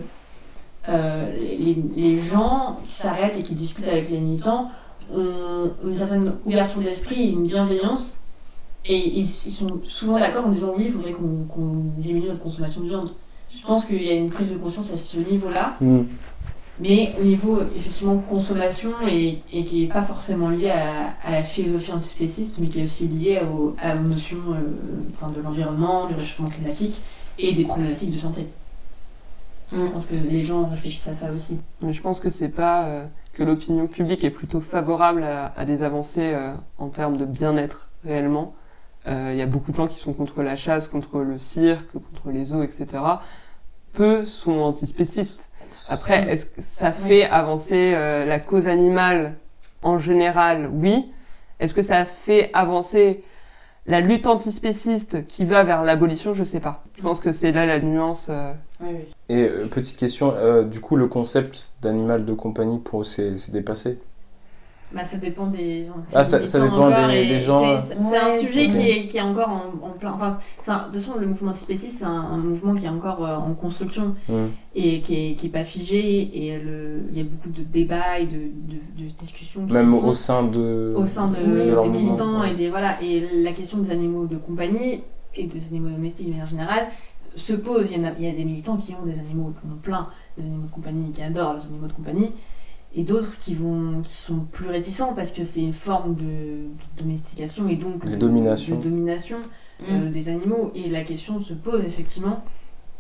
euh, 0.89 1.31
les, 1.37 1.77
les 1.97 2.17
gens 2.17 2.79
qui 2.85 2.91
s'arrêtent 2.91 3.37
et 3.37 3.43
qui 3.43 3.55
discutent 3.55 3.89
avec 3.89 4.11
les 4.11 4.19
militants 4.19 4.71
ont 5.15 5.71
une 5.85 5.93
certaine 5.93 6.33
ouverture 6.45 6.81
d'esprit 6.81 7.23
et 7.23 7.31
une 7.31 7.45
bienveillance. 7.45 8.23
Et 8.85 8.97
ils, 8.97 9.21
ils 9.21 9.27
sont 9.27 9.81
souvent 9.83 10.19
d'accord 10.19 10.47
en 10.47 10.51
disant 10.51 10.73
oui, 10.77 10.85
il 10.87 10.93
faudrait 10.93 11.13
qu'on 11.13 11.45
qu'on 11.49 11.73
diminue 11.97 12.29
notre 12.29 12.41
consommation 12.41 12.81
de 12.83 12.89
viande. 12.89 13.11
Je 13.51 13.63
pense 13.65 13.87
qu'il 13.87 14.03
y 14.03 14.11
a 14.11 14.15
une 14.15 14.31
prise 14.31 14.51
de 14.53 14.59
conscience 14.59 14.91
à 14.91 14.95
ce 14.95 15.19
niveau-là, 15.19 15.77
Hmm. 15.81 16.03
Mais 16.81 17.15
au 17.21 17.25
niveau 17.25 17.61
effectivement 17.75 18.19
consommation 18.19 18.91
et, 19.09 19.43
et 19.53 19.63
qui 19.65 19.83
n'est 19.83 19.93
pas 19.93 20.03
forcément 20.03 20.49
lié 20.51 20.71
à, 20.71 21.15
à 21.25 21.31
la 21.33 21.43
philosophie 21.43 21.93
antispéciste, 21.93 22.59
mais 22.61 22.67
qui 22.69 22.81
est 22.81 22.85
aussi 22.85 23.09
lié 23.09 23.41
au- 23.53 23.75
à, 23.81 23.97
aux 23.97 24.01
notions 24.01 24.37
euh, 24.53 25.07
enfin, 25.13 25.29
de 25.31 25.41
l'environnement, 25.41 26.07
du 26.07 26.15
réchauffement 26.15 26.49
climatique 26.51 27.01
et 27.39 27.53
des 27.53 27.65
problématiques 27.65 28.11
de 28.11 28.19
santé. 28.19 28.47
Mm. 29.73 29.87
Je 29.87 29.91
pense 29.93 30.07
que 30.07 30.15
les 30.15 30.39
gens 30.41 30.67
réfléchissent 30.69 31.09
à 31.09 31.13
ça 31.13 31.31
aussi. 31.31 31.61
Mais 31.83 31.93
je 31.93 32.01
pense 32.03 32.21
que 32.21 32.31
c'est 32.31 32.49
pas 32.49 32.87
euh, 32.87 33.07
que 33.35 33.43
l'opinion 33.43 33.87
publique 33.87 34.25
est 34.25 34.31
plutôt 34.31 34.61
favorable 34.61 35.23
à, 35.25 35.53
à 35.57 35.65
des 35.65 35.83
avancées 35.83 36.33
euh, 36.35 36.55
en 36.79 36.89
termes 36.89 37.17
de 37.17 37.25
bien-être 37.25 37.91
réellement. 38.05 38.55
Euh, 39.07 39.31
Il 39.33 39.39
y 39.39 39.43
a 39.43 39.47
beaucoup 39.47 39.71
de 39.71 39.77
gens 39.77 39.87
qui 39.87 39.99
sont 39.99 40.13
contre 40.13 40.43
la 40.43 40.57
chasse, 40.57 40.89
contre 40.89 41.19
le 41.21 41.37
cirque, 41.37 41.93
contre 41.93 42.31
les 42.31 42.47
zoos, 42.47 42.63
etc. 42.63 42.87
Peu 43.93 44.25
sont 44.25 44.59
antispécistes. 44.61 45.48
Après, 45.89 46.29
est-ce 46.29 46.47
que 46.47 46.61
ça 46.63 46.93
fait 46.93 47.25
avancer 47.25 47.93
euh, 47.95 48.25
la 48.25 48.41
cause 48.41 48.69
animale 48.69 49.35
en 49.83 49.99
général? 49.99 50.71
Oui. 50.73 51.13
Est-ce 51.61 51.75
que 51.75 51.83
ça 51.83 52.05
fait 52.05 52.51
avancer 52.53 53.25
la 53.87 54.01
lutte 54.01 54.27
antispéciste 54.27 55.27
qui 55.27 55.45
va 55.45 55.63
vers 55.63 55.83
l'abolition? 55.83 56.35
Je 56.35 56.45
sais 56.45 56.61
pas. 56.61 56.85
Je 56.97 57.03
pense 57.03 57.21
que 57.21 57.33
c'est 57.33 57.53
là 57.53 57.67
la 57.67 57.81
nuance. 57.81 58.29
euh, 58.31 58.53
Et 59.29 59.49
euh, 59.49 59.67
petite 59.67 59.97
question, 59.97 60.35
euh, 60.37 60.63
du 60.63 60.81
coup, 60.81 60.97
le 60.97 61.07
concept 61.07 61.69
d'animal 61.83 62.25
de 62.25 62.35
compagnie 62.35 62.79
pour 62.79 63.07
c'est 63.07 63.51
dépassé? 63.51 64.01
Bah, 64.91 65.05
ça 65.05 65.19
dépend 65.19 65.47
des. 65.49 65.87
Ah, 66.15 66.25
ça- 66.25 66.47
ça 66.47 66.61
dépend 66.61 66.89
encore, 66.89 67.09
des- 67.11 67.17
et 67.17 67.27
des 67.27 67.41
gens, 67.41 67.79
C'est 67.79 68.17
un 68.17 68.31
sujet 68.31 68.69
qui 68.71 68.89
est, 68.91 69.07
qui 69.07 69.19
est 69.19 69.21
encore 69.21 69.51
en, 69.51 69.87
en 69.87 69.91
plein. 69.91 70.13
Enfin, 70.13 70.39
un- 70.67 70.79
de 70.79 70.85
toute 70.85 70.95
façon, 71.03 71.19
le 71.19 71.27
mouvement 71.27 71.51
antispéciste, 71.51 71.99
c'est 71.99 72.05
un, 72.07 72.11
un 72.11 72.39
mouvement 72.39 72.75
qui 72.75 72.87
est 72.87 72.89
encore 72.89 73.23
euh, 73.27 73.37
en 73.37 73.53
construction 73.53 74.15
et 74.75 75.01
qui 75.03 75.15
est, 75.31 75.35
qui 75.35 75.47
est 75.47 75.51
pas 75.51 75.65
figé. 75.65 76.31
Et 76.33 76.59
le, 76.59 77.03
il 77.13 77.19
y 77.19 77.21
a 77.21 77.25
beaucoup 77.25 77.51
de 77.51 77.63
débats 77.65 78.19
et 78.19 78.25
de, 78.25 78.33
de, 78.33 79.05
de 79.05 79.11
discussions. 79.21 79.67
Qui 79.67 79.75
Même 79.75 79.91
font 79.91 80.09
au 80.09 80.15
sein 80.15 80.45
de, 80.45 80.95
au 80.97 81.05
sein 81.05 81.29
de, 81.29 81.37
Oui, 81.37 81.71
des 81.93 81.99
militants 81.99 82.43
et 82.45 82.55
des 82.55 82.71
voilà 82.71 83.03
et 83.03 83.29
la 83.43 83.53
question 83.53 83.77
des 83.79 83.91
animaux 83.91 84.25
de 84.25 84.37
compagnie 84.39 85.03
et 85.35 85.45
des 85.45 85.67
animaux 85.69 85.91
domestiques 85.91 86.29
de 86.29 86.33
manière 86.33 86.47
générale 86.47 86.87
se 87.37 87.53
pose. 87.53 87.91
Il 87.95 88.03
y, 88.03 88.07
a, 88.07 88.13
il 88.19 88.25
y 88.25 88.29
a 88.29 88.33
des 88.33 88.45
militants 88.47 88.79
qui 88.79 88.95
ont 88.95 89.05
des 89.05 89.19
animaux, 89.19 89.53
qui 89.61 89.67
ont 89.71 89.77
plein, 89.77 90.07
des 90.39 90.47
animaux 90.47 90.67
de 90.67 90.73
compagnie, 90.73 91.11
qui 91.13 91.23
adorent 91.23 91.55
les 91.55 91.67
animaux 91.67 91.87
de 91.87 91.93
compagnie, 91.93 92.33
et 92.95 93.03
d'autres 93.05 93.37
qui 93.39 93.55
vont, 93.55 94.01
qui 94.03 94.15
sont 94.15 94.41
plus 94.51 94.69
réticents 94.69 95.15
parce 95.15 95.31
que 95.31 95.45
c'est 95.45 95.61
une 95.61 95.73
forme 95.75 96.15
de, 96.15 96.23
de 96.25 96.69
domestication 97.03 97.69
et 97.69 97.77
donc 97.77 98.05
De 98.07 98.17
domination. 98.17 98.77
de 98.77 98.83
domination 98.83 99.39
euh, 99.89 100.11
des 100.11 100.29
animaux. 100.29 100.73
Et 100.75 100.89
la 100.89 101.05
question 101.05 101.41
se 101.41 101.53
pose 101.55 101.85
effectivement, 101.85 102.43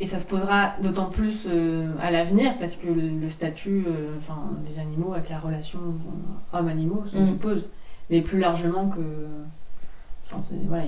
et 0.00 0.04
ça 0.06 0.18
se 0.18 0.26
posera 0.26 0.74
d'autant 0.82 1.06
plus 1.10 1.46
euh, 1.48 1.92
à 2.00 2.10
l'avenir 2.10 2.56
parce 2.58 2.76
que 2.76 2.86
le 2.88 3.28
statut 3.28 3.84
euh, 3.88 4.16
enfin, 4.18 4.38
des 4.68 4.78
animaux 4.78 5.12
avec 5.14 5.28
la 5.30 5.40
relation 5.40 5.80
euh, 5.80 6.58
homme-animaux 6.58 7.04
ça 7.06 7.26
se 7.26 7.32
Mm. 7.32 7.38
pose. 7.38 7.64
Mais 8.10 8.22
plus 8.22 8.38
largement 8.38 8.88
que. 8.88 9.00
voilà, 10.66 10.84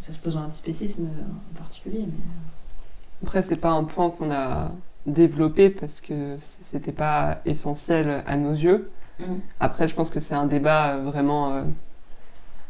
ça 0.00 0.12
se 0.12 0.18
pose 0.18 0.34
dans 0.34 0.42
l'antispécisme 0.42 1.04
euh, 1.04 1.54
en 1.54 1.58
particulier. 1.58 2.04
Mais... 2.06 3.24
Après, 3.24 3.42
c'est 3.42 3.56
pas 3.56 3.70
un 3.70 3.84
point 3.84 4.10
qu'on 4.10 4.30
a 4.30 4.72
développé 5.06 5.70
parce 5.70 6.00
que 6.00 6.36
c'était 6.38 6.92
pas 6.92 7.38
essentiel 7.46 8.22
à 8.26 8.36
nos 8.36 8.52
yeux. 8.52 8.90
Mm. 9.18 9.24
Après, 9.60 9.88
je 9.88 9.94
pense 9.94 10.10
que 10.10 10.20
c'est 10.20 10.34
un 10.34 10.46
débat 10.46 10.90
euh, 10.94 11.02
vraiment 11.04 11.52
euh, 11.54 11.62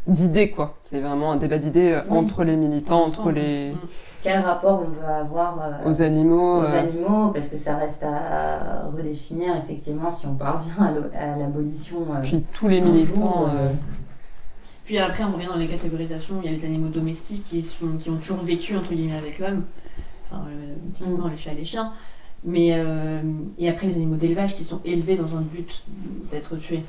d'idées, 0.07 0.51
quoi. 0.51 0.77
C'est 0.83 1.01
vraiment 1.01 1.33
un 1.33 1.37
débat 1.37 1.59
d'idées 1.59 1.93
euh, 1.93 2.01
Oui. 2.11 2.19
entre 2.19 2.45
les 2.45 2.57
militants, 2.57 3.05
entre 3.05 3.31
les 3.31 3.73
Mm. 3.73 3.79
Quel 4.23 4.39
rapport 4.39 4.85
on 4.87 4.91
veut 4.91 5.05
avoir 5.05 5.61
euh, 5.61 5.91
aux 5.91 6.01
animaux. 6.01 6.61
aux 6.63 6.75
euh, 6.75 6.79
animaux? 6.79 7.29
Parce 7.31 7.49
que 7.49 7.59
ça 7.59 7.77
reste 7.77 8.05
à 8.05 8.85
redéfinir, 8.87 9.57
effectivement, 9.57 10.11
si 10.13 10.27
on 10.27 10.35
parvient 10.35 10.95
à 11.15 11.37
l'abolition. 11.37 12.07
euh, 12.15 12.21
Puis 12.23 12.45
tous 12.53 12.69
les 12.69 12.81
militants. 12.81 13.17
jour, 13.17 13.51
euh, 13.53 13.69
Puis 14.85 14.99
après, 14.99 15.25
on 15.25 15.33
revient 15.33 15.47
dans 15.49 15.57
les 15.57 15.67
catégorisations. 15.67 16.37
Il 16.43 16.47
y 16.51 16.53
a 16.53 16.57
les 16.57 16.65
animaux 16.65 16.89
domestiques 16.89 17.43
qui, 17.45 17.63
sont, 17.63 17.97
qui 17.99 18.11
ont 18.11 18.17
toujours 18.17 18.39
vécu, 18.45 18.77
entre 18.77 18.95
guillemets, 18.95 19.17
avec 19.19 19.39
l'homme. 19.41 19.65
Enfin, 20.31 20.45
euh, 20.49 20.75
typiquement, 20.95 21.27
les 21.29 21.37
chats 21.37 21.53
et 21.53 21.57
les 21.57 21.65
chiens. 21.65 21.93
Mais, 22.45 22.71
euh, 22.75 23.23
et 23.59 23.69
après, 23.69 23.87
les 23.87 23.97
animaux 23.97 24.17
d'élevage 24.17 24.57
qui 24.57 24.65
sont 24.65 24.81
élevés 24.85 25.17
dans 25.17 25.37
un 25.37 25.43
but 25.43 25.85
d'être 26.31 26.57
tués. 26.57 26.83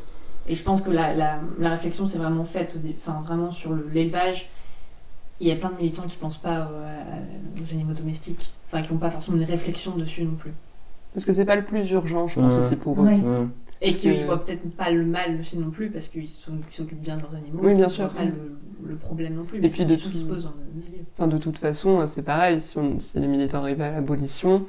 Et 0.47 0.55
je 0.55 0.63
pense 0.63 0.81
que 0.81 0.89
la, 0.89 1.13
la, 1.13 1.39
la 1.59 1.69
réflexion 1.69 2.05
s'est 2.05 2.17
vraiment 2.17 2.43
faite, 2.43 2.75
enfin, 2.97 3.21
vraiment 3.23 3.51
sur 3.51 3.71
le- 3.73 3.87
l'élevage. 3.93 4.49
Il 5.39 5.47
y 5.47 5.51
a 5.51 5.55
plein 5.55 5.69
de 5.69 5.75
militants 5.77 6.03
qui 6.07 6.17
pensent 6.17 6.37
pas 6.37 6.69
euh, 6.71 7.19
aux 7.61 7.73
animaux 7.73 7.93
domestiques. 7.93 8.51
Enfin, 8.67 8.81
qui 8.81 8.91
n'ont 8.93 8.99
pas 8.99 9.09
forcément 9.11 9.37
une 9.37 9.43
réflexion 9.43 9.95
dessus 9.95 10.23
non 10.23 10.35
plus. 10.35 10.51
Parce 11.13 11.25
que 11.25 11.33
c'est 11.33 11.45
pas 11.45 11.55
le 11.55 11.63
plus 11.63 11.91
urgent, 11.91 12.27
je 12.27 12.39
pense 12.39 12.53
Ouais. 12.53 12.59
aussi 12.59 12.75
pour 12.75 13.01
eux. 13.03 13.07
Et 13.81 13.91
qu'ils 13.91 14.17
que- 14.19 14.25
voient 14.25 14.43
peut-être 14.43 14.67
pas 14.75 14.89
le 14.89 15.05
mal 15.05 15.37
aussi 15.39 15.57
non 15.57 15.69
plus, 15.69 15.89
parce 15.91 16.07
qu'ils 16.07 16.27
s'occupent 16.27 17.01
bien 17.01 17.17
de 17.17 17.21
leurs 17.21 17.35
animaux. 17.35 17.59
Oui, 17.61 17.73
bien 17.75 17.89
sûr. 17.89 18.05
voient 18.05 18.15
pas 18.15 18.25
le, 18.25 18.57
le 18.85 18.95
problème 18.95 19.35
non 19.35 19.43
plus. 19.43 19.59
Et 19.59 19.61
Mais 19.61 19.67
puis 19.67 19.77
c'est 19.77 19.83
une 19.83 19.89
de 19.89 19.93
question 19.93 20.09
qui 20.09 20.17
tout- 20.17 20.23
se 20.23 20.27
pose 20.29 20.43
dans 20.45 20.53
le 20.57 20.81
milieu. 20.81 21.03
Enfin, 21.17 21.27
de 21.27 21.37
toute 21.37 21.57
façon, 21.57 22.03
c'est 22.07 22.23
pareil. 22.23 22.59
Si, 22.59 22.77
on, 22.79 22.97
si 22.97 23.19
les 23.19 23.27
militants 23.27 23.61
arrivent 23.61 23.81
à 23.81 23.91
l'abolition, 23.91 24.65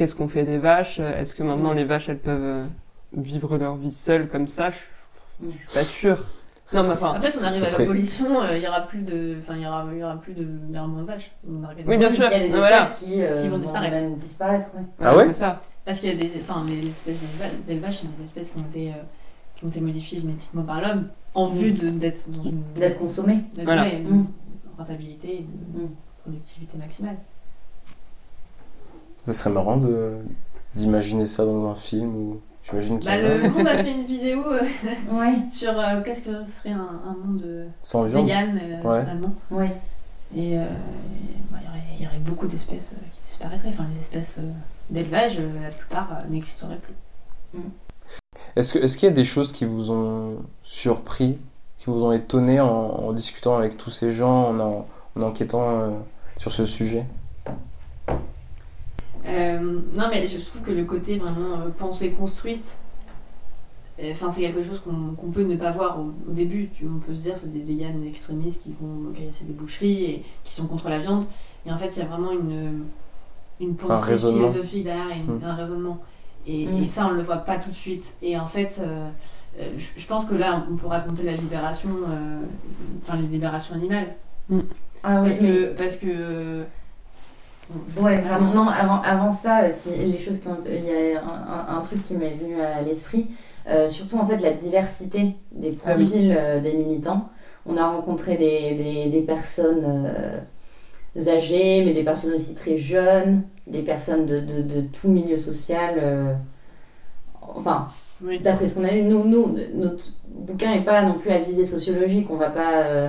qu'est-ce 0.00 0.14
qu'on 0.14 0.28
fait 0.28 0.44
des 0.46 0.56
vaches 0.56 0.98
Est-ce 0.98 1.34
que 1.34 1.42
maintenant 1.42 1.74
les 1.74 1.84
vaches, 1.84 2.08
elles 2.08 2.18
peuvent 2.18 2.40
euh, 2.42 2.64
vivre 3.14 3.58
leur 3.58 3.76
vie 3.76 3.90
seules 3.90 4.28
comme 4.28 4.46
ça 4.46 4.70
Je 4.70 4.76
suis 4.76 5.74
pas 5.74 5.84
sûre. 5.84 6.16
Non, 6.72 6.84
mais 6.84 6.88
enfin, 6.92 7.12
Après, 7.16 7.28
si 7.28 7.36
on 7.38 7.42
arrive 7.44 7.62
à 7.62 7.66
serait- 7.66 7.82
l'abolition, 7.82 8.40
euh, 8.42 8.56
il 8.56 8.62
y 8.62 8.66
aura 8.66 8.86
plus 8.86 9.02
de, 9.02 9.36
enfin, 9.40 9.56
il 9.56 9.62
y 9.62 9.66
aura, 9.66 9.86
il 9.92 9.98
y 10.00 10.02
aura 10.02 10.16
plus 10.18 10.32
de, 10.32 10.48
il 10.70 10.74
y 10.74 10.78
aura 10.78 10.86
moins 10.86 11.02
de 11.02 11.06
vaches. 11.06 11.32
Oui, 11.46 11.98
bien 11.98 12.08
sûr. 12.10 12.28
Il 12.28 12.32
y 12.32 12.34
a 12.34 12.38
des 12.38 12.44
espèces 12.46 12.56
Voilà. 12.58 12.86
qui, 12.98 13.22
euh, 13.22 13.36
Qui 13.36 13.48
vont 13.48 13.56
vont 13.56 13.62
disparaître. 13.62 13.94
même 13.96 14.14
disparaître. 14.14 14.68
oui. 14.78 14.84
voilà, 14.98 15.16
ouais 15.18 15.26
c'est 15.26 15.32
ça. 15.34 15.60
Parce 15.84 16.00
qu'il 16.00 16.08
y 16.08 16.12
a 16.12 16.14
des, 16.14 16.30
enfin, 16.40 16.64
les 16.66 16.86
espèces 16.86 17.20
d'éleva- 17.20 17.54
d'élevage, 17.66 17.98
c'est 17.98 18.16
des 18.16 18.22
espèces 18.24 18.52
qui 18.52 18.58
ont 18.58 18.66
été, 18.70 18.88
euh, 18.92 19.02
qui 19.54 19.66
ont 19.66 19.68
été 19.68 19.80
modifiées 19.82 20.20
génétiquement 20.20 20.62
par 20.62 20.80
l'homme 20.80 21.08
en 21.34 21.50
Mm. 21.50 21.54
vue 21.54 21.72
de 21.72 21.90
d'être 21.90 22.30
dans 22.30 22.44
une, 22.44 22.62
D'être 22.74 22.98
Voilà. 23.64 23.84
Mm. 23.84 24.26
rentabilité, 24.78 25.44
une 25.76 25.82
Mm. 25.82 25.88
productivité 26.22 26.78
maximale. 26.78 27.16
Ce 29.26 29.32
serait 29.32 29.50
marrant 29.50 29.76
de 29.76 30.12
d'imaginer 30.74 31.26
ça 31.26 31.44
dans 31.44 31.66
un 31.68 31.74
film 31.74 32.14
ou 32.14 32.40
j'imagine 32.62 32.98
Bah, 33.04 33.16
le 33.20 33.50
monde 33.50 33.66
a 33.66 33.82
fait 33.82 33.92
une 33.92 34.04
vidéo 34.04 34.40
euh, 34.46 34.60
Ouais, 35.12 35.48
sur 35.48 35.72
euh, 35.78 36.00
qu'est-ce 36.04 36.22
que 36.30 36.44
serait 36.44 36.70
un, 36.70 37.00
un 37.06 37.16
monde 37.26 37.42
euh, 37.44 37.66
sans 37.82 38.04
viande. 38.04 38.24
vegan 38.26 38.60
euh, 38.62 38.82
Ouais. 38.88 39.00
totalement. 39.00 39.34
ouais. 39.50 39.70
Et 40.36 40.56
euh, 40.58 40.64
bah, 41.50 41.58
il 41.60 41.64
y 41.64 41.68
aurait- 41.68 41.82
il 41.98 42.04
y, 42.04 42.06
aurait 42.06 42.18
beaucoup 42.18 42.46
d'espèces 42.46 42.94
euh, 42.94 43.04
qui 43.10 43.20
disparaîtraient. 43.22 43.68
Enfin, 43.70 43.84
les 43.92 43.98
espèces 43.98 44.36
euh, 44.38 44.48
d'élevage, 44.90 45.38
euh, 45.40 45.48
la 45.62 45.70
plupart 45.70 46.12
euh, 46.12 46.28
n'existeraient 46.30 46.78
plus. 46.78 46.94
Est-ce 48.56 48.74
que- 48.78 48.84
est-ce 48.84 48.96
qu'il 48.96 49.08
y 49.08 49.12
a 49.12 49.14
des 49.14 49.24
choses 49.24 49.52
qui 49.52 49.64
vous 49.64 49.90
ont 49.90 50.36
surpris, 50.62 51.36
qui 51.78 51.86
vous 51.86 52.04
ont 52.04 52.12
étonné 52.12 52.60
en, 52.60 52.68
en 52.68 53.12
discutant 53.12 53.56
avec 53.56 53.76
tous 53.76 53.90
ces 53.90 54.12
gens, 54.12 54.50
en, 54.50 54.60
en, 54.60 54.86
en 55.16 55.22
enquêtant 55.22 55.80
euh, 55.80 55.88
sur 56.36 56.52
ce 56.52 56.64
sujet? 56.64 57.04
Non, 59.24 60.04
mais 60.10 60.26
je 60.26 60.38
trouve 60.38 60.62
que 60.62 60.70
le 60.72 60.84
côté 60.84 61.18
vraiment 61.18 61.60
euh, 61.60 61.68
pensée 61.76 62.10
construite, 62.12 62.78
euh, 64.02 64.10
enfin, 64.12 64.30
c'est 64.32 64.42
quelque 64.42 64.62
chose 64.62 64.80
qu'on 64.80 65.30
peut 65.30 65.42
ne 65.42 65.56
pas 65.56 65.70
voir 65.70 65.98
au, 66.00 66.12
au 66.28 66.32
début. 66.32 66.70
Tu, 66.74 66.86
on 66.86 66.98
peut 66.98 67.14
se 67.14 67.22
dire 67.22 67.36
c'est 67.36 67.52
des 67.52 67.62
véganes 67.62 68.02
extrémistes 68.04 68.62
qui 68.62 68.74
vont 68.80 69.12
casser 69.12 69.44
des 69.44 69.52
boucheries 69.52 70.04
et 70.04 70.24
qui 70.44 70.54
sont 70.54 70.66
contre 70.66 70.88
la 70.88 70.98
viande. 70.98 71.24
Et 71.66 71.72
en 71.72 71.76
fait, 71.76 71.88
il 71.94 71.98
y 71.98 72.02
a 72.02 72.06
vraiment 72.06 72.32
une, 72.32 72.84
une 73.60 73.76
pensée 73.76 74.12
philosophique 74.38 74.84
derrière, 74.84 75.10
et 75.14 75.20
une- 75.20 75.36
Mm. 75.38 75.44
un 75.44 75.54
raisonnement. 75.54 75.98
Et, 76.46 76.66
Mm. 76.66 76.82
et 76.84 76.88
ça, 76.88 77.06
on 77.06 77.10
le 77.10 77.22
voit 77.22 77.36
pas 77.38 77.58
tout 77.58 77.68
de 77.68 77.74
suite. 77.74 78.16
Et 78.22 78.38
en 78.38 78.46
fait, 78.46 78.80
euh, 78.82 79.10
euh, 79.58 79.70
je, 79.76 80.00
je 80.00 80.06
pense 80.06 80.24
que 80.24 80.34
là, 80.34 80.66
on 80.72 80.76
peut 80.76 80.86
raconter 80.86 81.22
la 81.24 81.36
libération, 81.36 81.90
euh, 82.08 82.38
enfin, 83.02 83.16
les 83.16 83.26
libérations 83.28 83.74
animales. 83.74 84.14
Ah 85.02 85.20
oui, 85.20 85.28
Parce 85.28 85.38
que. 85.38 85.72
Parce 85.74 85.96
que 85.98 86.64
Ouais, 87.98 88.20
vraiment. 88.20 88.52
Non, 88.54 88.68
avant, 88.68 89.00
avant 89.02 89.30
ça, 89.30 89.64
euh, 89.64 89.70
si, 89.72 89.90
les 89.90 90.18
choses 90.18 90.40
qui 90.40 90.48
ont. 90.48 90.56
Il 90.66 90.84
y 90.84 91.14
a 91.14 91.22
un, 91.22 91.74
un- 91.74 91.78
un 91.78 91.80
truc 91.82 92.02
qui 92.04 92.14
m'est 92.14 92.34
venu 92.34 92.60
à 92.60 92.82
l'esprit. 92.82 93.26
euh, 93.68 93.88
surtout, 93.88 94.16
en 94.18 94.24
fait, 94.26 94.38
la 94.38 94.52
diversité 94.52 95.34
des 95.52 95.70
Ah 95.84 95.94
oui. 95.96 96.04
profils 96.04 96.34
euh, 96.36 96.60
des 96.60 96.72
militants. 96.74 97.28
On 97.66 97.76
a 97.76 97.86
rencontré 97.88 98.36
des, 98.36 98.74
des, 98.74 99.10
des 99.10 99.20
personnes 99.22 99.84
euh, 99.84 100.40
âgées, 101.28 101.84
mais 101.84 101.92
des 101.92 102.02
personnes 102.02 102.32
aussi 102.34 102.54
très 102.54 102.76
jeunes, 102.76 103.42
des 103.66 103.82
personnes 103.82 104.26
de, 104.26 104.40
de, 104.40 104.62
de 104.62 104.80
tout 104.80 105.08
milieu 105.08 105.36
social. 105.36 105.94
euh, 105.98 106.32
enfin, 107.42 107.88
Oui. 108.24 108.40
d'après 108.40 108.66
ce 108.68 108.74
qu'on 108.74 108.84
a 108.84 108.90
lu, 108.92 109.02
nous, 109.02 109.24
nous, 109.26 109.54
notre 109.74 110.04
bouquin 110.28 110.74
n'est 110.74 110.84
pas 110.84 111.02
non 111.02 111.18
plus 111.18 111.30
à 111.30 111.38
visée 111.38 111.66
sociologique. 111.66 112.28
On 112.30 112.36
va 112.36 112.50
pas. 112.50 112.82
euh, 112.84 113.08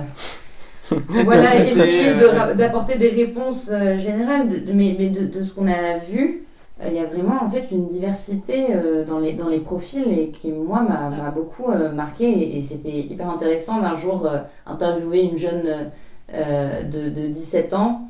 voilà, 1.18 1.64
essayer 1.66 2.14
de 2.14 2.54
d'apporter 2.56 2.98
des 2.98 3.08
réponses 3.08 3.70
euh, 3.72 3.98
générales, 3.98 4.48
de, 4.48 4.58
de- 4.58 4.72
mais, 4.72 4.96
mais 4.98 5.08
de, 5.10 5.26
de 5.26 5.42
ce 5.42 5.54
qu'on 5.54 5.66
a 5.66 5.98
vu, 5.98 6.44
euh, 6.82 6.88
il 6.88 6.94
y 6.94 6.98
a 6.98 7.04
vraiment 7.04 7.42
en 7.42 7.48
fait 7.50 7.68
une 7.70 7.86
diversité 7.86 8.66
euh, 8.74 9.04
dans, 9.04 9.18
les, 9.20 9.32
dans 9.34 9.48
les 9.48 9.60
profils 9.60 10.06
et 10.08 10.30
qui, 10.30 10.52
moi, 10.52 10.82
m'a 10.82 11.30
beaucoup 11.30 11.70
euh, 11.70 11.92
marqué. 11.92 12.26
Et, 12.30 12.58
et 12.58 12.62
c'était 12.62 12.90
hyper 12.90 13.30
intéressant 13.30 13.80
d'un 13.80 13.94
jour 13.94 14.26
euh, 14.26 14.38
interviewer 14.66 15.22
une 15.24 15.36
jeune 15.38 15.90
euh, 16.34 16.82
de, 16.84 17.08
de 17.10 17.26
17 17.28 17.74
ans. 17.74 18.02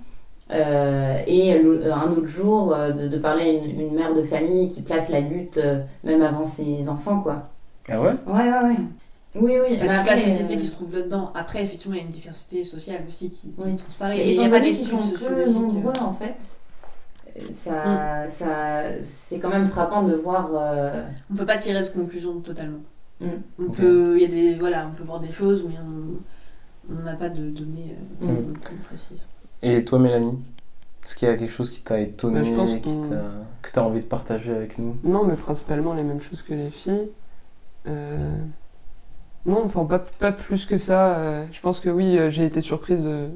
euh, 0.53 1.19
et 1.27 1.53
un 1.55 2.11
autre 2.13 2.27
jour 2.27 2.75
euh, 2.75 2.93
de, 2.93 3.09
de 3.09 3.19
parler 3.19 3.43
à 3.45 3.53
une, 3.53 3.81
une 3.81 3.95
mère 3.95 4.15
de 4.15 4.23
famille 4.23 4.69
qui 4.69 4.83
place 4.83 5.11
la 5.11 5.21
lutte 5.21 5.59
euh, 5.59 5.83
même 6.05 6.23
avant 6.23 6.45
ses 6.45 6.89
enfants 6.89 7.21
quoi. 7.21 7.51
Ah 7.89 8.01
ouais? 8.01 8.15
Ouais 8.27 8.33
ouais 8.51 8.63
ouais. 8.65 8.77
Oui 9.35 9.53
oui. 9.61 9.77
C'est 9.79 9.87
la 9.87 10.01
après, 10.01 10.17
société 10.19 10.55
euh, 10.55 10.57
qui 10.59 10.67
se 10.67 10.73
trouve 10.73 10.93
là-dedans. 10.93 11.33
Après, 11.35 11.63
effectivement, 11.63 11.95
il 11.95 11.99
y 11.99 12.03
a 12.03 12.05
une 12.05 12.11
diversité 12.11 12.65
sociale 12.65 13.03
aussi 13.09 13.31
qui, 13.31 13.49
qui 13.51 13.55
Oui. 13.59 13.77
transparaît. 13.77 14.19
Et 14.19 14.25
il 14.25 14.31
y 14.33 14.35
étant 14.35 14.45
a 14.45 14.49
pas 14.51 14.59
donné 14.61 14.73
d'études 14.73 14.87
qu'ils 14.89 14.99
sont 15.03 15.09
peu 15.11 15.17
sociologiques, 15.17 15.55
nombreux 15.57 15.93
euh, 15.97 16.05
en 16.05 16.13
fait, 16.13 16.61
euh, 17.37 17.41
ça, 17.53 18.29
ça, 18.29 19.03
c'est 19.03 19.41
quand 19.41 19.49
même 19.49 19.67
frappant 19.67 20.03
de 20.03 20.15
voir. 20.15 20.51
euh, 20.55 21.05
On 21.31 21.35
peut 21.37 21.47
pas 21.47 21.57
tirer 21.57 21.83
de 21.83 21.89
conclusion 21.89 22.41
totalement. 22.41 22.81
Mm. 23.21 23.27
On 23.59 23.71
peut, 23.71 24.17
il 24.19 24.23
y 24.23 24.25
a 24.27 24.29
des, 24.29 24.55
voilà, 24.59 24.87
on 24.93 24.95
peut 24.97 25.05
voir 25.05 25.21
des 25.21 25.31
choses, 25.31 25.65
mais 25.67 25.77
on 26.91 27.03
n'a 27.03 27.15
pas 27.15 27.29
de 27.31 27.49
données 27.51 27.97
euh, 28.23 28.27
Mm. 28.27 28.55
précises. 28.85 29.25
Et 29.63 29.85
toi, 29.85 29.99
Mélanie 29.99 30.39
Est-ce 31.07 31.17
qu'il 31.17 31.27
y 31.27 31.31
a 31.31 31.37
quelque 31.37 31.51
chose 31.51 31.71
qui 31.71 31.83
t'a 31.83 32.01
étonné, 32.01 32.41
Bah, 32.41 32.47
je 32.47 32.53
pense 32.55 32.75
qui 32.75 33.09
t'a- 33.09 33.23
que 33.63 33.71
tu 33.73 33.79
as 33.79 33.83
envie 33.85 34.01
de 34.01 34.07
partager 34.07 34.53
avec 34.53 34.77
nous? 34.79 34.97
Non, 35.05 35.25
mais 35.25 35.35
principalement 35.37 35.95
les 35.95 36.03
mêmes 36.03 36.21
choses 36.21 36.43
que 36.43 36.53
les 36.53 36.71
filles. 36.71 37.11
Euh, 37.87 38.37
Non, 39.47 39.63
enfin 39.65 39.85
pas, 39.85 39.99
pas 40.01 40.33
plus 40.33 40.67
que 40.67 40.77
ça. 40.77 41.17
euh, 41.19 41.45
Je 41.53 41.61
pense 41.61 41.81
que 41.81 41.89
oui, 41.91 42.17
euh, 42.19 42.31
j'ai 42.31 42.45
été 42.47 42.61
surprise 42.61 43.03
de 43.03 43.29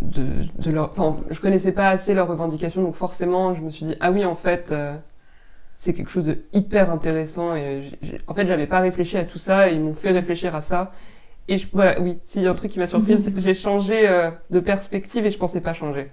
de, 0.00 0.46
de 0.62 0.70
leur. 0.70 0.90
Enfin, 0.90 1.16
je 1.30 1.40
connaissais 1.40 1.72
pas 1.72 1.88
assez 1.88 2.14
leurs 2.14 2.28
revendications, 2.28 2.82
donc 2.82 2.94
forcément, 2.94 3.54
je 3.54 3.60
me 3.62 3.70
suis 3.70 3.86
dit 3.86 3.96
ah 4.00 4.10
oui, 4.10 4.24
en 4.24 4.36
fait, 4.36 4.70
euh, 4.70 4.94
c'est 5.76 5.94
quelque 5.94 6.10
chose 6.10 6.24
de 6.24 6.38
hyper 6.52 6.92
intéressant 6.92 7.54
et 7.56 7.82
j'ai- 7.82 7.98
j'ai- 8.02 8.18
en 8.28 8.34
fait, 8.34 8.46
j'avais 8.46 8.66
pas 8.66 8.80
réfléchi 8.80 9.18
à 9.18 9.24
tout 9.24 9.38
ça 9.38 9.70
et 9.70 9.74
ils 9.74 9.80
m'ont 9.80 9.94
fait 9.94 10.12
réfléchir 10.12 10.54
à 10.56 10.60
ça. 10.62 10.92
Et 11.48 11.58
je, 11.58 11.68
voilà, 11.72 12.00
oui, 12.00 12.18
s'il 12.22 12.42
y 12.42 12.48
a 12.48 12.50
un 12.50 12.54
truc 12.54 12.72
qui 12.72 12.80
m'a 12.80 12.86
surprise, 12.88 13.32
j'ai 13.38 13.54
changé 13.54 14.08
euh, 14.08 14.30
de 14.50 14.60
perspective 14.60 15.26
et 15.26 15.30
je 15.30 15.38
pensais 15.38 15.60
pas 15.62 15.74
changer. 15.74 16.10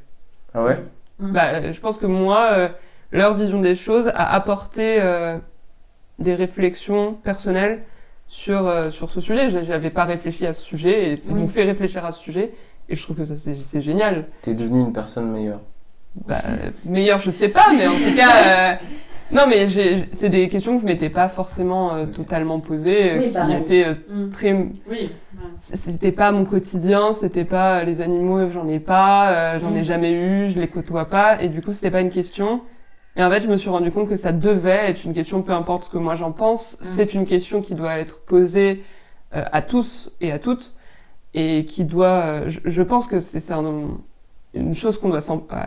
Ah 0.53 0.63
ouais? 0.63 0.79
Bah, 1.19 1.53
euh, 1.55 1.73
je 1.73 1.81
pense 1.81 1.97
que 1.99 2.05
moi, 2.07 2.51
euh, 2.53 2.69
leur 3.11 3.35
vision 3.35 3.61
des 3.61 3.75
choses 3.75 4.09
a 4.09 4.33
apporté 4.33 4.97
euh, 5.01 5.37
des 6.19 6.35
réflexions 6.35 7.13
personnelles 7.15 7.83
sur 8.27 8.67
euh, 8.67 8.83
sur 8.91 9.09
ce 9.09 9.21
sujet. 9.21 9.49
J'a- 9.49 9.63
J'avais 9.63 9.89
pas 9.89 10.03
réfléchi 10.05 10.45
à 10.45 10.53
ce 10.53 10.61
sujet 10.61 11.11
et 11.11 11.15
Oui. 11.29 11.33
m'ont 11.33 11.47
fait 11.47 11.63
réfléchir 11.63 12.03
à 12.05 12.11
ce 12.11 12.19
sujet 12.21 12.51
et 12.89 12.95
je 12.95 13.01
trouve 13.03 13.15
que 13.17 13.25
ça 13.25 13.35
c'est 13.35 13.81
génial. 13.81 14.25
T'es 14.41 14.53
devenu 14.53 14.81
une 14.81 14.93
personne 14.93 15.31
meilleure. 15.31 15.59
Bah, 16.27 16.41
meilleur, 16.85 17.19
je 17.19 17.29
sais 17.29 17.49
pas, 17.49 17.67
mais 17.77 17.85
en 17.87 17.91
tout 17.91 18.15
cas, 18.17 18.71
euh, 18.71 18.75
non, 19.31 19.43
mais 19.47 19.67
j'ai- 19.67 20.05
c'est 20.13 20.29
des 20.29 20.47
questions 20.49 20.75
que 20.75 20.81
je 20.81 20.85
m'étais 20.87 21.11
pas 21.11 21.27
forcément 21.27 21.93
euh, 21.93 22.05
totalement 22.07 22.59
posées, 22.59 23.11
euh, 23.11 23.19
Oui, 23.19 23.27
qui 23.27 23.33
pareil. 23.33 23.57
étaient 23.61 23.85
euh, 23.85 23.93
Mm. 24.09 24.29
très, 24.31 24.53
Oui. 24.89 25.11
c'était 25.59 26.11
pas 26.11 26.31
mon 26.31 26.43
quotidien, 26.45 27.13
c'était 27.13 27.45
pas 27.45 27.79
euh, 27.79 27.83
les 27.83 28.01
animaux, 28.01 28.49
j'en 28.49 28.67
ai 28.67 28.79
pas, 28.79 29.29
euh, 29.29 29.59
j'en 29.59 29.75
ai 29.75 29.81
Mm. 29.81 29.83
jamais 29.83 30.11
eu, 30.11 30.49
je 30.49 30.59
les 30.59 30.67
côtoie 30.67 31.05
pas, 31.05 31.39
et 31.41 31.49
du 31.49 31.61
coup, 31.61 31.71
c'était 31.71 31.91
pas 31.91 32.01
une 32.01 32.09
question. 32.09 32.61
Et 33.17 33.23
en 33.23 33.29
fait, 33.31 33.41
je 33.41 33.47
me 33.47 33.55
suis 33.55 33.69
rendu 33.69 33.91
compte 33.91 34.07
que 34.07 34.15
ça 34.15 34.31
devait 34.31 34.89
être 34.91 35.03
une 35.03 35.13
question, 35.13 35.41
peu 35.41 35.51
importe 35.51 35.83
ce 35.85 35.89
que 35.89 35.97
moi 35.97 36.13
j'en 36.15 36.31
pense, 36.31 36.77
c'est 36.81 37.13
une 37.15 37.25
question 37.25 37.61
qui 37.61 37.73
doit 37.75 37.97
être 37.97 38.21
posée 38.21 38.83
euh, 39.35 39.43
à 39.51 39.61
tous 39.61 40.13
et 40.21 40.31
à 40.31 40.39
toutes, 40.39 40.75
et 41.33 41.65
qui 41.65 41.83
doit, 41.83 42.07
euh, 42.23 42.43
je, 42.49 42.59
je 42.63 42.81
pense 42.83 43.07
que 43.07 43.19
c'est 43.19 43.39
c'est 43.39 43.53
un- 43.53 43.97
une 44.53 44.73
chose 44.73 44.99
qu'on 44.99 45.09
doit 45.09 45.19
euh, 45.29 45.63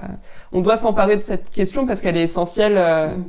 on 0.53 0.61
doit 0.63 0.77
s'emparer 0.77 1.17
de 1.17 1.21
cette 1.21 1.51
question 1.51 1.87
parce 1.87 2.01
qu'elle 2.01 2.17
est 2.17 2.23
essentielle 2.23 2.77
euh, 2.79 3.17
Mm. 3.17 3.25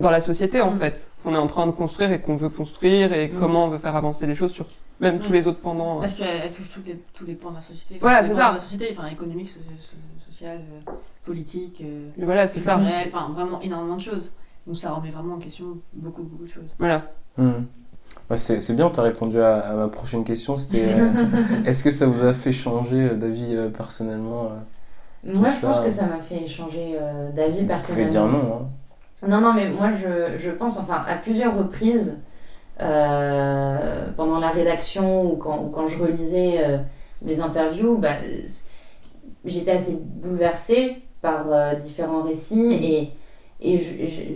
dans 0.00 0.10
la 0.10 0.20
société 0.20 0.60
en 0.60 0.70
Mm. 0.70 0.78
fait 0.78 1.12
qu'on 1.22 1.34
est 1.34 1.38
en 1.38 1.46
train 1.46 1.66
de 1.66 1.72
construire 1.72 2.12
et 2.12 2.20
qu'on 2.20 2.36
veut 2.36 2.48
construire 2.48 3.12
et 3.12 3.28
Mm. 3.28 3.40
comment 3.40 3.64
on 3.66 3.68
veut 3.68 3.78
faire 3.78 3.96
avancer 3.96 4.26
les 4.26 4.34
choses 4.36 4.52
sur 4.52 4.66
même 5.00 5.18
tous 5.20 5.30
Mm. 5.30 5.32
les 5.34 5.46
autres 5.48 5.60
pendant 5.60 5.98
Parce 6.00 6.14
qu'elle 6.14 6.40
elle 6.44 6.50
touche 6.52 6.70
tous 6.72 6.82
les, 6.86 6.96
tous 7.14 7.26
les 7.26 7.34
pans 7.34 7.50
de 7.50 7.56
la 7.56 7.60
société. 7.62 7.96
Enfin, 7.96 8.06
Voilà, 8.06 8.22
c'est 8.22 8.34
ça. 8.34 8.48
De 8.50 8.54
la 8.54 8.60
société, 8.60 8.88
enfin, 8.92 9.06
économique, 9.08 9.48
so- 9.48 9.60
so- 9.78 9.96
social, 10.30 10.60
euh, 10.88 10.92
politique, 11.28 11.82
euh, 11.84 12.10
voilà 12.18 12.46
c'est 12.46 12.60
ça 12.60 12.74
culturel, 12.76 13.08
enfin, 13.12 13.32
vraiment 13.34 13.60
énormément 13.60 13.96
de 13.96 14.00
choses. 14.10 14.34
Donc 14.66 14.76
ça 14.76 14.92
remet 14.92 15.10
vraiment 15.10 15.34
en 15.36 15.38
question 15.38 15.66
beaucoup, 15.94 16.22
beaucoup 16.22 16.44
de 16.44 16.50
choses. 16.56 16.70
voilà 16.78 17.02
Hmm. 17.36 17.64
Ouais, 18.30 18.36
c'est 18.36 18.74
bien, 18.74 18.90
t'as 18.90 19.02
répondu 19.02 19.38
à, 19.40 19.60
à 19.60 19.72
ma 19.74 19.88
prochaine 19.88 20.24
question. 20.24 20.56
C'était 20.56 20.86
euh, 20.88 21.08
est-ce 21.66 21.84
que 21.84 21.90
ça 21.90 22.06
vous 22.06 22.24
a 22.24 22.32
fait 22.34 22.52
changer 22.52 23.00
euh, 23.10 23.14
d'avis 23.14 23.54
euh, 23.54 23.68
personnellement 23.68 24.50
euh, 25.26 25.32
Moi, 25.34 25.48
je 25.50 25.66
pense 25.66 25.80
que 25.82 25.90
ça 25.90 26.06
m'a 26.06 26.18
fait 26.18 26.46
changer 26.46 26.96
euh, 27.00 27.30
d'avis 27.30 27.60
Vous 27.60 27.66
pouvez 27.66 27.66
personnellement. 27.66 28.10
dire 28.10 28.26
non. 28.26 28.54
Hein. 28.54 29.28
Non, 29.28 29.40
non, 29.40 29.52
mais 29.54 29.70
moi, 29.70 29.90
je, 29.92 30.36
je 30.38 30.50
pense, 30.50 30.78
enfin, 30.80 31.04
à 31.06 31.16
plusieurs 31.16 31.56
reprises, 31.56 32.22
euh, 32.80 34.06
pendant 34.16 34.38
la 34.38 34.50
rédaction 34.50 35.24
ou 35.32 35.36
quand, 35.36 35.62
ou 35.64 35.68
quand 35.68 35.86
je 35.86 35.98
relisais 35.98 36.64
euh, 36.64 36.78
les 37.22 37.40
interviews, 37.40 37.98
bah, 37.98 38.14
j'étais 39.44 39.72
assez 39.72 39.98
bouleversée 40.22 41.02
par 41.22 41.52
euh, 41.52 41.74
différents 41.74 42.22
récits 42.22 42.72
et, 42.72 43.10
et 43.60 43.78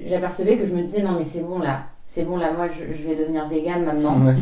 j'apercevais 0.07 0.57
que 0.57 0.65
je 0.65 0.75
me 0.75 0.83
disais, 0.83 1.03
non, 1.03 1.13
mais 1.17 1.25
c'est 1.25 1.43
bon 1.43 1.59
là, 1.59 1.85
c'est 2.05 2.25
bon 2.25 2.37
là, 2.37 2.53
moi, 2.53 2.67
je, 2.69 2.93
je 2.93 3.07
vais 3.09 3.15
devenir 3.17 3.47
végane 3.49 3.85
maintenant. 3.85 4.19
Ouais. 4.27 4.35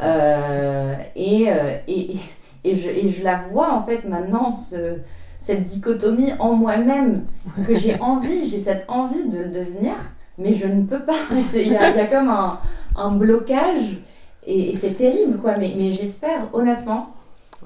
Euh, 0.00 0.94
et, 1.16 1.50
euh, 1.52 1.76
et, 1.86 2.16
et, 2.64 2.74
je, 2.74 2.88
et 2.88 3.08
je 3.08 3.22
la 3.22 3.42
vois 3.50 3.72
en 3.72 3.82
fait 3.82 4.04
maintenant, 4.04 4.50
ce- 4.50 4.98
cette 5.38 5.64
dichotomie 5.64 6.32
en 6.38 6.54
moi-même, 6.54 7.24
que 7.66 7.74
j'ai 7.74 7.98
envie, 8.00 8.48
j'ai 8.48 8.58
cette 8.60 8.84
envie 8.88 9.28
de 9.28 9.38
le 9.38 9.48
devenir, 9.48 9.94
mais 10.38 10.52
je 10.52 10.66
ne 10.66 10.84
peux 10.84 11.02
pas. 11.04 11.12
Il 11.54 11.72
y 11.72 11.76
a, 11.76 11.90
il 11.90 11.96
y 11.96 12.00
a 12.00 12.06
comme 12.06 12.28
un, 12.30 12.58
un 12.96 13.10
blocage, 13.16 13.98
et, 14.46 14.70
et 14.70 14.74
c'est 14.74 14.94
terrible 14.94 15.38
quoi, 15.38 15.56
mais, 15.58 15.74
mais 15.76 15.90
j'espère 15.90 16.48
honnêtement, 16.52 17.10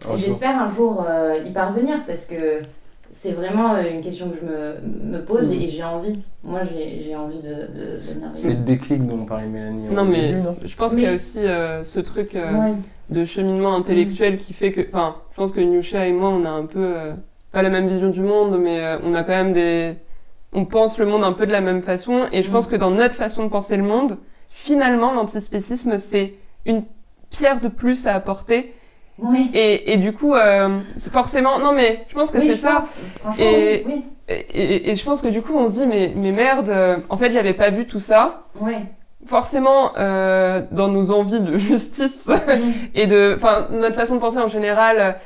jour. 0.03 0.17
j'espère 0.17 0.61
un 0.61 0.71
jour 0.71 1.05
euh, 1.09 1.39
y 1.47 1.53
parvenir 1.53 2.05
parce 2.07 2.25
que 2.27 2.63
c'est 3.11 3.33
vraiment 3.33 3.75
euh, 3.75 3.91
une 3.91 4.01
question 4.01 4.31
que 4.31 4.37
je 4.41 4.45
me, 4.45 5.13
me 5.19 5.25
pose 5.25 5.51
Mm. 5.57 5.61
et 5.63 5.69
j'ai 5.69 5.85
envie. 5.85 6.23
Moi 6.45 6.61
j'ai 6.65 7.17
envie 7.17 7.41
de, 7.43 7.97
C'est 7.99 8.51
le 8.51 8.55
déclic 8.57 9.07
dont 9.07 9.25
parlait 9.25 9.47
Mélanie. 9.47 9.89
non 9.89 10.05
mais 10.05 10.29
début, 10.33 10.43
non 10.43 10.57
je 10.65 10.77
pense 10.77 10.95
qu'il 10.95 11.05
y 11.05 11.09
a 11.09 11.13
aussi 11.15 11.39
euh, 11.41 11.83
ce 11.83 12.01
truc 12.01 12.35
euh, 12.35 12.53
Ouais. 12.53 12.75
de 13.11 13.25
cheminement 13.25 13.75
intellectuel 13.77 14.37
qui 14.37 14.53
fait 14.53 14.71
que 14.73 14.81
enfin 14.89 15.17
je 15.33 15.37
pense 15.37 15.53
que 15.53 15.61
Nusha 15.61 16.07
et 16.07 16.13
moi 16.13 16.29
on 16.31 16.45
a 16.45 16.51
un 16.51 16.67
peu 16.67 16.79
euh, 16.97 17.13
pas 17.53 17.63
la 17.63 17.71
même 17.71 17.89
vision 17.89 18.09
du 18.11 18.21
monde 18.23 18.59
mais 18.61 18.81
euh, 18.81 18.99
on 19.05 19.15
a 19.15 19.23
quand 19.25 19.33
même 19.33 19.53
des 19.53 19.95
on 20.53 20.65
pense 20.65 20.99
le 20.99 21.07
monde 21.07 21.25
un 21.25 21.33
peu 21.33 21.47
de 21.47 21.53
la 21.53 21.61
même 21.61 21.83
façon 21.83 22.27
et 22.33 22.43
je 22.43 22.49
Mm. 22.49 22.53
pense 22.53 22.67
que 22.69 22.77
dans 22.77 22.91
notre 22.91 23.15
façon 23.15 23.45
de 23.45 23.49
penser 23.51 23.77
le 23.77 23.83
monde 23.83 24.19
finalement 24.49 25.13
l'antispécisme 25.13 25.99
c'est 25.99 26.35
une 26.65 26.83
pierre 27.31 27.61
de 27.61 27.69
plus 27.69 28.07
à 28.07 28.15
apporter 28.15 28.73
Oui. 29.19 29.51
et, 29.55 29.93
et 29.93 29.97
du 29.97 30.13
coup 30.13 30.35
euh, 30.35 30.79
forcément 31.11 31.59
non 31.59 31.73
mais 31.73 32.05
je 32.09 32.15
pense 32.15 32.31
que 32.31 32.39
Oui, 32.39 32.49
c'est 32.51 32.57
ça 32.57 32.75
pense. 33.23 33.39
Et- 33.39 33.83
oui. 33.87 34.05
et, 34.29 34.91
et, 34.91 34.95
je 34.95 35.05
pense 35.05 35.23
que 35.23 35.29
du 35.29 35.41
coup 35.41 35.55
on 35.57 35.69
se 35.69 35.81
dit 35.81 35.87
mais 35.87 36.13
mais 36.15 36.33
merde 36.33 36.69
euh, 36.69 36.99
en 37.09 37.17
fait 37.17 37.31
j'avais 37.33 37.55
pas 37.55 37.71
vu 37.71 37.87
tout 37.87 37.99
ça 37.99 38.43
oui. 38.61 38.75
forcément 39.25 39.93
euh, 39.99 40.61
dans 40.71 40.89
nos 40.89 41.11
envies 41.13 41.41
de 41.41 41.57
justice 41.71 42.29
et 42.95 43.07
de 43.07 43.35
enfin 43.37 43.69
notre 43.71 43.95
façon 43.97 44.17
de 44.17 44.21
penser 44.21 44.39
en 44.39 44.49
général 44.49 45.17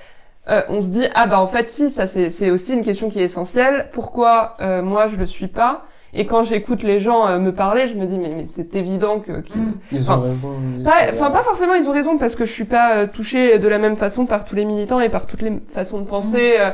euh, 0.49 0.63
on 0.69 0.81
se 0.83 0.89
dit 0.91 1.07
ah 1.15 1.27
bah 1.27 1.41
en 1.41 1.47
fait 1.47 1.69
si 1.69 1.91
ça 1.91 2.07
c'est 2.07 2.31
c'est 2.31 2.51
aussi 2.51 2.75
une 2.75 2.85
question 2.85 3.11
qui 3.11 3.21
est 3.21 3.25
essentielle 3.25 3.89
pourquoi 3.93 4.57
euh, 4.61 4.83
moi 4.83 5.09
je 5.09 5.17
le 5.17 5.27
suis 5.27 5.49
pas? 5.49 5.85
Et 6.13 6.27
quand 6.27 6.43
j'écoute 6.43 6.83
les 6.83 6.99
gens 7.01 7.27
euh, 7.27 7.39
me 7.39 7.53
parler 7.55 7.87
je 7.87 7.95
me 7.97 8.05
dis 8.07 8.19
mais, 8.19 8.31
mais 8.31 8.47
c'est 8.47 8.75
évident 8.77 9.21
que, 9.21 9.41
que- 9.41 9.59
Mm. 9.59 9.73
Ils 9.93 10.11
ont 10.11 10.21
raison. 10.21 10.55
pas 10.85 10.97
enfin 11.13 11.31
pas 11.31 11.43
forcément 11.43 11.75
ils 11.75 11.89
ont 11.89 11.93
raison 11.93 12.19
parce 12.19 12.35
que 12.37 12.45
je 12.45 12.51
suis 12.53 12.65
pas 12.65 12.95
euh, 12.97 13.07
touchée 13.07 13.59
de 13.59 13.69
la 13.69 13.79
même 13.79 13.97
façon 13.97 14.27
par 14.27 14.45
tous 14.45 14.55
les 14.57 14.65
militants 14.65 15.01
et 15.01 15.09
par 15.09 15.27
toutes 15.27 15.43
les 15.43 15.53
façons 15.71 16.01
de 16.01 16.07
penser 16.07 16.57
euh, 16.59 16.71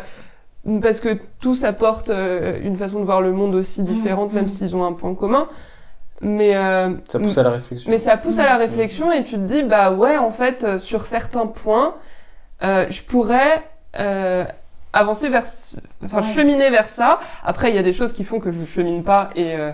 parce 0.83 1.01
que 1.01 1.19
tous 1.41 1.65
apportent 1.65 2.11
euh, 2.11 2.59
une 2.63 2.77
façon 2.77 2.99
de 3.01 3.05
voir 3.05 3.21
le 3.21 3.33
monde 3.33 3.55
aussi 3.55 3.83
différente 3.83 4.33
Mm. 4.33 4.37
même 4.37 4.47
s'ils 4.47 4.75
ont 4.77 4.85
un 4.85 4.93
point 4.93 5.15
commun 5.15 5.49
mais 6.23 6.57
euh, 6.57 6.95
Ça 7.09 7.19
pousse 7.19 7.37
à 7.37 7.43
la 7.43 7.51
réflexion. 7.51 7.91
mais 7.91 7.99
ça 7.99 8.17
pousse 8.17 8.39
à 8.39 8.45
la 8.47 8.57
réflexion 8.57 9.13
et 9.13 9.23
tu 9.23 9.33
te 9.35 9.41
dis 9.41 9.63
bah 9.63 9.93
ouais 9.93 10.17
en 10.17 10.31
fait 10.31 10.65
euh, 10.65 10.79
sur 10.79 11.03
certains 11.03 11.47
points 11.47 11.95
euh, 12.63 12.87
je 12.89 13.03
pourrais 13.03 13.63
euh, 14.01 14.45
avancer 14.97 15.29
vers 15.29 15.45
enfin 16.05 16.21
Ouais. 16.21 16.35
cheminer 16.35 16.71
vers 16.71 16.87
ça 16.87 17.19
après 17.45 17.71
il 17.71 17.77
y 17.77 17.79
a 17.79 17.83
des 17.83 17.93
choses 17.93 18.13
qui 18.13 18.25
font 18.25 18.41
que 18.41 18.51
je 18.51 18.65
chemine 18.65 19.03
pas 19.03 19.31
et 19.37 19.55
euh, 19.55 19.71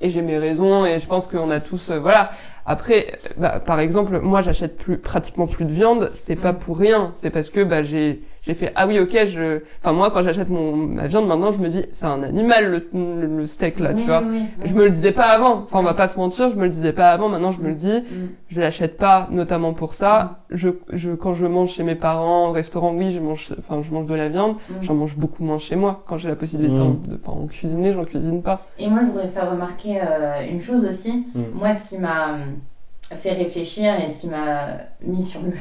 et 0.00 0.10
j'ai 0.10 0.20
mes 0.22 0.36
raisons 0.38 0.84
et 0.84 0.98
je 0.98 1.06
pense 1.06 1.26
qu'on 1.26 1.50
a 1.50 1.60
tous 1.60 1.90
euh, 1.90 1.98
voilà 1.98 2.30
après 2.66 3.06
euh, 3.12 3.28
bah, 3.38 3.60
par 3.64 3.80
exemple 3.80 4.20
moi 4.20 4.42
j'achète 4.42 4.76
plus 4.76 4.98
pratiquement 4.98 5.46
plus 5.46 5.64
de 5.64 5.72
viande 5.72 6.10
c'est 6.12 6.36
pas 6.36 6.52
Mm. 6.52 6.58
pour 6.58 6.78
rien 6.78 7.10
c'est 7.14 7.30
parce 7.30 7.48
que 7.50 7.62
bah 7.64 7.82
j'ai 7.82 8.20
j'ai 8.46 8.54
fait 8.54 8.72
ah 8.76 8.86
oui 8.86 8.98
ok 9.00 9.16
je 9.26 9.60
enfin 9.82 9.92
moi 9.92 10.10
quand 10.10 10.22
j'achète 10.22 10.48
mon 10.48 10.76
ma 10.76 11.06
viande 11.08 11.26
maintenant 11.26 11.50
je 11.52 11.58
me 11.58 11.68
dis 11.68 11.84
c'est 11.90 12.06
un 12.06 12.22
animal 12.22 12.70
le, 12.70 12.88
le, 12.94 13.26
le 13.38 13.46
steak 13.46 13.80
là 13.80 13.90
Oui, 13.94 14.00
tu 14.02 14.06
vois 14.06 14.20
oui, 14.20 14.28
oui, 14.30 14.42
oui. 14.62 14.68
je 14.68 14.74
me 14.74 14.84
le 14.84 14.90
disais 14.90 15.12
pas 15.12 15.26
avant. 15.30 15.62
Enfin, 15.64 15.80
on 15.80 15.82
va 15.82 15.94
pas 15.94 16.06
se 16.08 16.16
mentir, 16.18 16.50
je 16.50 16.56
me 16.56 16.62
le 16.64 16.68
disais 16.70 16.92
pas 16.92 17.10
avant. 17.10 17.28
Maintenant, 17.28 17.50
je 17.50 17.60
me 17.60 17.68
le 17.68 17.74
dis. 17.74 17.88
Mm. 17.98 18.28
Je 18.48 18.60
l'achète 18.60 18.96
pas, 18.96 19.28
notamment 19.30 19.72
pour 19.74 19.94
ça. 19.94 20.40
Je, 20.50 20.68
je, 20.92 21.10
quand 21.12 21.34
je 21.34 21.46
mange 21.46 21.70
chez 21.70 21.82
mes 21.82 21.94
parents, 21.96 22.48
au 22.48 22.52
restaurant, 22.52 22.92
oui, 22.94 23.12
je 23.12 23.20
mange, 23.20 23.48
enfin, 23.58 23.80
je 23.82 23.92
mange 23.92 24.06
de 24.06 24.14
la 24.14 24.28
viande. 24.28 24.56
Mm. 24.68 24.74
J'en 24.82 24.94
mange 24.94 25.16
beaucoup 25.16 25.42
moins 25.44 25.58
chez 25.58 25.74
moi. 25.76 26.02
Quand 26.06 26.16
j'ai 26.16 26.28
la 26.28 26.36
possibilité 26.36 26.76
Mm. 26.78 27.02
de 27.08 27.16
pas 27.16 27.32
en 27.32 27.46
cuisiner, 27.46 27.92
j'en 27.92 28.04
cuisine 28.04 28.42
pas. 28.42 28.62
Et 28.78 28.88
moi, 28.88 29.00
je 29.02 29.06
voudrais 29.06 29.28
faire 29.28 29.50
remarquer 29.50 30.00
euh, 30.00 30.46
une 30.50 30.60
chose 30.60 30.84
aussi. 30.84 31.26
Mm. 31.34 31.40
Moi, 31.54 31.72
ce 31.72 31.88
qui 31.88 31.98
m'a 31.98 32.34
euh, 32.34 32.44
fait 33.14 33.32
réfléchir 33.32 33.94
et 34.04 34.08
ce 34.08 34.20
qui 34.20 34.28
m'a 34.28 34.78
mis 35.02 35.22
sur 35.22 35.40
Le 35.42 35.52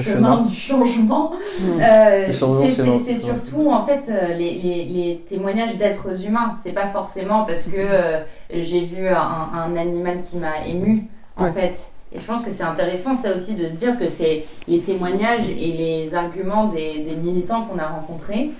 chemin 0.00 0.36
chemin. 0.36 0.42
du 0.42 0.54
changement, 0.54 1.32
Mm. 1.32 1.80
euh, 1.82 2.32
c'est- 2.32 3.14
surtout 3.14 3.70
en 3.70 3.84
fait 3.84 4.08
euh, 4.10 4.28
les, 4.34 4.52
les, 4.54 4.84
les 4.84 5.16
témoignages 5.26 5.76
d'êtres 5.76 6.24
humains. 6.26 6.54
C'est 6.56 6.72
pas 6.72 6.86
forcément 6.86 7.44
parce 7.44 7.64
que 7.64 7.76
euh, 7.76 8.20
j'ai 8.50 8.80
vu 8.84 9.06
un, 9.08 9.48
un 9.52 9.76
animal 9.76 10.22
qui 10.22 10.36
m'a 10.38 10.64
ému, 10.66 11.08
en 11.36 11.44
Ouais. 11.44 11.52
fait. 11.52 11.74
Et 12.14 12.18
je 12.18 12.24
pense 12.24 12.42
que 12.42 12.50
c'est 12.50 12.62
intéressant 12.64 13.16
ça 13.16 13.34
aussi 13.34 13.54
de 13.54 13.66
se 13.68 13.72
dire 13.74 13.98
que 13.98 14.06
c'est 14.06 14.44
les 14.68 14.80
témoignages 14.80 15.48
et 15.48 15.72
les 15.72 16.14
arguments 16.14 16.66
des, 16.66 17.00
des 17.08 17.16
militants 17.16 17.62
qu'on 17.62 17.78
a 17.78 17.86
rencontrés 17.88 18.50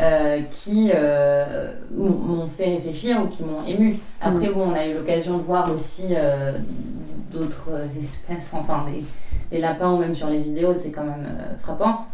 euh, 0.00 0.40
qui 0.50 0.90
euh, 0.94 1.70
m'ont 1.96 2.46
fait 2.48 2.66
réfléchir 2.74 3.22
ou 3.22 3.28
qui 3.28 3.44
m'ont 3.44 3.64
ému. 3.64 3.98
Après, 4.20 4.48
bon, 4.48 4.70
on 4.72 4.74
a 4.74 4.86
eu 4.86 4.94
l'occasion 4.94 5.38
de 5.38 5.42
voir 5.42 5.72
aussi 5.72 6.02
euh, 6.10 6.58
d'autres 7.32 7.70
espèces, 7.98 8.50
enfin 8.52 8.84
des, 8.90 9.02
des 9.50 9.58
lapins 9.58 9.92
ou 9.92 9.98
même 9.98 10.14
sur 10.14 10.28
les 10.28 10.38
vidéos, 10.38 10.72
c'est 10.72 10.90
quand 10.90 11.04
même 11.04 11.26
euh, 11.26 11.56
frappant. 11.58 12.06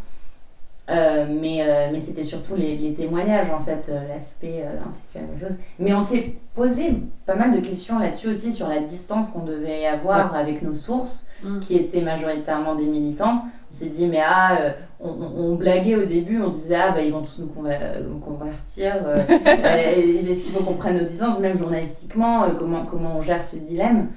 Euh, 0.90 1.26
mais 1.40 1.62
euh, 1.62 1.88
mais 1.92 1.98
c'était 2.00 2.24
surtout 2.24 2.56
les, 2.56 2.76
les 2.76 2.92
témoignages, 2.92 3.50
en 3.50 3.60
fait, 3.60 3.88
euh, 3.90 4.00
l'aspect 4.08 4.64
euh, 4.64 5.20
choses. 5.40 5.52
Mais 5.78 5.94
on 5.94 6.00
s'est 6.00 6.34
posé 6.54 6.94
pas 7.24 7.36
mal 7.36 7.52
de 7.52 7.60
questions 7.64 7.98
là-dessus 8.00 8.28
aussi 8.28 8.52
sur 8.52 8.68
la 8.68 8.80
distance 8.80 9.30
qu'on 9.30 9.44
devait 9.44 9.86
avoir 9.86 10.34
avec 10.34 10.60
nos 10.62 10.72
sources, 10.72 11.28
Mm. 11.44 11.58
qui 11.58 11.74
étaient 11.76 12.02
majoritairement 12.02 12.76
des 12.76 12.86
militants. 12.86 13.42
On 13.68 13.72
s'est 13.74 13.88
dit, 13.88 14.06
mais 14.06 14.20
ah, 14.24 14.56
on, 15.00 15.08
on- 15.10 15.32
on 15.52 15.54
blaguait 15.56 15.96
au 15.96 16.04
début, 16.04 16.40
on 16.40 16.48
se 16.48 16.54
disait, 16.58 16.76
ah, 16.76 16.92
bah, 16.92 17.00
ils 17.02 17.12
vont 17.12 17.22
tous 17.22 17.38
nous, 17.40 17.46
conver- 17.48 18.00
nous 18.08 18.18
convertir. 18.20 18.94
Est-ce 19.28 20.44
qu'il 20.44 20.52
faut 20.52 20.62
qu'on 20.62 20.74
prenne 20.74 20.98
nos 20.98 21.04
distances, 21.04 21.38
même 21.40 21.56
journalistiquement, 21.58 22.42
comment, 22.58 22.86
comment 22.86 23.16
on 23.16 23.22
gère 23.22 23.42
ce 23.42 23.56
dilemme 23.56 24.08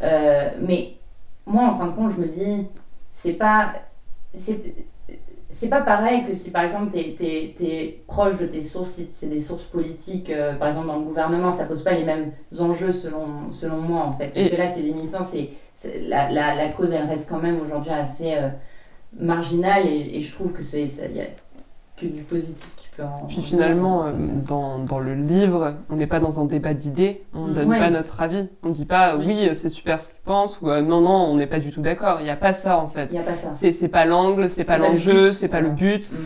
Mais 0.00 0.95
moi, 1.46 1.64
en 1.68 1.74
fin 1.74 1.86
de 1.88 1.92
compte, 1.92 2.12
je 2.12 2.20
me 2.20 2.28
dis, 2.28 2.68
c'est 3.10 3.34
pas. 3.34 3.74
C'est 4.34 4.74
c'est 5.48 5.68
pas 5.68 5.80
pareil 5.80 6.26
que 6.26 6.32
si 6.32 6.50
par 6.50 6.64
exemple 6.64 6.90
t'es 6.90 7.14
es, 7.20 7.54
es 7.64 8.02
proche 8.08 8.36
de 8.38 8.46
tes 8.46 8.60
sources, 8.60 8.90
si 8.90 9.08
c'est 9.14 9.28
des 9.28 9.38
sources 9.38 9.64
politiques, 9.64 10.28
euh, 10.28 10.54
par 10.56 10.68
exemple 10.68 10.88
dans 10.88 10.98
le 10.98 11.04
gouvernement, 11.04 11.52
ça 11.52 11.64
pose 11.66 11.84
pas 11.84 11.92
les 11.92 12.04
mêmes 12.04 12.32
enjeux 12.58 12.90
selon, 12.92 13.52
selon 13.52 13.80
moi 13.80 14.02
en 14.04 14.12
fait. 14.12 14.28
Parce 14.34 14.46
Et- 14.46 14.50
que 14.50 14.56
là, 14.56 14.66
c'est 14.66 14.82
des 14.82 14.92
militants, 14.92 15.22
c'est 15.22 15.50
la, 16.00 16.30
la, 16.32 16.54
la 16.56 16.68
cause 16.70 16.90
elle 16.92 17.06
reste 17.06 17.28
quand 17.30 17.38
même 17.40 17.60
aujourd'hui 17.60 17.92
assez 17.92 18.34
euh, 18.34 18.48
marginal 19.18 19.86
et, 19.86 20.16
et 20.16 20.20
je 20.20 20.32
trouve 20.34 20.52
que 20.52 20.62
c'est 20.62 20.86
ça 20.88 21.06
y 21.08 21.20
a 21.20 21.26
que 21.96 22.06
du 22.06 22.22
positif 22.22 22.74
qui 22.76 22.88
peut 22.96 23.02
en 23.04 23.26
Puis 23.26 23.40
finalement, 23.42 24.04
euh, 24.04 24.12
dans, 24.46 24.78
dans 24.78 24.98
le 24.98 25.14
livre, 25.14 25.74
on 25.90 25.96
n'est 25.96 26.06
pas 26.06 26.20
dans 26.20 26.40
un 26.40 26.44
débat 26.44 26.74
d'idées, 26.74 27.24
on 27.34 27.46
Mm. 27.46 27.52
donne 27.52 27.68
Ouais. 27.70 27.78
pas 27.78 27.90
notre 27.90 28.20
avis. 28.20 28.48
On 28.62 28.68
dit 28.70 28.84
pas 28.84 29.16
Oui. 29.16 29.24
oui, 29.28 29.50
c'est 29.54 29.70
super 29.70 30.00
ce 30.00 30.10
qu'il 30.10 30.20
pense 30.24 30.60
ou 30.60 30.68
euh, 30.70 30.82
non, 30.82 31.00
non, 31.00 31.24
on 31.30 31.36
n'est 31.36 31.46
pas 31.46 31.58
du 31.58 31.70
tout 31.72 31.80
d'accord. 31.80 32.18
Il 32.20 32.24
n'y 32.24 32.30
a 32.30 32.36
pas 32.36 32.52
ça 32.52 32.78
en 32.78 32.88
fait. 32.88 33.08
il 33.10 33.16
y 33.16 33.18
a 33.18 33.22
pas 33.22 33.34
ça 33.34 33.50
C'est 33.58 33.72
c'est 33.72 33.88
pas 33.88 34.04
l'angle, 34.04 34.48
c'est 34.50 34.64
pas 34.64 34.74
C'est 34.74 34.78
pas 34.80 34.86
le 34.88 34.92
l'enjeu, 34.92 35.32
c'est 35.32 35.48
pas 35.48 35.60
le 35.60 35.70
but. 35.70 36.12
Mm. 36.12 36.16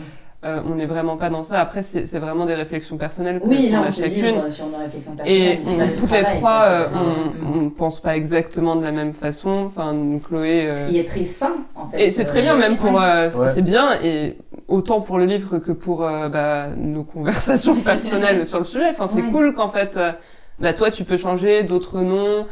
Euh, 0.43 0.59
on 0.67 0.73
n'est 0.73 0.87
vraiment 0.87 1.17
pas 1.17 1.29
dans 1.29 1.43
ça. 1.43 1.59
Après, 1.61 1.83
c'est 1.83 2.07
c'est 2.07 2.17
vraiment 2.17 2.47
des 2.47 2.55
réflexions 2.55 2.97
personnelles 2.97 3.39
que 3.39 3.45
oui 3.45 3.67
qu'on 3.67 3.73
là 3.73 3.81
a 3.83 3.85
on 3.85 3.89
se 3.89 4.01
chacune. 4.01 4.25
livre 4.25 4.49
sur 4.49 4.65
nos 4.69 4.77
réflexions 4.79 5.15
personnelles 5.15 5.59
Et 5.59 5.59
c'est 5.63 5.75
on- 5.83 5.87
toutes 5.99 6.11
les 6.11 6.23
travail, 6.23 6.37
trois, 6.39 6.67
c'est 6.67 6.75
euh, 6.75 6.87
on, 6.95 7.59
Mm. 7.59 7.63
on 7.65 7.69
pense 7.69 7.99
pas 8.01 8.15
exactement 8.17 8.75
de 8.75 8.83
la 8.83 8.91
même 8.91 9.13
façon. 9.13 9.65
Enfin, 9.67 9.95
Chloé. 10.27 10.69
euh, 10.69 10.71
ce 10.73 10.89
qui 10.89 10.97
est 10.97 11.03
très 11.07 11.23
sain 11.23 11.53
en 11.75 11.85
fait 11.85 12.05
Et 12.07 12.09
c'est 12.09 12.25
très 12.25 12.39
Euh, 12.39 12.41
bien 12.41 12.57
même 12.57 12.75
pour 12.77 12.91
ouais. 12.93 13.01
euh, 13.03 13.29
Ouais. 13.37 13.47
c'est 13.49 13.61
bien 13.61 13.91
et 14.01 14.35
autant 14.71 15.01
pour 15.01 15.17
le 15.17 15.25
livre 15.25 15.59
que 15.59 15.71
pour 15.71 16.03
euh, 16.03 16.29
bah, 16.29 16.69
nos 16.77 17.03
conversations 17.03 17.75
personnelles 17.81 18.45
sur 18.45 18.59
le 18.59 18.65
sujet. 18.65 18.89
Enfin 18.89 19.07
c'est 19.07 19.21
Ouais. 19.21 19.31
cool 19.31 19.53
qu'en 19.53 19.69
fait 19.69 19.97
euh, 19.97 20.11
bah 20.59 20.73
toi 20.73 20.89
tu 20.91 21.03
peux 21.03 21.17
changer, 21.17 21.63
d'autres 21.63 22.01
non. 22.01 22.47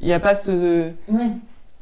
Il 0.00 0.06
n'y 0.06 0.12
a 0.12 0.20
pas 0.20 0.34
ce 0.34 0.90
Ouais. 1.08 1.30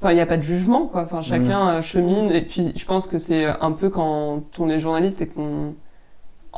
enfin 0.00 0.10
il 0.12 0.18
y 0.18 0.20
a 0.20 0.26
pas 0.26 0.36
de 0.36 0.42
jugement 0.42 0.86
quoi. 0.86 1.02
Enfin 1.02 1.22
chacun 1.22 1.68
euh, 1.70 1.82
chemine 1.82 2.30
et 2.32 2.42
puis 2.42 2.72
je 2.76 2.84
pense 2.84 3.06
que 3.06 3.18
c'est 3.18 3.46
un 3.46 3.72
peu 3.72 3.88
quand 3.88 4.42
on 4.58 4.68
est 4.68 4.78
journaliste 4.80 5.22
et 5.22 5.26
qu'on 5.26 5.74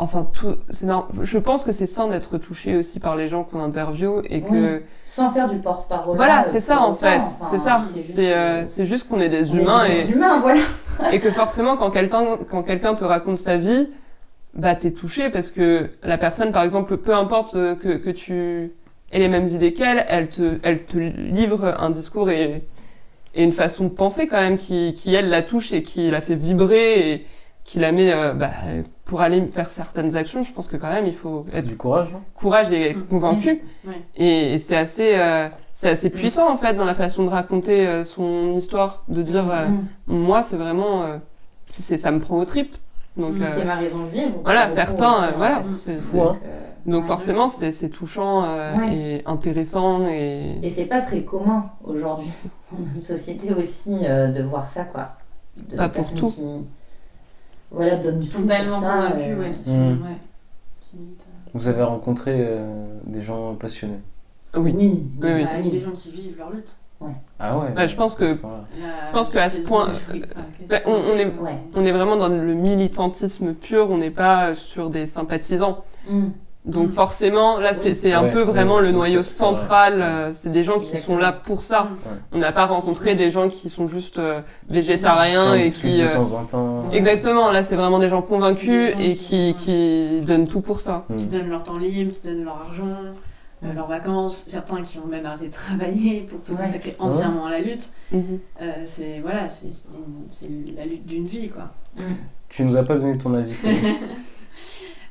enfin 0.00 0.28
tout 0.32 0.56
c'est 0.70 0.86
je 1.22 1.38
pense 1.38 1.64
que 1.64 1.72
c'est 1.72 1.86
sain 1.86 2.08
d'être 2.08 2.38
touché 2.38 2.76
aussi 2.76 3.00
par 3.00 3.16
les 3.16 3.28
gens 3.28 3.44
qu'on 3.44 3.60
interviewe 3.62 4.22
et 4.28 4.40
que 4.42 4.76
Oui. 4.76 4.82
sans 5.04 5.30
faire 5.30 5.48
du 5.48 5.58
porte-parole 5.58 6.16
voilà, 6.16 6.36
là, 6.36 6.44
c'est 6.50 6.56
euh, 6.58 6.60
ça 6.60 6.80
en 6.82 6.94
fait, 6.94 7.18
Enfin, 7.18 7.46
c'est 7.50 7.58
ça. 7.58 7.80
juste 7.94 8.02
C'est 8.14 8.32
euh, 8.34 8.62
que- 8.64 8.68
c'est 8.70 8.86
juste 8.86 9.08
qu'on 9.08 9.20
est 9.20 9.28
des 9.28 9.50
on 9.50 9.54
est 9.56 9.60
humains 9.62 9.88
des 9.88 10.08
et 10.08 10.12
humains 10.12 10.38
voilà 10.40 10.60
et 11.12 11.18
que 11.18 11.30
forcément 11.30 11.76
quand 11.76 11.90
quelqu'un 11.90 12.38
quand 12.50 12.62
quelqu'un 12.62 12.94
te 12.94 13.04
raconte 13.04 13.36
sa 13.38 13.56
vie 13.56 13.88
bah 14.54 14.74
t'es 14.74 14.90
touché 14.92 15.30
parce 15.30 15.50
que 15.50 15.90
la 16.02 16.18
personne 16.18 16.52
par 16.52 16.62
exemple 16.62 16.96
peu 16.96 17.14
importe 17.14 17.54
euh, 17.54 17.74
que 17.74 17.96
que 17.98 18.10
tu 18.10 18.72
aies 19.12 19.18
les 19.18 19.28
mêmes 19.28 19.46
idées 19.46 19.72
qu'elle 19.72 20.04
elle 20.08 20.28
te 20.28 20.58
elle 20.62 20.84
te 20.84 20.98
livre 20.98 21.74
un 21.78 21.90
discours 21.90 22.30
et 22.30 22.62
et 23.34 23.44
une 23.44 23.52
façon 23.52 23.84
de 23.84 23.90
penser 23.90 24.26
quand 24.26 24.40
même 24.40 24.56
qui 24.58 24.94
qui 24.94 25.14
elle 25.14 25.28
la 25.28 25.42
touche 25.42 25.72
et 25.72 25.82
qui 25.82 26.10
la 26.10 26.20
fait 26.20 26.34
vibrer 26.34 27.12
et 27.12 27.26
qui 27.64 27.78
la 27.78 27.92
met 27.92 28.10
euh, 28.12 28.32
bah, 28.32 28.50
pour 29.08 29.20
aller 29.22 29.44
faire 29.48 29.68
certaines 29.68 30.14
actions 30.16 30.42
je 30.44 30.52
pense 30.52 30.68
que 30.68 30.76
quand 30.76 30.90
même 30.90 31.06
il 31.06 31.14
faut 31.14 31.44
être 31.52 31.66
Du 31.66 31.76
courage, 31.76 32.12
non 32.12 32.20
courage 32.34 32.70
et 32.70 32.94
Mm. 32.94 33.06
convaincu 33.06 33.62
Ouais. 33.86 33.94
et, 34.16 34.54
et 34.54 34.58
c'est 34.58 34.76
assez 34.76 35.12
euh, 35.16 35.48
c'est 35.72 35.88
assez 35.90 36.10
puissant 36.10 36.48
en 36.52 36.56
fait 36.58 36.74
dans 36.74 36.84
la 36.84 36.94
façon 36.94 37.24
de 37.24 37.30
raconter 37.30 37.86
euh, 37.86 38.04
son 38.04 38.52
histoire 38.52 39.02
de 39.08 39.22
dire 39.22 39.50
euh, 39.50 39.66
Mm. 39.66 39.86
moi 40.06 40.42
c'est 40.42 40.56
vraiment 40.56 41.02
euh, 41.02 41.16
c'est 41.66 41.96
ça 41.96 42.10
me 42.12 42.20
prend 42.20 42.36
au 42.38 42.44
trip 42.44 42.76
donc 43.16 43.32
Si 43.34 43.42
euh, 43.42 43.46
c'est 43.56 43.64
ma 43.64 43.74
raison 43.74 44.04
de 44.04 44.10
vivre 44.10 44.40
voilà 44.44 44.68
certains 44.68 45.24
euh, 45.24 45.30
voilà 45.36 45.62
c'est- 45.84 45.96
Mm. 45.96 46.00
c'est- 46.00 46.20
hein. 46.20 46.36
Donc, 46.86 47.02
ouais. 47.02 47.08
forcément 47.08 47.48
c'est 47.48 47.72
c'est 47.72 47.88
touchant 47.90 48.44
euh, 48.44 48.76
Ouais. 48.76 48.94
et 48.96 49.22
intéressant 49.26 50.06
et 50.06 50.58
Et 50.62 50.68
c'est 50.68 50.86
pas 50.86 51.00
très 51.00 51.22
commun 51.22 51.70
aujourd'hui 51.84 52.30
dans 52.72 52.78
notre 52.78 53.06
société 53.06 53.52
aussi 53.54 53.98
euh, 54.06 54.28
de 54.28 54.42
voir 54.42 54.66
ça 54.66 54.84
quoi. 54.84 55.12
De 55.56 55.76
Pas 55.76 55.88
pour 55.88 56.08
tout. 56.14 56.26
Qui, 56.30 56.66
voilà, 57.70 57.96
donnent 57.96 58.20
Ils 58.22 58.28
tout 58.30 58.38
sont 58.38 58.46
pour 58.46 58.70
ça. 58.70 58.92
convaincus, 58.94 59.26
euh, 59.28 59.38
ouais, 59.40 59.54
sont- 59.54 59.76
Mm. 59.76 60.02
ouais. 60.02 60.16
Qui 60.80 60.96
militent, 60.96 61.20
euh, 61.28 61.50
Vous 61.54 61.68
avez 61.68 61.82
rencontré 61.82 62.34
euh, 62.36 62.66
des 63.06 63.22
gens 63.22 63.54
passionnés. 63.54 64.00
oui 64.56 64.72
Oui, 64.76 65.02
Oui, 65.22 65.32
oui. 65.34 65.44
bah 65.44 65.62
Des 65.70 65.78
gens 65.78 65.90
qui 65.92 66.10
vivent 66.10 66.36
leur 66.38 66.50
lutte. 66.50 66.74
Ah 67.38 67.56
ouais 67.56 67.68
Bah, 67.76 67.86
je 67.86 67.94
pense 67.94 68.16
que- 68.16 68.24
à. 68.24 68.64
Je 68.70 69.12
pense 69.12 69.30
qu'à 69.30 69.48
ce 69.48 69.60
point, 69.60 69.92
bah, 70.68 70.78
on- 70.84 70.90
on 70.94 71.14
est- 71.16 71.26
Ouais. 71.26 71.56
on 71.76 71.84
est 71.84 71.92
vraiment 71.92 72.16
dans 72.16 72.26
le 72.28 72.54
militantisme 72.54 73.54
pur 73.54 73.88
on 73.90 73.98
n'est 73.98 74.10
pas 74.10 74.56
sur 74.56 74.90
des 74.90 75.06
sympathisants 75.06 75.84
Mm. 76.10 76.30
Donc 76.68 76.88
Mm. 76.90 76.92
forcément 76.92 77.58
là 77.58 77.72
c'est 77.74 78.12
un 78.12 78.22
Ouais, 78.24 78.30
peu 78.30 78.38
ouais, 78.40 78.44
vraiment 78.44 78.78
le 78.78 78.92
noyau 78.92 79.22
central 79.22 79.94
c'est 79.96 80.02
euh, 80.02 80.32
c'est 80.32 80.52
des 80.52 80.62
gens 80.62 80.78
qui 80.78 80.96
sont 80.98 81.16
là 81.18 81.32
pour 81.32 81.62
ça 81.62 81.88
Mm. 81.90 82.08
On 82.34 82.38
n'a 82.38 82.52
pas 82.52 82.66
rencontré 82.66 83.14
des 83.14 83.30
gens 83.30 83.48
qui 83.48 83.70
sont 83.70 83.88
juste 83.88 84.18
euh, 84.18 84.40
végétariens 84.68 85.50
en 85.52 85.54
et 85.54 85.70
qui... 85.70 85.98
de 85.98 86.04
euh, 86.04 86.12
temps 86.12 86.32
en 86.32 86.44
temps. 86.44 86.84
Exactement, 86.92 87.50
là 87.50 87.62
c'est 87.62 87.76
vraiment 87.76 87.98
des 87.98 88.08
gens 88.08 88.22
convaincus 88.22 88.90
C'est 88.90 88.96
des 88.96 89.02
gens 89.04 89.10
et 89.10 89.14
qui- 89.16 89.54
qui, 89.58 89.64
qui 89.64 90.20
donnent 90.26 90.46
tout 90.46 90.60
pour 90.60 90.80
ça. 90.80 91.04
Hmm. 91.08 91.16
Qui 91.16 91.26
donnent 91.26 91.48
leur 91.50 91.62
temps 91.64 91.78
libre, 91.78 92.12
qui 92.12 92.26
donnent 92.28 92.44
leur 92.44 92.56
argent, 92.68 92.86
euh, 93.64 93.72
leurs 93.74 93.88
vacances. 93.88 94.44
Certains 94.48 94.82
qui 94.82 94.98
ont 94.98 95.06
même 95.06 95.24
arrêté 95.26 95.48
de 95.48 95.52
travailler 95.52 96.20
pour 96.20 96.40
se 96.40 96.52
Ouais. 96.52 96.58
consacrer 96.58 96.94
entièrement 96.98 97.46
à 97.46 97.50
la 97.50 97.60
lutte. 97.60 97.90
Mhm. 98.12 98.38
Euh, 98.62 98.66
c'est 98.84 99.20
voilà, 99.20 99.48
c'est 99.48 99.68
la 100.76 100.84
lutte 100.84 101.06
d'une 101.06 101.24
vie 101.26 101.48
quoi. 101.48 101.70
Tu 102.48 102.62
nous 102.64 102.76
as 102.76 102.82
pas 102.82 102.96
donné 102.96 103.16
ton 103.18 103.34
avis. 103.34 103.52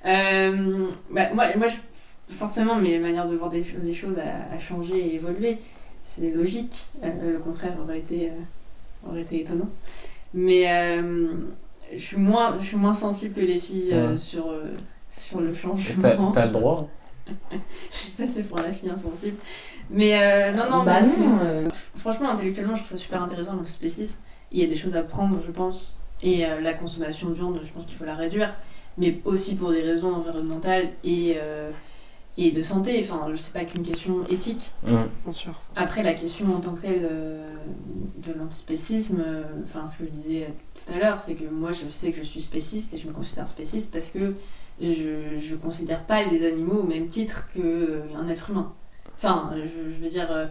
Euh, 0.05 0.87
bah, 1.11 1.29
moi, 1.33 1.45
moi 1.57 1.67
je, 1.67 1.75
forcément, 2.33 2.75
mes 2.75 2.99
manières 2.99 3.27
de 3.27 3.35
voir 3.35 3.49
des, 3.49 3.65
les 3.83 3.93
choses 3.93 4.17
a, 4.17 4.53
a 4.53 4.59
changé 4.59 4.97
et 4.97 5.15
évolué. 5.15 5.57
C'est 6.03 6.31
logique. 6.31 6.87
Euh, 7.03 7.33
le 7.33 7.39
contraire 7.39 7.73
aurait 7.83 7.99
été, 7.99 8.29
euh, 8.29 9.09
aurait 9.09 9.21
été 9.21 9.41
étonnant. 9.41 9.69
Mais 10.33 10.71
euh, 10.71 11.27
je, 11.93 11.97
suis 11.99 12.17
moins, 12.17 12.57
je 12.59 12.65
suis 12.65 12.77
moins 12.77 12.93
sensible 12.93 13.35
que 13.35 13.41
les 13.41 13.59
filles 13.59 13.91
euh, 13.93 14.11
Ouais. 14.13 14.17
sur, 14.17 14.47
euh, 14.49 14.73
sur 15.09 15.41
le 15.41 15.53
changement. 15.53 16.31
t'as 16.31 16.45
le 16.45 16.51
droit. 16.51 16.87
Je 17.91 17.95
suis 17.95 18.11
passée 18.11 18.43
pour 18.43 18.57
la 18.59 18.71
fille 18.71 18.89
insensible. 18.89 19.35
Mais 19.89 20.13
euh, 20.17 20.53
non, 20.53 20.69
non, 20.69 20.83
bah 20.85 21.01
mais- 21.01 21.25
non. 21.25 21.39
euh, 21.41 21.69
Franchement, 21.95 22.29
intellectuellement, 22.29 22.73
je 22.73 22.79
trouve 22.83 22.91
ça 22.91 22.97
super 22.97 23.21
intéressant 23.21 23.55
le 23.57 23.65
spécisme. 23.65 24.19
Il 24.53 24.61
y 24.61 24.63
a 24.63 24.67
des 24.67 24.77
choses 24.77 24.95
à 24.95 25.03
prendre, 25.03 25.41
je 25.45 25.51
pense. 25.51 26.01
Et 26.23 26.45
euh, 26.45 26.61
la 26.61 26.73
consommation 26.73 27.27
de 27.29 27.33
viande, 27.33 27.59
je 27.63 27.69
pense 27.69 27.85
qu'il 27.85 27.97
faut 27.97 28.05
la 28.05 28.15
réduire. 28.15 28.53
Mais 28.97 29.21
aussi 29.25 29.55
pour 29.55 29.71
des 29.71 29.81
raisons 29.81 30.13
environnementales 30.13 30.89
et, 31.03 31.35
euh, 31.37 31.71
et 32.37 32.51
de 32.51 32.61
santé. 32.61 32.99
Enfin, 32.99 33.27
c'est 33.35 33.53
pas 33.53 33.63
qu'une 33.63 33.83
question 33.83 34.25
éthique. 34.27 34.71
Hmm. 34.87 35.03
Bien 35.23 35.31
sûr. 35.31 35.53
Après, 35.75 36.03
la 36.03 36.13
question 36.13 36.55
en 36.55 36.59
tant 36.59 36.73
que 36.73 36.81
telle 36.81 37.01
euh, 37.03 37.47
de 38.17 38.33
l'antispécisme, 38.33 39.23
euh, 39.25 39.43
enfin, 39.63 39.85
ce 39.87 39.99
que 39.99 40.05
je 40.05 40.09
disais 40.09 40.53
tout 40.73 40.93
à 40.93 40.97
l'heure, 40.97 41.19
c'est 41.19 41.35
que 41.35 41.47
moi, 41.47 41.71
je 41.71 41.87
sais 41.89 42.11
que 42.11 42.17
je 42.17 42.23
suis 42.23 42.41
spéciste 42.41 42.93
et 42.93 42.97
je 42.97 43.07
me 43.07 43.13
considère 43.13 43.47
spéciste 43.47 43.91
parce 43.93 44.09
que 44.09 44.33
je, 44.81 45.37
je 45.37 45.55
considère 45.55 46.03
pas 46.05 46.23
les 46.23 46.45
animaux 46.45 46.81
au 46.81 46.87
même 46.87 47.07
titre 47.07 47.47
qu'un 47.53 48.27
être 48.27 48.49
humain. 48.49 48.73
Enfin, 49.15 49.51
je, 49.55 49.91
je 49.91 50.03
veux 50.03 50.09
dire, 50.09 50.49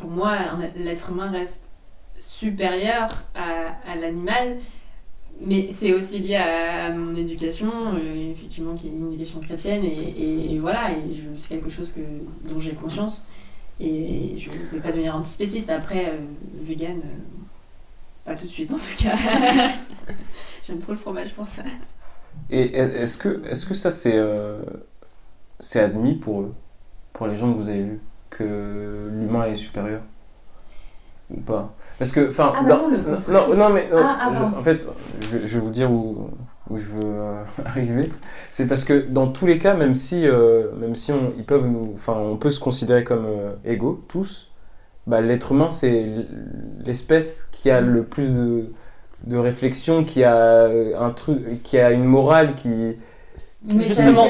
pour 0.00 0.08
moi, 0.08 0.36
l'être 0.74 1.10
humain 1.10 1.30
reste 1.30 1.70
supérieur 2.18 3.08
à, 3.34 3.76
à 3.86 3.94
l'animal, 3.96 4.56
mais 5.40 5.68
c'est 5.70 5.92
aussi 5.92 6.20
lié 6.20 6.36
à, 6.36 6.90
mon 6.90 7.14
éducation, 7.14 7.70
euh, 7.94 8.32
effectivement, 8.32 8.74
qui 8.74 8.86
est 8.86 8.90
une 8.90 9.12
éducation 9.12 9.40
chrétienne, 9.40 9.84
et, 9.84 10.58
voilà, 10.58 10.90
et 10.90 11.12
c'est 11.36 11.48
quelque 11.48 11.70
chose 11.70 11.92
que, 11.92 12.00
dont 12.48 12.58
j'ai 12.58 12.72
conscience. 12.72 13.26
Et 13.78 14.36
je 14.38 14.48
ne 14.48 14.54
vais 14.72 14.80
pas 14.80 14.90
devenir 14.90 15.14
antispéciste. 15.14 15.68
Après, 15.68 16.06
euh, 16.06 16.16
vegan, 16.62 16.98
euh, 16.98 17.08
pas 18.24 18.34
tout 18.34 18.44
de 18.44 18.50
suite 18.50 18.72
en 18.72 18.76
tout 18.76 19.02
cas. 19.02 19.14
J'aime 20.62 20.78
trop 20.78 20.92
le 20.92 20.98
fromage 20.98 21.34
pour 21.34 21.46
ça. 21.46 21.62
Et 22.48 22.74
est-ce 22.74 23.18
que, 23.18 23.46
est-ce 23.46 23.66
que 23.66 23.74
ça 23.74 23.90
c'est 23.90 24.18
c'est 25.60 25.80
admis 25.80 26.14
pour 26.14 26.40
eux, 26.42 26.54
pour 27.12 27.26
les 27.26 27.36
gens 27.36 27.52
que 27.52 27.58
vous 27.58 27.68
avez 27.68 27.82
vus, 27.82 28.00
que 28.30 29.10
l'humain 29.12 29.44
est 29.44 29.56
supérieur? 29.56 30.02
Ou 31.30 31.40
pas 31.40 31.74
Parce 31.98 32.12
que, 32.12 32.30
enfin, 32.30 32.52
Ah 32.54 32.62
bah 32.62 32.68
non, 32.68 32.90
non, 32.90 33.56
non, 33.56 33.70
mais 33.70 33.88
non, 33.90 33.96
Ah, 33.98 34.18
ah, 34.20 34.32
je- 34.34 34.58
en 34.58 34.62
fait, 34.62 34.88
je, 35.20 35.38
je 35.46 35.58
vais 35.58 35.64
vous 35.64 35.70
dire 35.70 35.90
où, 35.90 36.30
où 36.70 36.78
je 36.78 36.88
veux 36.88 37.04
euh, 37.04 37.42
arriver. 37.64 38.10
C'est 38.50 38.66
parce 38.66 38.84
que 38.84 38.94
dans 39.08 39.28
tous 39.28 39.46
les 39.46 39.58
cas, 39.58 39.74
même 39.74 39.94
si, 39.94 40.26
euh, 40.26 40.70
même 40.80 40.94
si 40.94 41.12
on, 41.12 41.32
ils 41.36 41.44
peuvent 41.44 41.66
nous, 41.66 41.92
enfin, 41.94 42.14
on 42.14 42.36
peut 42.36 42.50
se 42.50 42.60
considérer 42.60 43.04
comme 43.04 43.26
euh, 43.26 43.52
égaux 43.64 44.04
tous, 44.08 44.50
bah, 45.06 45.20
l'être 45.20 45.52
humain 45.52 45.70
c'est 45.70 46.06
l'espèce 46.84 47.48
qui 47.52 47.70
a 47.70 47.80
le 47.80 48.02
plus 48.02 48.32
de 48.32 48.72
de 49.26 49.36
réflexion, 49.38 50.04
qui 50.04 50.22
a 50.22 50.68
un 51.00 51.10
truc, 51.10 51.62
qui 51.64 51.78
a 51.78 51.90
une 51.90 52.04
morale, 52.04 52.54
qui 52.54 52.68
Mais 53.64 53.82
Justement. 53.82 54.26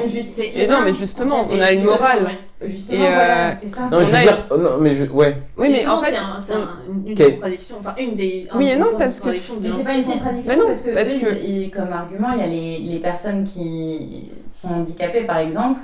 Et 0.55 0.67
non, 0.67 0.81
mais 0.83 0.93
justement, 0.93 1.45
on 1.51 1.61
a 1.61 1.73
une 1.73 1.85
morale. 1.85 2.25
Ouais. 2.25 2.39
Justement, 2.63 3.05
Et, 3.05 3.09
voilà, 3.09 3.49
euh, 3.49 3.53
c'est 3.59 3.69
ça. 3.69 3.83
Non, 3.91 3.99
mais 4.01 4.07
je 4.07 4.11
veux 4.17 4.23
dire, 4.23 4.47
oh, 4.51 4.57
non, 4.57 4.71
mais 4.81 4.95
je, 4.95 5.05
ouais, 5.07 5.37
Oui, 5.59 5.69
mais 5.69 5.75
Justement, 5.75 5.95
en 5.99 6.01
fait, 6.03 6.15
c'est 6.39 6.53
un- 6.55 6.57
un- 6.57 6.69
une 7.07 7.15
Quel- 7.15 7.35
contradiction. 7.35 7.77
Enfin, 7.81 7.95
une 7.99 8.15
des. 8.15 8.49
Oui 8.55 8.69
et 8.69 8.77
non, 8.77 8.87
parce 8.99 9.21
que- 9.21 9.29
Mais 9.29 9.39
c'est 9.71 9.85
pas 9.85 9.93
une 9.95 10.03
contradiction 10.05 10.53
Mais 10.55 10.57
non, 10.57 10.67
parce 10.67 10.83
que, 10.83 10.95
parce 10.95 11.15
eux, 11.15 11.19
que- 11.19 11.35
ils- 11.45 11.63
ils- 11.65 11.71
comme 11.71 11.93
argument, 11.93 12.33
il 12.33 12.41
y 12.41 12.43
a 12.43 12.47
les, 12.47 12.79
les 12.79 12.99
personnes 12.99 13.45
qui 13.45 14.33
sont 14.59 14.69
handicapées, 14.69 15.25
par 15.25 15.39
exemple. 15.39 15.81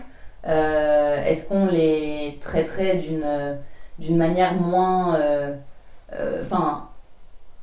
Euh, 0.48 1.22
Est-ce 1.24 1.46
qu'on 1.48 1.66
les 1.66 2.38
traiterait 2.40 2.96
d'une 2.96 3.58
d'une 3.98 4.16
manière 4.16 4.54
moins, 4.54 5.14
euh, 5.16 5.54
euh, 6.14 6.42
enfin, 6.42 6.88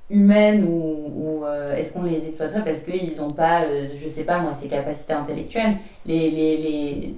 humaine 0.09 0.63
ou, 0.65 1.11
ou, 1.15 1.45
euh, 1.45 1.75
est-ce 1.75 1.93
qu'on 1.93 2.03
les 2.03 2.27
exploiterait 2.27 2.63
parce 2.63 2.81
qu'ils 2.83 3.17
n'ont 3.17 3.31
pas, 3.33 3.63
euh, 3.63 3.87
je 3.95 4.07
sais 4.07 4.23
pas 4.23 4.37
moi, 4.39 4.53
ces 4.53 4.67
capacités 4.69 5.13
intellectuelles? 5.13 5.75
Les 6.05 6.29
les 6.31 6.57
les 6.57 7.15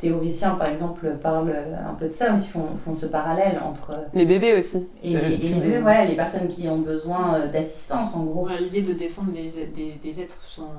théoriciens, 0.00 0.50
par 0.56 0.68
exemple, 0.68 1.16
parlent 1.22 1.54
un 1.88 1.94
peu 1.94 2.06
de 2.06 2.10
ça 2.10 2.34
aussi, 2.34 2.48
font, 2.48 2.74
font 2.74 2.94
ce 2.94 3.06
parallèle 3.06 3.60
entre. 3.64 3.94
Les 4.14 4.26
bébés 4.26 4.54
aussi. 4.58 4.88
Et, 5.02 5.16
Euh, 5.16 5.20
les 5.28 5.36
bébés, 5.36 5.78
voilà, 5.78 6.04
les 6.04 6.16
personnes 6.16 6.48
qui 6.48 6.68
ont 6.68 6.80
besoin 6.80 7.34
euh, 7.34 7.52
d'assistance, 7.52 8.14
en 8.16 8.24
gros. 8.24 8.48
L'idée 8.58 8.82
de 8.82 8.92
défendre 8.92 9.30
des, 9.32 9.48
des, 9.74 9.92
des 10.02 10.20
êtres 10.20 10.42
sans. 10.42 10.72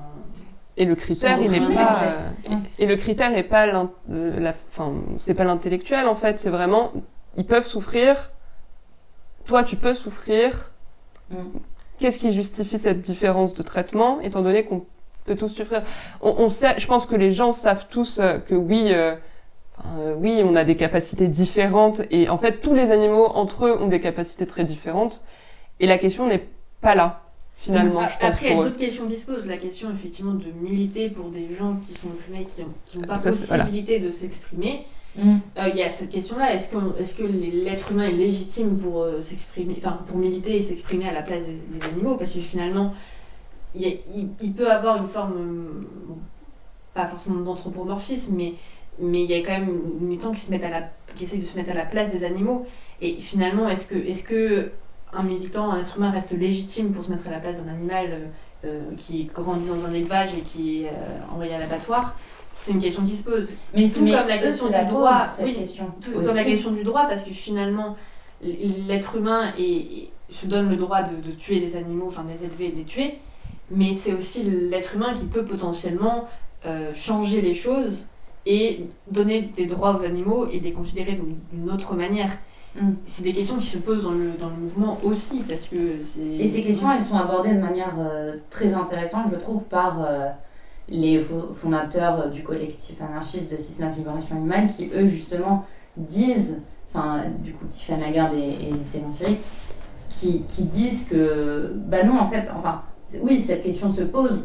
Et 0.76 0.84
le 0.84 0.94
critère, 0.94 1.36
Sont 1.38 1.42
il 1.44 1.54
est 1.54 1.58
opprimés, 1.60 1.74
pas. 1.74 2.00
euh, 2.50 2.56
et, 2.78 2.84
et 2.84 2.86
le 2.86 2.96
critère 2.96 3.36
est 3.36 3.42
pas 3.42 3.66
euh, 3.66 4.40
la, 4.40 4.52
enfin, 4.68 4.94
c'est 5.18 5.34
pas 5.34 5.44
l'intellectuel 5.44 6.06
en 6.08 6.14
fait. 6.14 6.38
C'est 6.38 6.50
vraiment, 6.50 6.92
ils 7.36 7.46
peuvent 7.46 7.66
souffrir. 7.66 8.32
Toi, 9.44 9.62
tu 9.64 9.76
peux 9.76 9.94
souffrir. 9.94 10.72
Mm. 11.30 11.36
Qu'est-ce 11.98 12.18
qui 12.18 12.32
justifie 12.32 12.78
cette 12.78 12.98
différence 13.00 13.54
de 13.54 13.62
traitement, 13.62 14.20
étant 14.20 14.42
donné 14.42 14.64
qu'on 14.64 14.84
peut 15.24 15.36
tous 15.36 15.48
souffrir 15.48 15.82
on, 16.20 16.34
on 16.38 16.48
sait, 16.48 16.74
je 16.78 16.86
pense 16.86 17.06
que 17.06 17.14
les 17.16 17.32
gens 17.32 17.52
savent 17.52 17.86
tous 17.88 18.18
euh, 18.18 18.38
que 18.38 18.54
oui, 18.54 18.88
euh, 18.92 19.14
euh, 19.96 20.14
oui, 20.18 20.42
on 20.44 20.54
a 20.56 20.64
des 20.64 20.76
capacités 20.76 21.28
différentes 21.28 22.02
et 22.10 22.28
en 22.28 22.38
fait, 22.38 22.60
tous 22.60 22.74
les 22.74 22.90
animaux 22.90 23.26
entre 23.26 23.66
eux 23.66 23.78
ont 23.80 23.86
des 23.88 24.00
capacités 24.00 24.46
très 24.46 24.64
différentes. 24.64 25.24
Et 25.80 25.86
la 25.86 25.98
question 25.98 26.26
n'est 26.26 26.46
pas 26.80 26.94
là 26.94 27.22
finalement. 27.56 28.00
A- 28.00 28.08
je 28.08 28.18
pense 28.18 28.28
Après, 28.34 28.46
il 28.50 28.56
y 28.56 28.60
a 28.60 28.62
d'autres 28.62 28.76
questions 28.76 29.06
qui 29.06 29.16
se 29.16 29.26
posent. 29.26 29.46
La 29.46 29.56
question, 29.56 29.90
effectivement, 29.90 30.34
de 30.34 30.46
militer 30.60 31.08
pour 31.10 31.30
des 31.30 31.52
gens 31.54 31.76
qui 31.76 31.94
sont 31.94 32.08
opprimés, 32.08 32.46
qui 32.52 32.62
n'ont 32.62 32.68
qui 32.86 32.98
ont 32.98 33.02
pas 33.02 33.14
Ça, 33.16 33.30
voilà. 33.30 33.64
possibilité 33.64 33.98
de 33.98 34.10
s'exprimer. 34.10 34.86
Mm. 35.16 35.38
Euh, 35.58 35.68
Il 35.68 35.76
y 35.76 35.82
a 35.82 35.88
cette 35.88 36.10
question-là. 36.10 36.54
Est-ce 36.54 36.68
que, 36.70 36.76
est 37.00 37.16
que 37.16 37.22
l'être 37.64 37.92
humain 37.92 38.08
est 38.08 38.12
légitime 38.12 38.76
pour 38.78 39.02
euh, 39.02 39.20
s'exprimer, 39.22 39.74
enfin, 39.78 39.98
pour 40.06 40.16
militer 40.16 40.56
et 40.56 40.60
s'exprimer 40.60 41.08
à 41.08 41.12
la 41.12 41.22
place 41.22 41.42
des, 41.46 41.78
des 41.78 41.84
animaux? 41.84 42.16
Parce 42.16 42.30
que 42.32 42.40
finalement, 42.40 42.92
il, 43.74 43.86
il- 44.14 44.28
il 44.40 44.52
peut 44.52 44.70
avoir 44.70 44.96
une 44.96 45.06
forme, 45.06 45.34
euh, 45.36 46.14
pas 46.94 47.06
forcément 47.06 47.40
d'anthropomorphisme, 47.40 48.34
mais 48.36 48.54
mais 49.00 49.22
il 49.24 49.30
y 49.30 49.34
a 49.34 49.38
quand 49.38 49.52
même 49.58 49.80
des 49.98 50.04
militants 50.04 50.32
qui 50.32 50.40
se 50.40 50.50
mettent 50.50 50.64
à 50.64 50.70
la, 50.70 50.82
qui 51.16 51.24
essaient 51.24 51.38
de 51.38 51.42
se 51.44 51.56
mettre 51.56 51.70
à 51.70 51.74
la 51.74 51.86
place 51.86 52.12
des 52.12 52.24
animaux. 52.24 52.66
Et 53.00 53.14
finalement, 53.18 53.66
est-ce 53.68 53.86
que, 53.86 53.94
est-ce 53.94 54.22
que 54.22 54.70
un 55.14 55.22
militant, 55.22 55.70
un 55.72 55.80
être 55.80 55.96
humain 55.96 56.10
reste 56.10 56.32
légitime 56.32 56.92
pour 56.92 57.02
se 57.02 57.08
mettre 57.10 57.26
à 57.26 57.30
la 57.30 57.38
place 57.38 57.56
d'un 57.62 57.72
animal 57.72 58.06
euh, 58.10 58.26
euh, 58.66 58.80
qui 58.98 59.24
grandit 59.24 59.66
dans 59.68 59.86
un 59.86 59.92
élevage 59.92 60.28
et 60.38 60.42
qui 60.42 60.84
est 60.84 60.88
euh, 60.88 60.92
envoyé 61.32 61.54
à 61.54 61.58
l'abattoir? 61.58 62.14
C'est 62.52 62.72
une 62.72 62.80
question 62.80 63.02
qui 63.02 63.16
se 63.16 63.24
pose. 63.24 63.54
Mais, 63.74 63.88
Tout 63.88 64.04
mais 64.04 64.12
comme 64.12 64.28
la 64.28 64.36
question 64.38 64.68
la 64.70 64.80
du 64.84 64.90
posent, 64.90 64.98
droit, 64.98 65.24
cette 65.26 65.46
oui, 65.46 65.54
question. 65.54 65.86
Tout 66.02 66.10
aussi. 66.18 66.26
comme 66.28 66.36
la 66.36 66.44
question 66.44 66.70
du 66.72 66.84
droit, 66.84 67.06
parce 67.06 67.24
que 67.24 67.30
finalement, 67.32 67.96
l'être 68.42 69.16
humain 69.16 69.52
est, 69.58 69.62
est- 69.62 70.10
se 70.28 70.46
donne 70.46 70.68
le 70.68 70.76
droit 70.76 71.02
de, 71.02 71.16
de 71.16 71.32
tuer 71.32 71.60
les 71.60 71.76
animaux, 71.76 72.06
enfin 72.08 72.24
de 72.24 72.30
les 72.30 72.44
élever 72.44 72.66
et 72.66 72.72
de 72.72 72.76
les 72.76 72.84
tuer, 72.84 73.18
mais 73.74 73.92
c'est 73.92 74.12
aussi 74.14 74.42
l'être 74.44 74.94
humain 74.96 75.12
qui 75.18 75.26
peut 75.26 75.44
potentiellement 75.44 76.24
euh, 76.66 76.92
changer 76.94 77.40
les 77.40 77.54
choses 77.54 78.06
et 78.46 78.86
donner 79.10 79.42
des 79.54 79.66
droits 79.66 79.98
aux 79.98 80.04
animaux 80.04 80.46
et 80.50 80.60
les 80.60 80.72
considérer 80.72 81.18
d'une 81.52 81.70
autre 81.70 81.94
manière. 81.94 82.30
Mm. 82.74 82.92
C'est 83.04 83.22
des 83.22 83.32
questions 83.32 83.56
qui 83.56 83.66
se 83.66 83.78
posent 83.78 84.04
dans 84.04 84.12
le, 84.12 84.30
dans 84.40 84.48
le 84.48 84.56
mouvement 84.56 84.98
aussi, 85.04 85.42
parce 85.48 85.66
que. 85.68 85.98
Et 86.40 86.48
ces 86.48 86.62
questions, 86.62 86.90
elles 86.90 87.02
sont 87.02 87.16
abordées 87.16 87.54
de 87.54 87.60
manière 87.60 87.94
euh, 87.98 88.36
très 88.50 88.74
intéressante, 88.74 89.26
je 89.30 89.36
trouve, 89.36 89.68
par 89.68 90.02
euh, 90.04 90.28
les 90.88 91.20
fo- 91.20 91.52
fondateurs 91.52 92.30
du 92.30 92.42
collectif 92.42 93.00
anarchiste 93.02 93.52
de 93.52 93.56
6-9 93.56 93.96
Libération 93.98 94.36
Animale, 94.36 94.66
qui 94.68 94.90
eux, 94.94 95.06
justement, 95.06 95.64
disent, 95.96 96.62
enfin, 96.88 97.24
du 97.44 97.52
coup, 97.52 97.66
Tiffany 97.70 98.00
Lagarde 98.00 98.34
et, 98.34 98.68
et 98.68 98.82
Céline 98.82 99.12
Siri, 99.12 99.36
qui, 100.08 100.44
qui 100.44 100.64
disent 100.64 101.04
que, 101.04 101.72
bah 101.76 102.02
non, 102.04 102.18
en 102.18 102.26
fait, 102.26 102.50
enfin, 102.56 102.82
oui, 103.22 103.40
cette 103.40 103.62
question 103.62 103.90
se 103.90 104.02
pose. 104.02 104.44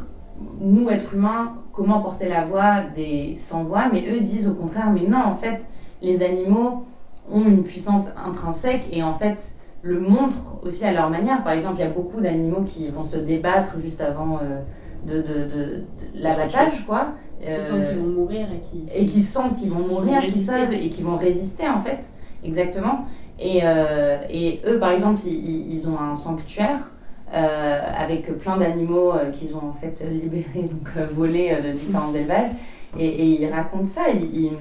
Nous, 0.59 0.89
êtres 0.89 1.15
humains, 1.15 1.55
comment 1.73 2.01
porter 2.01 2.27
la 2.29 2.43
voix 2.45 2.81
des 2.95 3.35
sans-voix? 3.37 3.89
Mais 3.91 4.03
eux 4.11 4.21
disent 4.21 4.47
au 4.47 4.53
contraire, 4.53 4.91
mais 4.91 5.07
non, 5.07 5.23
en 5.25 5.33
fait, 5.33 5.67
les 6.01 6.23
animaux 6.23 6.85
ont 7.29 7.45
une 7.45 7.63
puissance 7.63 8.09
intrinsèque 8.25 8.87
et 8.91 9.03
en 9.03 9.13
fait, 9.13 9.55
le 9.81 9.99
montrent 9.99 10.59
aussi 10.63 10.85
à 10.85 10.93
leur 10.93 11.09
manière. 11.09 11.43
Par 11.43 11.53
exemple, 11.53 11.75
il 11.77 11.81
y 11.81 11.87
a 11.87 11.89
beaucoup 11.89 12.21
d'animaux 12.21 12.63
qui 12.65 12.89
vont 12.89 13.03
se 13.03 13.17
débattre 13.17 13.79
juste 13.79 14.01
avant 14.01 14.37
euh, 14.37 14.61
de, 15.05 15.21
de, 15.21 15.43
de- 15.45 15.83
de 16.15 16.21
l'abattage, 16.21 16.85
quoi. 16.85 17.13
Qui 17.39 17.47
Euh, 17.49 17.61
sentent 17.61 17.87
qu'ils 17.87 17.97
vont 17.99 18.09
mourir 18.21 18.47
et 18.51 18.61
qui... 18.61 18.85
et 18.95 19.05
qui 19.05 19.21
sentent 19.21 19.55
qu'ils 19.57 19.69
vont 19.69 19.87
mourir, 19.87 20.21
qui 20.21 20.31
savent 20.39 20.73
et 20.73 20.89
qui 20.89 21.03
vont 21.03 21.15
résister 21.15 21.67
en 21.69 21.79
fait, 21.79 22.13
exactement. 22.43 23.05
Et, 23.39 23.59
euh, 23.63 24.17
et 24.31 24.61
eux, 24.67 24.79
par 24.79 24.89
exemple, 24.91 25.21
ils 25.27 25.87
ont 25.87 25.99
un 25.99 26.15
sanctuaire 26.15 26.91
euh, 27.33 27.81
avec 27.97 28.37
plein 28.37 28.55
d'animaux 28.55 29.11
euh, 29.11 29.31
qu'ils 29.31 29.57
ont 29.57 29.67
en 29.67 29.73
fait 29.73 30.01
libérés, 30.09 30.45
donc 30.61 30.87
euh, 30.95 31.05
volés 31.11 31.57
de 31.61 31.73
différents 31.73 32.13
élevages. 32.13 32.51
Et, 32.97 33.05
et 33.05 33.25
ils 33.41 33.51
racontent 33.51 33.83
ça. 33.83 34.03
Ils, 34.13 34.33
ils, 34.33 34.51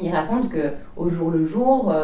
ils 0.00 0.10
racontent 0.10 0.48
que 0.48 0.72
au 0.96 1.08
jour 1.08 1.30
le 1.30 1.44
jour, 1.44 1.94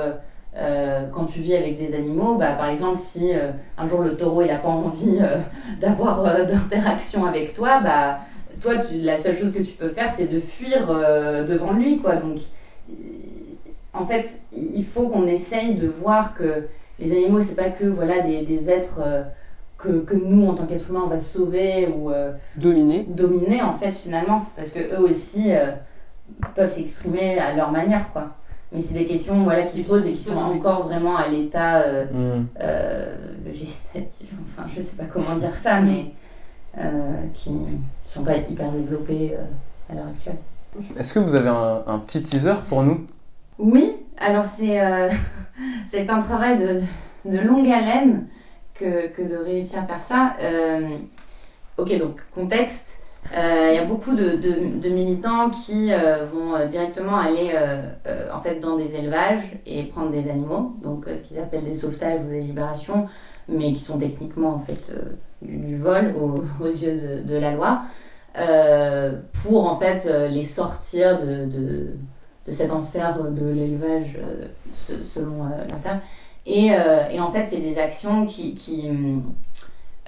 quand 1.12 1.24
tu 1.24 1.40
vis 1.40 1.56
avec 1.56 1.78
des 1.78 1.94
animaux, 1.96 2.36
bah, 2.36 2.52
par 2.52 2.68
exemple, 2.68 3.00
si 3.00 3.32
un 3.76 3.88
jour 3.88 4.02
le 4.02 4.14
taureau 4.14 4.42
il 4.42 4.50
a 4.50 4.58
pas 4.58 4.68
envie 4.68 5.18
d'avoir 5.80 6.22
d'interaction 6.46 7.26
avec 7.26 7.54
toi, 7.54 7.80
bah 7.80 8.18
toi, 8.60 8.74
la 8.92 9.16
seule 9.16 9.36
chose 9.36 9.52
que 9.52 9.62
tu 9.62 9.72
peux 9.72 9.88
faire, 9.88 10.12
c'est 10.14 10.30
de 10.30 10.38
fuir 10.38 10.86
devant 11.48 11.72
lui, 11.72 11.98
quoi. 11.98 12.16
Donc, 12.16 12.38
en 13.92 14.06
fait, 14.06 14.40
il 14.52 14.84
faut 14.84 15.08
qu'on 15.08 15.26
essaye 15.26 15.74
de 15.74 15.88
voir 15.88 16.34
que 16.34 16.68
les 17.00 17.12
animaux, 17.12 17.40
c'est 17.40 17.56
pas 17.56 17.70
que 17.70 17.86
voilà 17.86 18.20
des, 18.20 18.70
êtres 18.70 19.00
que, 19.78 20.00
que 20.00 20.14
nous, 20.14 20.46
en 20.48 20.54
tant 20.54 20.66
qu'êtres 20.66 20.90
humains, 20.90 21.02
on 21.04 21.08
va 21.08 21.18
sauver 21.18 21.86
ou 21.88 22.10
euh, 22.10 22.32
Dominé. 22.56 23.06
dominer, 23.08 23.62
en 23.62 23.72
fait, 23.72 23.92
finalement, 23.92 24.46
parce 24.56 24.70
que 24.70 24.80
eux 24.80 25.00
aussi 25.04 25.52
euh, 25.54 25.70
peuvent 26.54 26.68
s'exprimer 26.70 27.38
à 27.38 27.54
leur 27.54 27.70
manière, 27.70 28.12
quoi. 28.12 28.34
Mais 28.72 28.80
c'est 28.82 28.92
des 28.94 29.06
questions 29.06 29.44
voilà, 29.44 29.62
qui 29.62 29.82
se 29.82 29.88
posent 29.88 30.06
et 30.06 30.12
qui 30.12 30.22
sont 30.22 30.36
encore 30.36 30.82
vraiment 30.82 31.16
à 31.16 31.26
l'état 31.28 31.80
euh, 31.82 32.04
euh, 32.60 33.16
législatif, 33.46 34.34
enfin 34.42 34.66
je 34.68 34.82
sais 34.82 34.96
pas 34.96 35.06
comment 35.06 35.36
dire 35.36 35.54
ça, 35.54 35.80
mais 35.80 36.06
euh, 36.76 36.90
qui 37.32 37.50
sont 38.04 38.24
pas 38.24 38.36
hyper 38.36 38.70
développés 38.72 39.34
euh, 39.34 39.90
à 39.90 39.94
l'heure 39.94 40.08
actuelle. 40.08 40.36
Est-ce 40.98 41.14
que 41.14 41.20
vous 41.20 41.34
avez 41.34 41.48
un, 41.48 41.82
un 41.86 41.98
petit 42.00 42.22
teaser 42.22 42.56
pour 42.68 42.82
nous? 42.82 43.06
Oui, 43.58 43.90
alors 44.18 44.44
c'est 44.44 44.78
euh, 44.84 45.08
c'est 45.86 46.10
un 46.10 46.20
travail 46.20 46.58
de, 46.58 47.30
de 47.30 47.38
longue 47.38 47.70
haleine 47.70 48.26
que, 48.78 49.22
de 49.28 49.36
réussir 49.36 49.80
à 49.80 49.84
faire 49.84 50.00
ça. 50.00 50.34
Euh, 50.40 50.88
ok, 51.76 51.98
donc 51.98 52.20
contexte. 52.34 53.00
Euh, 53.36 53.70
Il 53.72 53.74
y 53.74 53.78
a 53.78 53.84
beaucoup 53.84 54.14
de, 54.14 54.88
militants 54.88 55.50
qui 55.50 55.92
euh, 55.92 56.24
vont 56.24 56.54
euh, 56.54 56.66
directement 56.66 57.16
aller 57.18 57.50
euh, 57.54 57.82
euh, 58.06 58.28
en 58.32 58.40
fait 58.40 58.58
dans 58.60 58.78
des 58.78 58.94
élevages 58.94 59.58
et 59.66 59.84
prendre 59.84 60.10
des 60.10 60.30
animaux, 60.30 60.72
donc 60.82 61.06
euh, 61.06 61.16
ce 61.16 61.22
qu'ils 61.26 61.38
appellent 61.38 61.64
des 61.64 61.74
sauvetages 61.74 62.22
ou 62.24 62.30
des 62.30 62.40
libérations, 62.40 63.06
mais 63.48 63.72
qui 63.72 63.80
sont 63.80 63.98
techniquement 63.98 64.50
en 64.54 64.58
fait 64.58 64.90
euh, 64.92 65.10
du, 65.42 65.76
vol 65.76 66.14
aux, 66.60 66.66
yeux 66.66 67.22
de, 67.24 67.36
la 67.36 67.52
loi, 67.52 67.82
euh, 68.38 69.12
pour 69.42 69.66
en 69.70 69.76
fait 69.76 70.06
euh, 70.06 70.28
les 70.28 70.44
sortir 70.44 71.20
de, 71.20 71.44
de, 71.46 71.86
de 72.46 72.52
cet 72.52 72.72
enfer 72.72 73.18
de 73.30 73.44
l'élevage 73.46 74.16
euh, 74.22 74.46
se- 74.72 75.02
selon 75.02 75.44
euh, 75.44 75.64
l'intérêt. 75.68 76.00
Et, 76.48 76.72
euh, 76.72 77.06
et 77.10 77.20
en 77.20 77.30
fait, 77.30 77.44
c'est 77.44 77.60
des 77.60 77.78
actions 77.78 78.24
qui, 78.24 78.90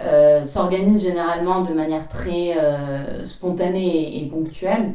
euh, 0.01 0.43
s'organisent 0.43 1.03
généralement 1.03 1.61
de 1.61 1.75
manière 1.75 2.09
très 2.09 2.57
euh, 2.59 3.23
spontanée 3.23 4.23
et, 4.23 4.27
ponctuelle. 4.27 4.95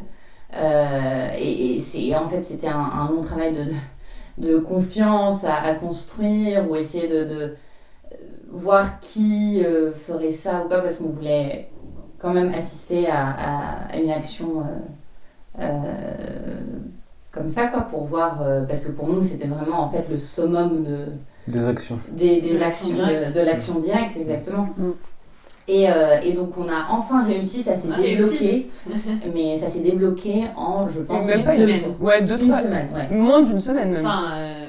Et 0.52 1.78
c'est 1.80 2.14
en 2.16 2.26
fait 2.26 2.40
c'était 2.40 2.68
un, 2.68 3.08
long 3.10 3.20
travail 3.20 3.54
de, 4.38 4.58
confiance 4.58 5.44
à, 5.44 5.74
construire 5.74 6.68
ou 6.68 6.74
essayer 6.74 7.06
de, 7.08 7.54
voir 8.50 8.98
qui 9.00 9.62
ferait 10.06 10.32
ça 10.32 10.62
ou 10.64 10.68
pas 10.68 10.80
parce 10.80 10.96
qu'on 10.96 11.10
voulait 11.10 11.68
quand 12.18 12.32
même 12.32 12.52
assister 12.54 13.06
à, 13.08 13.88
une 13.96 14.10
action 14.10 14.64
comme 17.30 17.48
ça 17.48 17.66
quoi 17.66 17.82
pour 17.82 18.04
voir 18.04 18.42
parce 18.66 18.80
que 18.80 18.90
pour 18.90 19.08
nous 19.08 19.20
c'était 19.20 19.48
vraiment 19.48 19.80
en 19.80 19.88
fait 19.90 20.06
le 20.08 20.16
summum 20.16 20.84
de 20.84 21.06
Des 21.48 21.66
actions. 21.68 21.98
des, 22.10 22.40
des 22.40 22.56
De 22.58 22.62
actions 22.62 22.94
directe. 22.94 23.34
de, 23.34 23.40
de 23.40 23.44
l'action 23.46 23.78
directe 23.80 24.16
exactement 24.20 24.68
Mm. 24.76 24.90
et, 25.68 25.88
euh, 25.88 26.20
et 26.24 26.32
donc 26.32 26.56
on 26.58 26.68
a 26.68 26.86
enfin 26.90 27.24
réussi 27.24 27.62
ça 27.62 27.76
s'est 27.76 27.88
On 27.90 27.92
a 27.92 28.02
débloqué 28.02 28.68
mais 29.34 29.58
ça 29.58 29.68
s'est 29.68 29.80
débloqué 29.80 30.44
en 30.56 30.86
je 30.88 31.00
pense 31.02 31.24
Même 31.26 31.40
deux 31.40 31.44
pas 31.44 31.54
une 31.56 31.66
jours 31.68 31.76
semaine. 31.78 31.94
Ouais, 32.00 32.22
deux, 32.22 32.38
une 32.40 32.48
trois. 32.48 32.60
semaine 32.62 32.88
ouais 32.94 33.16
Moins 33.16 33.42
d'une 33.42 33.60
semaine 33.60 33.90
même. 33.92 34.04
Enfin, 34.06 34.24
euh, 34.34 34.64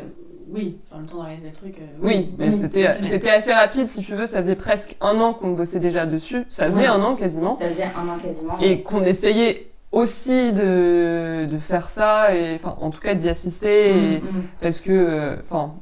oui, 0.49 0.78
enfin, 0.90 1.02
le 1.02 1.08
temps 1.08 1.18
d'organiser 1.18 1.49
le 1.49 1.56
truc. 1.56 1.76
euh, 1.82 1.86
Oui, 2.02 2.34
mais 2.38 2.49
oui, 2.49 2.58
c'était 2.60 2.88
c'était 3.04 3.30
assez 3.32 3.52
rapide 3.52 3.88
si 3.88 4.02
tu 4.02 4.16
veux. 4.16 4.26
Ça 4.26 4.41
faisait 4.41 4.56
presque 4.56 4.95
un 5.02 5.20
an 5.20 5.34
qu'on 5.34 5.52
bossait 5.52 5.80
déjà 5.82 6.06
dessus. 6.06 6.45
Ça 6.48 6.68
faisait 6.68 6.82
Ouais. 6.82 6.88
un 6.88 7.02
an 7.04 7.16
quasiment, 7.16 7.54
ça 7.56 7.68
faisait 7.70 7.84
un 7.84 8.08
an 8.08 8.18
quasiment 8.18 8.58
et 8.62 8.82
qu'on 8.82 9.04
essayait 9.04 9.68
aussi 9.91 10.52
de 10.54 11.48
de 11.52 11.58
faire 11.58 11.90
ça 11.90 12.34
et 12.36 12.56
enfin 12.56 12.76
en 12.82 12.90
tout 12.91 13.02
cas 13.02 13.14
d'y 13.14 13.28
assister 13.30 13.90
et- 13.90 14.20
Mm, 14.22 14.26
mm. 14.26 14.44
parce 14.62 14.80
que 14.80 14.91
euh, 14.91 15.36
enfin 15.44 15.74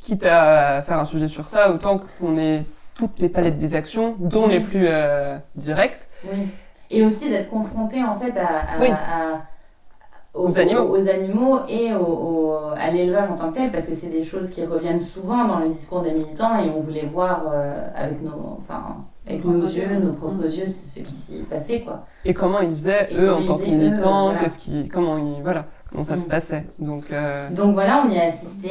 quitte 0.00 0.24
à 0.26 0.82
faire 0.82 0.98
un 0.98 1.04
sujet 1.04 1.28
sur 1.28 1.46
ça, 1.48 1.70
autant 1.70 2.00
qu'on 2.18 2.36
ait 2.38 2.64
toutes 2.94 3.18
les 3.18 3.28
palettes 3.28 3.58
des 3.58 3.74
actions, 3.74 4.16
dont 4.18 4.46
Oui. 4.46 4.52
les 4.54 4.60
plus 4.60 4.86
euh, 4.88 5.36
directes. 5.56 6.08
Oui. 6.32 6.48
Et 6.90 7.02
aussi 7.04 7.30
d'être 7.30 7.50
confronté 7.50 8.02
en 8.02 8.14
fait 8.16 8.36
à, 8.38 8.74
à- 8.76 8.80
Oui. 8.80 8.88
à- 8.90 9.42
Aux 10.34 10.58
animaux. 10.58 10.88
aux 10.96 11.08
animaux 11.08 11.60
et 11.68 11.92
au, 11.94 12.04
au- 12.04 12.54
à 12.76 12.90
l'élevage 12.90 13.30
en 13.30 13.36
tant 13.36 13.50
que 13.50 13.56
tel, 13.58 13.72
parce 13.72 13.86
que 13.86 13.94
c'est 13.94 14.08
des 14.10 14.22
choses 14.22 14.50
qui 14.50 14.64
reviennent 14.64 15.00
souvent 15.00 15.46
dans 15.46 15.58
le 15.58 15.68
discours 15.68 16.02
des 16.02 16.12
militants 16.12 16.56
et 16.58 16.70
on 16.70 16.80
voulait 16.80 17.06
voir 17.06 17.48
euh, 17.52 17.88
avec 17.94 18.22
nos, 18.22 18.56
enfin, 18.58 18.96
avec 19.26 19.44
Nos 19.44 19.60
yeux, 19.60 19.96
nos 19.98 20.14
propres 20.14 20.44
yeux, 20.44 20.64
ce 20.64 21.00
qui 21.00 21.14
s'y 21.14 21.42
passait, 21.44 21.80
quoi. 21.82 22.06
Et 22.24 22.32
comment 22.32 22.60
ils 22.60 22.70
faisaient, 22.70 23.08
eux, 23.18 23.34
en 23.34 23.44
tant 23.44 23.58
que 23.58 23.64
militants, 23.64 24.34
qu'est-ce 24.40 24.58
qui, 24.58 24.88
comment 24.88 25.18
ils, 25.18 25.42
voilà, 25.42 25.66
comment 25.90 26.04
ça 26.04 26.16
se 26.16 26.28
passait. 26.28 26.64
Donc, 26.78 27.04
euh, 27.12 27.48
Donc 27.50 27.74
voilà, 27.74 28.04
on 28.06 28.10
y 28.10 28.18
a 28.18 28.24
assisté 28.24 28.68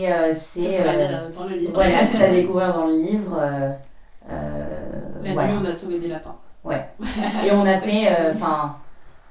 et 0.00 0.12
euh, 0.12 0.32
C'est 0.36 0.80
euh, 0.86 1.28
dans 1.30 1.44
le 1.44 1.56
livre. 1.56 1.72
voilà, 1.74 2.04
c'est 2.06 2.22
à 2.22 2.30
découvrir 2.32 2.74
dans 2.74 2.86
le 2.86 2.92
livre. 2.94 3.38
euh, 3.40 3.70
euh, 4.30 4.90
La 5.24 5.32
voilà. 5.32 5.52
nuit, 5.52 5.58
on 5.62 5.68
a 5.68 5.72
sauvé 5.72 5.98
des 5.98 6.08
lapins. 6.08 6.36
Ouais. 6.64 6.84
Et 7.46 7.50
on 7.52 7.62
a 7.64 7.78
fait, 7.78 8.06
euh, 8.20 8.32
enfin, 8.34 8.76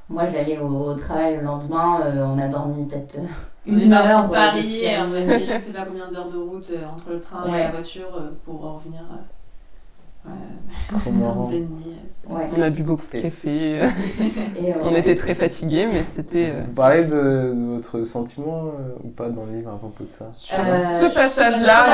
moi 0.09 0.23
j'allais 0.31 0.57
au, 0.57 0.67
au 0.67 0.95
travail 0.95 1.35
le 1.37 1.43
lendemain, 1.43 1.99
euh, 2.03 2.23
on 2.25 2.39
a 2.39 2.47
dormi 2.47 2.85
peut-être 2.87 3.17
euh, 3.17 3.21
On 3.69 3.77
est 3.77 3.83
une 3.83 3.93
heure. 3.93 4.25
euh, 4.25 4.33
Paris 4.33 4.79
et 4.85 4.97
on 4.99 5.13
a 5.13 5.21
fait 5.21 5.39
je 5.45 5.59
sais 5.59 5.73
pas 5.73 5.83
combien 5.85 6.07
d'heures 6.09 6.31
de 6.31 6.37
route 6.37 6.67
euh, 6.71 6.85
entre 6.87 7.09
le 7.11 7.19
train 7.19 7.45
et 7.45 7.51
la 7.63 7.71
voiture 7.71 8.07
euh, 8.15 8.31
pour 8.45 8.61
revenir 8.61 9.01
euh, 9.01 9.15
Trop 10.89 11.09
en 11.09 11.13
marrant. 11.13 11.51
Ouais. 12.29 12.49
on 12.57 12.61
a 12.61 12.69
bu 12.69 12.83
beaucoup 12.83 13.05
de 13.13 13.21
café, 13.21 13.75
Et, 14.59 14.73
euh, 14.73 14.77
on 14.83 14.93
était 14.93 15.15
très 15.15 15.33
fatigués, 15.33 15.87
mais 15.89 16.03
c'était, 16.13 16.49
euh, 16.49 16.61
Vous 16.65 16.73
parlez 16.73 17.05
de, 17.05 17.53
de 17.53 17.75
votre 17.75 18.03
sentiment 18.03 18.65
euh, 18.65 18.95
ou 19.03 19.07
pas 19.09 19.29
dans 19.29 19.45
le 19.45 19.53
livre 19.57 19.71
à 19.71 19.77
propos 19.77 20.03
de 20.03 20.09
ça 20.09 20.25
Euh, 20.25 20.77
ce 20.77 21.07
ce 21.07 21.13
passage-là, 21.15 21.85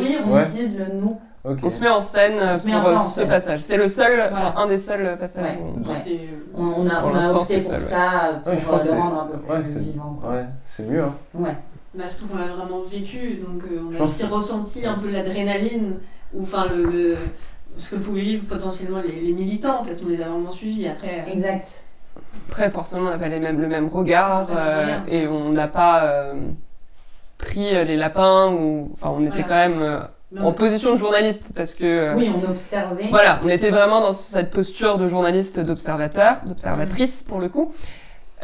oui. 0.00 0.16
on 0.26 0.32
Ouais. 0.32 0.42
utilise 0.44 0.78
le 0.78 0.94
nous. 0.98 1.18
On 1.44 1.68
se 1.68 1.80
met 1.82 1.88
en 1.90 2.00
scène 2.00 2.34
On 2.40 2.56
se 2.56 2.66
met 2.66 2.72
pour 2.72 2.80
un 2.80 2.84
peu 2.84 2.90
euh, 2.90 2.96
en 2.96 3.04
ce 3.04 3.20
scène. 3.20 3.28
passage. 3.28 3.60
C'est 3.62 3.76
le 3.76 3.86
seul, 3.88 4.16
Voilà. 4.30 4.54
un 4.56 4.66
des 4.66 4.78
seuls 4.78 5.18
passages. 5.18 5.58
Ouais. 5.58 5.62
où- 5.62 5.88
Ouais. 5.90 5.96
C'est- 6.02 6.20
On, 6.54 6.62
on 6.64 6.86
a, 6.88 7.00
Pour 7.02 7.10
on 7.10 7.14
a 7.14 7.20
l'instant, 7.20 7.40
opté 7.42 7.62
c'est 7.62 7.68
pour 7.70 7.78
ça, 7.78 8.28
euh, 8.28 8.38
pour 8.38 8.52
Ouais, 8.52 8.58
je 8.58 8.64
euh, 8.66 8.70
pense 8.70 8.80
que 8.82 8.86
le 8.86 8.92
c'est- 8.94 8.98
rendre 9.00 9.20
un 9.20 9.26
peu 9.26 9.38
plus 9.38 9.52
ouais, 9.52 9.62
c'est- 9.62 9.80
vivant. 9.80 10.18
quoi. 10.22 10.30
Ouais, 10.30 10.44
c'est 10.64 10.88
mieux. 10.88 11.02
Hein. 11.02 11.14
Ouais. 11.34 11.56
Bah, 11.94 12.04
surtout 12.06 12.28
qu'on 12.28 12.38
l'a 12.38 12.46
vraiment 12.46 12.80
vécu, 12.90 13.42
donc 13.46 13.62
euh, 13.64 13.80
on 13.86 13.90
Je 13.90 13.96
a 13.96 13.98
pense 13.98 14.10
aussi 14.10 14.26
que 14.26 14.32
ressenti 14.32 14.86
un 14.86 14.94
peu 14.94 15.10
l'adrénaline, 15.10 15.94
ou 16.32 16.42
enfin 16.44 16.64
le, 16.74 16.84
le- 16.84 17.16
ce 17.76 17.94
que 17.94 18.00
pouvaient 18.00 18.20
vivre 18.22 18.46
potentiellement 18.46 19.00
les, 19.06 19.20
les 19.20 19.32
militants, 19.32 19.82
parce 19.84 20.00
qu'on 20.00 20.08
les 20.08 20.20
a 20.22 20.28
vraiment 20.28 20.50
suivis 20.50 20.88
après. 20.88 21.24
euh, 21.26 21.32
Exact. 21.32 21.84
Après, 22.48 22.70
forcément, 22.70 23.06
on 23.06 23.10
n'a 23.10 23.18
pas 23.18 23.28
les 23.28 23.40
mêmes, 23.40 23.60
le 23.60 23.68
même 23.68 23.88
regard 23.88 24.48
même 24.48 24.56
euh, 24.58 24.96
et 25.08 25.26
on 25.26 25.50
n'a 25.52 25.68
pas 25.68 26.04
euh, 26.04 26.34
pris 27.38 27.74
euh, 27.74 27.84
les 27.84 27.96
lapins 27.96 28.52
ou, 28.52 28.90
enfin, 28.94 29.10
on 29.16 29.20
était 29.22 29.42
Voilà. 29.42 29.44
quand 29.44 29.54
même 29.70 29.82
euh, 29.82 30.00
mais 30.32 30.40
en 30.40 30.46
on- 30.48 30.52
position 30.52 30.92
de 30.92 30.98
journaliste 30.98 31.52
parce 31.54 31.74
que. 31.74 31.84
euh, 31.84 32.14
Oui, 32.16 32.30
on 32.34 32.50
observait. 32.50 33.08
Voilà, 33.10 33.40
on 33.44 33.48
était 33.48 33.70
vraiment 33.70 34.00
dans 34.00 34.12
cette 34.12 34.50
posture 34.50 34.98
de 34.98 35.08
journaliste, 35.08 35.60
d'observateur, 35.60 36.36
d'observatrice 36.44 37.22
pour 37.22 37.40
le 37.40 37.48
coup. 37.48 37.72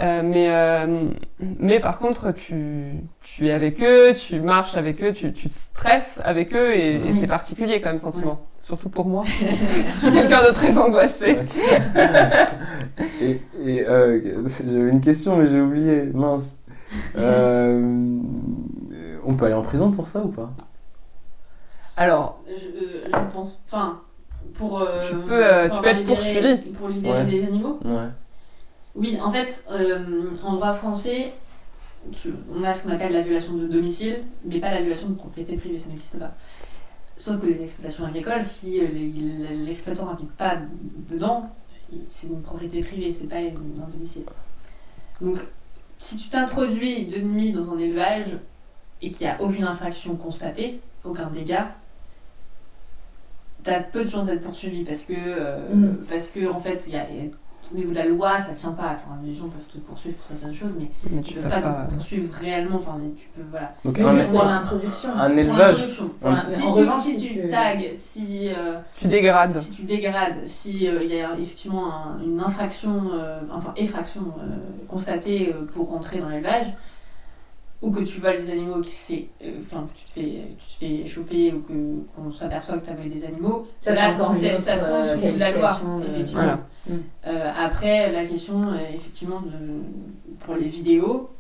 Euh, 0.00 0.22
mais 0.24 0.48
euh, 0.50 1.08
mais 1.40 1.80
par 1.80 1.98
contre, 1.98 2.30
tu 2.32 2.92
tu 3.20 3.48
es 3.48 3.52
avec 3.52 3.82
eux, 3.82 4.14
tu 4.14 4.40
marches 4.40 4.76
avec 4.76 5.02
eux, 5.02 5.12
tu 5.12 5.32
tu 5.32 5.48
stresses 5.48 6.20
avec 6.24 6.54
eux 6.54 6.72
et, 6.74 7.12
c'est 7.12 7.26
particulier 7.26 7.80
comme 7.80 7.96
sentiment. 7.96 8.38
Surtout 8.68 8.88
pour 8.90 9.06
moi. 9.06 9.24
Je 9.26 9.98
suis 9.98 10.12
quelqu'un 10.12 10.42
de 10.46 10.52
très 10.52 10.76
angoissé. 10.78 11.38
et 13.20 13.40
et 13.64 13.86
euh, 13.88 14.20
j'avais 14.46 14.90
une 14.90 15.00
question, 15.00 15.36
mais 15.36 15.46
j'ai 15.46 15.60
oublié. 15.60 16.04
Mince. 16.12 16.58
Euh, 17.16 17.82
on 19.24 19.34
peut 19.36 19.46
aller 19.46 19.54
en 19.54 19.62
prison 19.62 19.90
pour 19.90 20.06
ça 20.06 20.22
ou 20.22 20.28
pas? 20.28 20.50
Alors, 21.96 22.40
Je, 22.46 22.52
euh, 22.52 23.04
je 23.06 23.32
pense. 23.34 23.58
Enfin, 23.66 24.00
pour. 24.54 24.80
euh, 24.82 25.00
Tu 25.08 25.16
peux, 25.16 25.44
euh, 25.44 25.68
pour 25.68 25.76
tu 25.78 25.82
peux 25.82 25.88
être 25.88 26.06
poursuivi. 26.06 26.56
Pour 26.72 26.88
libérer 26.90 27.20
Ouais. 27.20 27.24
des 27.24 27.44
animaux? 27.46 27.80
Ouais. 27.84 28.08
Oui, 28.94 29.18
en 29.24 29.30
fait, 29.30 29.64
euh, 29.72 29.98
en 30.44 30.54
droit 30.54 30.72
français, 30.72 31.32
on 32.54 32.62
a 32.64 32.72
ce 32.72 32.82
qu'on 32.82 32.90
appelle 32.92 33.12
la 33.12 33.22
violation 33.22 33.54
de 33.54 33.66
domicile, 33.66 34.24
mais 34.44 34.58
pas 34.58 34.70
la 34.70 34.80
violation 34.80 35.08
de 35.08 35.14
propriété 35.14 35.56
privée, 35.56 35.78
ça 35.78 35.88
n'existe 35.88 36.18
pas. 36.18 36.32
Sauf 37.18 37.40
que 37.40 37.46
les 37.46 37.60
exploitations 37.62 38.06
agricoles, 38.06 38.40
si 38.40 38.78
euh, 38.80 38.86
l'exploitant 39.64 40.06
n'habite 40.06 40.30
pas 40.32 40.56
dedans, 41.10 41.50
c'est 42.06 42.28
une 42.28 42.42
propriété 42.42 42.80
privée, 42.80 43.10
c'est 43.10 43.26
pas 43.26 43.38
un 43.38 43.88
domicile. 43.90 44.24
Donc, 45.20 45.36
si 45.98 46.16
tu 46.16 46.28
t'introduis 46.28 47.06
de 47.06 47.18
nuit 47.18 47.50
dans 47.50 47.72
un 47.72 47.78
élevage 47.78 48.38
et 49.02 49.10
qu'il 49.10 49.26
n'y 49.26 49.32
a 49.32 49.42
aucune 49.42 49.64
infraction 49.64 50.14
constatée, 50.14 50.80
aucun 51.02 51.28
dégât, 51.28 51.74
t'as 53.64 53.82
peu 53.82 54.04
de 54.04 54.08
chances 54.08 54.26
d'être 54.26 54.42
poursuivi 54.44 54.84
parce 54.84 55.04
que, 55.04 55.14
euh, 55.16 55.74
Mm. 55.74 55.96
parce 56.08 56.30
que 56.30 56.48
en 56.48 56.60
fait, 56.60 56.86
il 56.86 56.92
y 56.94 56.96
a, 56.96 57.06
au 57.72 57.76
niveau 57.76 57.90
de 57.90 57.96
la 57.96 58.06
loi, 58.06 58.38
ça 58.38 58.52
tient 58.54 58.72
pas. 58.72 58.94
Enfin, 58.94 59.18
les 59.24 59.34
gens 59.34 59.48
peuvent 59.48 59.66
te 59.72 59.78
poursuivre 59.78 60.16
pour 60.16 60.26
certaines 60.36 60.54
choses, 60.54 60.74
mais 60.78 60.90
mais 61.10 61.18
ils 61.20 61.22
tu 61.22 61.34
peuvent 61.34 61.44
peux 61.44 61.50
pas 61.50 61.60
pas. 61.60 61.86
te 61.88 61.94
poursuivre 61.94 62.34
réellement. 62.34 62.76
Enfin, 62.76 62.96
mais 63.00 63.10
tu 63.16 63.28
peux, 63.34 63.42
voilà. 63.50 63.74
Donc 63.84 63.98
Mais 63.98 64.18
juste 64.18 64.30
pour 64.30 64.44
l'introduction. 64.44 65.10
un 65.16 65.36
élevage. 65.36 65.76
Pour 66.20 66.32
Si, 66.46 66.64
en 66.66 66.72
tu, 66.74 66.78
revanche, 66.80 67.02
si 67.02 67.18
si 67.18 67.28
tu 67.28 67.40
tu- 67.42 67.48
tags, 67.48 67.74
si, 67.94 68.48
euh, 68.48 68.78
Tu 68.96 69.08
dégrades. 69.08 69.56
si 69.56 69.70
tu 69.72 69.82
dégrades, 69.82 70.44
si 70.46 70.88
euh, 70.88 71.02
il 71.02 71.14
y 71.14 71.20
a 71.20 71.32
effectivement 71.38 71.86
un- 71.92 72.22
une 72.24 72.40
infraction, 72.40 73.02
euh, 73.14 73.40
enfin 73.52 73.72
effraction 73.76 74.22
euh, 74.40 74.56
constatée 74.88 75.54
euh, 75.54 75.64
pour 75.66 75.90
rentrer 75.90 76.18
dans 76.18 76.28
l'élevage, 76.28 76.66
ou 77.80 77.90
que 77.92 78.02
tu 78.02 78.20
voles 78.20 78.38
des 78.40 78.50
animaux, 78.50 78.80
que 78.80 78.86
c'est, 78.86 79.26
euh, 79.44 79.52
que 79.62 79.98
tu 79.98 80.04
te 80.04 80.10
fais, 80.10 80.42
tu 80.58 80.66
te 80.66 80.72
fais 80.80 81.06
choper 81.06 81.52
ou 81.52 81.60
que 81.60 81.72
qu'on 82.16 82.30
s'aperçoit 82.32 82.78
que 82.78 82.86
tu 82.86 82.90
as 82.90 82.94
volé 82.96 83.08
des 83.10 83.24
animaux, 83.24 83.68
Ça, 83.82 83.94
là, 83.94 84.12
encore 84.14 84.32
une 84.32 84.38
c'est- 84.38 84.54
autre, 84.54 84.62
ça 84.64 84.76
tombe 84.78 84.88
euh, 84.88 85.14
sous 85.14 85.20
le 85.22 85.26
coup 85.28 85.34
de 85.34 85.38
la 85.40 85.52
loi, 85.52 85.80
de- 86.00 86.04
effectivement. 86.08 86.42
Voilà. 86.42 86.60
Mm. 86.88 86.92
Euh, 87.26 87.52
après, 87.56 88.10
la 88.12 88.24
question, 88.26 88.62
effectivement, 88.94 89.40
de, 89.42 90.36
pour 90.40 90.56
les 90.56 90.66
vidéos, 90.68 91.30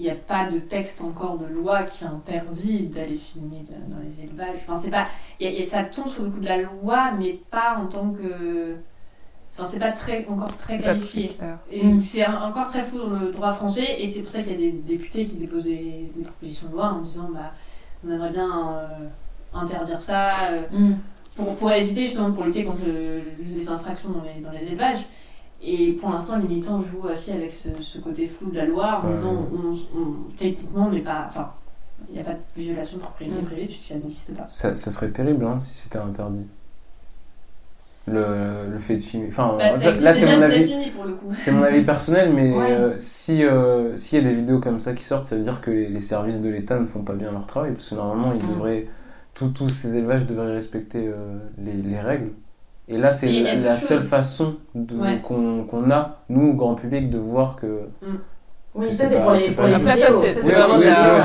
il 0.00 0.06
n'y 0.06 0.10
a 0.10 0.16
pas 0.16 0.50
de 0.50 0.58
texte 0.58 1.02
encore 1.02 1.38
de 1.38 1.46
loi 1.46 1.84
qui 1.84 2.04
interdit 2.04 2.80
d'aller 2.86 3.14
filmer 3.14 3.60
de- 3.60 3.94
dans 3.94 4.00
les 4.04 4.24
élevages. 4.24 4.56
Enfin, 4.66 4.80
c'est 4.80 4.90
pas, 4.90 5.06
y 5.38 5.46
a- 5.46 5.50
y 5.50 5.62
a- 5.62 5.66
ça 5.66 5.84
tombe 5.84 6.08
sous 6.08 6.24
le 6.24 6.30
coup 6.30 6.40
de 6.40 6.46
la 6.48 6.62
loi, 6.62 7.12
mais 7.20 7.38
pas 7.50 7.76
en 7.80 7.86
tant 7.86 8.10
que. 8.10 8.76
Enfin, 9.56 9.68
c'est 9.70 9.78
pas 9.78 9.92
très, 9.92 10.26
encore 10.26 10.56
très 10.56 10.80
qualifié. 10.80 11.36
Et 11.70 11.84
Mm. 11.86 12.00
c'est 12.00 12.26
encore 12.26 12.66
très 12.66 12.82
flou 12.82 12.98
dans 12.98 13.20
le 13.20 13.30
droit 13.30 13.52
français, 13.52 13.86
et 14.00 14.08
c'est 14.10 14.20
pour 14.22 14.30
ça 14.32 14.42
qu'il 14.42 14.52
y 14.52 14.54
a 14.54 14.58
des 14.58 14.72
députés 14.72 15.24
qui 15.24 15.36
déposent 15.36 15.64
des, 15.64 16.10
des 16.16 16.22
propositions 16.24 16.68
de 16.68 16.72
loi 16.72 16.92
en 16.94 17.00
disant 17.00 17.28
bah, 17.32 17.52
on 18.06 18.10
aimerait 18.10 18.30
bien 18.30 18.50
euh, 18.68 19.06
interdire 19.54 20.00
ça, 20.00 20.30
euh, 20.50 20.62
Mm. 20.72 20.94
pour, 21.36 21.56
pour 21.56 21.70
éviter 21.72 22.04
justement 22.04 22.32
pour 22.32 22.44
lutter 22.44 22.64
contre 22.64 22.84
le- 22.84 23.22
les 23.54 23.68
infractions 23.68 24.10
dans 24.10 24.22
les, 24.22 24.40
dans 24.40 24.50
les 24.50 24.66
élevages. 24.66 25.06
Et 25.62 25.92
pour 25.92 26.10
l'instant, 26.10 26.36
les 26.38 26.48
militants 26.48 26.82
jouent 26.82 27.08
aussi 27.10 27.30
avec 27.30 27.50
ce, 27.50 27.68
ce 27.80 27.98
côté 27.98 28.26
flou 28.26 28.50
de 28.50 28.56
la 28.56 28.64
loi 28.66 29.02
en 29.02 29.08
Ouais. 29.08 29.14
disant 29.14 29.34
on, 29.52 29.72
on- 29.98 30.14
techniquement, 30.36 30.90
mais 30.92 31.00
pas. 31.00 31.26
Enfin, 31.28 31.52
il 32.08 32.14
n'y 32.16 32.20
a 32.20 32.24
pas 32.24 32.34
de 32.34 32.60
violation 32.60 32.96
de 32.98 33.02
propriété 33.02 33.40
Mm. 33.40 33.44
privée 33.46 33.66
puisque 33.66 33.84
ça 33.84 33.94
n'existe 33.94 34.34
pas. 34.36 34.46
Ça, 34.48 34.74
ça 34.74 34.90
serait 34.90 35.10
terrible 35.12 35.44
hein, 35.46 35.58
si 35.60 35.74
c'était 35.78 35.98
interdit. 35.98 36.46
Le, 38.06 38.68
le 38.70 38.78
fait 38.78 38.96
de 38.96 39.00
filmer. 39.00 39.28
Enfin, 39.28 39.54
Bah, 39.58 39.78
ça 39.80 39.92
là, 39.92 40.12
c'est 40.14 40.36
mon 40.36 40.42
avis. 40.42 40.74
C'est 41.38 41.52
mon 41.52 41.62
avis 41.62 41.80
personnel, 41.82 42.32
mais 42.34 42.52
Ouais. 42.52 42.70
euh, 42.70 42.94
si 42.98 43.42
euh, 43.44 43.96
s'il 43.96 44.22
y 44.22 44.26
a 44.26 44.28
des 44.28 44.34
vidéos 44.34 44.60
comme 44.60 44.78
ça 44.78 44.92
qui 44.92 45.02
sortent, 45.04 45.24
ça 45.24 45.36
veut 45.36 45.42
dire 45.42 45.62
que 45.62 45.70
les, 45.70 45.88
les 45.88 46.00
services 46.00 46.42
de 46.42 46.50
l'État 46.50 46.78
ne 46.78 46.84
font 46.86 47.00
pas 47.02 47.14
bien 47.14 47.32
leur 47.32 47.46
travail, 47.46 47.72
parce 47.72 47.88
que 47.88 47.94
normalement, 47.94 48.34
ils 48.34 48.44
Mm. 48.44 48.54
devraient, 48.54 48.86
tous 49.32 49.48
tous 49.48 49.70
ces 49.70 49.96
élevages 49.96 50.26
devraient 50.26 50.52
respecter 50.52 51.06
euh, 51.08 51.38
les, 51.56 51.72
les 51.72 51.98
règles. 52.00 52.32
Et 52.88 52.98
là, 52.98 53.10
c'est 53.10 53.30
la, 53.56 53.76
seule 53.78 54.02
façon 54.02 54.56
Ouais. 54.74 55.20
qu'on 55.22 55.64
qu'on 55.64 55.90
a, 55.90 56.24
nous, 56.28 56.48
au 56.50 56.52
grand 56.52 56.74
public, 56.74 57.08
de 57.08 57.16
voir 57.18 57.56
que. 57.56 57.88
Oui, 58.76 58.86
C'est 58.90 59.04
ça 59.04 59.08
c'est 59.10 59.20
pour 59.22 59.30
les, 59.30 59.38
c'est 59.40 59.52
pour 59.54 59.64
les 59.66 59.74
Après, 59.74 59.96
ça, 59.96 60.06
vidéos. 60.06 60.20
c'est- 60.22 60.32
c'est 60.34 60.52
vraiment 60.52 60.78
de 60.78 60.82
de- 60.82 60.88
euh, 60.88 61.20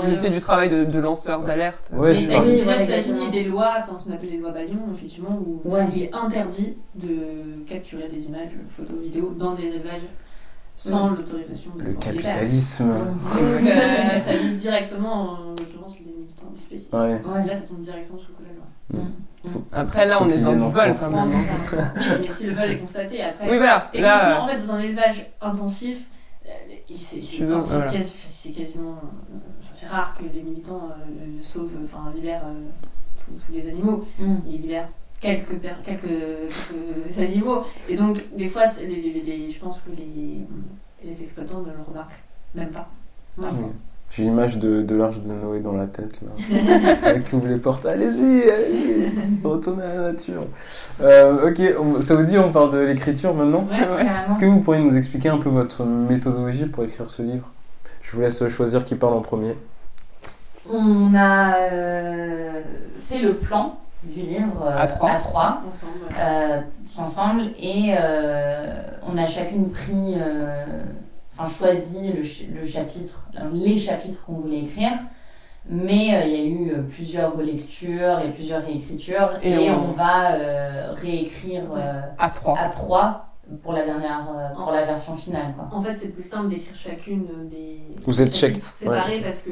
C'est- 0.00 0.16
C'est 0.16 0.30
du 0.30 0.40
travail 0.40 0.70
de, 0.70 0.84
de 0.84 0.98
lanceur 0.98 1.42
d'alerte. 1.42 1.90
Parle- 1.90 2.10
existe 2.10 2.30
Oui, 2.42 2.62
aux 2.66 2.82
États-Unis 2.82 3.30
des 3.30 3.44
lois, 3.44 3.74
enfin 3.80 3.98
ce 3.98 4.04
qu'on 4.04 4.14
appelle 4.14 4.30
les 4.30 4.38
lois 4.38 4.50
Bayon, 4.50 4.78
effectivement, 4.94 5.38
où 5.46 5.60
Ouais. 5.68 5.82
il 5.94 6.02
est 6.04 6.14
interdit 6.14 6.78
de 6.94 7.62
capturer 7.68 8.08
des 8.08 8.22
images, 8.24 8.48
photos, 8.74 8.96
vidéos 9.02 9.34
dans 9.36 9.54
des 9.54 9.64
élevages 9.64 10.00
sans 10.76 11.10
l'autorisation 11.10 11.70
du 11.76 11.84
Le 11.84 11.92
capitalisme. 11.94 12.86
Mm. 12.86 12.94
Donc, 12.94 13.70
euh, 13.70 14.18
ça 14.18 14.32
vise 14.32 14.58
directement, 14.58 15.22
en 15.32 15.50
l'occurrence, 15.50 15.98
les 16.00 16.12
militants. 16.12 16.98
Ouais. 16.98 17.46
Là, 17.46 17.54
ça 17.54 17.60
tombe 17.68 17.80
directement 17.80 18.18
sous 18.18 18.28
le 18.28 18.34
coup 18.34 18.42
de 18.42 18.48
la 18.48 18.54
loi. 19.04 19.10
Après, 19.72 20.06
là, 20.06 20.18
on 20.22 20.28
est 20.30 20.38
dans 20.40 20.52
en 20.62 20.68
vol 20.70 20.92
quand 20.98 21.10
même. 21.10 21.18
hein. 21.20 21.84
Oui, 21.96 22.02
mais 22.22 22.28
si 22.28 22.46
le 22.46 22.54
vol 22.54 22.70
est 22.70 22.78
constaté, 22.78 23.22
après. 23.22 23.50
Oui, 23.50 23.58
voilà. 23.58 23.90
En 24.42 24.48
fait, 24.48 24.66
dans 24.66 24.74
un 24.74 24.80
élevage 24.80 25.26
intensif, 25.42 25.98
euh, 25.98 26.13
c'est 26.90 27.20
voilà. 27.44 27.90
quasiment. 28.52 28.92
euh, 28.92 29.36
c'est 29.72 29.86
rare 29.86 30.14
que 30.16 30.24
les 30.24 30.42
militants 30.42 30.90
euh, 30.90 31.38
sauvent, 31.40 31.76
enfin, 31.84 32.12
libèrent 32.14 32.46
euh, 32.46 32.68
tous, 33.24 33.52
les 33.52 33.68
animaux. 33.68 34.04
Mm. 34.18 34.36
Ils 34.46 34.60
libèrent 34.62 34.88
quelques, 35.20 35.60
quelques, 35.60 35.82
quelques 36.02 37.18
animaux. 37.18 37.62
Et 37.88 37.96
donc, 37.96 38.18
des 38.36 38.48
fois, 38.48 38.68
c'est 38.68 38.86
les, 38.86 39.00
les- 39.00 39.22
les- 39.22 39.50
je 39.50 39.58
pense 39.60 39.80
que 39.80 39.90
les, 39.90 40.46
les 41.04 41.22
exploitants 41.22 41.60
ne 41.60 41.70
le 41.72 41.82
remarquent 41.88 42.22
même 42.54 42.70
pas. 42.70 42.88
Ouais. 43.38 43.48
J'ai 44.16 44.22
l'image 44.24 44.58
de, 44.58 44.82
de 44.82 44.94
l'arche 44.96 45.20
de 45.22 45.32
Noé 45.32 45.58
dans 45.60 45.72
la 45.72 45.86
tête, 45.86 46.20
là. 46.22 46.28
Elle 47.04 47.24
qui 47.24 47.34
ouvre 47.34 47.48
les 47.48 47.58
portes. 47.58 47.84
Allez-y, 47.84 48.42
allez-y, 48.48 49.44
retournez 49.46 49.82
à 49.82 49.94
la 49.94 50.12
nature. 50.12 50.42
Euh, 51.02 51.50
ok, 51.50 51.60
on- 51.80 52.00
ça 52.00 52.14
vous 52.14 52.24
dit, 52.24 52.38
on 52.38 52.52
parle 52.52 52.72
de 52.72 52.78
l'écriture 52.78 53.34
maintenant 53.34 53.66
Ouais. 53.70 53.78
Ouais. 53.80 54.04
Carrément. 54.04 54.26
Est-ce 54.28 54.38
que 54.40 54.46
vous 54.46 54.60
pourriez 54.60 54.82
nous 54.84 54.96
expliquer 54.96 55.30
un 55.30 55.38
peu 55.38 55.48
votre 55.48 55.84
méthodologie 55.84 56.66
pour 56.66 56.84
écrire 56.84 57.10
ce 57.10 57.22
livre? 57.22 57.50
Je 58.02 58.14
vous 58.14 58.22
laisse 58.22 58.46
choisir 58.48 58.84
qui 58.84 58.94
parle 58.94 59.14
en 59.14 59.20
premier. 59.20 59.56
On 60.70 61.12
a 61.16 61.56
euh, 61.72 62.62
fait 62.96 63.18
le 63.20 63.34
plan 63.34 63.78
du 64.04 64.20
livre 64.20 64.62
euh, 64.66 64.78
À 64.82 64.86
trois. 64.86 65.10
à 65.10 65.16
trois, 65.18 65.62
Ensemble. 65.66 66.14
euh, 66.18 66.60
tous 66.84 67.00
ensemble 67.00 67.42
et 67.58 67.94
euh, 67.98 68.82
on 69.06 69.16
a 69.18 69.26
chacune 69.26 69.70
pris, 69.70 70.14
euh, 70.16 70.84
enfin 71.36 71.50
choisi 71.50 72.12
le, 72.12 72.22
ch- 72.22 72.48
le 72.52 72.66
chapitre, 72.66 73.28
euh, 73.40 73.50
les 73.52 73.78
chapitres 73.78 74.24
qu'on 74.24 74.34
voulait 74.36 74.60
écrire. 74.62 74.92
Mais 75.68 76.14
euh, 76.14 76.26
il 76.26 76.32
y 76.32 76.40
a 76.40 76.44
eu 76.44 76.70
euh, 76.72 76.82
plusieurs 76.82 77.36
relectures 77.36 78.20
et 78.20 78.30
plusieurs 78.32 78.62
réécritures 78.64 79.30
Et 79.42 79.50
et, 79.64 79.70
on- 79.70 79.88
on, 79.88 79.92
va 79.92 80.34
euh, 80.34 80.92
réécrire 80.92 81.64
euh, 81.74 82.00
À 82.18 82.28
trois. 82.28 82.58
à 82.58 82.68
trois 82.68 83.28
pour 83.62 83.72
la 83.72 83.84
dernière, 83.84 84.26
euh, 84.36 84.54
pour 84.54 84.72
la 84.72 84.84
version 84.84 85.14
finale 85.16 85.54
quoi. 85.56 85.68
En 85.72 85.80
fait, 85.82 85.94
c'est 85.96 86.10
plus 86.12 86.22
simple 86.26 86.48
d'écrire 86.48 86.74
chacune 86.74 87.26
des 87.50 87.78
Vous 88.06 88.20
êtes 88.20 88.42
ouais. 88.42 88.58
séparés 88.58 89.20
parce 89.22 89.40
que, 89.44 89.50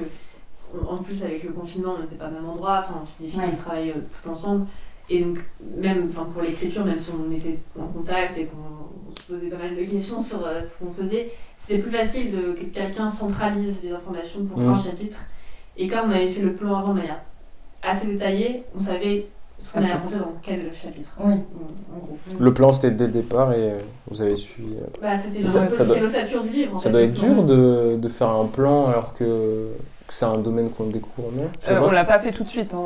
en 0.88 0.98
plus, 0.98 1.22
avec 1.24 1.42
le 1.44 1.52
confinement, 1.52 1.94
on 1.98 2.02
n'était 2.02 2.16
pas 2.16 2.28
au 2.28 2.32
même 2.32 2.48
endroit, 2.48 2.80
enfin, 2.80 3.00
c'est 3.04 3.24
difficile 3.24 3.44
Ouais. 3.46 3.52
de 3.52 3.56
travailler 3.56 3.90
euh, 3.92 4.00
tout 4.22 4.28
ensemble. 4.28 4.66
Et 5.10 5.22
donc, 5.22 5.38
même 5.76 6.06
enfin, 6.08 6.26
pour 6.32 6.42
l'écriture, 6.42 6.84
même 6.84 6.98
si 6.98 7.10
on 7.12 7.30
était 7.32 7.58
en 7.78 7.86
contact 7.86 8.36
et 8.38 8.46
qu'on 8.46 9.01
se 9.32 9.40
posait 9.40 9.48
pas 9.50 9.58
mal 9.58 9.74
de 9.76 9.82
questions 9.90 10.18
sur 10.18 10.46
euh, 10.46 10.60
ce 10.60 10.78
qu'on 10.84 10.90
faisait, 10.92 11.30
c'était 11.56 11.80
plus 11.80 11.90
facile 11.90 12.30
de, 12.32 12.52
que 12.52 12.64
quelqu'un 12.64 13.06
centralise 13.06 13.82
les 13.82 13.92
informations 13.92 14.44
pour 14.44 14.60
un 14.60 14.74
chapitre. 14.74 15.18
Et 15.76 15.86
comme 15.86 16.08
on 16.08 16.10
avait 16.10 16.28
fait 16.28 16.42
le 16.42 16.52
plan 16.54 16.76
avant 16.78 16.92
de 16.94 16.98
manière 16.98 17.20
assez 17.82 18.08
détaillée, 18.08 18.64
on 18.74 18.78
savait 18.78 19.26
ce 19.58 19.72
qu'on 19.72 19.78
allait 19.80 19.92
raconter 19.92 20.16
dans 20.16 20.32
quel 20.42 20.72
chapitre. 20.74 21.10
Oui. 21.20 21.34
En 21.34 21.98
gros. 21.98 22.16
Le 22.38 22.52
plan, 22.54 22.72
c'était 22.72 22.94
dès 22.94 23.06
le 23.06 23.12
départ 23.12 23.52
et 23.52 23.70
euh, 23.72 23.78
vous 24.10 24.20
avez 24.22 24.36
su. 24.36 24.62
euh, 24.62 24.84
Bah, 25.00 25.16
c'était 25.16 25.40
l'ossature 26.00 26.42
du 26.42 26.50
livre. 26.50 26.74
En 26.76 26.78
Ça 26.78 26.84
fait, 26.84 26.90
doit 26.90 27.02
être 27.02 27.14
dur 27.14 27.44
de, 27.44 27.96
de 27.96 28.08
faire 28.08 28.30
un 28.30 28.46
plan 28.46 28.86
alors 28.88 29.14
que 29.14 29.68
c'est 30.14 30.26
un 30.26 30.36
domaine 30.38 30.70
qu'on 30.70 30.84
découvre, 30.84 31.30
non 31.32 31.48
Euh, 31.68 31.80
on 31.82 31.90
l'a 31.90 32.04
pas 32.04 32.18
fait 32.18 32.32
tout 32.32 32.42
de 32.42 32.48
suite. 32.48 32.74
hein. 32.74 32.78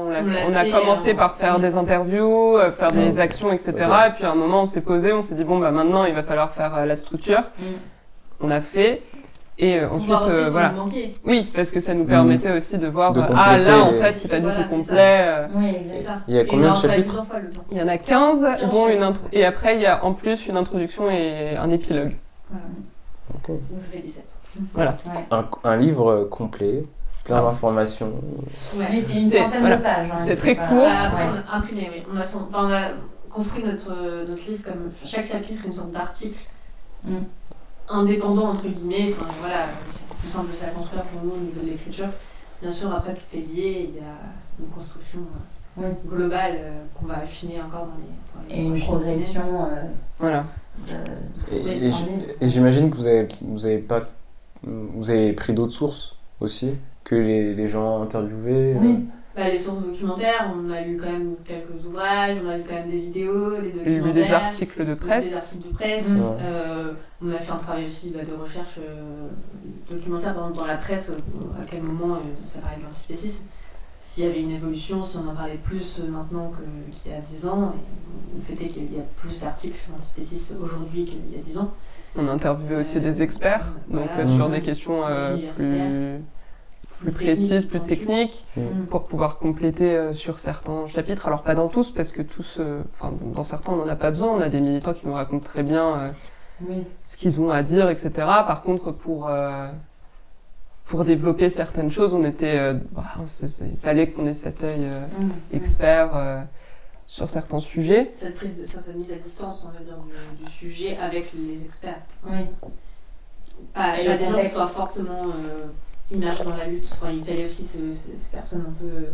On, 0.48 0.54
a 0.54 0.64
fait, 0.64 0.70
commencé 0.70 1.12
euh, 1.12 1.16
par 1.16 1.34
faire 1.34 1.58
des 1.58 1.76
interviews, 1.76 2.56
euh, 2.56 2.70
faire 2.72 2.92
des 2.92 3.18
actions, 3.18 3.52
etc. 3.52 3.72
Et 4.08 4.10
puis 4.14 4.24
à 4.24 4.30
un 4.30 4.34
moment, 4.36 4.62
on 4.62 4.66
s'est 4.66 4.80
posé, 4.80 5.12
on 5.12 5.22
s'est 5.22 5.34
dit 5.34 5.44
bon 5.44 5.58
bah 5.58 5.70
maintenant, 5.72 6.04
il 6.04 6.14
va 6.14 6.22
falloir 6.22 6.50
faire 6.52 6.74
euh, 6.76 6.86
la 6.86 6.94
structure. 6.96 7.42
Mm. 7.58 7.62
On 8.42 8.50
a 8.50 8.60
fait. 8.60 9.02
Et 9.58 9.80
euh, 9.80 9.88
ensuite, 9.90 10.12
aussi 10.14 10.30
euh, 10.30 10.50
voilà. 10.50 10.72
Oui, 11.24 11.50
parce 11.54 11.70
que 11.70 11.80
ça 11.80 11.94
nous 11.94 12.04
permettait 12.04 12.52
aussi 12.52 12.76
de 12.76 12.86
voir 12.86 13.14
De 13.14 13.22
ah 13.34 13.56
là 13.56 13.78
en 13.84 13.92
fait 13.92 14.12
c'est 14.12 14.28
pas 14.28 14.38
Voilà, 14.40 14.58
du 14.58 14.64
tout 14.64 14.68
complet. 14.68 15.24
euh. 15.26 15.46
Oui, 15.54 15.64
C'est 15.72 15.80
exact. 15.80 15.98
ça. 16.02 16.12
Il 16.28 16.34
y 16.34 16.38
a 16.38 16.44
combien 16.44 16.70
de 16.72 16.76
chapitres. 16.76 17.22
Il 17.72 17.78
y 17.78 17.82
en 17.82 17.88
a 17.88 17.96
15, 17.96 18.46
15 18.60 18.70
dont 18.70 18.88
une 18.88 19.02
intro- 19.02 19.28
et 19.32 19.46
après 19.46 19.76
il 19.76 19.80
y 19.80 19.86
a 19.86 20.04
en 20.04 20.12
plus 20.12 20.46
une 20.46 20.58
introduction 20.58 21.10
et 21.10 21.56
un 21.56 21.70
épilogue. 21.70 22.14
Voilà. 22.50 22.64
Ok. 23.34 23.46
Donc 23.48 24.02
17. 24.04 24.24
un, 25.30 25.44
un 25.64 25.76
livre 25.76 26.24
complet, 26.30 26.84
plein 27.26 27.42
d'informations. 27.42 28.06
Ouais. 28.08 28.86
Oui, 28.90 29.00
c'est 29.02 29.18
une 29.20 29.30
centaine 29.30 29.60
voilà. 29.60 29.76
de 29.76 29.82
pages. 29.82 30.10
hein, 30.12 30.16
C'est 30.18 30.36
très 30.36 30.54
pas- 30.54 30.66
court. 30.68 30.86
Après, 30.86 31.24
Ouais. 31.24 31.30
on 31.48 31.52
a 31.52 31.56
imprimé, 31.58 31.90
oui. 31.92 32.02
On 32.12 32.16
a, 32.16 32.22
son- 32.22 32.46
enfin, 32.48 32.68
on 32.68 32.72
a 32.72 32.82
construit 33.28 33.64
notre, 33.64 33.92
euh, 33.92 34.26
notre 34.26 34.48
livre 34.48 34.62
comme 34.64 34.88
chaque 35.04 35.24
chapitre 35.24 35.62
une 35.66 35.72
sorte 35.72 35.90
d'article 35.90 36.38
Mm. 37.04 37.18
indépendant 37.88 38.48
entre 38.50 38.66
guillemets. 38.68 39.12
Enfin 39.12 39.30
voilà, 39.40 39.64
c'était 39.86 40.14
plus 40.14 40.28
simple 40.28 40.48
de 40.50 40.56
se 40.56 40.62
la 40.62 40.70
construire 40.70 41.02
pour 41.04 41.22
nous 41.24 41.32
au 41.32 41.38
niveau 41.38 41.60
de 41.60 41.66
l'écriture. 41.70 42.08
Bien 42.60 42.70
sûr, 42.70 42.92
après 42.94 43.12
tout 43.14 43.36
est 43.36 43.40
lié. 43.54 43.90
Il 43.90 43.96
y 43.96 43.98
a 44.00 44.16
une 44.58 44.68
construction 44.68 45.18
euh, 45.20 45.82
Oui. 45.82 45.88
globale 46.08 46.54
euh, 46.58 46.84
qu'on 46.98 47.06
va 47.06 47.18
affiner 47.18 47.60
encore 47.60 47.86
dans 47.86 47.98
les, 47.98 48.48
dans 48.48 48.54
les 48.54 48.62
Et 48.62 48.66
une 48.66 48.80
progression 48.80 49.64
euh, 49.66 49.82
Voilà. 50.18 50.44
de- 50.88 51.54
Et, 51.54 51.90
et 52.40 52.48
j'imagine 52.48 52.90
que 52.90 52.96
vous 52.96 53.06
avez, 53.06 53.28
vous 53.42 53.66
avez 53.66 53.78
pas, 53.78 54.00
vous 54.64 55.10
avez 55.10 55.32
pris 55.34 55.52
d'autres 55.52 55.74
sources 55.74 56.16
aussi 56.40 56.74
que 57.04 57.14
les, 57.14 57.54
les 57.54 57.68
gens 57.68 58.02
interviewés. 58.02 58.74
euh, 58.74 58.78
Oui. 58.80 59.04
Bah, 59.34 59.48
les 59.50 59.56
sources 59.58 59.84
documentaires, 59.84 60.50
on 60.56 60.70
a 60.72 60.80
lu 60.80 60.96
quand 60.96 61.12
même 61.12 61.34
quelques 61.44 61.84
ouvrages, 61.84 62.38
on 62.42 62.48
a 62.48 62.56
lu 62.56 62.62
quand 62.66 62.74
même 62.74 62.90
des 62.90 63.00
vidéos, 63.00 63.50
des 63.60 63.72
J'ai 63.74 63.84
lu 63.96 63.96
documentaires. 64.00 64.12
des 64.26 64.32
articles 64.32 64.80
de 64.80 64.84
Des 64.94 64.96
presse. 64.96 65.36
articles 65.36 65.68
de 65.68 65.74
presse. 65.74 66.22
Euh, 66.40 66.92
on 67.22 67.30
a 67.30 67.36
fait 67.36 67.52
un 67.52 67.56
travail 67.56 67.84
aussi 67.84 68.10
bah, 68.16 68.24
de 68.24 68.32
recherche 68.32 68.78
euh, 68.78 69.28
documentaire, 69.90 70.32
par 70.34 70.44
exemple 70.44 70.58
dans 70.60 70.66
la 70.66 70.76
presse, 70.76 71.10
euh, 71.10 71.60
à 71.62 71.64
quel 71.70 71.82
moment 71.82 72.14
euh, 72.14 72.18
ça 72.46 72.60
parlait 72.60 72.78
de 72.78 72.82
l'antispécisme. 72.84 73.48
S'il 74.08 74.24
y 74.24 74.26
avait 74.28 74.40
une 74.40 74.52
évolution, 74.52 75.02
si 75.02 75.16
on 75.16 75.28
en 75.28 75.34
parlait 75.34 75.58
plus 75.62 75.98
euh, 76.00 76.08
maintenant 76.08 76.52
qu'il 77.02 77.10
y 77.10 77.14
a 77.14 77.20
10 77.20 77.48
ans. 77.48 77.74
Et 77.74 78.36
le 78.36 78.40
fait 78.40 78.64
est 78.64 78.68
qu'il 78.68 78.94
y 78.94 78.98
a 78.98 79.02
plus 79.16 79.40
d'articles 79.40 79.74
sur 79.76 79.90
l'antispécisme 79.90 80.62
aujourd'hui 80.62 81.04
qu'il 81.04 81.30
y 81.32 81.34
a 81.34 81.42
10 81.42 81.58
ans. 81.58 81.72
On 82.16 82.26
a 82.28 82.30
interviewé 82.30 82.76
aussi 82.76 83.00
des 83.00 83.22
experts, 83.22 83.66
donc 83.88 84.08
Voilà. 84.14 84.28
euh, 84.30 84.36
sur 84.36 84.48
des 84.48 84.62
questions 84.62 85.00
euh, 85.06 85.36
plus, 85.56 86.20
plus 87.00 87.12
précises, 87.12 87.64
plus 87.66 87.80
techniques. 87.80 88.46
Pour 88.90 89.06
pouvoir 89.06 89.38
compléter 89.38 89.94
euh, 89.96 90.12
sur 90.12 90.38
certains 90.38 90.86
chapitres. 90.86 91.26
Alors 91.26 91.42
pas 91.42 91.54
dans 91.56 91.68
tous, 91.68 91.90
parce 91.90 92.12
que 92.12 92.22
tous, 92.22 92.56
euh, 92.60 92.82
enfin 92.94 93.12
dans 93.34 93.42
certains 93.42 93.72
on 93.72 93.76
n'en 93.84 93.88
a 93.88 93.96
pas 93.96 94.12
besoin. 94.12 94.30
On 94.30 94.40
a 94.40 94.48
des 94.48 94.60
militants 94.60 94.94
qui 94.94 95.06
nous 95.06 95.14
racontent 95.14 95.44
très 95.44 95.64
bien 95.64 95.96
euh, 95.98 96.10
Oui. 96.66 96.84
ce 97.04 97.16
qu'ils 97.16 97.40
ont 97.40 97.50
à 97.50 97.62
dire, 97.62 97.90
etc. 97.90 98.10
Par 98.16 98.62
contre, 98.62 98.92
pour 98.92 99.28
euh, 99.28 99.68
pour 100.86 101.04
développer 101.04 101.50
certaines 101.50 101.90
choses, 101.90 102.14
on 102.14 102.24
était, 102.24 102.58
euh, 102.58 102.74
bah, 102.92 103.04
il 103.18 103.76
fallait 103.78 104.10
qu'on 104.10 104.26
ait 104.26 104.32
cet 104.32 104.62
œil 104.62 104.84
euh, 104.84 105.06
Mm. 105.20 105.30
expert 105.52 106.14
euh, 106.16 106.40
sur 107.06 107.28
certains 107.28 107.58
sujets. 107.60 108.12
Cette 108.16 108.34
prise 108.36 108.56
de 108.58 108.64
cette 108.64 108.94
mise 108.96 109.12
à 109.12 109.16
distance, 109.16 109.64
on 109.66 109.70
va 109.70 109.80
dire, 109.80 109.98
du, 110.38 110.44
du 110.44 110.50
sujet 110.50 110.96
avec 110.98 111.32
les 111.34 111.64
experts. 111.64 112.00
Oui. 112.26 112.38
Pas, 113.74 114.00
Et 114.00 114.06
le 114.08 114.18
des 114.18 114.24
gens 114.26 114.38
qui 114.38 114.48
soient 114.48 114.66
forcément 114.66 115.24
euh, 115.24 115.66
immergés 116.14 116.44
dans 116.44 116.56
la 116.56 116.66
lutte. 116.68 116.88
Enfin, 116.92 117.10
il 117.10 117.24
fallait 117.24 117.44
aussi 117.44 117.64
ce- 117.64 117.78
ce- 117.92 118.14
ces 118.14 118.28
personnes 118.30 118.66
un 118.68 118.72
peu 118.80 118.86
euh, 118.86 119.10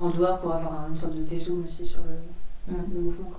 en 0.00 0.10
dehors 0.10 0.38
pour 0.40 0.54
avoir 0.54 0.86
une 0.88 0.96
sorte 0.96 1.14
de 1.16 1.22
dézoom 1.22 1.64
aussi 1.64 1.84
sur 1.86 2.00
le, 2.00 2.74
Mm. 2.74 2.84
le 2.94 3.02
mouvement. 3.02 3.30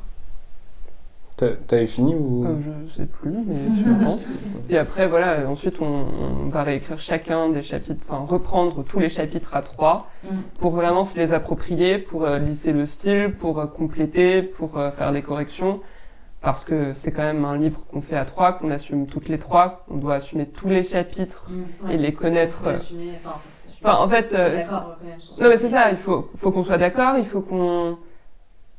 T'avais 1.68 1.88
fini 1.88 2.16
ou? 2.16 2.46
Euh, 2.46 2.56
je 2.88 2.94
sais 2.94 3.06
plus, 3.06 3.32
mais 3.46 3.56
je 3.78 4.04
pense. 4.06 4.22
Et 4.70 4.78
après, 4.78 5.06
voilà, 5.08 5.50
ensuite 5.50 5.82
on, 5.82 6.06
on 6.46 6.48
va 6.50 6.64
réécrire 6.64 6.98
chacun 6.98 7.50
des 7.50 7.62
chapitres, 7.62 8.06
enfin 8.10 8.26
reprendre 8.26 8.84
tous 8.86 9.00
les 9.00 9.10
chapitres 9.10 9.56
à 9.56 9.62
trois 9.62 10.08
Mm. 10.24 10.28
pour 10.60 10.72
vraiment 10.72 11.04
se 11.04 11.20
les 11.20 11.34
approprier, 11.34 12.00
pour 12.00 12.24
euh, 12.24 12.40
lisser 12.40 12.72
le 12.74 12.86
style, 12.86 13.36
pour 13.40 13.60
euh, 13.60 13.68
compléter, 13.68 14.42
pour 14.42 14.78
euh, 14.78 14.90
faire 14.92 15.12
des 15.12 15.22
corrections. 15.22 15.82
Parce 16.42 16.64
que 16.64 16.92
c'est 16.92 17.12
quand 17.12 17.24
même 17.24 17.44
un 17.46 17.58
livre 17.58 17.82
qu'on 17.92 18.02
fait 18.02 18.16
à 18.16 18.24
trois, 18.26 18.54
qu'on 18.54 18.72
assume 18.72 19.06
toutes 19.08 19.30
les 19.30 19.38
trois, 19.38 19.84
qu'on 19.88 19.98
doit 19.98 20.16
assumer 20.16 20.46
tous 20.48 20.68
les 20.70 20.84
chapitres 20.84 21.52
Mm. 21.52 21.92
et 21.92 21.98
les 21.98 22.14
connaître. 22.14 22.68
Assumer, 22.68 23.12
enfin, 23.84 23.98
en 24.04 24.08
fait, 24.08 24.34
euh, 24.34 24.58
non 25.42 25.50
mais 25.50 25.58
c'est 25.58 25.70
ça, 25.70 25.90
il 25.92 25.98
faut, 25.98 26.30
faut 26.38 26.52
qu'on 26.52 26.64
soit 26.64 26.78
d'accord, 26.80 27.18
il 27.18 27.26
faut 27.26 27.42
qu'on, 27.42 27.98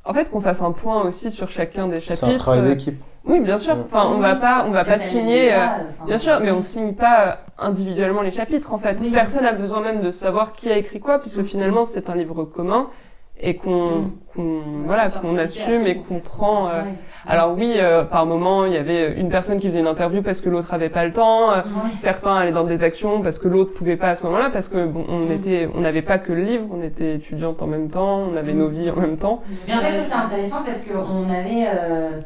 en 0.07 0.15
fait, 0.15 0.31
qu'on 0.31 0.41
fasse 0.41 0.63
un 0.63 0.73
point 0.73 1.03
aussi 1.03 1.31
sur 1.31 1.49
chacun 1.49 1.89
des 1.89 2.01
chapitres. 2.01 2.27
c'est 2.27 2.35
un 2.35 2.39
travail 2.39 2.61
euh, 2.61 2.69
d'équipe 2.69 3.01
Oui, 3.25 3.41
bien 3.41 3.59
sûr. 3.59 3.77
Enfin, 3.85 4.09
on 4.15 4.19
va 4.19 4.37
pas, 4.37 4.65
on 4.67 4.71
va 4.71 4.85
pas 4.85 4.99
signer. 4.99 5.53
euh, 5.53 5.57
déjà, 5.57 5.73
enfin, 5.89 6.05
Bien 6.07 6.19
sûr, 6.19 6.41
mais 6.41 6.51
on 6.53 6.61
signe 6.61 6.95
pas 6.95 7.27
euh, 7.27 7.33
individuellement 7.59 8.23
les 8.23 8.31
chapitres 8.31 8.73
en 8.73 8.79
fait. 8.79 8.99
Oui. 9.01 9.11
Personne 9.13 9.43
n'a 9.43 9.53
besoin 9.53 9.81
même 9.81 10.01
de 10.01 10.09
savoir 10.09 10.53
qui 10.53 10.71
a 10.71 10.77
écrit 10.77 11.01
quoi, 11.01 11.19
puisque 11.19 11.43
finalement 11.43 11.85
c'est 11.85 12.09
un 12.09 12.15
livre 12.15 12.45
commun 12.45 12.89
et 13.41 13.57
qu'on, 13.57 13.99
Mm. 14.01 14.11
qu'on, 14.35 14.61
voilà, 14.87 15.11
qu'on 15.11 15.37
assume 15.39 15.87
et 15.87 15.97
qu'on 15.97 16.21
prend. 16.21 16.69
euh, 16.69 16.83
Ouais. 16.83 16.95
Alors 17.29 17.55
oui, 17.59 17.75
euh, 17.79 18.05
par 18.05 18.25
moment 18.25 18.65
il 18.67 18.73
y 18.73 18.77
avait 18.77 19.13
une 19.15 19.29
personne 19.31 19.59
qui 19.59 19.67
faisait 19.67 19.81
une 19.81 19.89
interview 19.89 20.23
parce 20.23 20.41
que 20.41 20.49
l'autre 20.49 20.73
avait 20.73 20.89
pas 20.89 21.05
le 21.05 21.13
temps. 21.13 21.51
euh, 21.53 21.57
Ouais. 21.63 21.91
Certains 21.97 22.37
allaient 22.37 22.53
dans 22.53 22.65
des 22.65 22.83
actions 22.85 23.21
parce 23.21 23.39
que 23.41 23.49
l'autre 23.49 23.73
pouvait 23.75 23.97
pas 23.97 24.11
à 24.11 24.17
ce 24.17 24.25
moment-là, 24.25 24.49
parce 24.51 24.69
que 24.69 24.87
bon, 24.87 25.05
on 25.09 25.27
Mm. 25.27 25.33
était, 25.33 25.69
on 25.75 25.81
n'avait 25.81 26.03
pas 26.03 26.19
que 26.19 26.33
le 26.33 26.43
livre, 26.43 26.67
on 26.73 26.83
était 26.83 27.15
étudiante 27.17 27.61
en 27.63 27.67
même 27.67 27.91
temps, 27.91 28.19
on 28.33 28.37
avait 28.37 28.55
Mm. 28.55 28.59
nos 28.59 28.69
vies 28.69 28.91
en 28.91 28.97
même 29.01 29.17
temps. 29.19 29.43
Mais 29.67 29.75
en 29.75 29.79
fait, 29.79 29.93
ça 29.99 30.03
c'est 30.03 30.15
intéressant 30.35 30.63
parce 30.65 30.85
qu'on 30.85 31.25
avait 31.25 31.67
euh, 31.69 32.21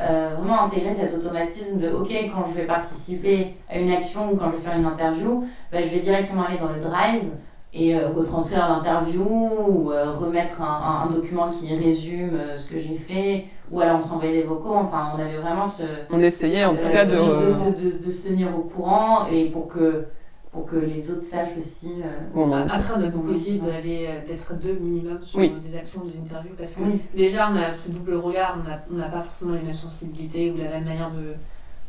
euh, 0.00 0.34
vraiment 0.38 0.62
intégré 0.62 0.90
cet 0.90 1.14
automatisme 1.14 1.78
de 1.78 1.90
OK, 1.90 2.08
quand 2.34 2.42
je 2.48 2.54
vais 2.60 2.66
participer 2.66 3.54
à 3.70 3.78
une 3.78 3.90
action 3.90 4.32
ou 4.32 4.36
quand 4.36 4.46
je 4.46 4.52
vais 4.56 4.68
faire 4.70 4.78
une 4.78 4.86
interview, 4.86 5.44
bah, 5.70 5.78
je 5.82 5.86
vais 5.88 6.00
directement 6.00 6.44
aller 6.44 6.58
dans 6.58 6.72
le 6.72 6.80
drive 6.80 7.30
et 7.78 7.94
euh, 7.94 8.08
retranscrire 8.08 8.68
l'interview 8.70 9.22
ou 9.68 9.92
euh, 9.92 10.10
remettre 10.12 10.62
un, 10.62 10.64
un- 10.66 11.08
un 11.08 11.12
document 11.12 11.50
qui 11.50 11.74
résume 11.76 12.30
euh, 12.32 12.54
ce 12.54 12.70
que 12.70 12.80
j'ai 12.80 12.94
fait 12.96 13.44
ou 13.70 13.80
alors 13.80 13.98
on 13.98 14.00
s'envoyait 14.00 14.40
des 14.42 14.48
vocaux. 14.48 14.74
Enfin, 14.74 15.08
on 15.14 15.20
avait 15.20 15.36
vraiment 15.38 15.68
ce. 15.68 15.82
On 16.10 16.20
essayait 16.20 16.64
en 16.64 16.74
tout 16.74 16.88
cas 16.90 17.04
de. 17.04 17.10
de, 17.44 17.48
se, 17.50 17.68
de, 17.70 18.04
de 18.06 18.10
se 18.10 18.28
tenir 18.28 18.48
au 18.58 18.62
courant 18.62 19.26
et 19.26 19.50
pour 19.50 19.66
que, 19.68 20.04
pour 20.52 20.64
que 20.64 20.76
les 20.76 21.10
autres 21.10 21.24
sachent 21.24 21.58
aussi. 21.58 21.94
euh, 22.02 22.08
Bon, 22.34 22.50
Après, 22.52 22.94
on 22.96 23.02
a 23.02 23.08
beaucoup 23.08 23.28
Oui. 23.28 23.36
essayé 23.36 23.58
d'aller, 23.58 24.08
d'être 24.26 24.54
deux 24.54 24.78
minimum 24.80 25.18
sur 25.22 25.40
Oui. 25.40 25.52
des 25.60 25.76
actions, 25.76 26.00
des 26.04 26.18
interviews, 26.18 26.54
parce 26.56 26.74
que 26.76 26.80
Oui. 26.82 27.00
déjà, 27.14 27.50
on 27.52 27.56
a 27.56 27.74
ce 27.74 27.90
double 27.90 28.14
regard, 28.14 28.56
on 28.58 28.68
n'a 28.68 28.82
on 28.90 28.94
n'a 28.96 29.08
pas 29.08 29.20
forcément 29.20 29.52
les 29.54 29.62
mêmes 29.62 29.74
sensibilités 29.74 30.50
ou 30.52 30.56
la 30.56 30.70
même 30.70 30.84
manière 30.84 31.10
de, 31.10 31.34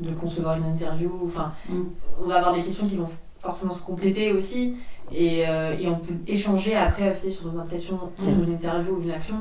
de 0.05 0.13
concevoir 0.15 0.57
une 0.57 0.65
interview. 0.65 1.11
Enfin, 1.23 1.51
Mm. 1.69 1.83
on 2.21 2.27
va 2.27 2.35
avoir 2.39 2.53
des 2.55 2.61
questions 2.61 2.87
qui 2.87 2.97
vont 2.97 3.07
forcément 3.39 3.71
se 3.71 3.83
compléter 3.83 4.31
aussi. 4.33 4.75
Et, 5.11 5.47
euh, 5.47 5.75
et 5.79 5.87
on 5.87 5.95
peut 5.95 6.13
échanger 6.27 6.75
après 6.75 7.09
aussi 7.09 7.31
sur 7.31 7.51
nos 7.51 7.59
impressions 7.59 7.99
Mm. 8.19 8.43
d'une 8.43 8.53
interview 8.53 8.95
ou 8.95 8.99
d'une 9.01 9.11
action. 9.11 9.35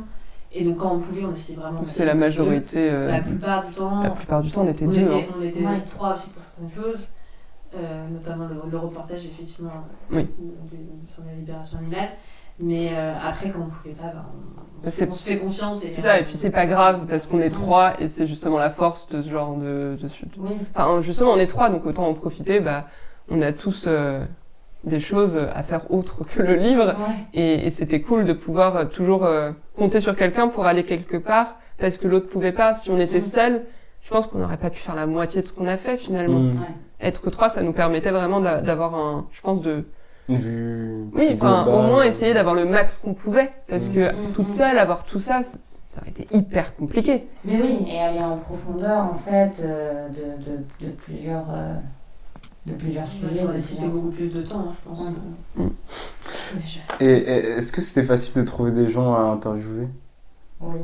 Et 0.52 0.64
donc 0.64 0.76
quand 0.76 0.92
on 0.94 0.98
pouvait, 0.98 1.24
on 1.24 1.32
essayait 1.32 1.58
vraiment. 1.58 1.82
C'est 1.84 2.06
la 2.06 2.14
majorité. 2.14 2.88
euh, 2.90 3.10
La 3.10 3.20
plupart 3.20 3.66
du 3.66 3.72
temps, 3.74 4.02
la 4.02 4.10
plupart 4.10 4.42
du 4.42 4.50
temps, 4.50 4.62
on 4.64 4.68
était 4.68 4.86
on 4.86 4.90
deux. 4.90 5.00
était, 5.02 5.10
hein. 5.12 5.34
on 5.38 5.42
était 5.42 5.66
Ouais. 5.66 5.82
trois 5.90 6.12
aussi 6.12 6.30
pour 6.30 6.42
certaines 6.42 6.70
choses, 6.84 7.08
euh, 7.76 8.08
notamment 8.08 8.46
le, 8.46 8.70
le 8.70 8.78
reportage 8.78 9.24
effectivement 9.26 9.72
Oui. 10.12 10.28
sur 11.04 11.24
la 11.26 11.32
libération 11.34 11.78
animale. 11.78 12.10
Mais 12.58 12.88
euh, 12.92 13.12
après, 13.22 13.50
quand 13.50 13.58
on 13.60 13.66
pouvait 13.66 13.94
pas, 13.94 14.04
bah, 14.14 14.24
on, 14.32 14.82
Bah, 14.82 14.90
on, 15.08 15.12
se 15.12 15.24
fait 15.28 15.38
confiance. 15.38 15.84
et 15.84 15.88
C'est 15.88 16.00
ça, 16.00 16.18
et 16.18 16.22
puis 16.22 16.32
c'est 16.34 16.50
pas 16.52 16.64
grave 16.66 17.06
parce 17.06 17.26
qu'on 17.26 17.40
est 17.40 17.50
Mm. 17.50 17.52
trois 17.52 18.00
et 18.00 18.08
c'est 18.08 18.26
justement 18.26 18.56
la 18.58 18.70
force 18.70 19.10
de 19.10 19.20
ce 19.20 19.28
genre 19.28 19.56
de, 19.56 19.96
de, 20.00 20.06
de- 20.06 20.08
Oui. 20.38 20.52
Enfin, 20.74 21.00
justement, 21.00 21.32
on 21.32 21.36
est 21.38 21.46
trois, 21.48 21.68
donc 21.70 21.84
autant 21.84 22.06
en 22.06 22.14
profiter. 22.14 22.60
Bah, 22.60 22.88
on 23.28 23.42
a 23.42 23.52
tous 23.52 23.84
euh, 23.88 24.24
des 24.86 24.98
choses 25.00 25.36
à 25.54 25.62
faire 25.62 25.90
autres 25.92 26.24
que 26.24 26.40
le 26.42 26.54
livre. 26.54 26.86
Ouais. 26.86 27.14
Et, 27.34 27.66
et 27.66 27.70
c'était 27.70 28.00
cool 28.00 28.24
de 28.24 28.32
pouvoir 28.32 28.76
euh, 28.76 28.84
toujours 28.86 29.24
euh, 29.24 29.50
compter 29.76 30.00
sur 30.00 30.16
quelqu'un 30.16 30.48
pour 30.48 30.64
aller 30.66 30.84
quelque 30.84 31.16
part 31.18 31.56
parce 31.78 31.98
que 31.98 32.08
l'autre 32.08 32.28
pouvait 32.28 32.52
pas. 32.52 32.72
Si 32.74 32.90
on 32.90 32.98
était 32.98 33.18
Mm. 33.18 33.22
seul, 33.22 33.62
je 34.02 34.10
pense 34.10 34.26
qu'on 34.28 34.38
n'aurait 34.38 34.56
pas 34.56 34.70
pu 34.70 34.78
faire 34.78 34.94
la 34.94 35.06
moitié 35.06 35.42
de 35.42 35.46
ce 35.46 35.52
qu'on 35.52 35.66
a 35.66 35.76
fait 35.76 35.96
finalement. 35.96 36.38
Mm. 36.40 36.54
Ouais. 36.60 36.66
Être 37.08 37.28
trois, 37.30 37.50
ça 37.50 37.62
nous 37.62 37.72
permettait 37.72 38.10
vraiment 38.10 38.40
d'a- 38.40 38.60
d'avoir 38.62 38.94
un, 38.94 39.26
je 39.32 39.40
pense, 39.42 39.60
de, 39.60 39.84
Une 40.28 40.36
vue. 40.36 41.04
oui, 41.14 41.30
enfin, 41.34 41.66
au 41.66 41.82
moins 41.82 42.02
essayer 42.04 42.32
d'avoir 42.32 42.54
le 42.54 42.64
max 42.64 42.98
qu'on 42.98 43.12
pouvait 43.14 43.50
parce 43.68 43.88
que 43.88 44.10
Mm, 44.12 44.32
toute 44.32 44.48
mm. 44.48 44.50
seule 44.50 44.78
avoir 44.78 45.04
tout 45.04 45.18
ça, 45.18 45.40
ça 45.42 46.00
aurait 46.00 46.10
été 46.10 46.26
hyper 46.34 46.74
compliqué. 46.76 47.26
Mais 47.44 47.60
oui, 47.60 47.86
et 47.92 47.98
aller 48.00 48.20
en 48.20 48.36
profondeur 48.38 49.04
en 49.10 49.14
fait 49.14 49.62
euh, 49.62 50.08
de, 50.08 50.44
de, 50.44 50.86
de 50.86 50.92
plusieurs 50.92 51.50
euh, 51.52 51.74
de 52.66 52.72
plusieurs 52.74 53.06
Ça 53.06 53.28
sujets. 53.28 53.46
nécessité 53.48 53.74
plusieurs- 53.82 53.90
beaucoup 53.92 54.10
plus 54.10 54.28
de 54.28 54.42
temps, 54.42 54.66
je 54.72 54.88
pense. 54.88 55.00
Mm. 55.56 55.68
Et, 57.00 57.04
et 57.06 57.46
est-ce 57.56 57.72
que 57.72 57.80
c'était 57.80 58.06
facile 58.06 58.34
de 58.42 58.46
trouver 58.46 58.72
des 58.72 58.88
gens 58.90 59.14
à 59.14 59.20
interviewer? 59.32 59.88
Oui. 60.60 60.80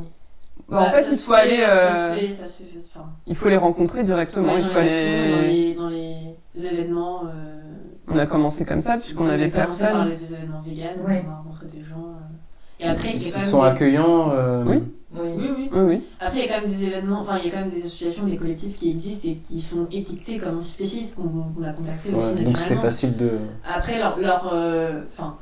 Bah, 0.69 0.81
en 0.87 0.91
fait, 0.91 1.03
ça 1.03 1.11
il 1.11 1.17
faut 1.17 1.33
aller, 1.33 1.57
Ça 1.57 1.69
euh, 1.69 2.15
se 2.15 2.19
fait, 2.19 2.31
ça 2.31 2.45
se 2.45 2.63
fait. 2.63 2.79
Enfin, 2.95 3.05
il 3.27 3.35
faut 3.35 3.49
les 3.49 3.57
rencontrer 3.57 4.03
directement. 4.03 4.53
ouais, 4.53 4.61
il 4.61 4.65
faut 4.65 4.79
les 4.79 4.85
actions, 4.85 5.31
dans 5.31 5.37
aller. 5.39 5.51
les, 5.51 5.75
dans 5.75 5.89
les 5.89 6.65
événements. 6.65 7.21
euh, 7.25 7.61
On 8.07 8.17
a 8.17 8.25
commencé 8.25 8.65
comme 8.65 8.79
ça 8.79 8.97
puisqu'on 8.97 9.25
on 9.25 9.29
avait 9.29 9.45
a 9.45 9.49
commencé 9.49 9.83
par 9.85 9.91
personne. 10.05 10.09
les 10.19 10.33
événements 10.33 10.61
véganes, 10.61 10.99
Ouais. 11.05 11.23
on 11.27 11.31
a 11.31 11.35
rencontré 11.35 11.67
des 11.67 11.81
gens. 11.83 11.95
euh, 12.07 12.83
Et 12.83 12.87
après, 12.87 13.09
il 13.09 13.21
Ils 13.21 13.33
quand 13.33 13.39
sont 13.39 13.61
des- 13.63 13.67
accueillants 13.69 14.31
euh, 14.31 14.63
Oui. 14.65 14.83
Oui. 15.15 15.29
Oui, 15.37 15.49
oui. 15.57 15.69
Oui, 15.71 15.79
oui. 15.81 16.01
Après, 16.19 16.39
il 16.39 16.45
y 16.45 16.49
a 16.49 16.55
quand 16.55 16.61
même 16.61 16.71
des 16.71 16.83
événements, 16.85 17.19
enfin, 17.19 17.37
il 17.37 17.45
y 17.45 17.47
a 17.49 17.51
quand 17.53 17.59
même 17.61 17.69
des 17.69 17.79
associations, 17.85 18.25
des 18.25 18.35
collectifs 18.37 18.77
qui 18.77 18.89
existent 18.89 19.27
et 19.29 19.35
qui 19.35 19.59
sont 19.59 19.85
étiquetés 19.91 20.37
comme 20.39 20.57
antispécistes, 20.57 21.15
qu'on 21.15 21.63
a 21.63 21.73
contactés 21.73 22.09
ouais, 22.09 22.15
aussi 22.15 22.27
donc 22.29 22.37
c'était 22.39 22.51
naturellement. 22.51 22.81
facile 22.81 23.17
de. 23.17 23.29
Après, 23.67 23.97
leur. 23.99 24.17
leur 24.19 24.49
euh, 24.53 25.01
Enfin. 25.11 25.37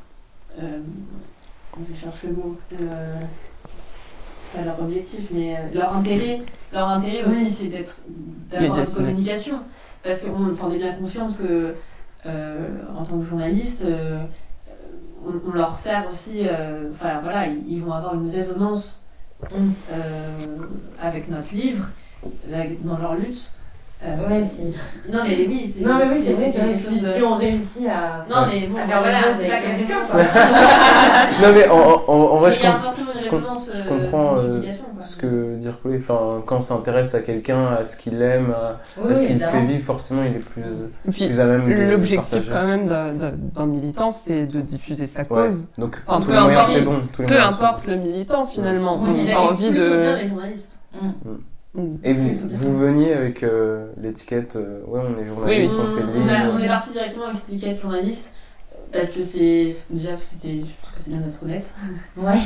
euh, 0.61 0.79
je 1.89 1.97
cherche 1.99 2.23
le 2.23 2.33
mot. 2.33 2.57
euh, 2.81 3.15
pas 4.53 4.63
leur 4.65 4.79
objectif, 4.81 5.29
mais 5.33 5.55
euh, 5.55 5.59
leur 5.73 5.95
intérêt. 5.95 6.41
Leur 6.73 6.89
intérêt 6.89 7.23
aussi, 7.23 7.45
Oui. 7.45 7.51
c'est 7.51 7.67
d'être. 7.67 7.95
d'avoir 8.49 8.79
une 8.79 8.85
communication. 8.85 9.59
Parce 10.03 10.23
qu'on 10.23 10.51
enfin, 10.51 10.67
on 10.69 10.73
est 10.73 10.77
bien 10.79 10.93
consciente 10.93 11.37
que, 11.37 11.75
euh, 12.25 12.67
en 12.97 13.03
tant 13.03 13.19
que 13.19 13.25
journaliste, 13.25 13.85
euh, 13.85 14.21
on, 15.25 15.49
on 15.49 15.53
leur 15.53 15.73
sert 15.73 16.05
aussi. 16.07 16.41
euh, 16.47 16.89
Enfin, 16.91 17.19
voilà, 17.23 17.47
ils, 17.47 17.63
ils 17.71 17.81
vont 17.81 17.93
avoir 17.93 18.15
une 18.15 18.29
résonance. 18.29 19.05
Euh, 19.53 20.57
avec 20.99 21.29
notre 21.29 21.53
livre, 21.53 21.89
dans 22.83 22.97
leur 22.97 23.15
lutte. 23.15 23.55
Euh, 24.03 24.29
Ouais, 24.29 24.43
si. 24.43 24.63
Non, 25.13 25.19
mais 25.23 25.45
oui, 25.47 25.71
c'est. 25.71 25.85
Non, 25.85 25.95
mais 25.99 26.05
oui, 26.15 26.19
c'est 26.25 26.33
vrai, 26.33 26.51
c'est 26.51 26.61
vrai. 26.61 26.73
Si, 26.75 26.97
si 26.99 27.21
on 27.23 27.35
réussit 27.35 27.87
à. 27.87 28.25
non, 28.27 28.47
mais 28.51 28.65
bon, 28.67 28.77
À 28.79 28.87
faire 28.87 28.99
voilà, 29.01 29.19
c'est 29.31 29.47
pas 29.47 29.57
quelqu'un, 29.57 30.01
non 31.41 31.53
mais 31.53 31.67
en, 31.69 32.03
en, 32.07 32.13
en 32.13 32.37
vrai, 32.37 32.51
Il 32.51 32.57
je, 32.57 32.63
y 32.63 32.65
a 32.67 32.71
com- 32.71 32.81
forcément 32.81 33.11
une 33.13 33.21
je 33.23 33.29
com- 33.29 33.37
résonance. 33.39 33.71
je 33.75 33.79
euh, 33.81 33.89
comprends, 33.99 34.37
euh, 34.37 34.61
ce 35.03 35.17
que 35.17 35.55
dire 35.57 35.79
Chloé. 35.81 35.97
Enfin, 35.99 36.41
quand 36.47 36.57
on 36.57 36.61
s'intéresse 36.61 37.13
à 37.13 37.19
quelqu'un, 37.21 37.67
à 37.79 37.83
ce 37.83 37.99
qu'il 37.99 38.19
aime, 38.23 38.51
à, 38.51 38.79
Oui, 39.03 39.11
à 39.11 39.13
ce 39.13 39.19
oui, 39.19 39.27
qu'il 39.27 39.39
fait 39.39 39.65
vivre, 39.65 39.83
forcément, 39.85 40.23
il 40.23 40.35
est 40.35 40.39
plus, 40.49 40.63
puis, 41.11 41.27
plus 41.27 41.39
à 41.39 41.45
même 41.45 41.89
l'objectif 41.91 42.49
quand 42.51 42.65
même 42.65 42.87
d'un- 42.87 43.65
militant, 43.67 44.11
c'est 44.11 44.47
de 44.47 44.61
diffuser 44.61 45.05
sa 45.07 45.21
Ouais. 45.21 45.27
cause. 45.27 45.67
Donc, 45.77 45.95
Enfin, 46.07 46.19
tous 46.19 46.27
peu 46.27 46.33
les 46.33 46.39
moyens, 46.41 46.61
importe- 46.63 46.73
c'est 46.75 46.81
bon. 46.81 47.01
Tous 47.13 47.21
les 47.21 47.27
Peu 47.27 47.39
importe 47.39 47.85
le 47.87 47.95
militant 47.97 48.45
finalement. 48.47 48.99
Oui, 49.01 49.09
on 49.11 49.25
il 49.27 49.31
a 49.31 49.39
envie 49.41 49.69
de. 49.69 50.15
les 50.21 50.27
journalistes. 50.29 50.71
Mm. 50.99 51.07
Et 52.03 52.13
vous, 52.13 52.31
vous 52.49 52.77
veniez 52.79 53.13
avec 53.13 53.43
euh, 53.43 53.87
l'étiquette, 54.01 54.57
euh, 54.57 54.81
ouais, 54.87 54.99
on 55.07 55.17
est 55.19 55.23
journaliste, 55.25 55.75
Oui, 55.79 55.83
on 55.87 55.95
fait 55.97 56.03
le 56.03 56.09
on, 56.09 56.27
a- 56.27 56.39
livre. 56.43 56.53
on 56.55 56.59
est 56.59 56.67
parti 56.67 56.91
directement 56.91 57.25
avec 57.25 57.37
cette 57.37 57.49
étiquette 57.53 57.79
journaliste 57.81 58.33
parce 58.91 59.09
que 59.11 59.21
c'est 59.21 59.73
déjà 59.89 60.17
c'était 60.17 60.59
je 60.59 60.65
trouve 60.81 60.93
que 60.95 60.99
c'est 60.99 61.11
bien 61.11 61.19
d'être 61.21 61.41
honnête. 61.43 61.73
Ouais. 62.17 62.39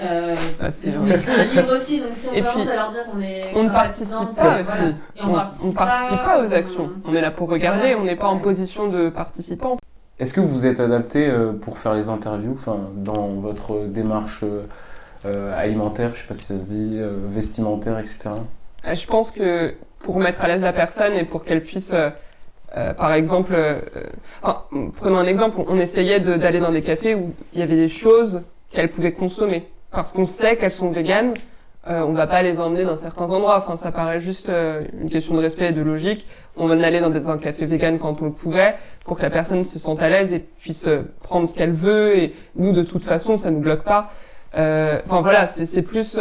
Euh, 0.00 0.34
Ah, 0.60 0.70
c'est 0.70 0.94
un 0.94 1.04
livre 1.04 1.74
aussi 1.74 2.00
donc 2.00 2.08
si 2.12 2.28
on 2.30 2.32
Et 2.36 2.40
commence 2.40 2.54
puis, 2.62 2.70
à 2.70 2.76
leur 2.76 2.90
dire 2.92 3.04
qu'on 3.12 3.20
est 3.20 3.44
On 3.54 3.64
ne 3.64 3.68
participe 3.68 4.30
pas 4.36 4.56
euh, 4.56 4.60
aussi. 4.60 4.70
voilà. 5.22 5.48
Et 5.50 5.64
On, 5.64 5.68
on 5.68 5.72
participe 5.72 6.18
pas 6.24 6.42
aux 6.46 6.52
actions. 6.54 6.90
On 7.04 7.12
est 7.14 7.20
là 7.20 7.30
pour 7.32 7.50
regarder, 7.50 7.88
Voilà. 7.88 7.98
on 7.98 8.04
n'est 8.04 8.16
pas 8.16 8.28
en 8.28 8.38
position 8.38 8.88
de 8.88 9.10
participant. 9.10 9.76
Est-ce 10.18 10.32
que 10.32 10.40
vous 10.40 10.48
vous 10.48 10.66
êtes 10.66 10.80
adapté 10.80 11.28
euh, 11.28 11.52
pour 11.52 11.76
faire 11.76 11.92
les 11.92 12.08
interviews, 12.08 12.52
enfin, 12.54 12.78
dans 12.96 13.28
votre 13.40 13.86
démarche 13.88 14.40
euh, 14.44 14.62
euh, 15.26 15.52
alimentaire, 15.58 16.12
je 16.14 16.20
sais 16.22 16.28
pas 16.28 16.34
si 16.34 16.44
ça 16.44 16.58
se 16.58 16.64
dit, 16.66 16.96
euh, 16.98 17.18
vestimentaire, 17.28 17.98
etc. 17.98 18.30
Euh, 18.86 18.94
Je 18.94 19.06
pense 19.06 19.30
que 19.30 19.74
pour 20.00 20.18
mettre 20.18 20.42
à 20.44 20.48
l'aise 20.48 20.62
la 20.62 20.72
personne 20.72 21.14
et 21.14 21.24
pour 21.24 21.44
qu'elle 21.44 21.62
puisse, 21.62 21.92
euh, 21.92 22.10
euh, 22.76 22.94
par 22.94 23.12
exemple, 23.12 23.52
euh, 23.54 23.74
euh, 23.96 24.02
enfin, 24.42 24.64
prenons 24.96 25.18
un 25.18 25.26
exemple, 25.26 25.58
on 25.68 25.78
essayait 25.78 26.20
d'aller 26.20 26.60
dans 26.60 26.72
des 26.72 26.82
cafés 26.82 27.14
où 27.14 27.34
il 27.52 27.60
y 27.60 27.62
avait 27.62 27.76
des 27.76 27.88
choses 27.88 28.44
qu'elle 28.70 28.90
pouvait 28.90 29.12
consommer 29.12 29.68
parce 29.90 30.12
qu'on 30.12 30.24
sait 30.24 30.56
qu'elles 30.56 30.70
sont 30.70 30.90
véganes. 30.90 31.34
Euh, 31.88 32.02
on 32.02 32.12
va 32.12 32.26
pas 32.26 32.42
les 32.42 32.60
emmener 32.60 32.84
dans 32.84 32.96
certains 32.96 33.30
endroits. 33.32 33.56
Enfin, 33.56 33.76
ça 33.76 33.90
paraît 33.90 34.20
juste 34.20 34.50
une 35.02 35.08
question 35.10 35.34
de 35.34 35.40
respect 35.40 35.70
et 35.70 35.72
de 35.72 35.80
logique. 35.80 36.26
On 36.56 36.66
va 36.66 36.74
aller 36.86 37.00
dans 37.00 37.08
des, 37.10 37.28
un 37.28 37.38
café 37.38 37.64
vegan 37.64 37.98
quand 37.98 38.20
on 38.20 38.26
le 38.26 38.32
pouvait 38.32 38.76
pour 39.04 39.16
que 39.16 39.22
la 39.22 39.30
personne 39.30 39.64
se 39.64 39.78
sente 39.78 40.02
à 40.02 40.10
l'aise 40.10 40.32
et 40.34 40.40
puisse 40.40 40.88
prendre 41.22 41.48
ce 41.48 41.54
qu'elle 41.54 41.72
veut. 41.72 42.18
Et 42.18 42.34
nous, 42.56 42.72
de 42.72 42.82
toute 42.82 43.02
façon, 43.02 43.38
ça 43.38 43.50
nous 43.50 43.60
bloque 43.60 43.82
pas. 43.82 44.10
Enfin 44.52 45.22
voilà, 45.22 45.48
c'est 45.48 45.82
plus 45.82 46.18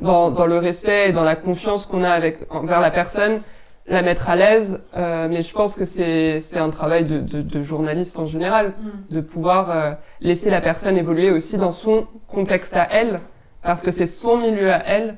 dans, 0.00 0.30
dans 0.30 0.46
le 0.46 0.58
respect 0.58 1.08
et 1.10 1.12
dans 1.12 1.24
la 1.24 1.36
confiance 1.36 1.86
qu'on 1.86 2.04
a 2.04 2.10
avec 2.10 2.38
envers 2.50 2.80
la 2.80 2.90
personne, 2.90 3.40
la 3.86 4.02
mettre 4.02 4.28
à 4.30 4.36
l'aise. 4.36 4.80
Euh, 4.96 5.26
mais 5.28 5.42
je 5.42 5.52
pense 5.52 5.74
que 5.74 5.84
c'est 5.84 6.40
c'est 6.40 6.58
un 6.58 6.70
travail 6.70 7.04
de, 7.04 7.18
de, 7.20 7.42
de 7.42 7.60
journaliste 7.62 8.18
en 8.18 8.26
général 8.26 8.66
Mm. 8.68 9.14
de 9.14 9.20
pouvoir 9.20 9.70
euh, 9.70 9.92
laisser 10.20 10.50
la 10.50 10.60
personne 10.60 10.96
évoluer 10.96 11.30
aussi 11.30 11.56
dans 11.58 11.72
son 11.72 12.06
contexte 12.28 12.76
à 12.76 12.86
elle, 12.90 13.20
parce 13.62 13.82
que 13.82 13.90
c'est 13.90 14.06
son 14.06 14.36
milieu 14.38 14.72
à 14.72 14.82
elle. 14.86 15.16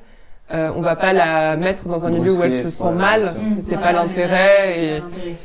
Euh, 0.53 0.71
on 0.75 0.81
va 0.81 0.95
pas 0.95 1.13
la 1.13 1.55
mettre 1.55 1.87
dans 1.87 2.05
un 2.05 2.09
milieu 2.09 2.33
où 2.37 2.43
elle 2.43 2.51
se 2.51 2.69
sent 2.69 2.91
mal, 2.91 3.31
c'est 3.39 3.75
Voilà, 3.75 3.81
pas 3.81 3.91
l'intérêt 3.93 4.79
et 4.79 5.03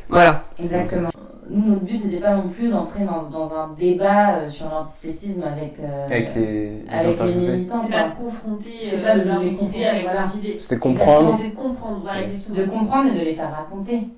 voilà. 0.08 0.42
Exactement. 0.58 1.08
Nous, 1.50 1.66
notre 1.70 1.84
but, 1.84 1.96
c'était 1.96 2.20
pas 2.20 2.36
non 2.36 2.48
plus 2.48 2.68
d'entrer 2.70 3.04
dans, 3.04 3.22
dans 3.28 3.54
un 3.54 3.68
débat 3.74 4.36
euh, 4.40 4.48
sur 4.48 4.68
l'antispécisme 4.68 5.42
avec, 5.42 5.78
euh, 5.80 6.04
Avec 6.06 6.34
les, 6.34 6.84
avec 6.90 7.18
les 7.20 7.34
militants. 7.34 7.82
C'est 7.86 7.92
pas 7.92 8.10
confronter 8.10 8.70
C'est 8.84 9.00
pas 9.02 9.16
de 9.18 9.22
leurs 9.22 9.40
les 9.40 9.46
idées 9.48 9.56
confronter, 9.56 9.86
avec 9.86 10.02
voilà. 10.04 10.20
leurs 10.20 10.36
idées. 10.36 10.56
C'était 10.58 10.78
comprendre. 10.80 11.38
C'est 11.40 11.48
de 11.50 11.54
comprendre, 11.56 12.00
voilà. 12.02 12.20
De 12.26 12.70
comprendre 12.70 13.10
et 13.14 13.18
de 13.18 13.24
les 13.24 13.34
faire 13.34 13.50
raconter. 13.50 14.08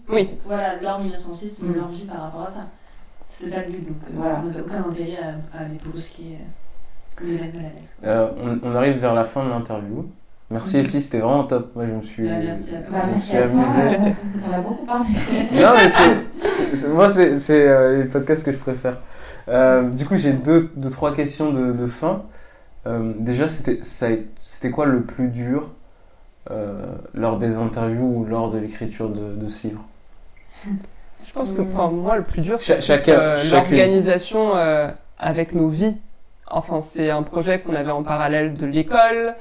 Voilà, 0.45 0.81
leur 0.81 0.99
militantisme, 1.01 1.69
Mm. 1.69 1.75
leur 1.75 1.87
vie 1.89 2.05
par 2.05 2.23
rapport 2.23 2.43
à 2.43 2.47
ça. 2.47 2.67
C'était 3.27 3.51
ça 3.51 3.61
le 3.65 3.73
but, 3.73 3.87
donc 3.87 4.03
euh, 4.05 4.13
Voilà. 4.17 4.41
on 4.43 4.47
n'avait 4.47 4.61
aucun 4.63 4.79
intérêt 4.89 5.19
à, 5.23 5.59
à 5.59 5.65
les 5.69 5.77
brusquer. 5.89 6.39
Euh. 7.23 7.27
Euh, 8.05 8.31
on, 8.43 8.69
on 8.71 8.75
arrive 8.75 8.97
vers 8.99 9.15
la 9.15 9.25
fin 9.25 9.45
de 9.45 9.51
l'interview. 9.51 10.09
Merci. 10.51 10.79
Effie, 10.79 11.01
c'était 11.01 11.21
vraiment 11.21 11.45
top. 11.45 11.75
Moi, 11.77 11.87
je 11.87 11.93
me 11.93 12.03
suis, 12.03 12.27
Ouais, 12.27 12.41
merci 12.45 12.75
à 12.75 12.83
toi. 12.83 12.99
Je 13.03 13.07
me 13.07 13.11
merci 13.13 13.29
suis 13.29 13.37
à 13.39 13.47
toi. 13.47 13.61
amusé. 13.61 14.15
On 14.49 14.53
a 14.53 14.61
beaucoup 14.63 14.85
parlé. 14.85 15.05
non, 15.53 15.71
mais 15.77 16.75
c'est, 16.75 16.89
moi, 16.89 17.09
c'est, 17.13 17.39
c'est 17.39 17.69
euh, 17.69 18.03
les 18.03 18.09
podcasts 18.09 18.45
que 18.45 18.53
je 18.53 18.57
préfère. 18.57 18.97
Euh, 19.49 19.89
du 19.91 20.05
coup, 20.07 20.17
j'ai 20.17 20.33
deux, 20.33 20.71
deux, 20.77 20.91
trois 20.91 21.15
questions 21.15 21.53
de, 21.53 21.73
de 21.73 21.87
fin. 21.87 22.23
Euh, 22.87 23.13
déjà, 23.19 23.47
c'était, 23.47 23.81
ça, 23.83 24.07
a- 24.07 24.11
c'était 24.39 24.71
quoi 24.71 24.87
le 24.87 25.03
plus 25.03 25.29
dur 25.29 25.69
euh, 26.51 26.85
lors 27.15 27.37
des 27.37 27.57
interviews 27.59 28.21
ou 28.21 28.25
lors 28.25 28.51
de 28.51 28.59
l'écriture 28.59 29.09
de, 29.11 29.35
de 29.37 29.47
ce 29.47 29.69
livre? 29.69 29.85
Je 31.27 31.33
pense 31.33 31.53
que, 31.53 31.63
enfin, 31.63 31.91
moi, 31.91 32.17
le 32.17 32.25
plus 32.25 32.41
dur, 32.41 32.59
c'est 32.61 33.09
euh, 33.09 33.41
l'organisation 33.53 34.57
euh, 34.57 34.89
avec 35.19 35.55
nos 35.55 35.69
vies. 35.69 35.97
Enfin, 36.51 36.81
c'est 36.81 37.11
un 37.11 37.23
projet 37.23 37.61
qu'on 37.61 37.75
avait 37.77 37.93
en 37.93 38.03
parallèle 38.03 38.55
de 38.55 38.67
l'école, 38.67 39.35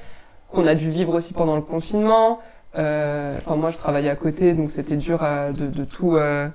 qu'on 0.51 0.67
a 0.67 0.75
dû 0.75 0.89
vivre 0.89 1.13
aussi 1.13 1.33
pendant 1.33 1.55
le 1.55 1.61
confinement. 1.61 2.39
Euh, 2.77 3.37
Enfin, 3.37 3.55
moi, 3.55 3.71
je 3.71 3.77
travaillais 3.77 4.09
à 4.09 4.15
côté, 4.15 4.53
donc 4.53 4.69
c'était 4.69 4.95
dur 4.97 5.19
euh, 5.23 5.51
de, 5.51 5.67
de 5.67 5.83
tout, 5.85 6.15
euh, 6.15 6.47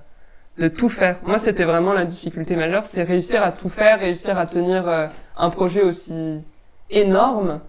de 0.59 0.69
tout 0.69 0.89
faire. 0.89 1.17
Moi, 1.27 1.39
c'était 1.39 1.65
vraiment 1.65 1.93
la 1.93 2.05
difficulté 2.05 2.57
majeure, 2.57 2.85
c'est 2.85 3.03
réussir 3.03 3.43
à 3.43 3.53
tout 3.53 3.69
faire, 3.69 3.99
réussir 4.01 4.39
à 4.39 4.47
tenir 4.47 4.87
euh, 4.89 5.07
un 5.37 5.51
projet 5.51 5.83
aussi 5.83 6.41
énorme, 6.91 7.61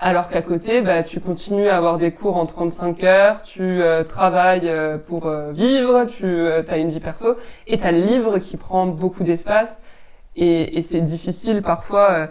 alors 0.00 0.28
qu'à 0.28 0.42
côté, 0.42 0.80
bah, 0.82 1.02
tu 1.04 1.20
continues 1.20 1.68
à 1.68 1.76
avoir 1.76 1.98
des 1.98 2.10
cours 2.12 2.36
en 2.36 2.46
35 2.46 3.04
heures, 3.04 3.42
tu 3.42 3.62
euh, 3.62 4.02
travailles 4.02 4.68
euh, 4.68 4.98
pour 4.98 5.30
vivre, 5.52 6.06
tu 6.06 6.48
as 6.48 6.76
une 6.78 6.90
vie 6.90 6.98
perso, 7.00 7.36
et 7.68 7.78
t'as 7.78 7.92
le 7.92 8.00
livre 8.00 8.38
qui 8.38 8.56
prend 8.56 8.86
beaucoup 8.86 9.22
d'espace. 9.22 9.80
et, 10.34 10.78
et 10.78 10.82
c'est 10.82 11.00
difficile 11.02 11.62
parfois 11.62 12.28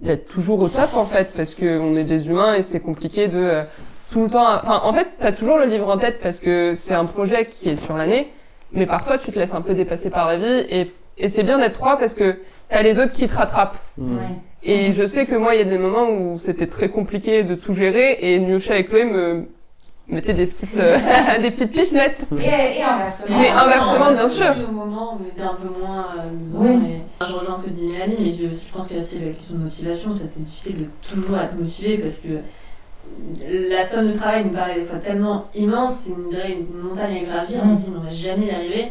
d'être 0.00 0.28
toujours 0.28 0.60
au 0.60 0.68
top 0.68 0.94
en 0.94 1.06
fait 1.06 1.32
parce 1.34 1.54
que 1.54 1.78
on 1.78 1.96
est 1.96 2.04
des 2.04 2.28
humains 2.28 2.54
et 2.54 2.62
c'est 2.62 2.80
compliqué 2.80 3.28
de 3.28 3.38
euh, 3.38 3.62
tout 4.10 4.22
le 4.22 4.30
temps. 4.30 4.46
Enfin, 4.54 4.80
en 4.84 4.92
fait, 4.92 5.08
t'as 5.18 5.32
toujours 5.32 5.58
le 5.58 5.66
livre 5.66 5.88
en 5.88 5.98
tête 5.98 6.20
parce 6.22 6.40
que 6.40 6.74
c'est 6.74 6.94
un 6.94 7.06
projet 7.06 7.46
qui 7.46 7.70
est 7.70 7.76
sur 7.76 7.96
l'année, 7.96 8.30
mais 8.72 8.86
parfois 8.86 9.18
tu 9.18 9.32
te 9.32 9.38
laisses 9.38 9.54
un 9.54 9.62
peu 9.62 9.74
dépasser 9.74 10.10
par 10.10 10.28
la 10.28 10.36
vie 10.36 10.66
et 10.70 10.92
et 11.18 11.28
c'est 11.28 11.42
bien 11.42 11.58
d'être 11.58 11.74
trois 11.74 11.98
parce 11.98 12.14
que 12.14 12.36
t'as 12.68 12.82
les 12.82 12.98
autres 12.98 13.12
qui 13.12 13.26
te 13.26 13.34
rattrapent. 13.34 13.78
Mm. 13.96 14.18
Et 14.62 14.92
je 14.92 15.06
sais 15.06 15.26
que 15.26 15.34
moi, 15.34 15.54
il 15.54 15.58
y 15.58 15.62
a 15.62 15.64
des 15.64 15.78
moments 15.78 16.10
où 16.10 16.38
c'était 16.38 16.66
très 16.66 16.88
compliqué 16.88 17.44
de 17.44 17.54
tout 17.54 17.72
gérer 17.72 18.18
et 18.20 18.38
Nyusha 18.40 18.76
et 18.76 18.84
Chloé 18.84 19.04
me 19.04 19.48
mettaient 20.08 20.34
des 20.34 20.46
petites, 20.46 20.78
euh, 20.78 20.98
des 21.42 21.50
petites 21.50 21.72
pisnettes. 21.72 22.26
Et, 22.38 22.78
et 22.78 22.82
inversement. 22.82 23.38
Mais 23.40 23.50
inversement, 23.50 24.12
bien 24.12 24.28
sûr. 24.28 24.54
Au 24.68 24.72
moment 24.72 25.14
où 25.14 25.18
on 25.24 25.28
était 25.28 25.42
un 25.42 25.54
peu 25.54 25.68
moins 25.80 26.06
euh, 26.18 26.30
dedans, 26.48 26.58
Oui. 26.60 26.76
mais- 26.76 27.00
Je 27.26 27.32
rejoins 27.34 27.58
ce 27.58 27.64
que 27.64 27.70
dit 27.70 27.86
Mélanie, 27.86 28.16
mais 28.20 28.32
je, 28.32 28.46
aussi, 28.46 28.66
je 28.68 28.72
pense 28.76 28.86
qu'il 28.88 28.96
y 28.96 29.00
a 29.00 29.02
aussi 29.02 29.18
la 29.18 29.26
question 29.32 29.54
de 29.56 29.62
motivation. 29.64 30.10
C'est 30.12 30.42
difficile 30.42 30.76
de 30.78 30.86
toujours 31.08 31.38
être 31.38 31.54
motivé 31.58 31.98
parce 31.98 32.18
que 32.18 32.28
la 33.48 33.84
somme 33.84 34.08
de 34.08 34.12
travail 34.12 34.44
nous 34.44 34.50
paraît 34.50 34.80
des 34.80 34.84
fois 34.86 34.98
tellement 34.98 35.46
immense, 35.54 35.94
c'est 36.04 36.10
une, 36.12 36.66
montagne 36.88 37.22
à 37.22 37.24
gravir, 37.36 37.60
on 37.64 37.74
se 37.74 37.82
dit 37.84 37.90
mais 37.90 37.98
on 37.98 38.02
va 38.02 38.10
jamais 38.10 38.46
y 38.46 38.50
arriver. 38.50 38.88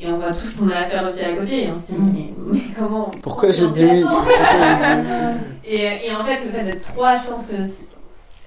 Et 0.00 0.08
on 0.08 0.16
voit 0.16 0.32
tout 0.32 0.40
ce 0.40 0.58
qu'on 0.58 0.68
a 0.68 0.78
à 0.78 0.82
faire 0.82 1.04
aussi 1.04 1.24
à 1.24 1.32
côté, 1.34 1.64
et 1.64 1.68
on 1.68 1.74
se 1.74 1.78
dit 1.92 1.96
Mm. 1.96 2.12
mais, 2.14 2.32
mais 2.52 2.60
comment 2.76 3.10
Pourquoi 3.22 3.52
j'ai 3.52 3.66
dit 3.68 3.84
oui 3.84 4.02
attend 4.02 4.16
Pourquoi 4.16 4.32
j'ai 4.34 4.94
dit 5.04 5.10
oui 5.10 5.38
et, 5.64 6.06
et 6.08 6.14
en 6.18 6.24
fait, 6.24 6.44
le 6.44 6.50
fait 6.50 6.64
d'être 6.64 6.84
trois, 6.92 7.14
je 7.14 7.28
pense 7.28 7.46
que 7.46 7.54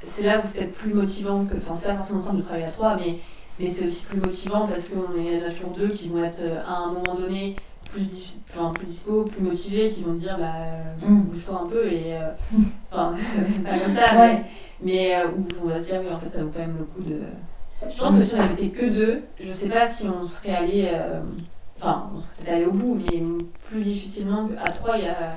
c'est- 0.07 0.23
là 0.25 0.39
où 0.39 0.41
c'est 0.43 0.59
peut-être 0.59 0.73
plus 0.73 0.93
motivant 0.93 1.45
que. 1.45 1.55
Enfin, 1.57 1.75
c'est 1.79 1.87
pas 1.87 1.95
forcément 1.95 2.19
simple 2.21 2.37
de 2.37 2.41
travailler 2.43 2.65
à 2.65 2.69
trois, 2.69 2.95
mais, 2.97 3.17
mais 3.59 3.67
c'est 3.67 3.83
aussi 3.83 4.05
plus 4.05 4.19
motivant 4.19 4.67
parce 4.67 4.89
qu'on 4.89 5.15
est- 5.19 5.43
a 5.45 5.49
toujours 5.51 5.71
deux 5.71 5.87
qui 5.89 6.09
vont 6.09 6.23
être 6.23 6.41
euh, 6.41 6.59
à 6.67 6.77
un 6.77 6.87
moment 6.93 7.15
donné 7.15 7.55
plus, 7.91 8.39
enfin, 8.53 8.71
plus 8.73 8.85
dispo, 8.85 9.23
plus 9.23 9.41
motivés, 9.43 9.89
qui 9.89 10.03
vont 10.03 10.13
dire 10.13 10.37
bah, 10.37 10.51
euh, 11.03 11.07
Mm. 11.09 11.23
bouge-toi 11.23 11.61
un 11.65 11.69
peu 11.69 11.85
et. 11.87 12.15
euh, 12.17 12.29
Enfin, 12.91 13.13
pas 13.63 13.69
comme 13.71 13.95
ça, 13.95 14.17
Ouais. 14.19 14.41
mais, 14.81 14.93
mais 14.93 15.15
euh, 15.15 15.27
où 15.29 15.45
on 15.63 15.67
va 15.67 15.81
se 15.81 15.89
dire 15.89 16.01
oui, 16.01 16.13
en 16.13 16.19
fait, 16.19 16.27
ça 16.29 16.43
vaut 16.43 16.51
quand 16.53 16.59
même 16.59 16.77
le 16.77 16.85
coup 16.85 17.01
de. 17.01 17.21
Je 17.89 17.97
pense 17.97 18.15
que 18.15 18.21
si 18.21 18.35
on 18.35 18.39
avait 18.39 18.53
été 18.53 18.69
que 18.69 18.85
deux, 18.85 19.21
je 19.39 19.51
sais 19.51 19.69
pas 19.69 19.87
si 19.87 20.07
on 20.07 20.23
serait 20.23 20.55
allé. 20.55 20.89
euh, 20.93 21.21
Enfin, 21.77 22.09
on 22.13 22.17
serait 22.17 22.55
allé 22.55 22.65
au 22.65 22.71
bout, 22.71 22.95
mais 22.95 23.21
plus 23.69 23.81
difficilement 23.81 24.47
qu'à 24.47 24.71
trois, 24.71 24.97
il 24.97 25.03
y 25.03 25.07
a. 25.09 25.35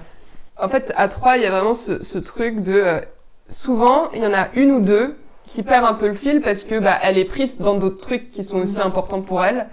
En 0.56 0.68
fait, 0.68 0.92
à 0.96 1.08
trois, 1.08 1.36
il 1.36 1.42
y 1.42 1.46
a 1.46 1.50
vraiment 1.50 1.74
ce, 1.74 2.02
ce 2.04 2.16
truc 2.18 2.60
de 2.62 2.74
euh, 2.74 3.00
souvent, 3.48 4.10
il 4.14 4.22
y 4.22 4.26
en 4.26 4.34
a 4.34 4.48
une 4.54 4.70
ou 4.72 4.80
deux 4.80 5.16
qui 5.44 5.62
perd 5.62 5.84
un 5.84 5.94
peu 5.94 6.08
le 6.08 6.14
fil 6.14 6.40
parce 6.42 6.64
que 6.64 6.78
bah 6.78 6.98
elle 7.02 7.16
est 7.18 7.24
prise 7.24 7.58
dans 7.60 7.74
d'autres 7.74 8.00
trucs 8.00 8.30
qui 8.30 8.44
sont 8.44 8.58
aussi 8.58 8.80
importants 8.80 9.22
pour 9.22 9.44
elle. 9.44 9.66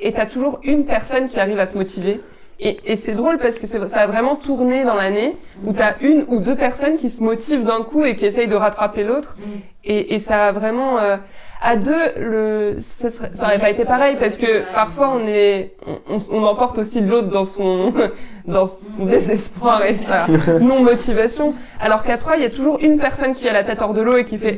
Et 0.00 0.12
t'as 0.12 0.26
toujours 0.26 0.60
une 0.62 0.84
personne 0.84 1.28
qui 1.28 1.38
arrive 1.40 1.58
à 1.58 1.66
se 1.66 1.76
motiver. 1.76 2.20
Et, 2.60 2.78
et 2.84 2.96
c'est 2.96 3.14
drôle 3.14 3.38
parce 3.38 3.58
que 3.58 3.66
c'est- 3.66 3.86
ça 3.88 4.00
a 4.00 4.06
vraiment 4.06 4.36
tourné 4.36 4.84
dans 4.84 4.94
l'année 4.94 5.36
où 5.64 5.72
t'as 5.72 5.94
une 6.00 6.24
ou 6.28 6.40
deux 6.40 6.56
personnes 6.56 6.96
qui 6.96 7.10
se 7.10 7.22
motivent 7.22 7.64
d'un 7.64 7.82
coup 7.82 8.04
et 8.04 8.16
qui 8.16 8.24
essayent 8.26 8.48
de 8.48 8.56
rattraper 8.56 9.04
l'autre. 9.04 9.36
Et, 9.84 10.14
et 10.14 10.18
ça 10.18 10.46
a 10.46 10.52
vraiment 10.52 10.98
euh, 10.98 11.16
à 11.60 11.76
deux 11.76 12.12
le 12.18 12.74
ça, 12.78 13.10
serait, 13.10 13.30
ça 13.30 13.46
aurait 13.46 13.58
pas 13.58 13.70
été 13.70 13.84
pareil 13.84 14.16
parce 14.20 14.36
que 14.36 14.62
parfois 14.72 15.10
on 15.10 15.26
est 15.26 15.74
on, 16.08 16.18
on, 16.32 16.44
emporte 16.44 16.78
aussi 16.78 17.00
l'autre 17.00 17.28
dans 17.28 17.44
son 17.44 17.92
dans 18.46 18.66
son 18.66 19.04
désespoir 19.06 19.82
et 19.84 19.96
sa 19.96 20.58
non 20.60 20.82
motivation 20.82 21.54
alors 21.80 22.04
qu'à 22.04 22.16
trois 22.16 22.36
il 22.36 22.42
y 22.42 22.46
a 22.46 22.50
toujours 22.50 22.78
une 22.80 22.98
personne 22.98 23.34
qui 23.34 23.48
a 23.48 23.52
la 23.52 23.64
tête 23.64 23.82
hors 23.82 23.92
de 23.94 24.02
l'eau 24.02 24.16
et 24.16 24.24
qui 24.24 24.38
fait 24.38 24.54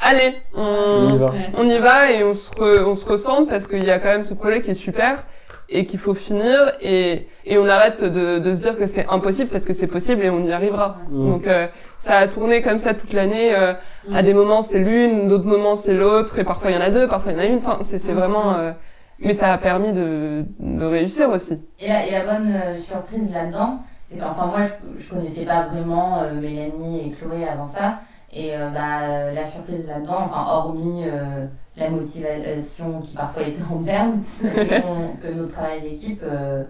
allez 0.00 0.34
On 0.54 1.08
y 1.08 1.12
on, 1.12 1.16
va. 1.16 1.26
Ouais. 1.30 1.46
on 1.56 1.64
y 1.66 1.78
va 1.78 2.10
et 2.10 2.22
on 2.24 2.34
se 2.34 2.50
re- 2.50 2.84
on 2.84 2.94
se 2.94 3.06
ressent 3.06 3.46
parce 3.46 3.66
qu'il 3.66 3.82
y 3.84 3.90
a 3.90 3.98
quand 3.98 4.08
même 4.10 4.24
ce 4.26 4.34
projet 4.34 4.60
qui 4.60 4.70
est 4.72 4.74
super 4.74 5.24
et 5.74 5.84
qu'il 5.86 5.98
faut 5.98 6.14
finir 6.14 6.58
et 6.80 7.26
et 7.44 7.58
on 7.58 7.66
arrête 7.68 8.02
de, 8.04 8.38
de 8.38 8.54
se 8.54 8.62
dire 8.62 8.78
que 8.78 8.86
c'est 8.86 9.06
impossible 9.10 9.50
parce 9.50 9.66
que 9.66 9.74
c'est 9.74 9.86
possible 9.96 10.22
et 10.24 10.30
on 10.30 10.42
y 10.46 10.52
arrivera 10.52 10.88
Mm. 11.10 11.30
donc 11.30 11.46
euh, 11.46 11.66
ça 11.96 12.14
a 12.18 12.28
tourné 12.28 12.62
comme 12.62 12.78
ça 12.78 12.94
toute 12.94 13.12
l'année 13.12 13.54
euh, 13.54 13.74
à 14.18 14.22
des 14.22 14.32
moments 14.40 14.62
c'est 14.62 14.78
l'une, 14.78 15.28
d'autres 15.28 15.46
moments 15.56 15.76
c'est 15.76 15.94
l'autre, 15.94 16.38
et 16.38 16.44
parfois 16.44 16.70
il 16.70 16.74
y 16.74 16.78
en 16.78 16.86
a 16.88 16.90
deux, 16.90 17.06
parfois 17.08 17.32
il 17.32 17.36
y 17.36 17.38
en 17.38 17.42
a 17.42 17.46
une. 17.46 17.58
Enfin, 17.58 17.78
c'est 17.82 17.98
c'est 17.98 18.12
vraiment. 18.20 18.54
euh, 18.56 18.72
Mais 19.20 19.32
ça 19.34 19.52
a 19.52 19.58
permis 19.58 19.92
de, 19.92 20.44
de 20.60 20.84
réussir 20.84 21.26
aussi. 21.30 21.54
Et 21.80 21.88
la, 21.88 22.06
et 22.06 22.10
la 22.12 22.24
bonne 22.30 22.52
euh, 22.52 22.74
surprise 22.74 23.32
là-dedans, 23.32 23.78
enfin 24.22 24.46
moi 24.46 24.58
je, 24.68 25.02
je 25.02 25.10
connaissais 25.10 25.44
pas 25.46 25.66
vraiment 25.72 26.18
euh, 26.22 26.34
Mélanie 26.34 27.08
et 27.08 27.10
Chloé 27.12 27.46
avant 27.48 27.62
ça, 27.78 28.00
et 28.34 28.56
euh, 28.56 28.70
bah, 28.70 29.02
euh, 29.08 29.32
la 29.32 29.46
surprise 29.46 29.86
là-dedans, 29.86 30.18
enfin 30.20 30.44
hormis 30.48 31.04
euh, 31.06 31.46
la 31.76 31.88
motivation 31.90 33.00
qui 33.00 33.14
parfois 33.16 33.42
était 33.44 33.62
en 33.70 33.76
berne, 33.76 34.22
que 34.40 35.32
notre 35.32 35.52
travail 35.52 35.82
d'équipe 35.82 36.20
euh, 36.22 36.64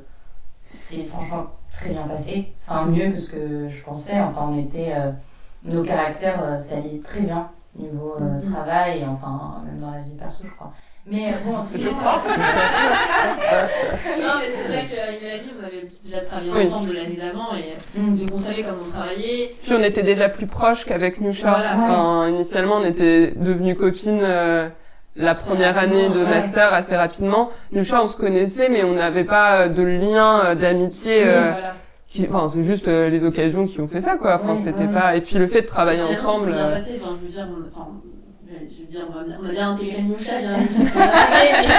s'est 0.69 1.05
franchement 1.05 1.47
très 1.70 1.91
bien 1.91 2.07
passé, 2.07 2.55
enfin 2.66 2.86
mieux 2.86 3.11
que 3.11 3.19
ce 3.19 3.31
que 3.31 3.69
je 3.69 3.82
pensais, 3.82 4.20
enfin 4.20 4.49
on 4.53 4.59
était, 4.59 4.93
nos 5.65 5.82
caractères 5.82 6.43
allait 6.43 7.01
très 7.01 7.20
bien 7.20 7.51
niveau 7.77 8.15
Mhm. 8.20 8.53
travail, 8.53 9.05
enfin 9.09 9.62
même 9.66 9.81
dans 9.81 9.91
la 9.91 9.99
vie 10.01 10.15
perso 10.15 10.45
je 10.45 10.51
crois. 10.55 10.73
Mais 11.06 11.28
euh, 11.28 11.32
bon, 11.44 11.60
sinon, 11.60 11.93
crois. 11.93 12.22
non, 14.22 14.32
mais 14.39 14.47
c'est 14.56 14.68
vrai 14.72 14.86
qu'avec 14.90 15.22
Mélanie, 15.22 15.51
on 15.60 15.64
avait 15.66 15.86
déjà 16.05 16.20
travaillé 16.22 16.51
Oui. 16.55 16.66
ensemble 16.66 16.93
l'année 16.93 17.16
d'avant 17.20 17.48
et 17.56 17.74
Mm. 17.98 18.16
donc 18.16 18.28
on 18.32 18.36
savait 18.36 18.62
comment 18.62 18.82
on 18.86 18.90
travaillait. 18.90 19.55
Puis 19.62 19.72
on 19.74 19.82
était 19.82 20.02
déjà 20.02 20.28
plus 20.28 20.47
proches 20.47 20.85
qu'avec 20.85 21.20
Nusha. 21.20 21.51
Voilà. 21.51 21.76
Enfin, 21.76 22.28
initialement 22.28 22.76
on 22.76 22.85
était 22.85 23.32
devenues 23.36 23.76
copines 23.76 24.20
euh, 24.22 24.68
la 25.16 25.35
première 25.35 25.76
année 25.78 26.09
de 26.09 26.24
Ouais. 26.24 26.31
master 26.31 26.72
assez 26.72 26.97
rapidement. 26.97 27.51
Nusha 27.72 28.02
on 28.02 28.09
se 28.09 28.16
connaissait 28.16 28.68
mais 28.70 28.82
on 28.82 28.94
n'avait 28.94 29.24
pas 29.24 29.60
euh, 29.62 29.68
de 29.68 29.82
lien 29.82 30.44
euh, 30.47 30.55
d'amitié. 30.55 31.22
euh, 31.26 31.51
voilà. 31.52 31.74
qui- 32.09 32.26
Enfin, 32.28 32.51
c'est 32.52 32.64
juste 32.64 32.89
euh, 32.89 33.09
les 33.10 33.24
occasions 33.24 33.66
qui 33.66 33.81
ont 33.81 33.89
fait 33.89 34.01
ça 34.01 34.16
quoi. 34.16 34.40
Enfin, 34.43 34.56
c'était 34.64 34.85
ouais. 34.86 34.93
pas. 34.93 35.14
Et 35.16 35.20
puis 35.20 35.36
le 35.36 35.47
fait 35.47 35.60
de 35.62 35.66
travailler 35.66 36.02
ensemble. 36.02 36.47
c'est 36.47 36.52
bien 36.52 36.64
euh, 36.66 36.74
passé. 36.74 37.01
Enfin, 37.02 37.16
je 37.20 37.26
veux 37.26 37.32
dire, 37.32 37.48
on, 37.51 37.66
enfin, 37.76 37.89
je 38.62 38.81
veux 38.82 38.86
dire, 38.89 39.06
on 39.14 39.18
a 39.20 39.24
bien, 39.24 39.36
on 39.43 39.48
a 39.48 39.51
bien 39.52 39.70
intégré 39.72 40.02
Nusha, 40.02 40.39
bien 40.39 40.55
intégré. 40.55 41.74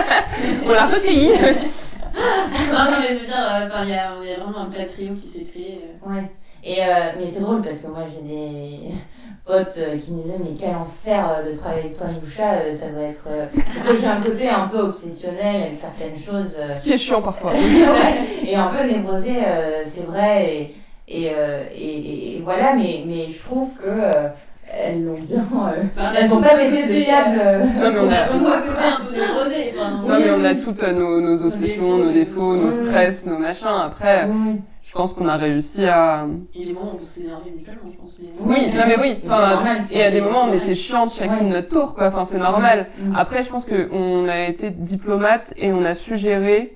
On 0.65 0.69
l'a 0.71 0.85
recueilli. 0.85 1.29
non, 2.71 2.85
non, 2.91 2.97
mais 3.01 3.07
je 3.09 3.19
veux 3.19 3.25
dire, 3.25 3.35
euh, 3.37 3.83
il 3.83 3.89
y, 3.89 3.93
a 3.93 4.11
il 4.23 4.29
y 4.29 4.33
a 4.33 4.39
vraiment 4.39 4.59
un 4.59 4.69
vrai 4.69 4.85
trio 4.85 5.13
qui 5.13 5.27
s'est 5.27 5.45
créé. 5.45 5.81
euh. 6.05 6.09
Ouais. 6.13 6.31
Et 6.63 6.81
euh, 6.81 7.11
mais 7.19 7.25
c'est 7.25 7.41
drôle 7.41 7.61
parce 7.61 7.75
que 7.75 7.87
moi 7.87 7.99
j'ai 8.11 8.27
des 8.27 8.79
potes 9.45 9.79
qui 10.03 10.11
me 10.13 10.21
disaient 10.23 10.39
mais 10.39 10.55
quel 10.59 10.75
enfer 10.75 11.43
de 11.45 11.55
travailler 11.55 11.81
avec 11.83 11.97
toi 11.97 12.07
euh, 12.07 12.75
ça 12.75 12.87
doit 12.89 13.03
être 13.03 13.27
euh, 13.29 13.45
parce 13.53 13.87
que 13.97 14.01
j'ai 14.01 14.07
un 14.07 14.21
côté 14.21 14.49
un 14.49 14.67
peu 14.69 14.79
obsessionnel 14.79 15.61
avec 15.63 15.75
certaines 15.75 16.17
choses. 16.19 16.57
Ce 16.71 16.81
qui 16.81 16.93
est 16.93 16.97
chiant 16.97 17.21
parfois. 17.21 17.51
ouais, 17.51 18.47
et 18.49 18.55
un 18.55 18.67
peu 18.67 18.83
névrosé, 18.83 19.35
euh, 19.45 19.81
c'est 19.85 20.05
vrai 20.07 20.55
et 20.55 20.75
et, 21.07 21.29
euh, 21.35 21.65
et, 21.71 22.37
et 22.37 22.41
voilà 22.41 22.73
mais 22.73 23.03
mais 23.05 23.27
je 23.27 23.43
trouve 23.43 23.75
que 23.75 23.83
euh, 23.85 24.27
elles 24.73 25.03
l'ont 25.05 25.13
bien 25.19 25.39
euh, 25.39 25.81
Bah, 25.95 26.11
elles 26.17 26.27
sont 26.29 26.35
on 26.37 26.43
a 26.43 26.47
pas 26.49 26.55
de 26.57 27.05
câble. 27.05 27.39
euh, 27.39 27.59
Non, 27.63 27.91
mais 27.91 27.99
on 27.99 28.09
a- 28.09 28.15
a 28.15 28.23
un 28.23 28.61
côté 28.61 28.83
un 28.83 29.05
peu 29.05 29.11
névrosé. 29.13 29.73
Non, 30.07 30.19
mais 30.19 30.31
on 30.31 30.43
a 30.45 30.55
toutes 30.55 30.83
euh, 30.83 30.91
nos, 30.93 31.21
nos 31.21 31.45
obsessions, 31.45 31.97
nos 31.97 32.11
défauts, 32.11 32.55
nos 32.55 32.71
stress, 32.71 33.25
nos 33.25 33.37
machins. 33.37 33.67
Après, 33.85 34.27
oui. 34.29 34.61
je 34.83 34.93
pense 34.93 35.13
qu'on 35.13 35.27
a 35.27 35.37
réussi 35.37 35.85
à... 35.85 36.25
Et 36.55 36.65
les 36.65 36.73
moments 36.73 36.93
où 36.93 36.99
on 37.01 37.05
s'est 37.05 37.21
énervé 37.21 37.51
mutuellement, 37.55 37.81
je 37.91 37.97
pense. 37.97 38.11
Oui, 38.39 38.67
non 38.75 38.83
mais 38.87 38.97
oui. 38.99 39.17
Enfin, 39.25 39.49
normal, 39.55 39.77
et 39.91 40.03
à 40.03 40.11
des 40.11 40.21
moments, 40.21 40.43
on 40.49 40.53
était 40.53 40.75
chiantes 40.75 41.13
chacune 41.13 41.49
de 41.49 41.53
notre 41.55 41.69
tour, 41.69 41.95
quoi. 41.95 42.07
Enfin, 42.07 42.25
c'est 42.29 42.37
normal. 42.39 42.87
Mm. 42.99 43.15
Après, 43.15 43.43
je 43.43 43.49
pense 43.49 43.65
que 43.65 43.89
on 43.93 44.27
a 44.27 44.41
été 44.47 44.69
diplomate 44.71 45.53
et 45.57 45.71
on 45.71 45.83
a 45.85 45.95
su 45.95 46.17
gérer 46.17 46.75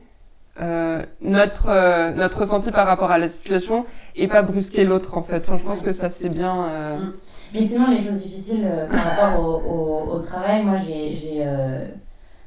euh, 0.61 1.01
notre 1.21 1.67
euh, 1.69 2.11
notre 2.11 2.39
ressenti 2.41 2.71
par 2.71 2.85
rapport 2.87 3.11
à 3.11 3.17
la 3.17 3.29
situation 3.29 3.85
et 4.15 4.27
pas 4.27 4.41
brusquer 4.41 4.83
l'autre, 4.83 5.17
en 5.17 5.23
fait. 5.23 5.37
Enfin, 5.47 5.57
je 5.57 5.63
pense 5.63 5.81
que 5.81 5.93
ça 5.93 6.09
c'est 6.09 6.29
bien. 6.29 6.65
euh, 6.69 6.97
Mm. 6.97 7.13
Mais 7.53 7.61
sinon, 7.61 7.89
les 7.89 8.03
choses 8.03 8.19
difficiles 8.19 8.65
euh, 8.65 8.87
par 8.87 9.03
rapport 9.03 9.39
au, 9.39 10.11
au, 10.11 10.19
travail, 10.19 10.63
moi 10.63 10.75
j'ai 10.77 11.17
euh, 11.39 11.87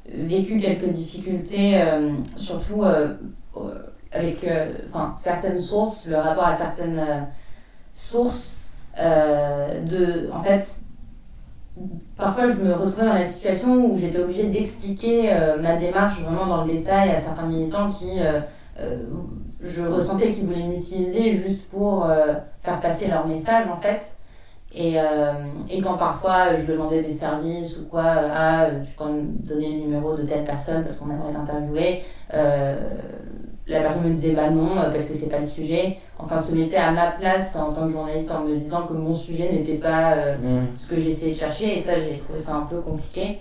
vécu 0.07 0.61
quelques 0.61 0.89
difficultés, 0.89 1.83
euh, 1.83 2.15
surtout 2.37 2.85
avec 4.13 4.47
certaines 5.19 5.59
sources, 5.59 6.07
le 6.07 6.17
rapport 6.17 6.47
à 6.47 6.57
certaines 6.57 7.29
sources. 7.93 8.57
de, 8.97 10.31
en 10.33 10.43
fait, 10.43 10.81
parfois 12.17 12.53
je 12.53 12.63
me 12.63 12.75
retrouvais 12.75 13.07
dans 13.07 13.15
la 13.15 13.27
situation 13.27 13.87
où 13.87 13.99
j'étais 13.99 14.21
obligée 14.21 14.49
d'expliquer 14.49 15.35
ma 15.63 15.77
démarche 15.77 16.21
vraiment 16.21 16.47
dans 16.47 16.65
le 16.65 16.73
détail 16.75 17.11
à 17.11 17.21
certains 17.21 17.47
militants 17.47 17.91
qui. 17.91 18.21
je 19.61 19.83
ressentais 19.85 20.33
qu'ils 20.33 20.47
voulaient 20.47 20.67
m'utiliser 20.67 21.35
juste 21.35 21.71
pour 21.71 22.07
faire 22.61 22.81
passer 22.81 23.09
leur 23.09 23.27
message 23.27 23.67
en 23.69 23.81
fait. 23.81 24.19
Et, 24.75 24.99
euh, 24.99 25.33
et 25.69 25.83
quand 25.83 25.99
parfois 25.99 26.57
je 26.59 26.73
demandais 26.73 27.03
des 27.03 27.13
services 27.15 27.79
ou 27.81 27.89
quoi, 27.89 28.05
euh, 28.05 28.29
ah, 28.33 28.65
euh, 28.65 28.81
tu 28.83 28.97
peux 28.97 29.05
me 29.05 29.23
donner 29.47 29.75
le 29.77 29.81
numéro 29.85 30.17
de 30.17 30.23
telle 30.23 30.45
personne 30.45 30.85
parce 30.85 30.97
qu'on 30.97 31.11
aimerait 31.11 31.33
l'interviewer, 31.33 32.03
euh, 32.33 32.77
la 33.67 33.81
personne 33.83 34.05
me 34.05 34.11
disait 34.11 34.33
bah 34.33 34.49
non, 34.51 34.71
euh, 34.79 34.91
parce 34.91 35.09
que 35.09 35.15
c'est 35.15 35.29
pas 35.29 35.41
le 35.41 35.47
sujet. 35.47 35.99
Enfin, 36.19 36.41
se 36.41 36.55
mettait 36.55 36.77
à 36.77 36.91
ma 36.93 37.11
place 37.13 37.55
en 37.57 37.73
tant 37.73 37.87
que 37.87 37.93
journaliste 37.93 38.31
en 38.31 38.45
me 38.45 38.57
disant 38.57 38.87
que 38.87 38.95
mon 38.95 39.13
sujet 39.13 39.53
n'était 39.53 39.77
pas 39.79 40.13
euh, 40.15 40.37
Mm. 40.63 40.75
ce 40.75 40.91
que 40.95 41.01
j'essayais 41.01 41.35
de 41.35 41.39
chercher. 41.41 41.77
Et 41.77 41.81
ça, 41.81 41.93
j'ai 41.97 42.17
trouvé 42.19 42.39
ça 42.39 42.57
un 42.57 42.63
peu 42.63 42.81
compliqué 42.81 43.41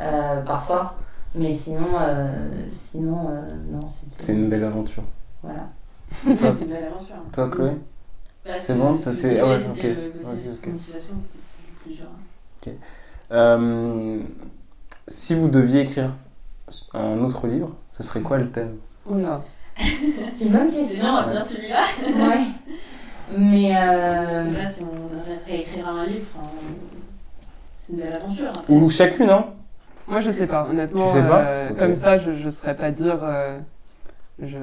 euh, 0.00 0.40
parfois. 0.42 0.94
Mais 1.34 1.52
sinon, 1.52 1.88
euh, 2.00 2.28
sinon 2.72 3.28
euh, 3.30 3.42
non, 3.70 3.80
C'est 4.16 4.32
une 4.32 4.48
belle 4.48 4.64
aventure. 4.64 5.04
Voilà. 5.42 5.68
C'est 6.24 6.30
une 6.30 6.68
belle 6.68 6.84
aventure. 6.92 7.16
toi 7.32 7.48
Chloé? 7.50 7.70
C'est 8.56 8.78
bon, 8.78 8.96
ça, 8.98 9.12
c'est- 9.12 9.30
l'idée, 9.30 9.42
ouais, 9.42 9.58
c'était 9.58 9.96
ok. 10.50 10.68
Ok, 10.68 10.72
dur. 11.86 12.06
Euh, 13.32 14.18
Si 15.06 15.34
vous 15.34 15.48
deviez 15.48 15.82
écrire 15.82 16.12
un 16.94 17.18
autre 17.18 17.46
livre, 17.48 17.76
ce 17.92 18.02
serait 18.02 18.20
quoi 18.20 18.38
le 18.38 18.48
thème? 18.50 18.76
Oula. 19.06 19.42
C'est 19.76 20.44
une 20.44 20.52
bonne 20.52 20.72
question. 20.72 21.00
bien, 21.02 21.12
on 21.12 21.16
va 21.26 21.30
bien 21.32 21.40
celui-là. 21.40 21.82
Ouais. 22.06 22.44
Mais 23.36 23.70
Je 23.72 23.76
euh, 23.76 24.44
sais 24.54 24.62
pas 24.62 24.68
si 24.68 24.82
on 24.84 25.46
réécrire 25.46 25.88
un 25.88 26.04
livre, 26.06 26.26
enfin, 26.34 26.48
c'est 27.74 27.92
une 27.92 27.98
belle 28.00 28.12
aventure. 28.12 28.48
après. 28.48 28.72
Ou 28.72 28.90
chacune, 28.90 29.30
hein 29.30 29.46
Moi, 30.08 30.20
je 30.20 30.30
sais 30.30 30.46
pas, 30.46 30.66
honnêtement. 30.68 31.06
Tu 31.08 31.14
sais 31.16 31.22
pas 31.26 31.40
euh. 31.42 31.70
Comme 31.74 31.92
ça, 31.92 32.18
je, 32.18 32.34
je 32.34 32.48
saurais 32.48 32.76
pas 32.76 32.90
dire. 32.90 33.18
euh, 33.22 33.58
je... 34.40 34.58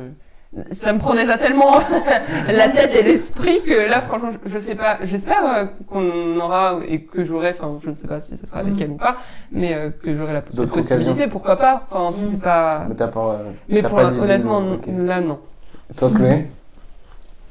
Ça 0.71 0.91
me 0.93 0.99
prend 0.99 1.13
déjà 1.13 1.38
tellement 1.38 1.73
la 2.51 2.69
tête 2.69 2.91
et 2.95 3.03
l'esprit 3.03 3.61
que 3.63 3.89
là, 3.89 4.01
franchement, 4.01 4.29
je, 4.45 4.49
je 4.49 4.57
sais 4.57 4.75
pas. 4.75 4.97
J'espère 5.03 5.45
euh, 5.45 5.65
qu'on 5.89 6.39
aura 6.39 6.79
et 6.88 7.01
que 7.03 7.23
j'aurai, 7.23 7.51
enfin, 7.51 7.77
je 7.84 7.89
ne 7.89 7.95
sais 7.95 8.07
pas 8.07 8.19
si 8.21 8.38
ce 8.38 8.47
sera 8.47 8.59
avec 8.61 8.73
Mm. 8.73 8.81
elle 8.81 8.89
ou 8.91 8.95
pas, 8.97 9.17
mais 9.51 9.73
euh, 9.75 9.89
que 9.91 10.15
j'aurai 10.17 10.34
la 10.34 10.41
possibilité, 10.41 10.79
occasions. 10.79 11.29
pourquoi 11.29 11.55
pas. 11.57 11.85
Enfin, 11.91 12.17
Mm. 12.17 12.27
c'est 12.29 12.41
pas. 12.41 12.85
Mais 12.89 12.95
t'as 12.95 13.07
pas. 13.07 13.34
euh, 13.41 13.51
Mais 13.69 13.81
pour 13.84 13.95
pas 13.95 14.05
honnêtement, 14.11 14.63
là, 15.05 15.21
non. 15.21 15.39
Toi, 15.97 16.09
Chloé 16.15 16.47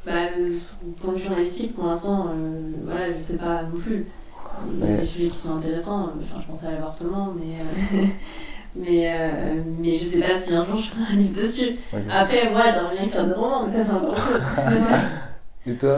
Bah, 0.04 0.12
euh, 0.38 0.50
point 1.02 1.12
de 1.12 1.18
vue 1.18 1.24
journalistique, 1.26 1.74
pour 1.74 1.86
l'instant, 1.86 2.26
euh, 2.28 2.60
voilà, 2.84 3.12
je 3.12 3.18
sais 3.18 3.38
pas 3.38 3.62
non 3.62 3.80
plus. 3.80 4.06
Il 4.80 4.88
y 4.88 4.92
a 4.94 4.96
des 4.96 5.04
sujets 5.04 5.28
qui 5.28 5.36
sont 5.36 5.56
intéressants, 5.56 6.10
enfin, 6.16 6.40
je 6.40 6.50
pense 6.52 6.64
à 6.64 6.70
l'avortement, 6.70 7.34
mais, 7.36 7.56
euh, 8.00 8.04
mais, 8.78 9.10
euh, 9.12 9.28
mais 9.78 9.90
je 9.92 10.04
sais 10.04 10.20
pas 10.20 10.34
si 10.34 10.54
un 10.54 10.64
jour 10.64 10.74
je 10.76 10.90
ferai 10.90 11.12
un 11.12 11.16
livre 11.16 11.36
dessus. 11.40 11.76
Après, 12.10 12.50
moi, 12.50 12.62
j'aimerais 12.72 12.94
bien 12.96 13.04
écrire 13.06 13.26
des 13.26 13.32
romans, 13.34 13.66
mais 13.66 13.78
ça, 13.78 13.84
c'est 13.84 13.92
encore 13.94 14.10
autre 14.10 14.24
chose. 14.26 14.40
Et 15.68 15.74
toi, 15.74 15.96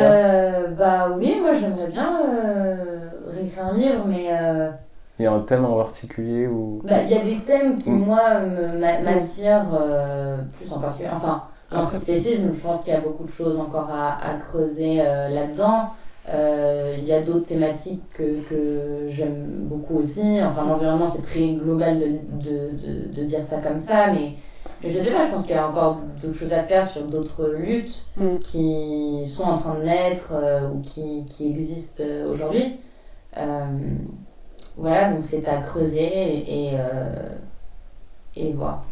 euh, 0.00 0.68
bah 0.68 1.14
oui, 1.18 1.36
moi 1.42 1.50
j'aimerais 1.60 1.88
bien 1.88 2.10
euh, 2.30 3.10
réécrire 3.30 3.66
un 3.66 3.76
livre, 3.76 4.04
mais 4.08 4.28
euh, 4.30 4.70
Il 5.18 5.24
y 5.24 5.26
a 5.26 5.32
un 5.32 5.40
thème 5.40 5.66
en 5.66 5.76
particulier 5.76 6.46
ou? 6.46 6.80
bah, 6.82 7.02
il 7.02 7.10
y 7.10 7.14
a 7.14 7.22
des 7.22 7.36
thèmes 7.40 7.74
qui, 7.76 7.90
Mm. 7.90 7.98
moi, 8.06 8.22
m'attirent 9.04 9.66
euh, 9.78 10.38
plus 10.58 10.72
en 10.72 10.78
particulier. 10.80 11.10
Enfin, 11.14 11.42
l'antispécisme, 11.70 12.52
je 12.54 12.60
pense 12.62 12.84
qu'il 12.84 12.94
y 12.94 12.96
a 12.96 13.00
beaucoup 13.02 13.24
de 13.24 13.28
choses 13.30 13.60
encore 13.60 13.90
à, 13.92 14.14
à 14.26 14.38
creuser 14.38 15.02
euh, 15.02 15.28
là-dedans. 15.28 15.90
Euh, 16.28 16.94
Il 16.98 17.04
y 17.04 17.12
a 17.12 17.22
d'autres 17.22 17.48
thématiques 17.48 18.02
que, 18.14 18.40
que 18.48 19.08
j'aime 19.10 19.44
beaucoup 19.68 19.96
aussi. 19.98 20.38
Enfin, 20.42 20.66
l'environnement, 20.66 21.04
c'est 21.04 21.22
très 21.22 21.52
global 21.54 21.98
de, 21.98 22.06
de, 22.48 22.70
de, 23.10 23.14
de 23.20 23.24
dire 23.24 23.40
ça 23.42 23.58
comme 23.60 23.74
ça, 23.74 24.12
mais, 24.12 24.32
mais 24.82 24.90
je 24.92 24.98
sais 24.98 25.12
pas, 25.12 25.26
je 25.26 25.32
pense 25.32 25.42
qu'il 25.46 25.56
y 25.56 25.58
a 25.58 25.68
encore 25.68 25.98
d'autres 26.22 26.38
choses 26.38 26.52
à 26.52 26.62
faire 26.62 26.86
sur 26.86 27.02
d'autres 27.06 27.48
luttes 27.48 28.06
Mm. 28.16 28.38
qui 28.38 29.24
sont 29.24 29.44
en 29.44 29.58
train 29.58 29.74
de 29.78 29.84
naître 29.84 30.32
euh, 30.36 30.68
ou 30.68 30.80
qui, 30.80 31.24
qui 31.26 31.48
existent 31.48 32.04
euh, 32.06 32.30
aujourd'hui. 32.30 32.76
Euh, 33.38 33.64
voilà, 34.76 35.10
donc 35.10 35.20
c'est 35.20 35.46
à 35.48 35.60
creuser 35.60 36.04
et, 36.04 36.66
et, 36.66 36.70
euh, 36.74 37.36
et 38.36 38.52
voir. 38.52 38.84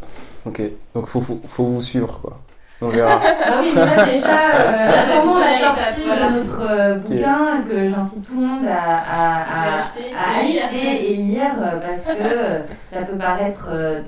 Ok, 0.47 0.63
donc 0.95 1.07
faut, 1.07 1.21
faut, 1.21 1.39
faut 1.47 1.65
vous 1.65 1.81
suivre 1.81 2.19
quoi. 2.21 2.39
On 2.83 2.89
verra. 2.89 3.21
Ah 3.23 3.61
oui, 3.61 3.75
là 3.75 4.05
déjà, 4.07 4.51
euh, 4.55 5.03
attendons 5.03 5.39
la 5.39 5.59
sortie 5.59 6.05
de 6.09 6.37
notre 6.37 6.67
euh, 6.71 6.95
bouquin 6.97 7.63
que 7.69 7.91
j'incite 7.91 8.27
tout 8.27 8.41
le 8.41 8.47
monde 8.47 8.67
à, 8.67 8.97
à, 8.97 9.43
à, 9.43 9.75
À 9.75 10.39
acheter. 10.41 11.13
et 11.13 11.17
lire 11.17 11.51
euh, 11.63 11.79
parce 11.79 12.07
que 12.07 12.63
ça 12.87 13.05
peut 13.05 13.19
paraître 13.19 13.69
euh, 13.73 14.01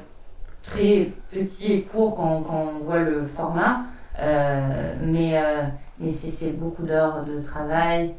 très 0.63 1.13
petit 1.31 1.73
et 1.75 1.83
court 1.83 2.17
quand, 2.17 2.43
quand 2.43 2.67
on 2.81 2.85
voit 2.85 3.01
le 3.01 3.27
format, 3.27 3.83
euh, 4.21 4.95
mais, 5.03 5.37
euh, 5.37 5.63
mais 5.99 6.11
c'est 6.11 6.31
c'est 6.31 6.53
beaucoup 6.53 6.85
d'heures 6.87 7.25
de 7.25 7.41
travail 7.43 8.15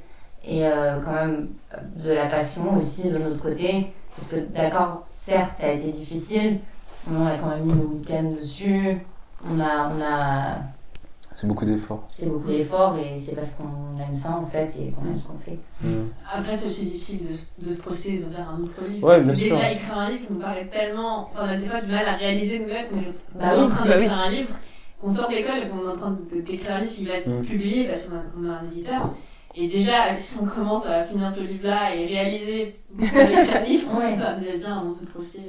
et 0.45 0.67
euh, 0.67 0.99
quand 1.03 1.13
même 1.13 1.47
de 1.95 2.11
la 2.13 2.27
passion 2.27 2.75
aussi 2.77 3.09
de 3.09 3.17
notre 3.17 3.41
côté. 3.41 3.91
Parce 4.15 4.30
que 4.30 4.35
d'accord, 4.41 5.03
certes, 5.09 5.49
ça 5.57 5.67
a 5.67 5.71
été 5.71 5.91
difficile, 5.91 6.59
on 7.11 7.25
a 7.25 7.31
quand 7.41 7.49
même 7.49 7.67
eu 7.67 7.73
nos 7.73 7.88
week-ends 7.95 8.35
dessus, 8.39 8.99
on 9.45 9.60
a, 9.60 9.94
on 9.94 10.02
a 10.02 10.57
C'est 11.34 11.48
beaucoup 11.48 11.65
d'efforts. 11.65 12.07
c'est 12.10 12.30
beaucoup 12.30 12.48
d'efforts 12.49 12.98
et 12.99 13.20
c'est 13.20 13.36
parce 13.36 13.56
qu'on 13.56 13.98
aime 13.99 14.18
ça 14.18 14.32
en 14.38 14.45
fait 14.45 14.72
et 14.80 14.91
qu'on 14.91 15.06
aime 15.06 15.20
ce 15.22 15.28
qu'on 15.28 15.38
fait. 15.38 15.60
Mm. 15.82 16.03
Après, 16.34 16.56
c'est 16.56 16.68
aussi 16.68 16.86
difficile 16.86 17.22
de, 17.60 17.68
de 17.70 17.76
se 17.76 17.80
projeter 17.82 18.20
de 18.20 18.30
faire 18.30 18.49
un 18.49 18.61
autre 18.61 18.82
livre. 18.88 19.07
Ouais, 19.07 19.15
parce 19.15 19.26
bien 19.26 19.34
que 19.34 19.40
sûr. 19.40 19.56
Déjà, 19.56 19.72
écrire 19.72 19.98
un 19.98 20.10
livre, 20.10 20.24
ça 20.28 20.34
nous 20.34 20.40
paraît 20.40 20.65
tellement. 20.68 21.30
Enfin, 21.32 21.44
on 21.45 21.49
a 21.49 21.57
des 21.57 21.65
fois 21.65 21.82
du 21.82 21.91
mal 21.91 22.06
à 22.07 22.15
réaliser 22.15 22.60
nous-mêmes 22.60 22.88
qu'on 22.90 22.98
est 22.99 23.11
Bah 23.40 23.57
en 23.57 23.68
train 23.70 23.86
bah 23.86 23.98
d'écrire 23.98 24.14
un 24.18 24.30
livre, 24.30 24.56
qu'on 25.02 25.14
sort 25.14 25.30
de 25.30 25.36
l'école 25.36 25.57
et 25.64 25.70
qu'on 25.70 25.84
est 25.90 25.91
en 25.91 25.98
train 25.98 26.18
d'écrire 26.34 26.72
un 26.76 26.80
livre 26.80 26.94
qui 26.94 27.06
va 27.06 27.14
être 27.15 27.28
Mm. 27.30 27.41
publié 27.41 27.86
parce 27.86 28.06
qu'on 28.06 28.15
a, 28.15 28.22
on 28.40 28.49
a 28.52 28.57
un 28.60 28.64
éditeur. 28.65 29.14
Et 29.56 29.68
déjà, 29.68 30.11
si 30.15 30.38
on 30.41 30.45
commence 30.48 30.86
à 30.88 31.03
finir 31.03 31.30
ce 31.32 31.41
livre-là 31.41 31.95
et 31.95 32.07
réaliser 32.07 32.80
qu'on 32.98 33.06
va 33.06 33.24
écrire 33.24 33.56
un 33.57 33.60
livre, 33.65 33.98
Ouais. 33.98 34.15
ça 34.15 34.34
déjà 34.34 34.57
bien 34.57 34.84
de 34.84 34.90
se 34.90 35.06
projeter. 35.06 35.41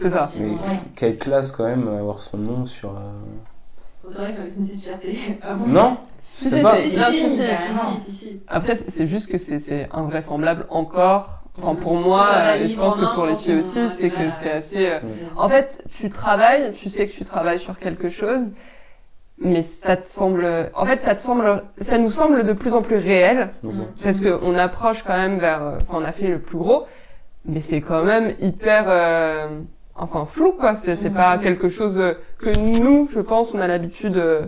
C'est 0.00 0.10
ça. 0.10 0.30
Mais 0.38 0.50
Ouais. 0.50 0.58
quelle 0.96 1.18
classe 1.18 1.50
quand 1.52 1.64
même 1.64 1.88
avoir 1.88 2.20
son 2.20 2.38
nom 2.38 2.64
sur. 2.64 2.90
euh, 2.90 3.00
C'est 4.04 4.18
vrai 4.18 4.30
que 4.32 4.38
c'est 4.48 4.56
une 4.60 4.66
petite 4.66 4.82
fierté. 4.82 5.18
Ah 5.42 5.56
Non 5.66 5.96
Je 6.40 6.48
sais 6.48 6.62
pas. 6.62 6.76
si. 6.80 8.40
Après, 8.46 8.76
c'est 8.76 9.06
juste 9.06 9.30
que 9.30 9.38
c'est- 9.38 9.58
c'est 9.58 9.88
invraisemblable 9.92 10.66
encore. 10.70 11.42
Enfin, 11.60 11.74
pour 11.74 11.94
moi, 11.96 12.56
et 12.56 12.68
je 12.68 12.76
pense 12.76 12.96
en 12.96 13.00
que 13.00 13.14
pour 13.14 13.26
les 13.26 13.34
filles 13.34 13.56
aussi, 13.58 13.80
a 13.80 13.88
c'est 13.88 14.10
que 14.10 14.30
c'est 14.30 14.52
assez. 14.52 14.86
euh. 14.86 15.00
En 15.36 15.48
fait, 15.48 15.82
tu 15.92 16.08
travailles, 16.08 16.72
tu 16.72 16.88
sais 16.88 17.08
que 17.08 17.12
tu 17.12 17.24
travailles 17.24 17.58
sur 17.58 17.76
quelque 17.80 18.08
chose, 18.10 18.52
mais 19.38 19.62
ça 19.64 19.96
te 19.96 20.04
semble, 20.04 20.70
en 20.74 20.86
fait, 20.86 20.98
ça 21.00 21.16
te 21.16 21.20
semble, 21.20 21.64
ça 21.76 21.98
nous 21.98 22.10
semble 22.12 22.44
de 22.44 22.52
plus 22.52 22.76
en 22.76 22.82
plus 22.82 22.98
réel, 22.98 23.50
Ok. 23.64 23.72
parce 24.04 24.20
que 24.20 24.38
on 24.42 24.54
approche 24.54 25.02
quand 25.02 25.16
même 25.16 25.40
vers, 25.40 25.62
euh, 25.64 25.78
enfin, 25.82 25.98
on 26.00 26.04
a 26.04 26.12
fait 26.12 26.28
le 26.28 26.38
plus 26.40 26.58
gros, 26.58 26.86
mais 27.44 27.60
c'est 27.60 27.80
quand 27.80 28.04
même 28.04 28.32
hyper, 28.38 28.84
euh, 28.86 29.60
enfin, 29.98 30.24
flou, 30.26 30.52
quoi. 30.52 30.74
C'est 30.74 31.10
pas 31.10 31.38
quelque 31.38 31.68
chose 31.68 31.98
euh, 31.98 32.14
que 32.38 32.50
nous, 32.80 33.08
je 33.10 33.20
pense, 33.20 33.54
on 33.54 33.60
a 33.60 33.66
l'habitude. 33.66 34.16
euh, 34.16 34.46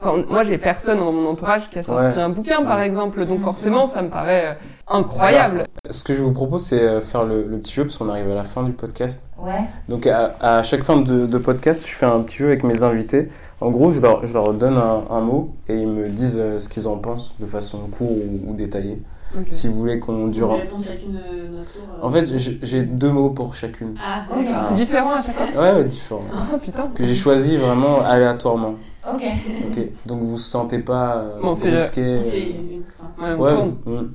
Enfin, 0.00 0.22
moi, 0.30 0.44
j'ai 0.44 0.58
personne 0.58 0.98
dans 1.00 1.10
mon 1.10 1.28
entourage 1.28 1.68
qui 1.70 1.78
a 1.80 1.82
sorti 1.82 2.16
Ouais. 2.18 2.22
un 2.22 2.28
bouquin, 2.28 2.62
par 2.62 2.80
exemple, 2.80 3.26
donc 3.26 3.40
forcément, 3.40 3.88
ça 3.88 4.00
me 4.00 4.08
paraît 4.08 4.46
euh, 4.46 4.54
incroyable. 4.86 5.64
Ce 5.90 6.04
que 6.04 6.14
je 6.14 6.22
vous 6.22 6.32
propose, 6.32 6.64
c'est 6.64 7.00
faire 7.00 7.24
le, 7.24 7.42
le 7.48 7.58
petit 7.58 7.72
jeu 7.72 7.82
parce 7.84 7.96
qu'on 7.98 8.08
arrive 8.08 8.30
à 8.30 8.34
la 8.36 8.44
fin 8.44 8.62
du 8.62 8.70
podcast. 8.70 9.32
Ouais. 9.38 9.58
Donc 9.88 10.06
à, 10.06 10.36
à 10.40 10.62
chaque 10.62 10.84
fin 10.84 10.98
de, 11.00 11.26
de 11.26 11.38
podcast, 11.38 11.84
je 11.84 11.92
fais 11.94 12.06
un 12.06 12.20
petit 12.20 12.36
jeu 12.36 12.46
avec 12.46 12.62
mes 12.62 12.84
invités. 12.84 13.28
En 13.60 13.72
gros, 13.72 13.90
je 13.90 14.00
leur, 14.00 14.24
je 14.24 14.32
leur 14.34 14.54
donne 14.54 14.76
un, 14.78 15.02
un 15.10 15.20
mot 15.20 15.56
et 15.68 15.74
ils 15.74 15.88
me 15.88 16.08
disent 16.08 16.40
ce 16.58 16.68
qu'ils 16.68 16.86
en 16.86 16.96
pensent 16.98 17.34
de 17.40 17.46
façon 17.46 17.78
courte 17.88 18.12
ou, 18.12 18.50
ou 18.50 18.54
détaillée. 18.54 19.02
Si 19.50 19.68
vous 19.68 19.74
voulez 19.74 19.98
qu'on 20.00 20.28
dure 20.28 20.52
un... 20.54 20.58
tour. 20.66 20.78
euh. 21.14 21.62
En 22.02 22.10
fait, 22.10 22.26
j'ai 22.62 22.82
deux 22.82 23.10
mots 23.10 23.30
pour 23.30 23.54
chacune. 23.54 23.94
Ah, 24.02 24.22
Ok. 24.30 24.44
Ah. 24.52 24.72
Différent 24.74 25.14
à 25.14 25.22
chaque 25.22 25.34
fois. 25.34 25.62
Ouais, 25.62 25.72
ouais, 25.74 25.84
différents. 25.84 26.22
Oh 26.54 26.58
putain. 26.58 26.88
Que 26.94 27.04
j'ai 27.04 27.14
choisi 27.14 27.56
vraiment 27.56 28.00
aléatoirement. 28.02 28.74
Ok. 29.06 29.22
Ok. 29.70 29.78
Donc 30.06 30.20
vous 30.20 30.30
vous 30.32 30.38
sentez 30.38 30.78
pas 30.80 31.18
euh, 31.18 31.40
Bon, 31.40 31.50
on 31.52 31.56
fait 31.56 31.70
le- 31.70 31.76
brusqué. 31.76 32.18
on 32.18 32.30
fait 32.30 32.36
euh, 32.38 32.74
une. 32.76 32.82
enfin, 33.18 33.36
Ouais, 33.36 33.52
Ouais. 33.54 33.64
mm. 33.86 34.12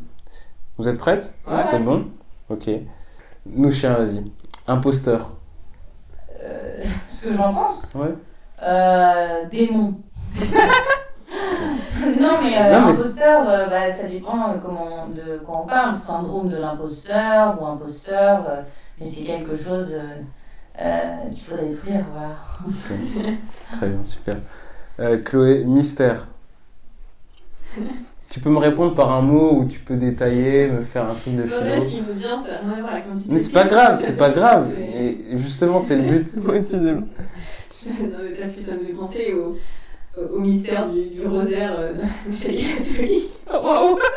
Vous 0.78 0.88
êtes 0.88 0.98
prêtes? 0.98 1.36
Ouais. 1.48 1.62
C'est 1.70 1.84
bon? 1.84 2.06
Ok. 2.50 2.70
Nous, 3.46 3.72
chien, 3.72 3.94
vas-y. 3.94 4.24
Imposteur. 4.68 5.30
Euh, 6.44 6.80
ce 7.06 7.28
que 7.28 7.36
j'en 7.38 7.54
pense 7.54 7.96
Ouais. 8.02 8.14
euh, 8.64 9.46
Démon. 9.52 9.96
non 12.20 12.34
mais, 12.42 12.58
euh, 12.58 12.82
mais 12.86 13.24
euh, 13.24 13.68
bah, 13.68 13.92
ça 13.94 14.08
dépend 14.08 14.50
euh, 14.50 14.58
comment, 14.64 15.08
de 15.08 15.40
quoi 15.40 15.62
on 15.64 15.68
parle. 15.68 15.96
Syndrome 15.96 16.50
de 16.50 16.58
l'imposteur 16.58 17.62
ou 17.62 17.66
imposteur. 17.66 18.46
euh, 18.50 18.62
mais 19.00 19.08
c'est 19.10 19.24
quelque 19.24 19.56
chose 19.56 19.88
euh, 19.92 20.22
euh, 20.82 21.30
qu'il 21.32 21.44
faut 21.44 21.58
détruire. 21.58 22.06
Voilà. 22.12 22.36
Très 23.72 23.88
bien, 23.88 24.04
super. 24.04 24.38
Euh, 25.00 25.22
Chloé, 25.24 25.64
mystère. 25.64 26.28
tu 28.30 28.40
peux 28.40 28.50
me 28.50 28.60
répondre 28.60 28.94
par 28.94 29.12
un 29.12 29.22
mot 29.22 29.60
ou 29.60 29.68
tu 29.68 29.80
peux 29.80 29.96
détailler, 29.96 30.68
me 30.68 30.82
faire 30.82 31.10
un 31.10 31.16
truc 31.16 31.36
de 31.36 31.44
mon 31.44 33.34
Mais 33.34 33.40
c'est 33.40 33.54
pas 33.54 33.68
grave, 33.68 34.00
c'est 34.00 34.18
pas 34.18 34.30
grave. 34.30 34.72
Et 34.78 35.38
justement, 35.38 35.80
c'est 35.80 35.98
le 35.98 36.04
but. 36.04 36.38
Non, 36.38 38.18
mais 38.24 38.36
parce 38.40 38.56
que 38.56 38.62
ça 38.62 38.76
me 38.76 38.86
fait 38.86 38.94
penser 38.94 39.34
au, 39.34 39.58
au, 40.18 40.22
au 40.36 40.40
mystère 40.40 40.90
du, 40.90 41.06
du 41.10 41.26
rosaire 41.28 41.76
euh, 41.80 41.94
chez 42.32 42.52
les 42.54 42.64
catholiques. 42.64 43.30
Oh, 43.52 43.58
Waouh. 43.64 44.00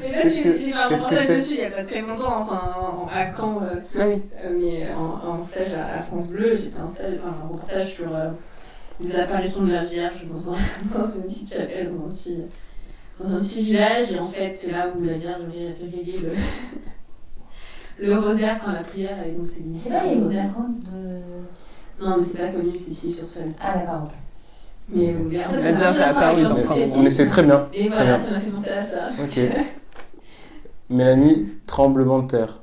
Mais 0.00 0.12
parce 0.12 0.24
que 0.34 0.42
que- 0.42 0.56
j'ai 0.56 0.70
fait 0.70 0.72
un 0.74 0.88
reportage 0.88 1.28
dessus 1.28 1.54
il 1.54 1.60
y 1.60 1.64
a 1.64 1.70
pas 1.70 1.84
très 1.84 2.00
longtemps, 2.00 2.40
enfin 2.42 2.74
en- 2.78 3.06
à 3.08 3.32
Caen, 3.36 3.60
euh, 3.62 3.80
Ah 3.98 4.06
oui. 4.08 4.22
euh, 4.44 4.50
mais 4.58 4.88
en, 4.94 5.28
en 5.38 5.42
stage 5.42 5.72
à, 5.74 5.94
à 5.94 6.02
France 6.02 6.28
Bleu, 6.28 6.50
j'ai 6.52 6.70
fait 6.70 6.78
un, 6.80 6.84
stage, 6.84 7.14
enfin, 7.22 7.34
un 7.44 7.48
reportage 7.48 7.94
sur 7.94 8.14
euh, 8.14 8.30
les 9.00 9.18
apparitions 9.18 9.62
de 9.62 9.72
la 9.72 9.84
Vierge 9.84 10.26
dans, 10.32 10.52
un, 10.52 10.56
dans 10.98 11.10
une 11.14 11.22
petite 11.24 11.52
chapelle, 11.54 11.88
dans 11.92 12.06
un 12.06 12.08
petit, 12.10 12.38
dans 13.18 13.34
un 13.34 13.38
petit 13.38 13.62
village, 13.64 14.12
et 14.12 14.18
en 14.18 14.28
fait 14.28 14.50
c'est 14.52 14.70
là 14.72 14.88
où 14.96 15.02
la 15.04 15.12
Vierge 15.14 15.42
ré- 15.52 15.74
révélait 15.80 16.18
le, 17.98 18.06
le 18.06 18.18
rosaire 18.18 18.60
pendant 18.60 18.74
la 18.74 18.82
prière, 18.84 19.16
et 19.26 19.32
donc 19.32 19.44
c'est 19.44 19.90
là, 19.90 20.02
il 20.10 20.18
vous 20.20 20.24
rosaire. 20.26 20.44
raconte 20.48 20.80
de. 20.80 21.20
Non, 22.00 22.16
mais 22.18 22.24
c'est 22.24 22.38
pas 22.38 22.48
connu, 22.48 22.72
c'est 22.72 22.92
ici 22.92 23.12
sur 23.12 23.24
Seul. 23.24 23.52
Ah 23.60 23.74
d'accord, 23.78 24.04
ok. 24.04 24.12
Mais, 24.92 25.14
mais 25.28 25.44
en 25.44 25.50
fait, 25.50 25.74
ça 25.76 25.88
a 25.88 25.92
rien 25.92 26.02
à 26.02 26.12
voir 26.12 26.14
paru 26.14 26.44
avec 26.44 26.66
dans 26.66 27.02
Mais, 27.02 27.10
c'est 27.10 27.28
très 27.28 27.42
bien. 27.42 27.68
Et 27.72 27.88
Très 27.88 27.96
voilà, 28.04 28.16
bien. 28.18 28.26
ça 28.26 28.30
m'a 28.32 28.40
fait 28.40 28.50
penser 28.50 28.70
à 28.70 28.84
ça. 28.84 29.08
Ok. 29.22 29.38
Mélanie, 30.90 31.48
tremblement 31.66 32.20
de 32.20 32.28
terre. 32.30 32.60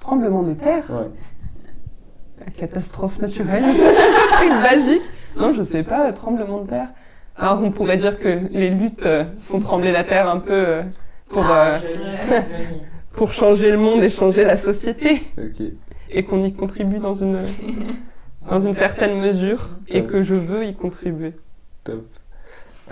Tremblement 0.00 0.42
de 0.42 0.52
terre 0.54 0.84
Ouais. 0.90 1.08
La 2.44 2.50
catastrophe 2.52 3.20
naturelle. 3.20 3.62
Truc 4.32 4.50
basique. 4.62 5.02
Non, 5.38 5.52
je 5.52 5.62
sais 5.62 5.82
pas, 5.82 6.12
tremblement 6.12 6.60
de 6.62 6.66
terre. 6.68 6.88
Alors, 7.36 7.62
on 7.62 7.70
pourrait 7.70 7.96
dire 7.96 8.18
que 8.18 8.40
les 8.50 8.68
luttes 8.68 9.06
euh, 9.06 9.24
font 9.44 9.60
trembler 9.60 9.92
la 9.92 10.04
terre 10.04 10.28
un 10.28 10.40
peu 10.40 10.52
euh, 10.52 10.82
pour, 11.30 11.44
Ah, 11.46 11.78
euh, 12.32 12.40
pour 13.16 13.32
changer 13.32 13.70
le 13.70 13.78
monde 13.78 14.02
et 14.02 14.10
changer 14.10 14.44
la 14.44 14.56
société. 14.56 15.22
Ok. 15.38 15.66
Et 16.10 16.24
qu'on 16.24 16.44
y 16.44 16.52
contribue 16.52 16.98
dans 16.98 17.14
une, 17.14 17.38
dans 18.48 18.60
une 18.60 18.74
certaine 18.74 19.18
mesure. 19.20 19.70
Et 19.88 20.04
que 20.04 20.22
je 20.22 20.34
veux 20.34 20.64
y 20.66 20.74
contribuer. 20.74 21.34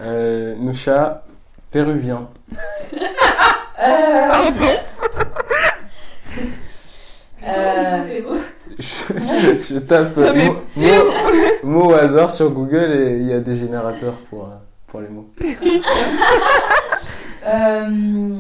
Euh, 0.00 0.54
Nusha, 0.56 1.24
péruvien. 1.70 2.28
Euh, 2.94 2.96
Euh... 7.42 7.48
euh, 7.48 8.38
Je, 8.78 9.74
je 9.74 9.78
tape 9.78 10.14
Non, 10.16 10.32
mais- 10.34 10.46
mot, 10.46 10.56
mot- 10.76 11.64
mot 11.64 11.84
au 11.90 11.94
hasard 11.94 12.30
sur 12.30 12.50
Google 12.50 12.92
et 12.92 13.16
il 13.16 13.26
y 13.28 13.32
a 13.32 13.40
des 13.40 13.56
générateurs 13.56 14.12
pour, 14.28 14.44
euh, 14.44 14.48
pour 14.86 15.00
les 15.00 15.08
mots. 15.08 15.26
euh, 17.46 18.36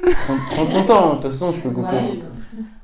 Prends, 0.00 0.38
prends 0.48 0.66
ton 0.66 0.82
temps, 0.84 1.14
de 1.16 1.20
toute 1.22 1.30
façon 1.32 1.52
je 1.52 1.60
peux 1.60 1.70
couper. 1.70 1.96
ouais. 1.96 2.18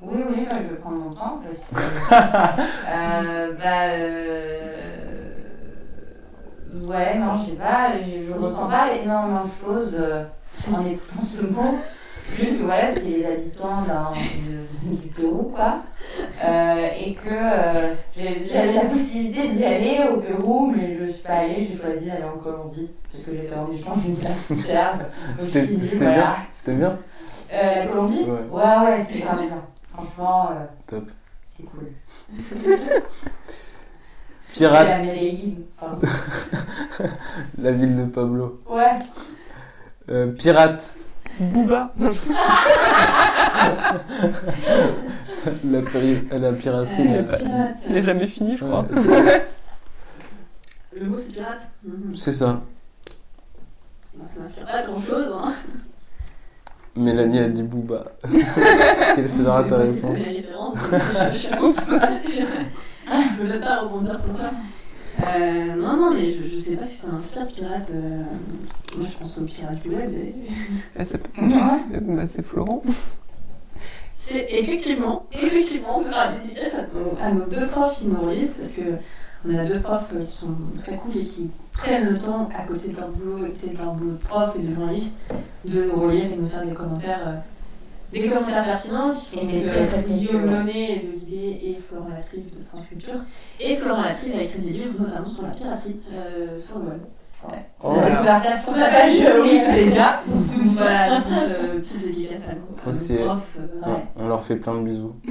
Oui, 0.07 0.23
oui, 0.29 0.37
moi 0.47 0.55
je 0.63 0.69
vais 0.75 0.77
prendre 0.81 0.97
mon 0.97 1.11
temps 1.11 1.41
parce 1.43 1.55
que. 1.55 1.75
euh, 2.91 3.53
bah. 3.55 3.87
Euh... 3.93 5.31
Ouais, 6.87 7.19
non, 7.19 7.33
je 7.39 7.51
sais 7.51 7.57
pas, 7.57 7.93
je, 7.97 8.27
je 8.27 8.33
ressens 8.39 8.69
pas 8.69 8.93
énormément 8.95 9.43
de 9.45 9.49
choses 9.49 9.95
euh, 9.99 10.25
en 10.73 10.85
écoutant 10.85 11.23
ce 11.23 11.43
mot. 11.47 11.77
Juste 12.37 12.59
que 12.59 12.65
voilà, 12.65 12.93
c'est 12.93 13.09
les 13.09 13.25
habitants 13.27 13.83
d'un- 13.83 14.11
de- 14.13 14.97
du 14.97 15.09
Pérou, 15.09 15.53
quoi. 15.55 15.83
Euh, 16.45 16.89
et 16.99 17.15
que 17.15 17.31
j'ai- 18.17 18.43
j'avais 18.43 18.73
la 18.73 18.87
possibilité 18.87 19.49
d'y 19.49 19.65
aller 19.65 20.01
au 20.13 20.17
Pérou, 20.17 20.73
mais 20.77 20.97
je 20.99 21.05
suis 21.13 21.23
pas 21.23 21.35
allée, 21.35 21.69
j'ai 21.71 21.77
choisi 21.79 22.07
d'aller 22.07 22.25
en 22.25 22.39
Colombie. 22.39 22.91
Parce 23.11 23.25
que 23.25 23.31
j'ai 23.33 23.43
peur 23.45 23.69
du 23.69 23.81
change 23.83 24.05
universitaire. 24.07 24.99
Donc, 24.99 25.07
je 25.39 25.43
me 25.43 25.47
C'était 25.49 25.67
c'était 25.87 25.97
voilà. 26.05 26.13
bien 26.13 26.37
C'était 26.51 26.75
bien 26.77 26.99
la 27.53 27.87
Colombie? 27.87 28.25
Ouais. 28.25 28.31
Ouais, 28.51 28.79
ouais, 28.91 29.07
c'est 29.09 29.19
grave 29.21 29.39
bien. 29.47 29.63
Franchement, 29.95 30.51
euh, 30.53 30.67
Top. 30.87 31.09
c'est 31.57 31.65
cool. 31.65 31.93
Pirate, 34.53 34.89
La 34.89 34.99
pardon. 35.81 36.07
la 37.59 37.73
ville 37.73 37.97
de 37.97 38.05
Pablo. 38.07 38.63
Ouais. 38.69 38.95
Euh, 40.11 40.33
pirate, 40.33 40.99
Booba. 41.41 41.93
la, 41.99 42.11
péri- 45.83 46.29
la 46.31 46.53
piraterie. 46.53 47.17
Euh, 47.17 47.23
euh, 47.23 47.37
pirate. 47.37 47.77
Il 47.89 47.93
n'est 47.95 48.03
jamais 48.03 48.27
fini, 48.27 48.57
je 48.57 48.65
crois. 48.65 48.83
ouais, 48.83 49.47
Le 50.95 51.07
mot 51.07 51.15
c'est 51.17 51.33
pirate. 51.33 51.71
C'est 52.15 52.35
ça. 52.35 52.63
Ça 54.35 54.41
m'inspire 54.41 54.67
pas 54.67 54.83
grand 54.85 55.01
chose. 55.03 55.35
Hein. 55.43 55.53
Mélanie 56.97 57.39
a 57.41 57.49
dit 57.49 57.63
Booba. 57.65 58.05
Quelle 59.15 59.29
sera 59.29 59.65
ta 59.65 59.79
Mais 59.79 59.85
c'est 59.85 60.07
réponse 60.07 60.17
mes 60.17 60.23
références. 60.23 60.75
je- 61.33 61.39
je- 61.57 61.63
Oups. 61.63 61.95
Je 63.07 63.37
peux 63.43 63.49
même 63.49 63.61
pas 63.61 63.81
rebondir 63.81 64.15
sur 64.21 64.37
ça. 64.37 64.51
Euh, 65.27 65.75
non, 65.77 65.97
non, 65.97 66.11
mais 66.13 66.33
je, 66.35 66.49
je 66.51 66.55
sais 66.55 66.77
pas 66.77 66.85
si 66.85 66.99
ça 66.99 67.09
inspire 67.13 67.47
pirate. 67.49 67.91
euh, 67.95 68.23
Moi, 68.99 69.07
je 69.11 69.17
pense 69.19 69.39
au 69.39 69.43
pirate 69.43 69.81
du 69.83 69.91
web. 69.91 70.13
et- 70.13 70.35
Eh, 70.99 71.05
c'est- 71.05 71.21
Ouais. 71.39 72.01
bah, 72.01 72.27
c'est 72.27 72.45
Florent. 72.45 72.83
C'est 74.13 74.47
effectivement, 74.51 75.27
effectivement, 75.33 75.99
on 75.99 76.03
peut 76.05 76.11
faire 76.11 76.33
une 76.33 76.49
dédicace 76.49 76.75
à 76.75 76.83
nos, 76.97 77.19
à 77.21 77.33
nos 77.33 77.45
deux 77.47 77.67
profs 77.67 77.99
qui 77.99 78.07
nous 78.09 78.21
relisent 78.23 78.55
parce 78.55 78.73
que 78.73 78.83
on 79.47 79.59
a 79.59 79.65
deux 79.65 79.81
profs 79.81 80.13
qui 80.19 80.31
sont 80.31 80.55
très 80.83 80.97
cool 80.97 81.17
et 81.17 81.21
qui 81.21 81.51
prennent 81.73 82.09
le 82.09 82.15
temps 82.19 82.49
à 82.57 82.63
côté 82.63 82.89
de 82.89 82.97
leur 82.97 83.09
boulot, 83.09 83.45
à 83.45 83.49
côté 83.49 83.69
de 83.69 83.77
leur 83.79 83.93
boulot 83.95 84.13
de 84.13 84.17
prof 84.17 84.55
et 84.57 84.63
de 84.63 84.75
journaliste, 84.75 85.19
de 85.67 85.85
nous 85.85 86.01
relire 86.01 86.25
et 86.27 86.37
de 86.37 86.41
nous 86.41 86.49
faire 86.49 86.65
des 86.65 86.73
commentaires, 86.73 87.29
euh, 87.29 87.35
des 88.13 88.29
commentaires 88.29 88.65
pertinents 88.65 89.11
qui 89.11 89.21
sont 89.21 89.39
euh, 89.45 89.69
très, 89.71 89.87
très 89.87 90.03
précieux, 90.03 90.29
Guillaume 90.39 90.45
ouais. 90.45 90.59
Launay 90.59 90.97
de 90.97 91.27
l'IB 91.27 91.63
et 91.63 91.75
Florent 91.75 92.09
Latrive 92.09 92.45
de 92.47 92.65
France 92.65 92.87
Culture. 92.89 93.21
Et 93.61 93.77
Florent 93.77 94.03
Latrive 94.03 94.35
a 94.37 94.43
écrit 94.43 94.61
des 94.61 94.71
livres 94.71 94.95
notamment 94.99 95.27
sur 95.27 95.43
la 95.43 95.49
piraterie 95.49 96.01
euh, 96.13 96.57
sur 96.57 96.79
le 96.79 96.87
web. 96.91 97.01
Oh, 97.83 97.95
La 97.97 98.17
conversation 98.17 98.73
sur 98.73 98.81
la 98.81 98.89
page 98.89 99.11
Wikipédia. 99.43 100.23
voilà, 100.27 101.19
donc 101.19 101.27
euh, 101.33 101.79
petite 101.79 102.01
dédicace 102.07 102.41
à 102.49 102.55
nous, 102.55 102.63
euh, 102.81 103.91
Ouais. 103.93 104.05
On 104.17 104.29
leur 104.29 104.43
fait 104.43 104.57
plein 104.57 104.75
de 104.77 104.81
bisous. 104.85 105.15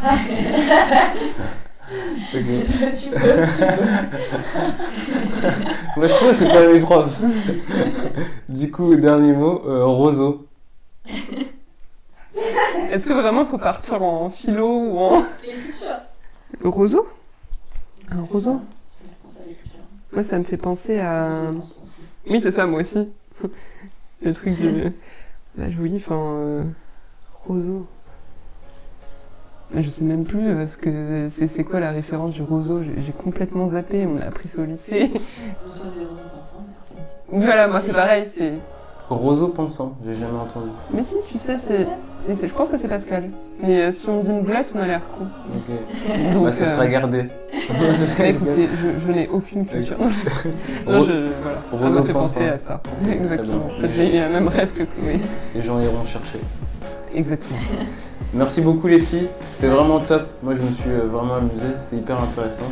Ok. 1.90 2.40
tu 2.40 2.66
peux, 2.66 2.96
tu 2.96 3.10
peux. 3.10 3.18
Moi 5.96 6.06
je 6.06 6.12
pense 6.12 6.20
que 6.20 6.32
c'est 6.32 6.48
pas 6.48 6.72
mes 6.72 6.80
profs. 6.80 7.20
du 8.48 8.70
coup, 8.70 8.94
dernier 8.96 9.32
mot, 9.32 9.62
euh, 9.66 9.84
roseau. 9.84 10.46
Est-ce 12.90 13.06
que 13.06 13.12
vraiment 13.12 13.42
il 13.42 13.46
faut 13.46 13.58
partir 13.58 14.02
en 14.02 14.28
philo 14.30 14.66
ou 14.66 14.98
en... 14.98 15.24
Le 16.60 16.68
roseau? 16.68 17.06
Un 18.10 18.22
roseau? 18.22 18.60
Moi, 20.12 20.24
ça 20.24 20.38
me 20.38 20.44
fait 20.44 20.56
penser 20.56 20.98
à... 20.98 21.52
Oui, 22.28 22.40
c'est 22.40 22.50
ça, 22.50 22.66
moi 22.66 22.80
aussi. 22.80 23.08
Le 24.22 24.32
truc 24.32 24.60
de... 24.60 24.92
La 25.56 25.70
jolie, 25.70 25.96
enfin... 25.96 26.20
euh, 26.20 26.64
Roseau. 27.32 27.86
Je 29.74 29.88
sais 29.88 30.04
même 30.04 30.24
plus 30.24 30.48
euh, 30.48 30.66
ce 30.66 30.76
que 30.76 31.28
c'est 31.30 31.46
c'est 31.46 31.64
quoi 31.64 31.78
la 31.80 31.92
référence 31.92 32.34
du 32.34 32.42
roseau. 32.42 32.80
J'ai 32.82 33.12
complètement 33.12 33.68
zappé. 33.68 34.06
On 34.06 34.18
a 34.20 34.24
appris 34.26 34.48
ça 34.48 34.62
au 34.62 34.64
lycée. 34.64 35.10
voilà, 37.32 37.68
moi 37.68 37.80
c'est 37.80 37.92
pareil. 37.92 38.24
C'est. 38.26 38.54
Roseau 39.08 39.48
pensant, 39.48 39.96
j'ai 40.06 40.14
jamais 40.14 40.38
entendu. 40.38 40.68
Mais 40.94 41.02
si, 41.02 41.16
tu 41.28 41.36
sais, 41.36 41.56
c'est. 41.58 41.86
Je 42.46 42.54
pense 42.54 42.70
que 42.70 42.78
c'est 42.78 42.86
Pascal. 42.86 43.28
Mais 43.60 43.86
euh, 43.86 43.90
si 43.92 44.08
on 44.08 44.20
dit 44.20 44.30
une 44.30 44.42
boulette, 44.42 44.72
on 44.76 44.80
a 44.80 44.86
l'air 44.86 45.00
con. 45.18 45.24
Ok. 45.56 46.32
Donc, 46.34 46.44
Bah, 46.44 46.52
ça 46.52 46.64
sera 46.66 46.86
euh, 46.86 46.90
gardé. 46.90 47.24
écoutez, 48.24 48.68
je, 48.80 49.06
je 49.06 49.12
n'ai 49.12 49.26
aucune 49.28 49.66
culture. 49.66 49.96
Non, 50.86 50.98
Ro- 51.00 51.04
je, 51.04 51.12
voilà, 51.42 51.58
ça 51.58 51.76
Roseau 51.76 51.88
m'a 51.90 52.02
fait 52.04 52.12
pensant. 52.12 52.40
penser 52.40 52.48
à 52.50 52.58
ça. 52.58 52.80
Exactement. 53.10 53.66
J'ai 53.96 54.16
eu 54.16 54.20
le 54.20 54.28
même 54.28 54.46
rêve 54.48 54.70
que 54.72 54.84
Chloé. 54.84 55.18
Les 55.56 55.62
gens 55.62 55.80
iront 55.80 56.04
chercher. 56.04 56.38
Exactement. 57.12 57.58
Merci 58.32 58.60
beaucoup 58.62 58.86
les 58.86 59.00
filles, 59.00 59.28
c'était 59.48 59.68
vraiment 59.68 59.98
top. 60.00 60.28
Moi 60.42 60.54
je 60.54 60.62
me 60.62 60.72
suis 60.72 60.90
euh, 60.90 61.08
vraiment 61.10 61.34
amusé, 61.36 61.64
c'était 61.76 61.96
hyper 61.96 62.20
intéressant. 62.20 62.70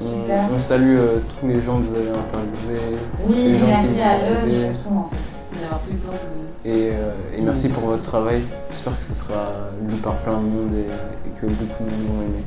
On, 0.00 0.04
Super. 0.04 0.44
on 0.54 0.56
salue 0.58 0.96
euh, 0.98 1.18
tous 1.40 1.48
les 1.48 1.60
gens 1.60 1.78
que 1.80 1.86
vous 1.86 1.94
avez 1.96 2.08
interviewés 2.10 2.96
Oui, 3.26 3.34
Les 3.34 3.58
gens 3.58 3.66
merci 3.66 3.94
qui 3.96 4.00
à 4.00 4.16
eux, 4.30 4.48
aidaient. 4.48 4.72
surtout 4.74 4.96
en 4.98 5.02
fait. 5.10 5.60
d'avoir 5.60 5.80
pris 5.80 5.92
le 5.92 5.98
temps 5.98 6.12
de. 6.12 6.68
et, 6.70 6.90
euh, 6.92 7.12
et 7.36 7.42
merci 7.42 7.68
pour 7.68 7.82
votre 7.86 8.02
travail. 8.02 8.42
J'espère 8.70 8.96
que 8.96 9.02
ce 9.02 9.12
sera 9.14 9.44
lu 9.86 9.94
par 9.96 10.14
plein 10.18 10.34
de 10.38 10.46
monde 10.46 10.72
et, 10.74 11.28
et 11.28 11.32
que 11.32 11.46
beaucoup 11.46 11.84
de 11.84 11.90
monde 11.90 12.16
vont 12.16 12.22
aimer. 12.22 12.44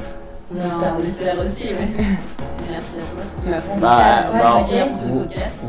On 0.54 0.64
espère, 0.66 0.96
on 0.98 1.00
espère 1.04 1.40
aussi, 1.46 1.68
ouais. 1.70 1.90
Merci 2.72 2.98
à 2.98 3.14
toi. 3.14 3.24
Merci. 3.46 3.68
Merci 3.70 3.80
Bah, 3.82 3.98
à 3.98 4.24
toi, 4.24 4.40
bah, 4.40 4.88
ce 5.04 5.08
vous-. 5.10 5.24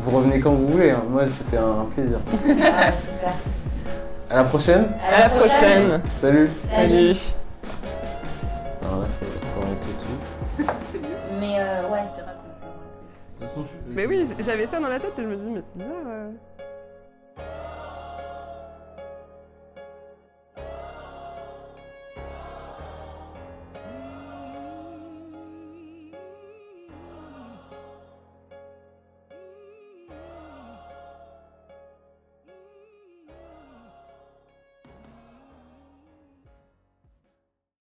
Vous 0.05 0.17
revenez 0.17 0.39
quand 0.39 0.53
vous 0.53 0.67
voulez, 0.69 0.91
hein. 0.91 1.03
moi 1.11 1.23
c'était 1.27 1.57
un 1.57 1.85
plaisir. 1.93 2.17
Ah, 2.33 2.91
super. 2.91 3.33
À 4.33 4.37
la 4.37 4.43
prochaine, 4.45 4.87
À 4.99 5.19
la 5.19 5.29
prochaine. 5.29 6.01
salut 6.15 6.49
Salut. 6.49 6.49
Salut. 6.69 7.15
Alors 8.81 9.01
là 9.01 9.07
faut, 9.07 9.25
faut 9.25 9.61
arrêter 9.61 9.93
tout. 9.99 10.65
C'est 10.91 10.97
mieux. 11.01 11.39
Mais 11.39 11.59
euh, 11.59 11.89
ouais. 11.89 12.01
De 12.01 13.45
toute 13.45 13.47
façon, 13.47 13.61
je- 13.61 13.95
Mais 13.95 14.05
oui, 14.07 14.27
j'avais 14.39 14.65
ça 14.65 14.79
dans 14.79 14.87
la 14.89 14.99
tête 14.99 15.13
et 15.19 15.21
je 15.21 15.27
me 15.27 15.35
dis, 15.35 15.49
mais 15.51 15.61
c'est 15.61 15.77
bizarre. 15.77 15.91
euh. 16.07 16.29